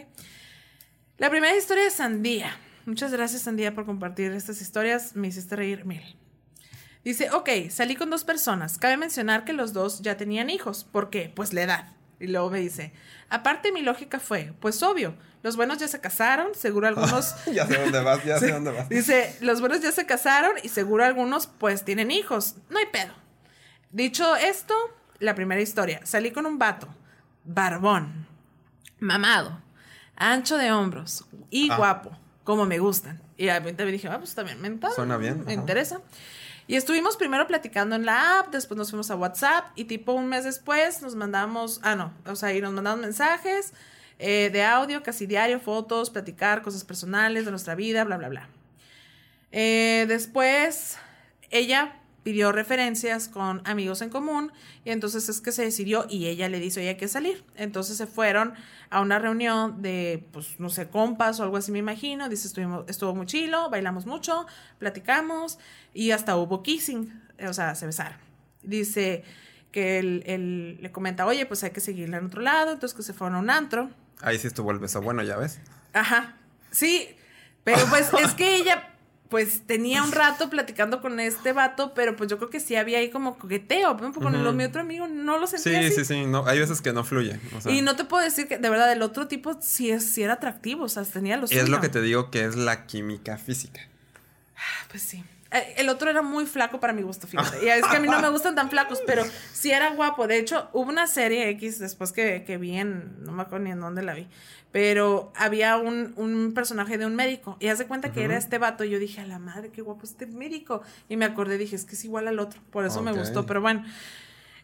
La 1.19 1.29
primera 1.29 1.55
historia 1.55 1.83
de 1.83 1.91
Sandía 1.91 2.57
Muchas 2.85 3.11
gracias, 3.11 3.41
Sandía, 3.41 3.73
por 3.73 3.85
compartir 3.85 4.31
estas 4.31 4.61
historias. 4.61 5.15
Me 5.15 5.27
hiciste 5.27 5.55
reír 5.55 5.85
mil. 5.85 6.03
Dice, 7.03 7.31
ok, 7.31 7.49
salí 7.69 7.95
con 7.95 8.11
dos 8.11 8.23
personas. 8.23 8.77
Cabe 8.77 8.97
mencionar 8.97 9.43
que 9.43 9.53
los 9.53 9.73
dos 9.73 10.01
ya 10.01 10.17
tenían 10.17 10.51
hijos. 10.51 10.83
¿Por 10.83 11.09
qué? 11.09 11.31
Pues 11.33 11.51
la 11.53 11.63
edad. 11.63 11.87
Y 12.19 12.27
luego 12.27 12.49
me 12.51 12.59
dice, 12.59 12.93
aparte 13.29 13.71
mi 13.71 13.81
lógica 13.81 14.19
fue, 14.19 14.53
pues 14.61 14.81
obvio, 14.83 15.15
los 15.43 15.57
buenos 15.57 15.79
ya 15.79 15.87
se 15.87 15.99
casaron, 15.99 16.55
seguro 16.55 16.87
algunos... 16.87 17.35
ya 17.53 17.67
sé 17.67 17.77
dónde 17.77 18.01
vas, 18.01 18.23
ya 18.23 18.39
sé 18.39 18.51
dónde 18.51 18.71
vas. 18.71 18.87
Dice, 18.87 19.35
los 19.41 19.59
buenos 19.59 19.81
ya 19.81 19.91
se 19.91 20.05
casaron 20.05 20.53
y 20.63 20.69
seguro 20.69 21.03
algunos 21.03 21.47
pues 21.47 21.83
tienen 21.83 22.11
hijos. 22.11 22.55
No 22.69 22.79
hay 22.79 22.85
pedo. 22.85 23.13
Dicho 23.91 24.35
esto, 24.37 24.73
la 25.19 25.35
primera 25.35 25.59
historia. 25.59 25.99
Salí 26.05 26.31
con 26.31 26.45
un 26.45 26.57
vato, 26.57 26.87
barbón, 27.43 28.27
mamado, 28.99 29.61
ancho 30.15 30.57
de 30.57 30.71
hombros 30.71 31.25
y 31.49 31.69
ah. 31.69 31.77
guapo 31.77 32.17
como 32.45 32.65
me 32.65 32.79
gustan. 32.79 33.21
Y 33.35 33.49
a 33.49 33.59
mí 33.59 33.73
también 33.73 33.97
dije, 33.97 34.07
ah, 34.07 34.19
pues 34.19 34.33
también 34.33 34.61
me, 34.61 34.79
Suena 34.91 35.17
bien. 35.17 35.43
Me 35.43 35.53
interesa. 35.53 35.99
Y 36.67 36.75
estuvimos 36.75 37.17
primero 37.17 37.45
platicando 37.45 37.95
en 37.95 38.05
la 38.05 38.39
app, 38.39 38.51
después 38.51 38.77
nos 38.77 38.89
fuimos 38.89 39.11
a 39.11 39.15
WhatsApp 39.15 39.65
y 39.75 39.83
tipo 39.85 40.13
un 40.13 40.27
mes 40.27 40.45
después 40.45 41.01
nos 41.01 41.15
mandamos, 41.15 41.79
ah, 41.83 41.95
no, 41.95 42.13
o 42.25 42.35
sea, 42.35 42.53
y 42.53 42.61
nos 42.61 42.73
mandamos 42.73 43.01
mensajes 43.01 43.73
eh, 44.17 44.49
de 44.51 44.63
audio 44.63 45.03
casi 45.03 45.27
diario, 45.27 45.59
fotos, 45.59 46.09
platicar 46.09 46.61
cosas 46.61 46.83
personales 46.83 47.45
de 47.45 47.51
nuestra 47.51 47.75
vida, 47.75 48.03
bla, 48.03 48.17
bla, 48.17 48.29
bla. 48.29 48.49
Eh, 49.51 50.05
después, 50.07 50.97
ella, 51.49 51.99
pidió 52.25 52.51
referencias 52.51 53.27
con 53.27 53.61
amigos 53.65 54.01
en 54.01 54.09
común 54.09 54.51
y 54.83 54.89
entonces 54.89 55.29
es 55.29 55.41
que 55.41 55.51
se 55.51 55.61
decidió 55.61 56.07
y 56.09 56.25
ella 56.25 56.49
le 56.49 56.59
dice, 56.59 56.79
oye, 56.79 56.89
hay 56.89 56.97
que 56.97 57.07
salir. 57.07 57.43
Entonces 57.55 57.97
se 57.97 58.07
fueron 58.07 58.55
a 58.89 59.01
una 59.01 59.19
reunión 59.19 59.83
de, 59.83 60.27
pues, 60.31 60.59
no 60.59 60.69
sé, 60.69 60.89
compas 60.89 61.39
o 61.39 61.43
algo 61.43 61.57
así 61.57 61.71
me 61.71 61.77
imagino. 61.77 62.27
Dice, 62.27 62.47
estuvimos, 62.47 62.83
estuvo 62.87 63.13
muy 63.13 63.27
chilo, 63.27 63.69
bailamos 63.69 64.07
mucho, 64.07 64.47
platicamos 64.79 65.59
y 65.93 66.09
hasta 66.09 66.35
hubo 66.35 66.63
kissing, 66.63 67.13
o 67.47 67.53
sea, 67.53 67.75
se 67.75 67.85
besaron. 67.85 68.17
Dice 68.63 69.23
que 69.71 69.99
él, 69.99 70.79
le 70.81 70.91
comenta, 70.91 71.27
oye, 71.27 71.45
pues 71.45 71.63
hay 71.63 71.69
que 71.69 71.79
seguirle 71.79 72.17
en 72.17 72.25
otro 72.25 72.41
lado, 72.41 72.71
entonces 72.71 72.97
que 72.97 73.03
se 73.03 73.13
fueron 73.13 73.35
a 73.35 73.39
un 73.39 73.51
antro. 73.51 73.91
Ahí 74.21 74.39
sí 74.39 74.47
estuvo 74.47 74.71
el 74.71 74.79
beso 74.79 74.99
bueno, 74.99 75.21
ya 75.21 75.37
ves. 75.37 75.59
Ajá, 75.93 76.37
sí, 76.71 77.07
pero 77.63 77.85
pues 77.87 78.09
es 78.19 78.33
que 78.33 78.55
ella 78.55 78.94
pues 79.35 79.67
tenía 79.67 80.01
un 80.01 80.13
rato 80.13 80.49
platicando 80.49 81.01
con 81.01 81.19
este 81.19 81.51
vato, 81.51 81.93
pero 81.93 82.15
pues 82.15 82.29
yo 82.29 82.37
creo 82.37 82.49
que 82.49 82.61
sí 82.61 82.77
había 82.77 82.99
ahí 82.99 83.09
como 83.09 83.37
coqueteo. 83.37 83.97
Con 83.97 84.33
el, 84.33 84.53
mi 84.53 84.63
otro 84.63 84.79
amigo 84.79 85.09
no 85.09 85.37
lo 85.37 85.45
sentía. 85.45 85.81
Sí, 85.81 85.87
así. 85.87 85.95
sí, 85.95 86.05
sí. 86.05 86.25
No, 86.25 86.45
hay 86.47 86.57
veces 86.57 86.79
que 86.81 86.93
no 86.93 87.03
fluye. 87.03 87.37
Y 87.65 87.81
no 87.81 87.97
te 87.97 88.05
puedo 88.05 88.23
decir 88.23 88.47
que 88.47 88.57
de 88.59 88.69
verdad 88.69 88.89
el 88.93 89.01
otro 89.01 89.27
tipo 89.27 89.57
sí, 89.61 89.99
sí 89.99 90.23
era 90.23 90.35
atractivo, 90.35 90.85
o 90.85 90.87
sea, 90.87 91.03
tenía 91.03 91.35
los. 91.35 91.51
Es 91.51 91.67
lo 91.67 91.81
que 91.81 91.89
te 91.89 92.01
digo 92.01 92.31
que 92.31 92.45
es 92.45 92.55
la 92.55 92.85
química 92.85 93.37
física. 93.37 93.81
Ah, 94.55 94.87
pues 94.89 95.03
sí. 95.03 95.21
Eh, 95.51 95.75
el 95.77 95.89
otro 95.89 96.09
era 96.09 96.21
muy 96.21 96.45
flaco 96.45 96.79
para 96.79 96.93
mi 96.93 97.01
gusto, 97.01 97.27
fíjate. 97.27 97.57
Y 97.65 97.69
es 97.69 97.85
que 97.85 97.97
a 97.97 97.99
mí 97.99 98.07
no 98.07 98.19
me 98.19 98.29
gustan 98.29 98.55
tan 98.55 98.69
flacos, 98.69 99.01
pero 99.05 99.23
sí 99.53 99.71
era 99.71 99.91
guapo. 99.91 100.27
De 100.27 100.37
hecho, 100.37 100.69
hubo 100.73 100.89
una 100.89 101.07
serie 101.07 101.49
X 101.49 101.79
después 101.79 102.11
que, 102.11 102.43
que 102.43 102.57
vi 102.57 102.77
en. 102.77 103.23
No 103.23 103.31
me 103.31 103.43
acuerdo 103.43 103.65
ni 103.65 103.71
en 103.71 103.79
dónde 103.79 104.03
la 104.03 104.13
vi 104.13 104.27
pero 104.75 105.31
había 105.37 105.77
un, 105.77 106.11
un, 106.17 106.53
personaje 106.53 106.97
de 106.97 107.05
un 107.05 107.15
médico 107.15 107.55
y 107.61 107.69
hace 107.69 107.87
cuenta 107.87 108.11
que 108.11 108.25
era 108.25 108.35
este 108.35 108.57
vato 108.57 108.83
y 108.83 108.89
yo 108.89 108.99
dije, 108.99 109.21
a 109.21 109.25
la 109.25 109.39
madre, 109.39 109.69
qué 109.69 109.81
guapo 109.81 110.01
este 110.03 110.25
médico. 110.25 110.81
Y 111.07 111.15
me 111.15 111.23
acordé, 111.23 111.57
dije, 111.57 111.77
es 111.77 111.85
que 111.85 111.95
es 111.95 112.03
igual 112.03 112.27
al 112.27 112.39
otro, 112.39 112.59
por 112.71 112.83
eso 112.83 113.01
me 113.01 113.13
gustó, 113.13 113.45
pero 113.45 113.61
bueno. 113.61 113.85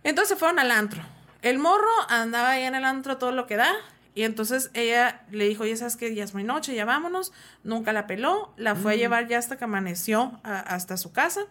Entonces 0.03 0.38
fueron 0.38 0.59
al 0.59 0.69
antro. 0.69 1.01
El 1.41 1.59
morro 1.59 1.88
andaba 2.09 2.49
ahí 2.49 2.63
en 2.63 2.75
el 2.75 2.84
antro 2.84 3.19
todo 3.19 3.32
lo 3.32 3.47
que 3.47 3.55
da 3.55 3.73
y 4.14 4.24
entonces 4.24 4.72
ella 4.74 5.24
le 5.32 5.47
dijo, 5.47 5.66
ya 5.66 5.78
sabes 5.78 5.95
que 5.95 6.14
ya 6.14 6.24
es 6.24 6.34
muy 6.34 6.43
noche, 6.43 6.76
ya 6.76 6.84
vámonos. 6.84 7.32
Nunca 7.64 7.93
la 7.93 8.07
peló, 8.07 8.53
la 8.57 8.76
fue 8.76 8.93
a 8.93 8.95
mm. 8.95 8.99
llevar 8.99 9.28
ya 9.28 9.38
hasta 9.38 9.57
que 9.57 9.64
amaneció 9.64 10.39
hasta 10.43 10.97
su 10.97 11.14
casa. 11.14 11.41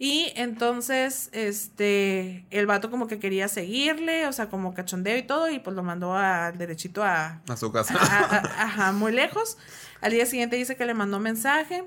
Y 0.00 0.32
entonces, 0.36 1.28
este, 1.32 2.46
el 2.50 2.66
vato 2.66 2.88
como 2.88 3.08
que 3.08 3.18
quería 3.18 3.48
seguirle, 3.48 4.28
o 4.28 4.32
sea, 4.32 4.48
como 4.48 4.72
cachondeo 4.72 5.18
y 5.18 5.24
todo, 5.24 5.50
y 5.50 5.58
pues 5.58 5.74
lo 5.74 5.82
mandó 5.82 6.14
a, 6.14 6.52
derechito 6.52 7.02
a... 7.02 7.42
A 7.48 7.56
su 7.56 7.72
casa. 7.72 7.94
ajá, 7.98 8.92
muy 8.92 9.10
lejos. 9.10 9.58
Al 10.00 10.12
día 10.12 10.24
siguiente 10.24 10.54
dice 10.54 10.76
que 10.76 10.86
le 10.86 10.94
mandó 10.94 11.18
mensaje 11.18 11.84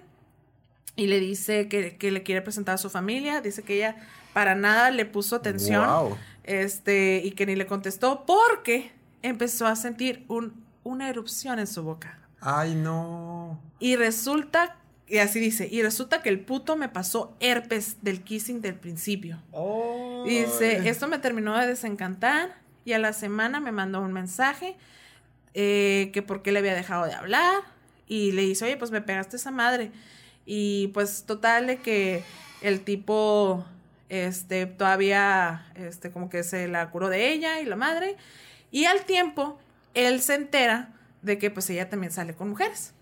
y 0.98 1.08
le 1.08 1.22
dice 1.22 1.70
que, 1.70 2.12
le 2.12 2.24
quiere 2.24 2.42
presentar 2.42 2.76
a 2.76 2.78
su 2.78 2.90
familia. 2.90 3.40
Dice 3.40 3.64
que 3.64 3.76
ella 3.76 3.96
para 4.34 4.56
nada 4.56 4.92
le 4.92 5.06
puso 5.06 5.38
atención. 5.38 6.18
Este, 6.44 7.22
y 7.24 7.32
que 7.32 7.46
ni 7.46 7.56
le 7.56 7.66
contestó 7.66 8.26
porque 8.26 8.92
empezó 9.22 9.68
a 9.68 9.76
sentir 9.76 10.26
un, 10.28 10.64
una 10.84 11.10
erupción 11.10 11.60
en 11.60 11.68
su 11.68 11.84
boca. 11.84 12.20
Ay, 12.40 12.76
no. 12.76 13.60
Y 13.80 13.96
resulta 13.96 14.78
y 15.12 15.18
así 15.18 15.42
dice, 15.42 15.68
y 15.70 15.82
resulta 15.82 16.22
que 16.22 16.30
el 16.30 16.40
puto 16.40 16.78
me 16.78 16.88
pasó 16.88 17.36
herpes 17.42 17.98
del 18.02 18.22
kissing 18.22 18.62
del 18.62 18.76
principio. 18.76 19.40
Oh. 19.52 20.24
Dice, 20.26 20.88
esto 20.88 21.10
me 21.10 21.20
terminó 21.20 21.58
de 21.58 21.68
desencantar 21.68 22.56
y 22.86 22.94
a 22.94 23.00
la 23.00 23.12
semana 23.12 23.60
me 23.60 23.74
mandó 23.74 24.00
un 24.00 24.14
mensaje 24.14 24.78
eh, 25.54 26.12
que 26.14 26.22
por 26.22 26.42
qué 26.42 26.54
le 26.54 26.60
había 26.60 26.74
dejado 26.74 27.06
de 27.06 27.14
hablar 27.14 27.62
y 28.08 28.32
le 28.32 28.44
dice, 28.44 28.64
oye, 28.64 28.78
pues 28.78 28.92
me 28.92 29.02
pegaste 29.02 29.36
esa 29.36 29.52
madre. 29.52 29.92
Y 30.46 30.88
pues 30.94 31.26
total 31.26 31.68
de 31.68 31.82
que 31.82 32.24
el 32.62 32.80
tipo, 32.80 33.66
este, 34.08 34.66
todavía, 34.66 35.66
este, 35.76 36.12
como 36.12 36.30
que 36.30 36.44
se 36.44 36.70
la 36.70 36.90
curó 36.90 37.10
de 37.10 37.34
ella 37.34 37.60
y 37.60 37.66
la 37.66 37.76
madre. 37.76 38.16
Y 38.72 38.86
al 38.86 39.04
tiempo, 39.06 39.60
él 39.94 40.22
se 40.22 40.36
entera 40.36 40.94
de 41.22 41.38
que 41.38 41.52
pues 41.52 41.70
ella 41.70 41.90
también 41.90 42.12
sale 42.12 42.34
con 42.34 42.50
mujeres. 42.50 42.94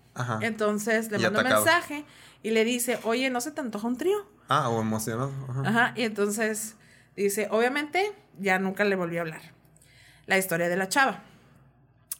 Entonces 0.42 1.10
le 1.10 1.18
manda 1.18 1.40
un 1.40 1.48
mensaje 1.48 2.04
y 2.42 2.50
le 2.50 2.64
dice, 2.64 2.98
oye, 3.04 3.30
¿no 3.30 3.40
se 3.40 3.52
te 3.52 3.60
antoja 3.60 3.86
un 3.86 3.96
trío? 3.96 4.18
Ah, 4.48 4.68
o 4.68 4.80
emocionado. 4.80 5.32
Ajá. 5.64 5.94
Y 5.96 6.02
entonces 6.02 6.74
dice, 7.16 7.48
obviamente, 7.50 8.12
ya 8.38 8.58
nunca 8.58 8.84
le 8.84 8.96
volvió 8.96 9.20
a 9.20 9.22
hablar. 9.22 9.40
La 10.26 10.36
historia 10.36 10.68
de 10.68 10.76
la 10.76 10.88
chava. 10.88 11.22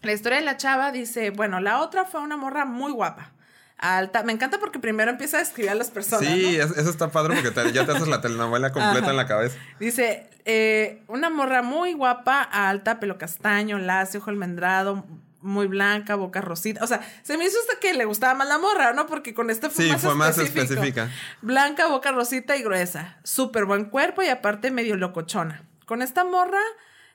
La 0.03 0.13
historia 0.13 0.39
de 0.39 0.45
la 0.45 0.57
chava 0.57 0.93
dice, 0.93 1.31
bueno, 1.31 1.61
la 1.61 1.81
otra 1.81 2.05
fue 2.05 2.21
una 2.21 2.37
morra 2.37 2.65
muy 2.65 2.93
guapa. 2.93 3.33
Alta. 3.81 4.23
Me 4.25 4.33
encanta 4.33 4.59
porque 4.61 4.79
primero 4.79 5.11
empieza 5.11 5.39
a 5.39 5.41
escribir 5.41 5.71
a 5.71 5.75
las 5.75 5.91
personas. 5.91 6.29
Sí, 6.29 6.57
eso 6.57 6.91
está 6.91 7.11
padre 7.11 7.35
porque 7.35 7.73
ya 7.73 7.87
te 7.87 7.93
haces 7.93 8.09
la 8.09 8.21
telenovela 8.23 8.73
completa 8.73 9.11
en 9.11 9.17
la 9.17 9.27
cabeza. 9.27 9.57
Dice, 9.79 10.29
eh, 10.45 11.03
una 11.09 11.31
morra 11.31 11.63
muy 11.63 11.95
guapa, 11.95 12.43
alta, 12.43 13.01
pelo 13.01 13.17
castaño, 13.17 13.79
lacio, 13.79 14.21
ojo 14.21 14.29
almendrado, 14.29 15.07
muy 15.41 15.67
blanca, 15.67 16.15
boca 16.15 16.43
rosita. 16.43 16.85
O 16.85 16.87
sea, 16.87 17.01
se 17.23 17.39
me 17.39 17.47
hizo 17.47 17.57
hasta 17.59 17.81
que 17.81 17.95
le 17.95 18.05
gustaba 18.05 18.35
más 18.35 18.49
la 18.49 18.59
morra, 18.59 18.93
¿no? 18.93 19.07
Porque 19.07 19.33
con 19.33 19.49
este 19.49 19.71
fue, 19.71 19.87
sí, 19.87 19.93
más, 19.93 20.03
fue 20.03 20.15
más 20.15 20.37
específica. 20.37 21.11
Blanca, 21.41 21.89
boca 21.89 22.13
rosita 22.13 22.59
y 22.59 22.63
gruesa. 22.63 23.17
Súper 23.25 23.65
buen 23.65 23.87
cuerpo 23.87 24.21
y 24.23 24.29
aparte 24.29 24.71
medio 24.71 24.97
locochona. 24.97 25.65
Con 25.87 26.03
esta 26.03 26.25
morra, 26.25 26.61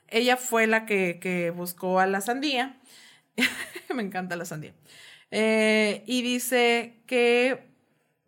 ella 0.08 0.36
fue 0.36 0.66
la 0.66 0.84
que, 0.84 1.20
que 1.20 1.50
buscó 1.50 2.00
a 2.00 2.06
la 2.06 2.20
sandía. 2.20 2.76
me 3.94 4.02
encanta 4.02 4.34
la 4.34 4.44
sandía. 4.44 4.74
Eh, 5.30 6.04
y 6.06 6.22
dice 6.22 7.02
que 7.06 7.66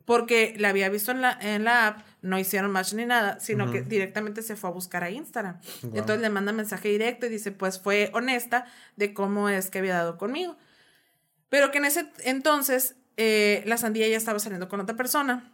porque 0.05 0.55
la 0.57 0.70
había 0.70 0.88
visto 0.88 1.11
en 1.11 1.20
la, 1.20 1.38
en 1.40 1.64
la 1.64 1.86
app, 1.86 2.01
no 2.22 2.38
hicieron 2.38 2.70
match 2.70 2.94
ni 2.94 3.05
nada, 3.05 3.38
sino 3.40 3.70
que 3.70 3.82
directamente 3.82 4.40
se 4.40 4.57
fue 4.57 4.70
a 4.70 4.72
buscar 4.72 5.05
a 5.05 5.11
Instagram. 5.11 5.61
Entonces 5.82 6.20
le 6.20 6.30
manda 6.30 6.51
mensaje 6.53 6.88
directo 6.88 7.26
y 7.26 7.28
dice, 7.28 7.53
pues 7.53 7.78
fue 7.78 8.11
honesta 8.14 8.64
de 8.96 9.12
cómo 9.12 9.51
es 9.51 9.68
que 9.68 9.80
había 9.80 9.94
dado 9.94 10.16
conmigo. 10.16 10.57
Pero 11.51 11.70
que 11.70 11.76
en 11.76 11.84
ese 11.84 12.11
entonces 12.24 12.96
eh, 13.18 13.62
la 13.66 13.76
sandía 13.76 14.09
ya 14.09 14.16
estaba 14.16 14.38
saliendo 14.38 14.70
con 14.70 14.80
otra 14.80 14.96
persona. 14.96 15.53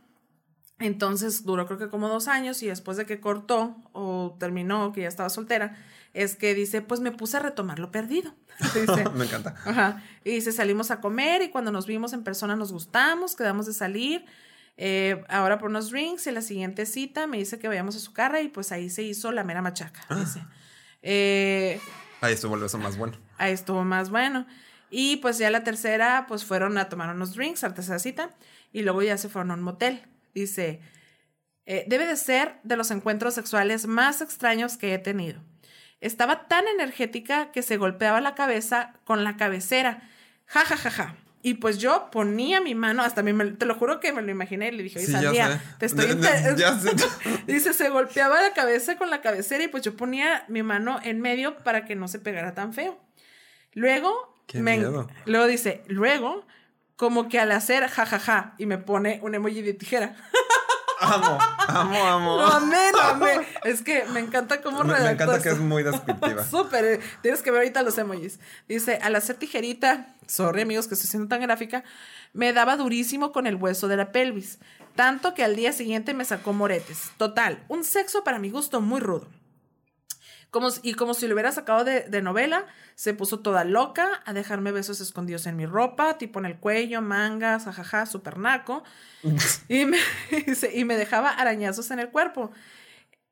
Entonces 0.79 1.45
duró 1.45 1.67
creo 1.67 1.79
que 1.79 1.89
como 1.89 2.09
dos 2.09 2.29
años 2.29 2.63
y 2.63 2.67
después 2.67 2.97
de 2.97 3.07
que 3.07 3.21
cortó 3.21 3.77
o 3.93 4.37
terminó, 4.39 4.93
que 4.93 5.01
ya 5.01 5.09
estaba 5.09 5.31
soltera, 5.31 5.77
es 6.15 6.37
que 6.37 6.55
dice, 6.55 6.81
pues 6.81 7.01
me 7.01 7.11
puse 7.11 7.37
a 7.37 7.41
retomar 7.41 7.81
lo 7.81 7.91
perdido. 7.91 8.35
me 9.15 9.25
encanta. 9.25 9.57
Ajá. 9.65 10.03
Y 10.25 10.31
dice, 10.31 10.53
salimos 10.53 10.91
a 10.91 11.01
comer 11.01 11.43
y 11.43 11.51
cuando 11.51 11.73
nos 11.73 11.87
vimos 11.87 12.13
en 12.13 12.23
persona 12.23 12.57
nos 12.57 12.73
gustamos, 12.73 13.35
quedamos 13.35 13.67
de 13.67 13.75
salir. 13.75 14.25
Eh, 14.77 15.23
ahora 15.29 15.59
por 15.59 15.71
unos 15.71 15.91
drinks 15.91 16.27
y 16.27 16.31
la 16.33 16.41
siguiente 16.41 16.87
cita 16.87 17.27
me 17.27 17.37
dice 17.37 17.59
que 17.59 17.69
vayamos 17.69 17.95
a 17.95 18.01
su 18.01 18.13
carra 18.13 18.41
y 18.41 18.49
pues 18.49 18.73
ahí 18.73 18.91
se 18.91 19.03
hizo 19.03 19.33
la 19.33 19.45
mera 19.45 19.61
machaca. 19.61 20.01
Ah. 20.09 20.15
Dice. 20.21 20.41
Eh, 21.03 21.81
ahí 22.21 22.33
estuvo 22.33 22.65
eso 22.65 22.79
más 22.79 22.97
bueno. 22.97 23.19
Ahí 23.37 23.53
estuvo 23.53 23.85
más 23.85 24.09
bueno. 24.09 24.47
Y 24.91 25.17
pues 25.17 25.39
ya 25.39 25.51
la 25.51 25.65
tercera, 25.65 26.27
pues 26.29 26.45
fueron 26.45 26.79
a 26.79 26.89
tomar 26.89 27.13
unos 27.13 27.35
drinks, 27.35 27.65
a 27.65 27.69
la 27.69 27.75
tercera 27.75 27.99
cita, 27.99 28.31
y 28.73 28.83
luego 28.83 29.03
ya 29.03 29.19
se 29.19 29.29
fueron 29.29 29.51
a 29.51 29.55
un 29.55 29.63
motel. 29.63 30.07
Dice, 30.33 30.81
eh, 31.67 31.85
debe 31.89 32.07
de 32.07 32.17
ser 32.17 32.61
de 32.63 32.77
los 32.77 32.93
encuentros 32.93 33.35
sexuales 33.35 33.87
más 33.87 34.21
extraños 34.21 34.77
que 34.77 34.95
he 34.95 34.99
tenido. 34.99 35.41
Estaba 36.05 36.49
tan 36.49 36.69
energética 36.69 37.51
que 37.51 37.63
se 37.63 37.79
golpeaba 37.79 38.21
la 38.21 38.35
cabeza 38.35 38.93
con 39.05 39.25
la 39.25 39.39
cabecera. 39.39 40.03
Ja, 40.47 40.61
ja, 40.61 40.77
ja, 40.77 40.91
ja. 40.91 41.17
Y 41.41 41.55
pues 41.55 41.79
yo 41.79 42.11
ponía 42.11 42.61
mi 42.61 42.75
mano, 42.75 43.03
hasta 43.03 43.23
mí, 43.23 43.33
te 43.59 43.65
lo 43.65 43.75
juro 43.75 44.01
que 44.01 44.13
me 44.13 44.21
lo 44.21 44.31
imaginé 44.31 44.69
y 44.69 44.73
le 44.73 44.83
dije, 44.83 44.99
oye, 44.99 45.07
Sandía, 45.07 45.63
te 45.79 45.87
estoy... 45.87 46.07
Dice, 47.47 47.73
se 47.73 47.89
golpeaba 47.89 48.43
la 48.43 48.53
cabeza 48.53 48.97
con 48.97 49.09
la 49.09 49.23
cabecera 49.23 49.65
y 49.65 49.69
pues 49.69 49.83
yo 49.83 49.97
ponía 49.97 50.45
mi 50.49 50.63
mano 50.63 51.01
en 51.03 51.23
medio 51.23 51.57
para 51.59 51.87
que 51.87 51.97
no 51.97 52.07
se 52.07 52.19
pegara 52.19 52.55
tan 52.55 52.75
feo. 52.75 52.99
Luego, 53.73 54.43
me, 54.53 54.79
luego 55.25 55.47
dice, 55.47 55.83
luego, 55.87 56.47
como 56.97 57.31
que 57.31 57.41
al 57.41 57.51
hacer 57.53 57.89
jajaja, 57.89 58.19
ja, 58.19 58.43
ja, 58.43 58.55
y 58.59 58.67
me 58.67 58.77
pone 58.77 59.21
un 59.23 59.35
emoji 59.35 59.63
de 59.63 59.73
tijera. 59.73 60.17
Amo, 61.01 61.39
amo, 61.69 62.05
amo. 62.07 62.37
Lo 62.37 62.47
amé, 62.47 62.93
lo 62.93 63.01
amé. 63.01 63.47
Es 63.65 63.83
que 63.83 64.05
me 64.07 64.21
encanta 64.21 64.61
cómo 64.61 64.85
me, 64.85 64.99
Me 64.99 65.11
encanta 65.11 65.43
que 65.43 65.51
es 65.51 65.59
muy 65.59 65.83
descriptiva. 65.83 66.45
Súper. 66.51 66.85
Eh, 66.85 67.01
tienes 67.23 67.43
que 67.43 67.51
ver 67.51 67.61
ahorita 67.61 67.83
los 67.83 67.99
emojis. 67.99 68.41
Dice, 68.69 68.99
al 69.03 69.17
hacer 69.17 69.37
tijerita, 69.37 70.15
sorry 70.27 70.63
amigos 70.63 70.89
que 70.89 70.95
estoy 70.95 71.11
siendo 71.11 71.29
tan 71.29 71.41
gráfica, 71.41 71.85
me 72.33 72.53
daba 72.53 72.77
durísimo 72.77 73.33
con 73.33 73.47
el 73.47 73.57
hueso 73.57 73.89
de 73.89 73.97
la 73.97 74.13
pelvis. 74.13 74.59
Tanto 74.95 75.35
que 75.35 75.43
al 75.43 75.57
día 75.57 75.73
siguiente 75.73 76.15
me 76.15 76.25
sacó 76.25 76.53
moretes. 76.53 77.11
Total, 77.17 77.65
un 77.69 77.85
sexo 77.85 78.23
para 78.25 78.39
mi 78.39 78.51
gusto 78.51 78.81
muy 78.81 79.01
rudo 79.01 79.29
y 80.83 80.95
como 80.95 81.15
si 81.15 81.27
lo 81.27 81.35
hubiera 81.35 81.53
sacado 81.53 81.85
de, 81.85 82.23
novela, 82.23 82.67
se 82.95 83.15
puso 83.15 83.41
toda 83.41 83.65
loca 83.65 84.23
a 84.25 84.33
dejarme 84.33 84.73
besos 84.73 85.01
escondidos 85.01 85.47
en 85.47 85.57
mi 85.57 85.67
ropa, 85.67 86.19
tipo 86.19 86.39
en 86.39 86.47
el 86.47 86.57
cuello, 86.57 87.03
mangas, 87.03 87.67
ajaja, 87.67 88.07
super 88.07 88.39
naco. 88.39 88.85
y, 89.69 89.85
me, 89.85 89.99
y 90.73 90.85
me 90.85 90.97
dejaba 90.97 91.31
arañazos 91.31 91.91
en 91.91 91.99
el 91.99 92.11
cuerpo. 92.11 92.53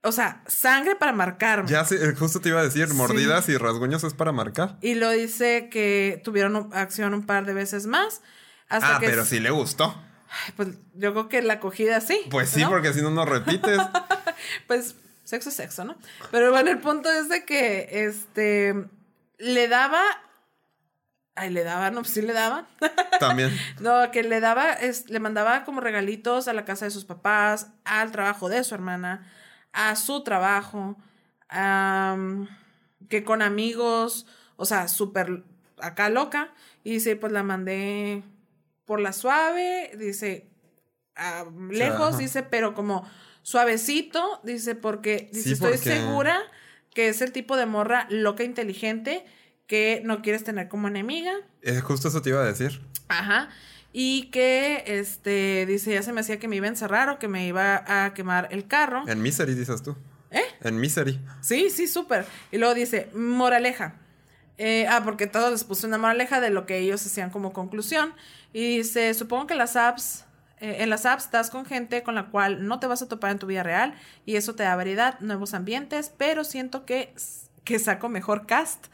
O 0.04 0.10
sea, 0.10 0.42
sangre 0.46 0.96
para 0.96 1.12
marcarme. 1.12 1.68
Ya, 1.68 1.84
sí, 1.84 1.94
eh, 1.94 2.14
justo 2.18 2.40
te 2.40 2.48
iba 2.48 2.60
a 2.60 2.64
decir, 2.64 2.92
mordidas 2.92 3.48
y 3.48 3.56
rasguños 3.56 4.02
es 4.02 4.14
para 4.14 4.32
marcar. 4.32 4.76
Y 4.80 4.94
lo 4.94 5.10
dice 5.10 5.68
que 5.70 6.20
tuvieron 6.24 6.70
acción 6.72 7.14
un 7.14 7.24
par 7.24 7.46
de 7.46 7.54
veces 7.54 7.86
más. 7.86 8.20
ah, 8.68 8.98
pero 9.00 9.24
sí 9.24 9.38
le 9.38 9.50
gustó. 9.50 9.94
pues 10.56 10.70
yo 10.94 11.12
creo 11.12 11.28
que 11.28 11.42
la 11.42 11.54
acogida 11.54 12.00
sí. 12.00 12.18
Pues 12.30 12.48
sí, 12.50 12.64
porque 12.64 12.92
si 12.92 13.00
no, 13.00 13.10
no 13.10 13.24
repites. 13.24 13.78
pues 14.66 14.96
sexo 15.24 15.48
es 15.48 15.56
sexo, 15.56 15.84
¿no? 15.84 15.96
Pero 16.30 16.50
bueno, 16.50 16.70
el 16.70 16.78
punto 16.78 17.10
es 17.10 17.28
de 17.28 17.44
que 17.44 18.06
este 18.06 18.74
le 19.38 19.68
daba. 19.68 20.02
Ay, 21.34 21.50
le 21.50 21.64
daba, 21.64 21.90
no, 21.90 22.00
pues 22.00 22.12
sí 22.12 22.22
le 22.22 22.32
daba. 22.32 22.66
También. 23.18 23.50
no, 23.80 24.10
que 24.10 24.22
le 24.22 24.40
daba, 24.40 24.72
es, 24.72 25.08
le 25.08 25.18
mandaba 25.18 25.64
como 25.64 25.80
regalitos 25.80 26.46
a 26.46 26.52
la 26.52 26.64
casa 26.64 26.84
de 26.84 26.90
sus 26.90 27.04
papás, 27.04 27.68
al 27.84 28.12
trabajo 28.12 28.48
de 28.48 28.62
su 28.64 28.74
hermana, 28.74 29.30
a 29.72 29.96
su 29.96 30.22
trabajo, 30.24 30.96
que 33.08 33.24
con 33.24 33.40
amigos, 33.40 34.26
o 34.56 34.66
sea, 34.66 34.88
súper 34.88 35.44
acá 35.78 36.10
loca. 36.10 36.52
Y 36.84 36.92
dice, 36.92 37.16
pues 37.16 37.32
la 37.32 37.42
mandé 37.42 38.22
por 38.84 39.00
la 39.00 39.12
suave, 39.12 39.92
dice, 39.96 40.50
lejos, 41.70 42.18
dice, 42.18 42.42
pero 42.42 42.74
como 42.74 43.08
suavecito, 43.42 44.40
dice, 44.42 44.74
porque 44.74 45.28
dice, 45.32 45.52
estoy 45.52 45.76
segura 45.78 46.40
que 46.94 47.08
es 47.08 47.22
el 47.22 47.32
tipo 47.32 47.56
de 47.56 47.66
morra 47.66 48.06
loca 48.10 48.44
inteligente 48.44 49.24
que 49.66 50.02
no 50.04 50.22
quieres 50.22 50.44
tener 50.44 50.68
como 50.68 50.88
enemiga. 50.88 51.32
Es 51.62 51.82
justo 51.82 52.08
eso 52.08 52.22
te 52.22 52.30
iba 52.30 52.42
a 52.42 52.44
decir. 52.44 52.82
Ajá. 53.08 53.48
Y 53.92 54.30
que, 54.30 54.84
este, 54.86 55.66
dice, 55.66 55.92
ya 55.92 56.02
se 56.02 56.12
me 56.12 56.20
hacía 56.22 56.38
que 56.38 56.48
me 56.48 56.56
iba 56.56 56.66
a 56.66 56.70
encerrar 56.70 57.10
o 57.10 57.18
que 57.18 57.28
me 57.28 57.46
iba 57.46 57.84
a 57.86 58.14
quemar 58.14 58.48
el 58.50 58.66
carro. 58.66 59.04
En 59.06 59.20
Misery, 59.20 59.54
dices 59.54 59.82
tú. 59.82 59.96
¿Eh? 60.30 60.42
En 60.62 60.80
Misery. 60.80 61.20
Sí, 61.42 61.68
sí, 61.68 61.86
súper. 61.86 62.24
Y 62.50 62.58
luego 62.58 62.74
dice, 62.74 63.10
moraleja. 63.14 63.96
Eh, 64.56 64.86
ah, 64.88 65.02
porque 65.04 65.26
todos 65.26 65.50
les 65.50 65.64
puse 65.64 65.86
una 65.86 65.98
moraleja 65.98 66.40
de 66.40 66.50
lo 66.50 66.64
que 66.66 66.78
ellos 66.78 67.04
hacían 67.04 67.30
como 67.30 67.52
conclusión. 67.52 68.14
Y 68.52 68.78
dice, 68.78 69.12
supongo 69.12 69.46
que 69.46 69.54
las 69.54 69.76
apps, 69.76 70.24
eh, 70.62 70.76
en 70.78 70.90
las 70.90 71.06
apps 71.06 71.24
estás 71.24 71.50
con 71.50 71.66
gente 71.66 72.04
con 72.04 72.14
la 72.14 72.26
cual 72.26 72.68
no 72.68 72.78
te 72.78 72.86
vas 72.86 73.02
a 73.02 73.08
topar 73.08 73.32
en 73.32 73.40
tu 73.40 73.48
vida 73.48 73.64
real 73.64 73.94
y 74.24 74.36
eso 74.36 74.54
te 74.54 74.62
da 74.62 74.76
variedad, 74.76 75.18
nuevos 75.18 75.54
ambientes, 75.54 76.12
pero 76.16 76.44
siento 76.44 76.86
que, 76.86 77.12
que 77.64 77.80
saco 77.80 78.08
mejor 78.08 78.46
cast 78.46 78.86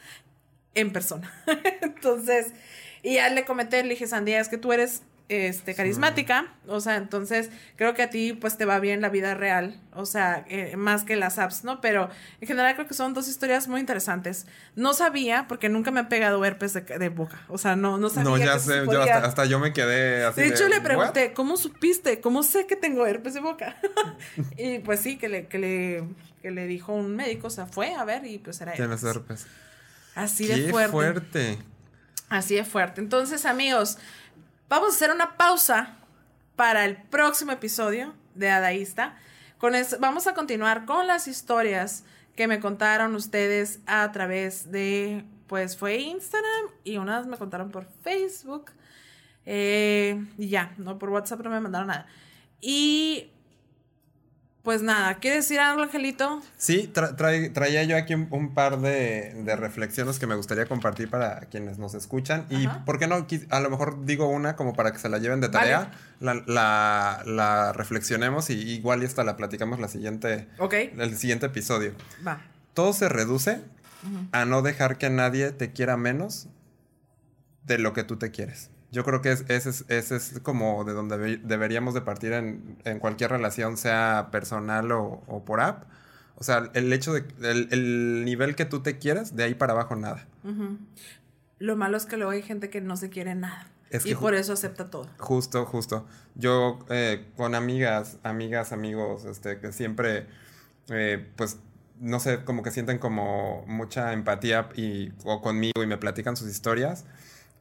en 0.74 0.94
persona. 0.94 1.30
Entonces, 1.82 2.54
y 3.02 3.14
ya 3.16 3.28
le 3.28 3.44
comenté, 3.44 3.82
le 3.82 3.90
dije, 3.90 4.06
Sandía, 4.06 4.40
es 4.40 4.48
que 4.48 4.56
tú 4.56 4.72
eres 4.72 5.02
este, 5.28 5.74
carismática, 5.74 6.54
o 6.66 6.80
sea, 6.80 6.96
entonces 6.96 7.50
creo 7.76 7.92
que 7.92 8.02
a 8.02 8.08
ti 8.08 8.32
pues 8.32 8.56
te 8.56 8.64
va 8.64 8.80
bien 8.80 9.02
la 9.02 9.10
vida 9.10 9.34
real, 9.34 9.78
o 9.94 10.06
sea, 10.06 10.44
eh, 10.48 10.74
más 10.76 11.04
que 11.04 11.16
las 11.16 11.38
apps, 11.38 11.64
¿no? 11.64 11.82
Pero 11.82 12.08
en 12.40 12.48
general 12.48 12.74
creo 12.74 12.86
que 12.86 12.94
son 12.94 13.12
dos 13.12 13.28
historias 13.28 13.68
muy 13.68 13.80
interesantes. 13.80 14.46
No 14.74 14.94
sabía, 14.94 15.46
porque 15.46 15.68
nunca 15.68 15.90
me 15.90 16.00
ha 16.00 16.08
pegado 16.08 16.42
herpes 16.46 16.72
de, 16.72 17.08
boca, 17.10 17.42
o 17.48 17.58
sea, 17.58 17.76
no, 17.76 17.98
no 17.98 18.08
sabía. 18.08 18.30
No, 18.30 18.38
ya 18.38 18.58
sé, 18.58 18.86
yo 18.90 19.02
hasta, 19.02 19.44
yo 19.44 19.58
me 19.58 19.74
quedé 19.74 20.24
así. 20.24 20.40
De 20.40 20.48
hecho, 20.48 20.66
le 20.68 20.80
pregunté, 20.80 21.34
¿cómo 21.34 21.58
supiste? 21.58 22.20
¿Cómo 22.20 22.42
sé 22.42 22.66
que 22.66 22.76
tengo 22.76 23.06
herpes 23.06 23.34
de 23.34 23.40
boca? 23.40 23.76
y 24.56 24.78
pues 24.78 25.00
sí, 25.00 25.18
que 25.18 25.28
le, 25.28 25.46
que 25.46 25.58
le, 25.58 26.04
que 26.40 26.50
le 26.50 26.66
dijo 26.66 26.94
un 26.94 27.16
médico, 27.16 27.48
o 27.48 27.50
sea, 27.50 27.66
fue 27.66 27.94
a 27.94 28.04
ver 28.04 28.24
y 28.24 28.38
pues 28.38 28.60
era 28.62 28.72
Tienes 28.72 29.02
herpes. 29.04 29.46
Así 30.14 30.46
de 30.46 30.70
fuerte. 30.70 30.90
fuerte. 30.90 31.58
Así 32.28 32.56
de 32.56 32.64
fuerte. 32.64 33.00
Entonces, 33.00 33.46
amigos, 33.46 33.98
Vamos 34.68 34.90
a 34.90 34.96
hacer 34.96 35.10
una 35.10 35.38
pausa 35.38 35.96
para 36.54 36.84
el 36.84 36.96
próximo 36.96 37.52
episodio 37.52 38.12
de 38.34 38.50
Adaísta. 38.50 39.16
Vamos 39.98 40.26
a 40.26 40.34
continuar 40.34 40.84
con 40.84 41.06
las 41.06 41.26
historias 41.26 42.04
que 42.36 42.46
me 42.46 42.60
contaron 42.60 43.14
ustedes 43.14 43.80
a 43.86 44.12
través 44.12 44.70
de, 44.70 45.24
pues 45.46 45.78
fue 45.78 45.96
Instagram 45.96 46.66
y 46.84 46.98
unas 46.98 47.26
me 47.26 47.38
contaron 47.38 47.70
por 47.70 47.86
Facebook. 48.02 48.72
Eh, 49.46 50.22
y 50.36 50.50
ya, 50.50 50.74
no 50.76 50.98
por 50.98 51.08
WhatsApp 51.08 51.40
no 51.40 51.48
me 51.48 51.60
mandaron 51.60 51.88
nada. 51.88 52.06
Y 52.60 53.30
pues 54.68 54.82
nada, 54.82 55.14
¿quieres 55.14 55.44
decir 55.44 55.60
algo, 55.60 55.80
Angelito? 55.80 56.42
Sí, 56.58 56.92
traía 56.92 57.84
yo 57.84 57.96
aquí 57.96 58.12
un, 58.12 58.52
par 58.52 58.78
de, 58.78 59.32
reflexiones 59.56 60.18
que 60.18 60.26
me 60.26 60.34
gustaría 60.34 60.66
compartir 60.66 61.08
para 61.08 61.40
quienes 61.46 61.78
nos 61.78 61.94
escuchan. 61.94 62.44
Y, 62.50 62.68
¿por 62.84 62.98
qué 62.98 63.06
no? 63.06 63.26
A 63.48 63.60
lo 63.60 63.70
mejor 63.70 64.04
digo 64.04 64.28
una 64.28 64.56
como 64.56 64.74
para 64.74 64.92
que 64.92 64.98
se 64.98 65.08
la 65.08 65.16
lleven 65.16 65.40
de 65.40 65.48
tarea, 65.48 65.90
la, 66.20 67.72
reflexionemos 67.74 68.50
y 68.50 68.56
igual 68.74 69.02
y 69.02 69.06
hasta 69.06 69.24
la 69.24 69.38
platicamos 69.38 69.80
la 69.80 69.88
siguiente, 69.88 70.48
el 70.98 71.16
siguiente 71.16 71.46
episodio. 71.46 71.94
Va. 72.26 72.42
Todo 72.74 72.92
se 72.92 73.08
reduce 73.08 73.62
a 74.32 74.44
no 74.44 74.60
dejar 74.60 74.98
que 74.98 75.08
nadie 75.08 75.50
te 75.50 75.72
quiera 75.72 75.96
menos 75.96 76.46
de 77.64 77.78
lo 77.78 77.94
que 77.94 78.04
tú 78.04 78.18
te 78.18 78.30
quieres. 78.30 78.68
Yo 78.90 79.04
creo 79.04 79.20
que 79.20 79.32
ese 79.32 79.70
es, 79.70 79.84
es, 79.88 80.40
como 80.42 80.84
de 80.84 80.94
donde 80.94 81.38
deberíamos 81.38 81.92
de 81.92 82.00
partir 82.00 82.32
en, 82.32 82.98
cualquier 83.00 83.30
relación, 83.30 83.76
sea 83.76 84.28
personal 84.32 84.90
o, 84.92 85.42
por 85.44 85.60
app. 85.60 85.84
O 86.36 86.44
sea, 86.44 86.70
el 86.72 86.92
hecho 86.92 87.12
de, 87.12 87.24
el, 87.42 88.24
nivel 88.24 88.54
que 88.54 88.64
tú 88.64 88.80
te 88.80 88.98
quieres, 88.98 89.36
de 89.36 89.44
ahí 89.44 89.54
para 89.54 89.72
abajo 89.74 89.94
nada. 89.94 90.26
Lo 91.58 91.76
malo 91.76 91.96
es 91.96 92.06
que 92.06 92.16
luego 92.16 92.32
hay 92.32 92.42
gente 92.42 92.70
que 92.70 92.80
no 92.80 92.96
se 92.96 93.10
quiere 93.10 93.34
nada. 93.34 93.68
y 94.04 94.14
por 94.14 94.34
eso 94.34 94.54
acepta 94.54 94.88
todo. 94.88 95.06
Justo, 95.18 95.66
justo. 95.66 96.06
Yo 96.34 96.78
eh, 96.88 97.26
con 97.36 97.54
amigas, 97.54 98.18
amigas, 98.22 98.72
amigos, 98.72 99.26
este, 99.26 99.58
que 99.58 99.72
siempre, 99.72 100.26
eh, 100.88 101.26
pues, 101.36 101.58
no 102.00 102.20
sé, 102.20 102.44
como 102.44 102.62
que 102.62 102.70
sienten 102.70 102.98
como 102.98 103.64
mucha 103.66 104.14
empatía 104.14 104.70
y, 104.76 105.12
o 105.24 105.42
conmigo 105.42 105.82
y 105.82 105.86
me 105.86 105.98
platican 105.98 106.36
sus 106.36 106.48
historias. 106.48 107.04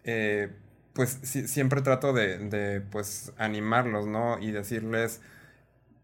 Eh, 0.05 0.53
pues 0.97 1.19
siempre 1.21 1.83
trato 1.83 2.11
de, 2.11 2.83
pues, 2.89 3.31
animarlos, 3.37 4.07
¿no? 4.07 4.39
Y 4.39 4.49
decirles, 4.49 5.21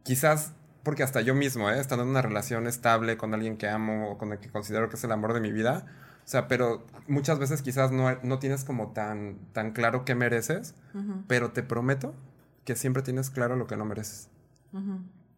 quizás, 0.03 0.53
porque 0.83 1.01
hasta 1.01 1.21
yo 1.21 1.33
mismo, 1.33 1.71
¿eh? 1.71 1.79
Estando 1.79 2.03
en 2.03 2.11
una 2.11 2.21
relación 2.21 2.67
estable 2.67 3.17
con 3.17 3.33
alguien 3.33 3.57
que 3.57 3.67
amo 3.67 4.11
o 4.11 4.19
con 4.19 4.31
el 4.33 4.37
que 4.37 4.49
considero 4.49 4.89
que 4.89 4.95
es 4.97 5.03
el 5.03 5.11
amor 5.11 5.33
de 5.33 5.41
mi 5.41 5.51
vida, 5.51 5.87
o 6.23 6.27
sea, 6.27 6.47
pero 6.47 6.85
muchas 7.07 7.39
veces 7.39 7.63
quizás 7.63 7.91
no, 7.91 8.19
no 8.21 8.37
tienes 8.37 8.65
como 8.65 8.91
tan, 8.91 9.39
tan 9.51 9.71
claro 9.71 10.05
qué 10.05 10.13
mereces, 10.13 10.75
pero 11.27 11.53
te 11.53 11.63
prometo 11.63 12.13
que 12.63 12.75
siempre 12.75 13.01
tienes 13.01 13.31
claro 13.31 13.55
lo 13.55 13.65
que 13.65 13.75
no 13.75 13.85
mereces. 13.85 14.29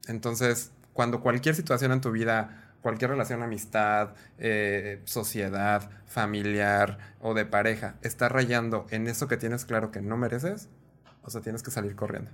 Entonces, 0.10 0.74
cuando 0.92 1.22
cualquier 1.22 1.56
situación 1.56 1.94
en 1.94 2.02
tu 2.02 2.12
vida 2.12 2.65
cualquier 2.86 3.10
relación, 3.10 3.42
amistad, 3.42 4.10
eh, 4.38 5.02
sociedad, 5.06 5.90
familiar 6.06 7.00
o 7.20 7.34
de 7.34 7.44
pareja, 7.44 7.96
está 8.04 8.30
rayando 8.30 8.86
en 8.92 9.08
eso 9.08 9.28
que 9.28 9.38
tienes 9.38 9.66
claro 9.66 9.90
que 9.90 10.02
no 10.02 10.18
mereces, 10.18 10.70
o 11.24 11.32
sea, 11.32 11.42
tienes 11.42 11.64
que 11.64 11.72
salir 11.72 11.96
corriendo. 11.96 12.30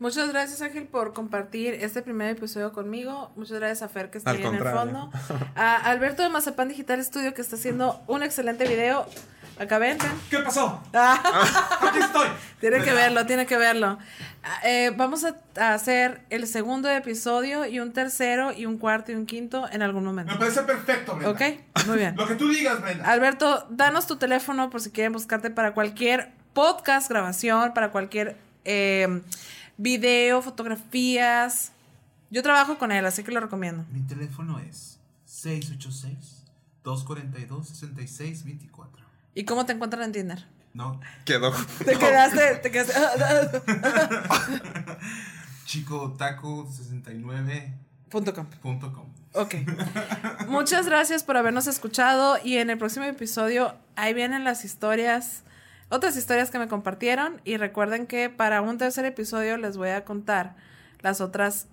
Muchas 0.00 0.28
gracias, 0.28 0.62
Ángel, 0.62 0.84
por 0.84 1.12
compartir 1.12 1.74
este 1.74 2.02
primer 2.02 2.30
episodio 2.30 2.72
conmigo. 2.72 3.32
Muchas 3.34 3.58
gracias 3.58 3.82
a 3.82 3.88
Fer, 3.88 4.10
que 4.10 4.18
está 4.18 4.30
ahí 4.30 4.44
en 4.44 4.54
el 4.54 4.62
fondo. 4.62 5.10
A 5.56 5.76
Alberto 5.76 6.22
de 6.22 6.28
Mazapán 6.28 6.68
Digital 6.68 7.02
Studio, 7.04 7.34
que 7.34 7.42
está 7.42 7.56
haciendo 7.56 8.00
un 8.06 8.22
excelente 8.22 8.68
video. 8.68 9.06
Acá 9.58 9.78
ven. 9.78 9.98
¿Qué 10.30 10.38
pasó? 10.38 10.80
Ah. 10.94 11.20
Aquí 11.82 11.98
estoy. 11.98 12.28
Tiene 12.60 12.80
que 12.84 12.92
verlo, 12.92 13.26
tiene 13.26 13.46
que 13.46 13.56
verlo. 13.56 13.98
Ah, 14.44 14.60
eh, 14.64 14.92
vamos 14.96 15.24
a, 15.24 15.34
hacer 15.74 16.20
el 16.30 16.46
segundo 16.46 16.88
episodio 16.88 17.66
y 17.66 17.80
un 17.80 17.92
tercero 17.92 18.52
y 18.52 18.66
un 18.66 18.78
cuarto 18.78 19.10
y 19.10 19.16
un 19.16 19.26
quinto 19.26 19.68
en 19.70 19.82
algún 19.82 20.04
momento. 20.04 20.32
Me 20.32 20.38
parece 20.38 20.62
perfecto, 20.62 21.16
Brenda. 21.16 21.30
Ok, 21.30 21.86
muy 21.86 21.98
bien. 21.98 22.14
Lo 22.16 22.28
que 22.28 22.36
tú 22.36 22.48
digas, 22.48 22.80
Brenda. 22.80 23.04
Alberto, 23.04 23.66
danos 23.70 24.06
tu 24.06 24.16
teléfono 24.16 24.70
por 24.70 24.80
si 24.80 24.90
quieren 24.90 25.12
buscarte 25.12 25.50
para 25.50 25.74
cualquier 25.74 26.30
podcast, 26.52 27.08
grabación, 27.08 27.74
para 27.74 27.90
cualquier 27.90 28.36
eh, 28.64 29.22
video, 29.78 30.42
fotografías. 30.42 31.72
Yo 32.30 32.42
trabajo 32.42 32.76
con 32.76 32.92
él, 32.92 33.06
así 33.06 33.24
que 33.24 33.32
lo 33.32 33.40
recomiendo. 33.40 33.86
Mi 33.90 34.02
teléfono 34.02 34.58
es 34.58 34.98
686 35.24 36.44
242 36.84 37.68
6624. 37.68 39.02
¿Y 39.34 39.44
cómo 39.44 39.64
te 39.64 39.72
encuentran 39.72 40.02
en 40.02 40.12
Tinder? 40.12 40.44
No. 40.74 41.00
Quedó. 41.24 41.52
Te 41.84 41.96
quedaste, 41.96 42.56
te 42.56 42.70
quedaste. 42.70 43.62
Chico 45.64 46.12
Taco 46.18 46.66
69.com. 46.66 49.06
Ok. 49.34 49.54
Muchas 50.48 50.86
gracias 50.86 51.22
por 51.24 51.36
habernos 51.36 51.66
escuchado 51.66 52.38
y 52.42 52.56
en 52.58 52.70
el 52.70 52.78
próximo 52.78 53.04
episodio 53.04 53.74
ahí 53.96 54.14
vienen 54.14 54.44
las 54.44 54.64
historias, 54.64 55.42
otras 55.88 56.16
historias 56.16 56.50
que 56.50 56.58
me 56.58 56.68
compartieron 56.68 57.40
y 57.44 57.56
recuerden 57.56 58.06
que 58.06 58.30
para 58.30 58.60
un 58.60 58.78
tercer 58.78 59.04
episodio 59.04 59.56
les 59.56 59.76
voy 59.76 59.90
a 59.90 60.04
contar 60.04 60.56
las 61.00 61.20
otras 61.20 61.68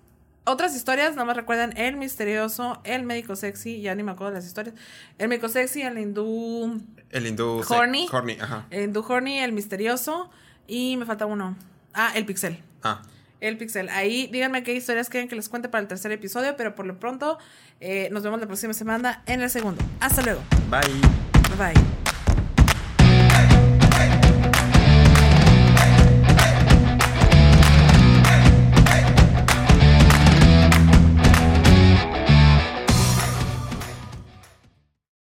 otras 0.46 0.76
historias, 0.76 1.10
nada 1.12 1.24
más 1.24 1.36
recuerden 1.36 1.76
el 1.76 1.96
misterioso, 1.96 2.80
el 2.84 3.02
médico 3.02 3.34
sexy, 3.34 3.80
ya 3.80 3.94
ni 3.96 4.04
me 4.04 4.12
acuerdo 4.12 4.30
de 4.30 4.38
las 4.38 4.46
historias. 4.46 4.76
El 5.18 5.28
médico 5.28 5.48
sexy, 5.48 5.82
el 5.82 5.98
hindú. 5.98 6.80
El 7.10 7.26
hindú. 7.26 7.64
Horny. 7.68 8.08
Horny, 8.10 8.38
ajá. 8.40 8.66
El 8.70 8.84
hindú 8.84 9.04
horny, 9.06 9.40
el 9.40 9.52
misterioso. 9.52 10.30
Y 10.68 10.96
me 10.96 11.04
falta 11.04 11.26
uno. 11.26 11.56
Ah, 11.92 12.12
el 12.14 12.26
pixel. 12.26 12.62
Ah. 12.82 13.02
El 13.40 13.58
pixel. 13.58 13.88
Ahí 13.88 14.28
díganme 14.28 14.62
qué 14.62 14.72
historias 14.72 15.08
quieren 15.08 15.28
que 15.28 15.34
les 15.34 15.48
cuente 15.48 15.68
para 15.68 15.82
el 15.82 15.88
tercer 15.88 16.12
episodio, 16.12 16.56
pero 16.56 16.74
por 16.74 16.86
lo 16.86 16.98
pronto 16.98 17.38
eh, 17.80 18.08
nos 18.12 18.22
vemos 18.22 18.40
la 18.40 18.46
próxima 18.46 18.72
semana 18.72 19.22
en 19.26 19.42
el 19.42 19.50
segundo. 19.50 19.82
Hasta 20.00 20.22
luego. 20.22 20.42
Bye. 20.70 20.80
Bye. 21.58 22.05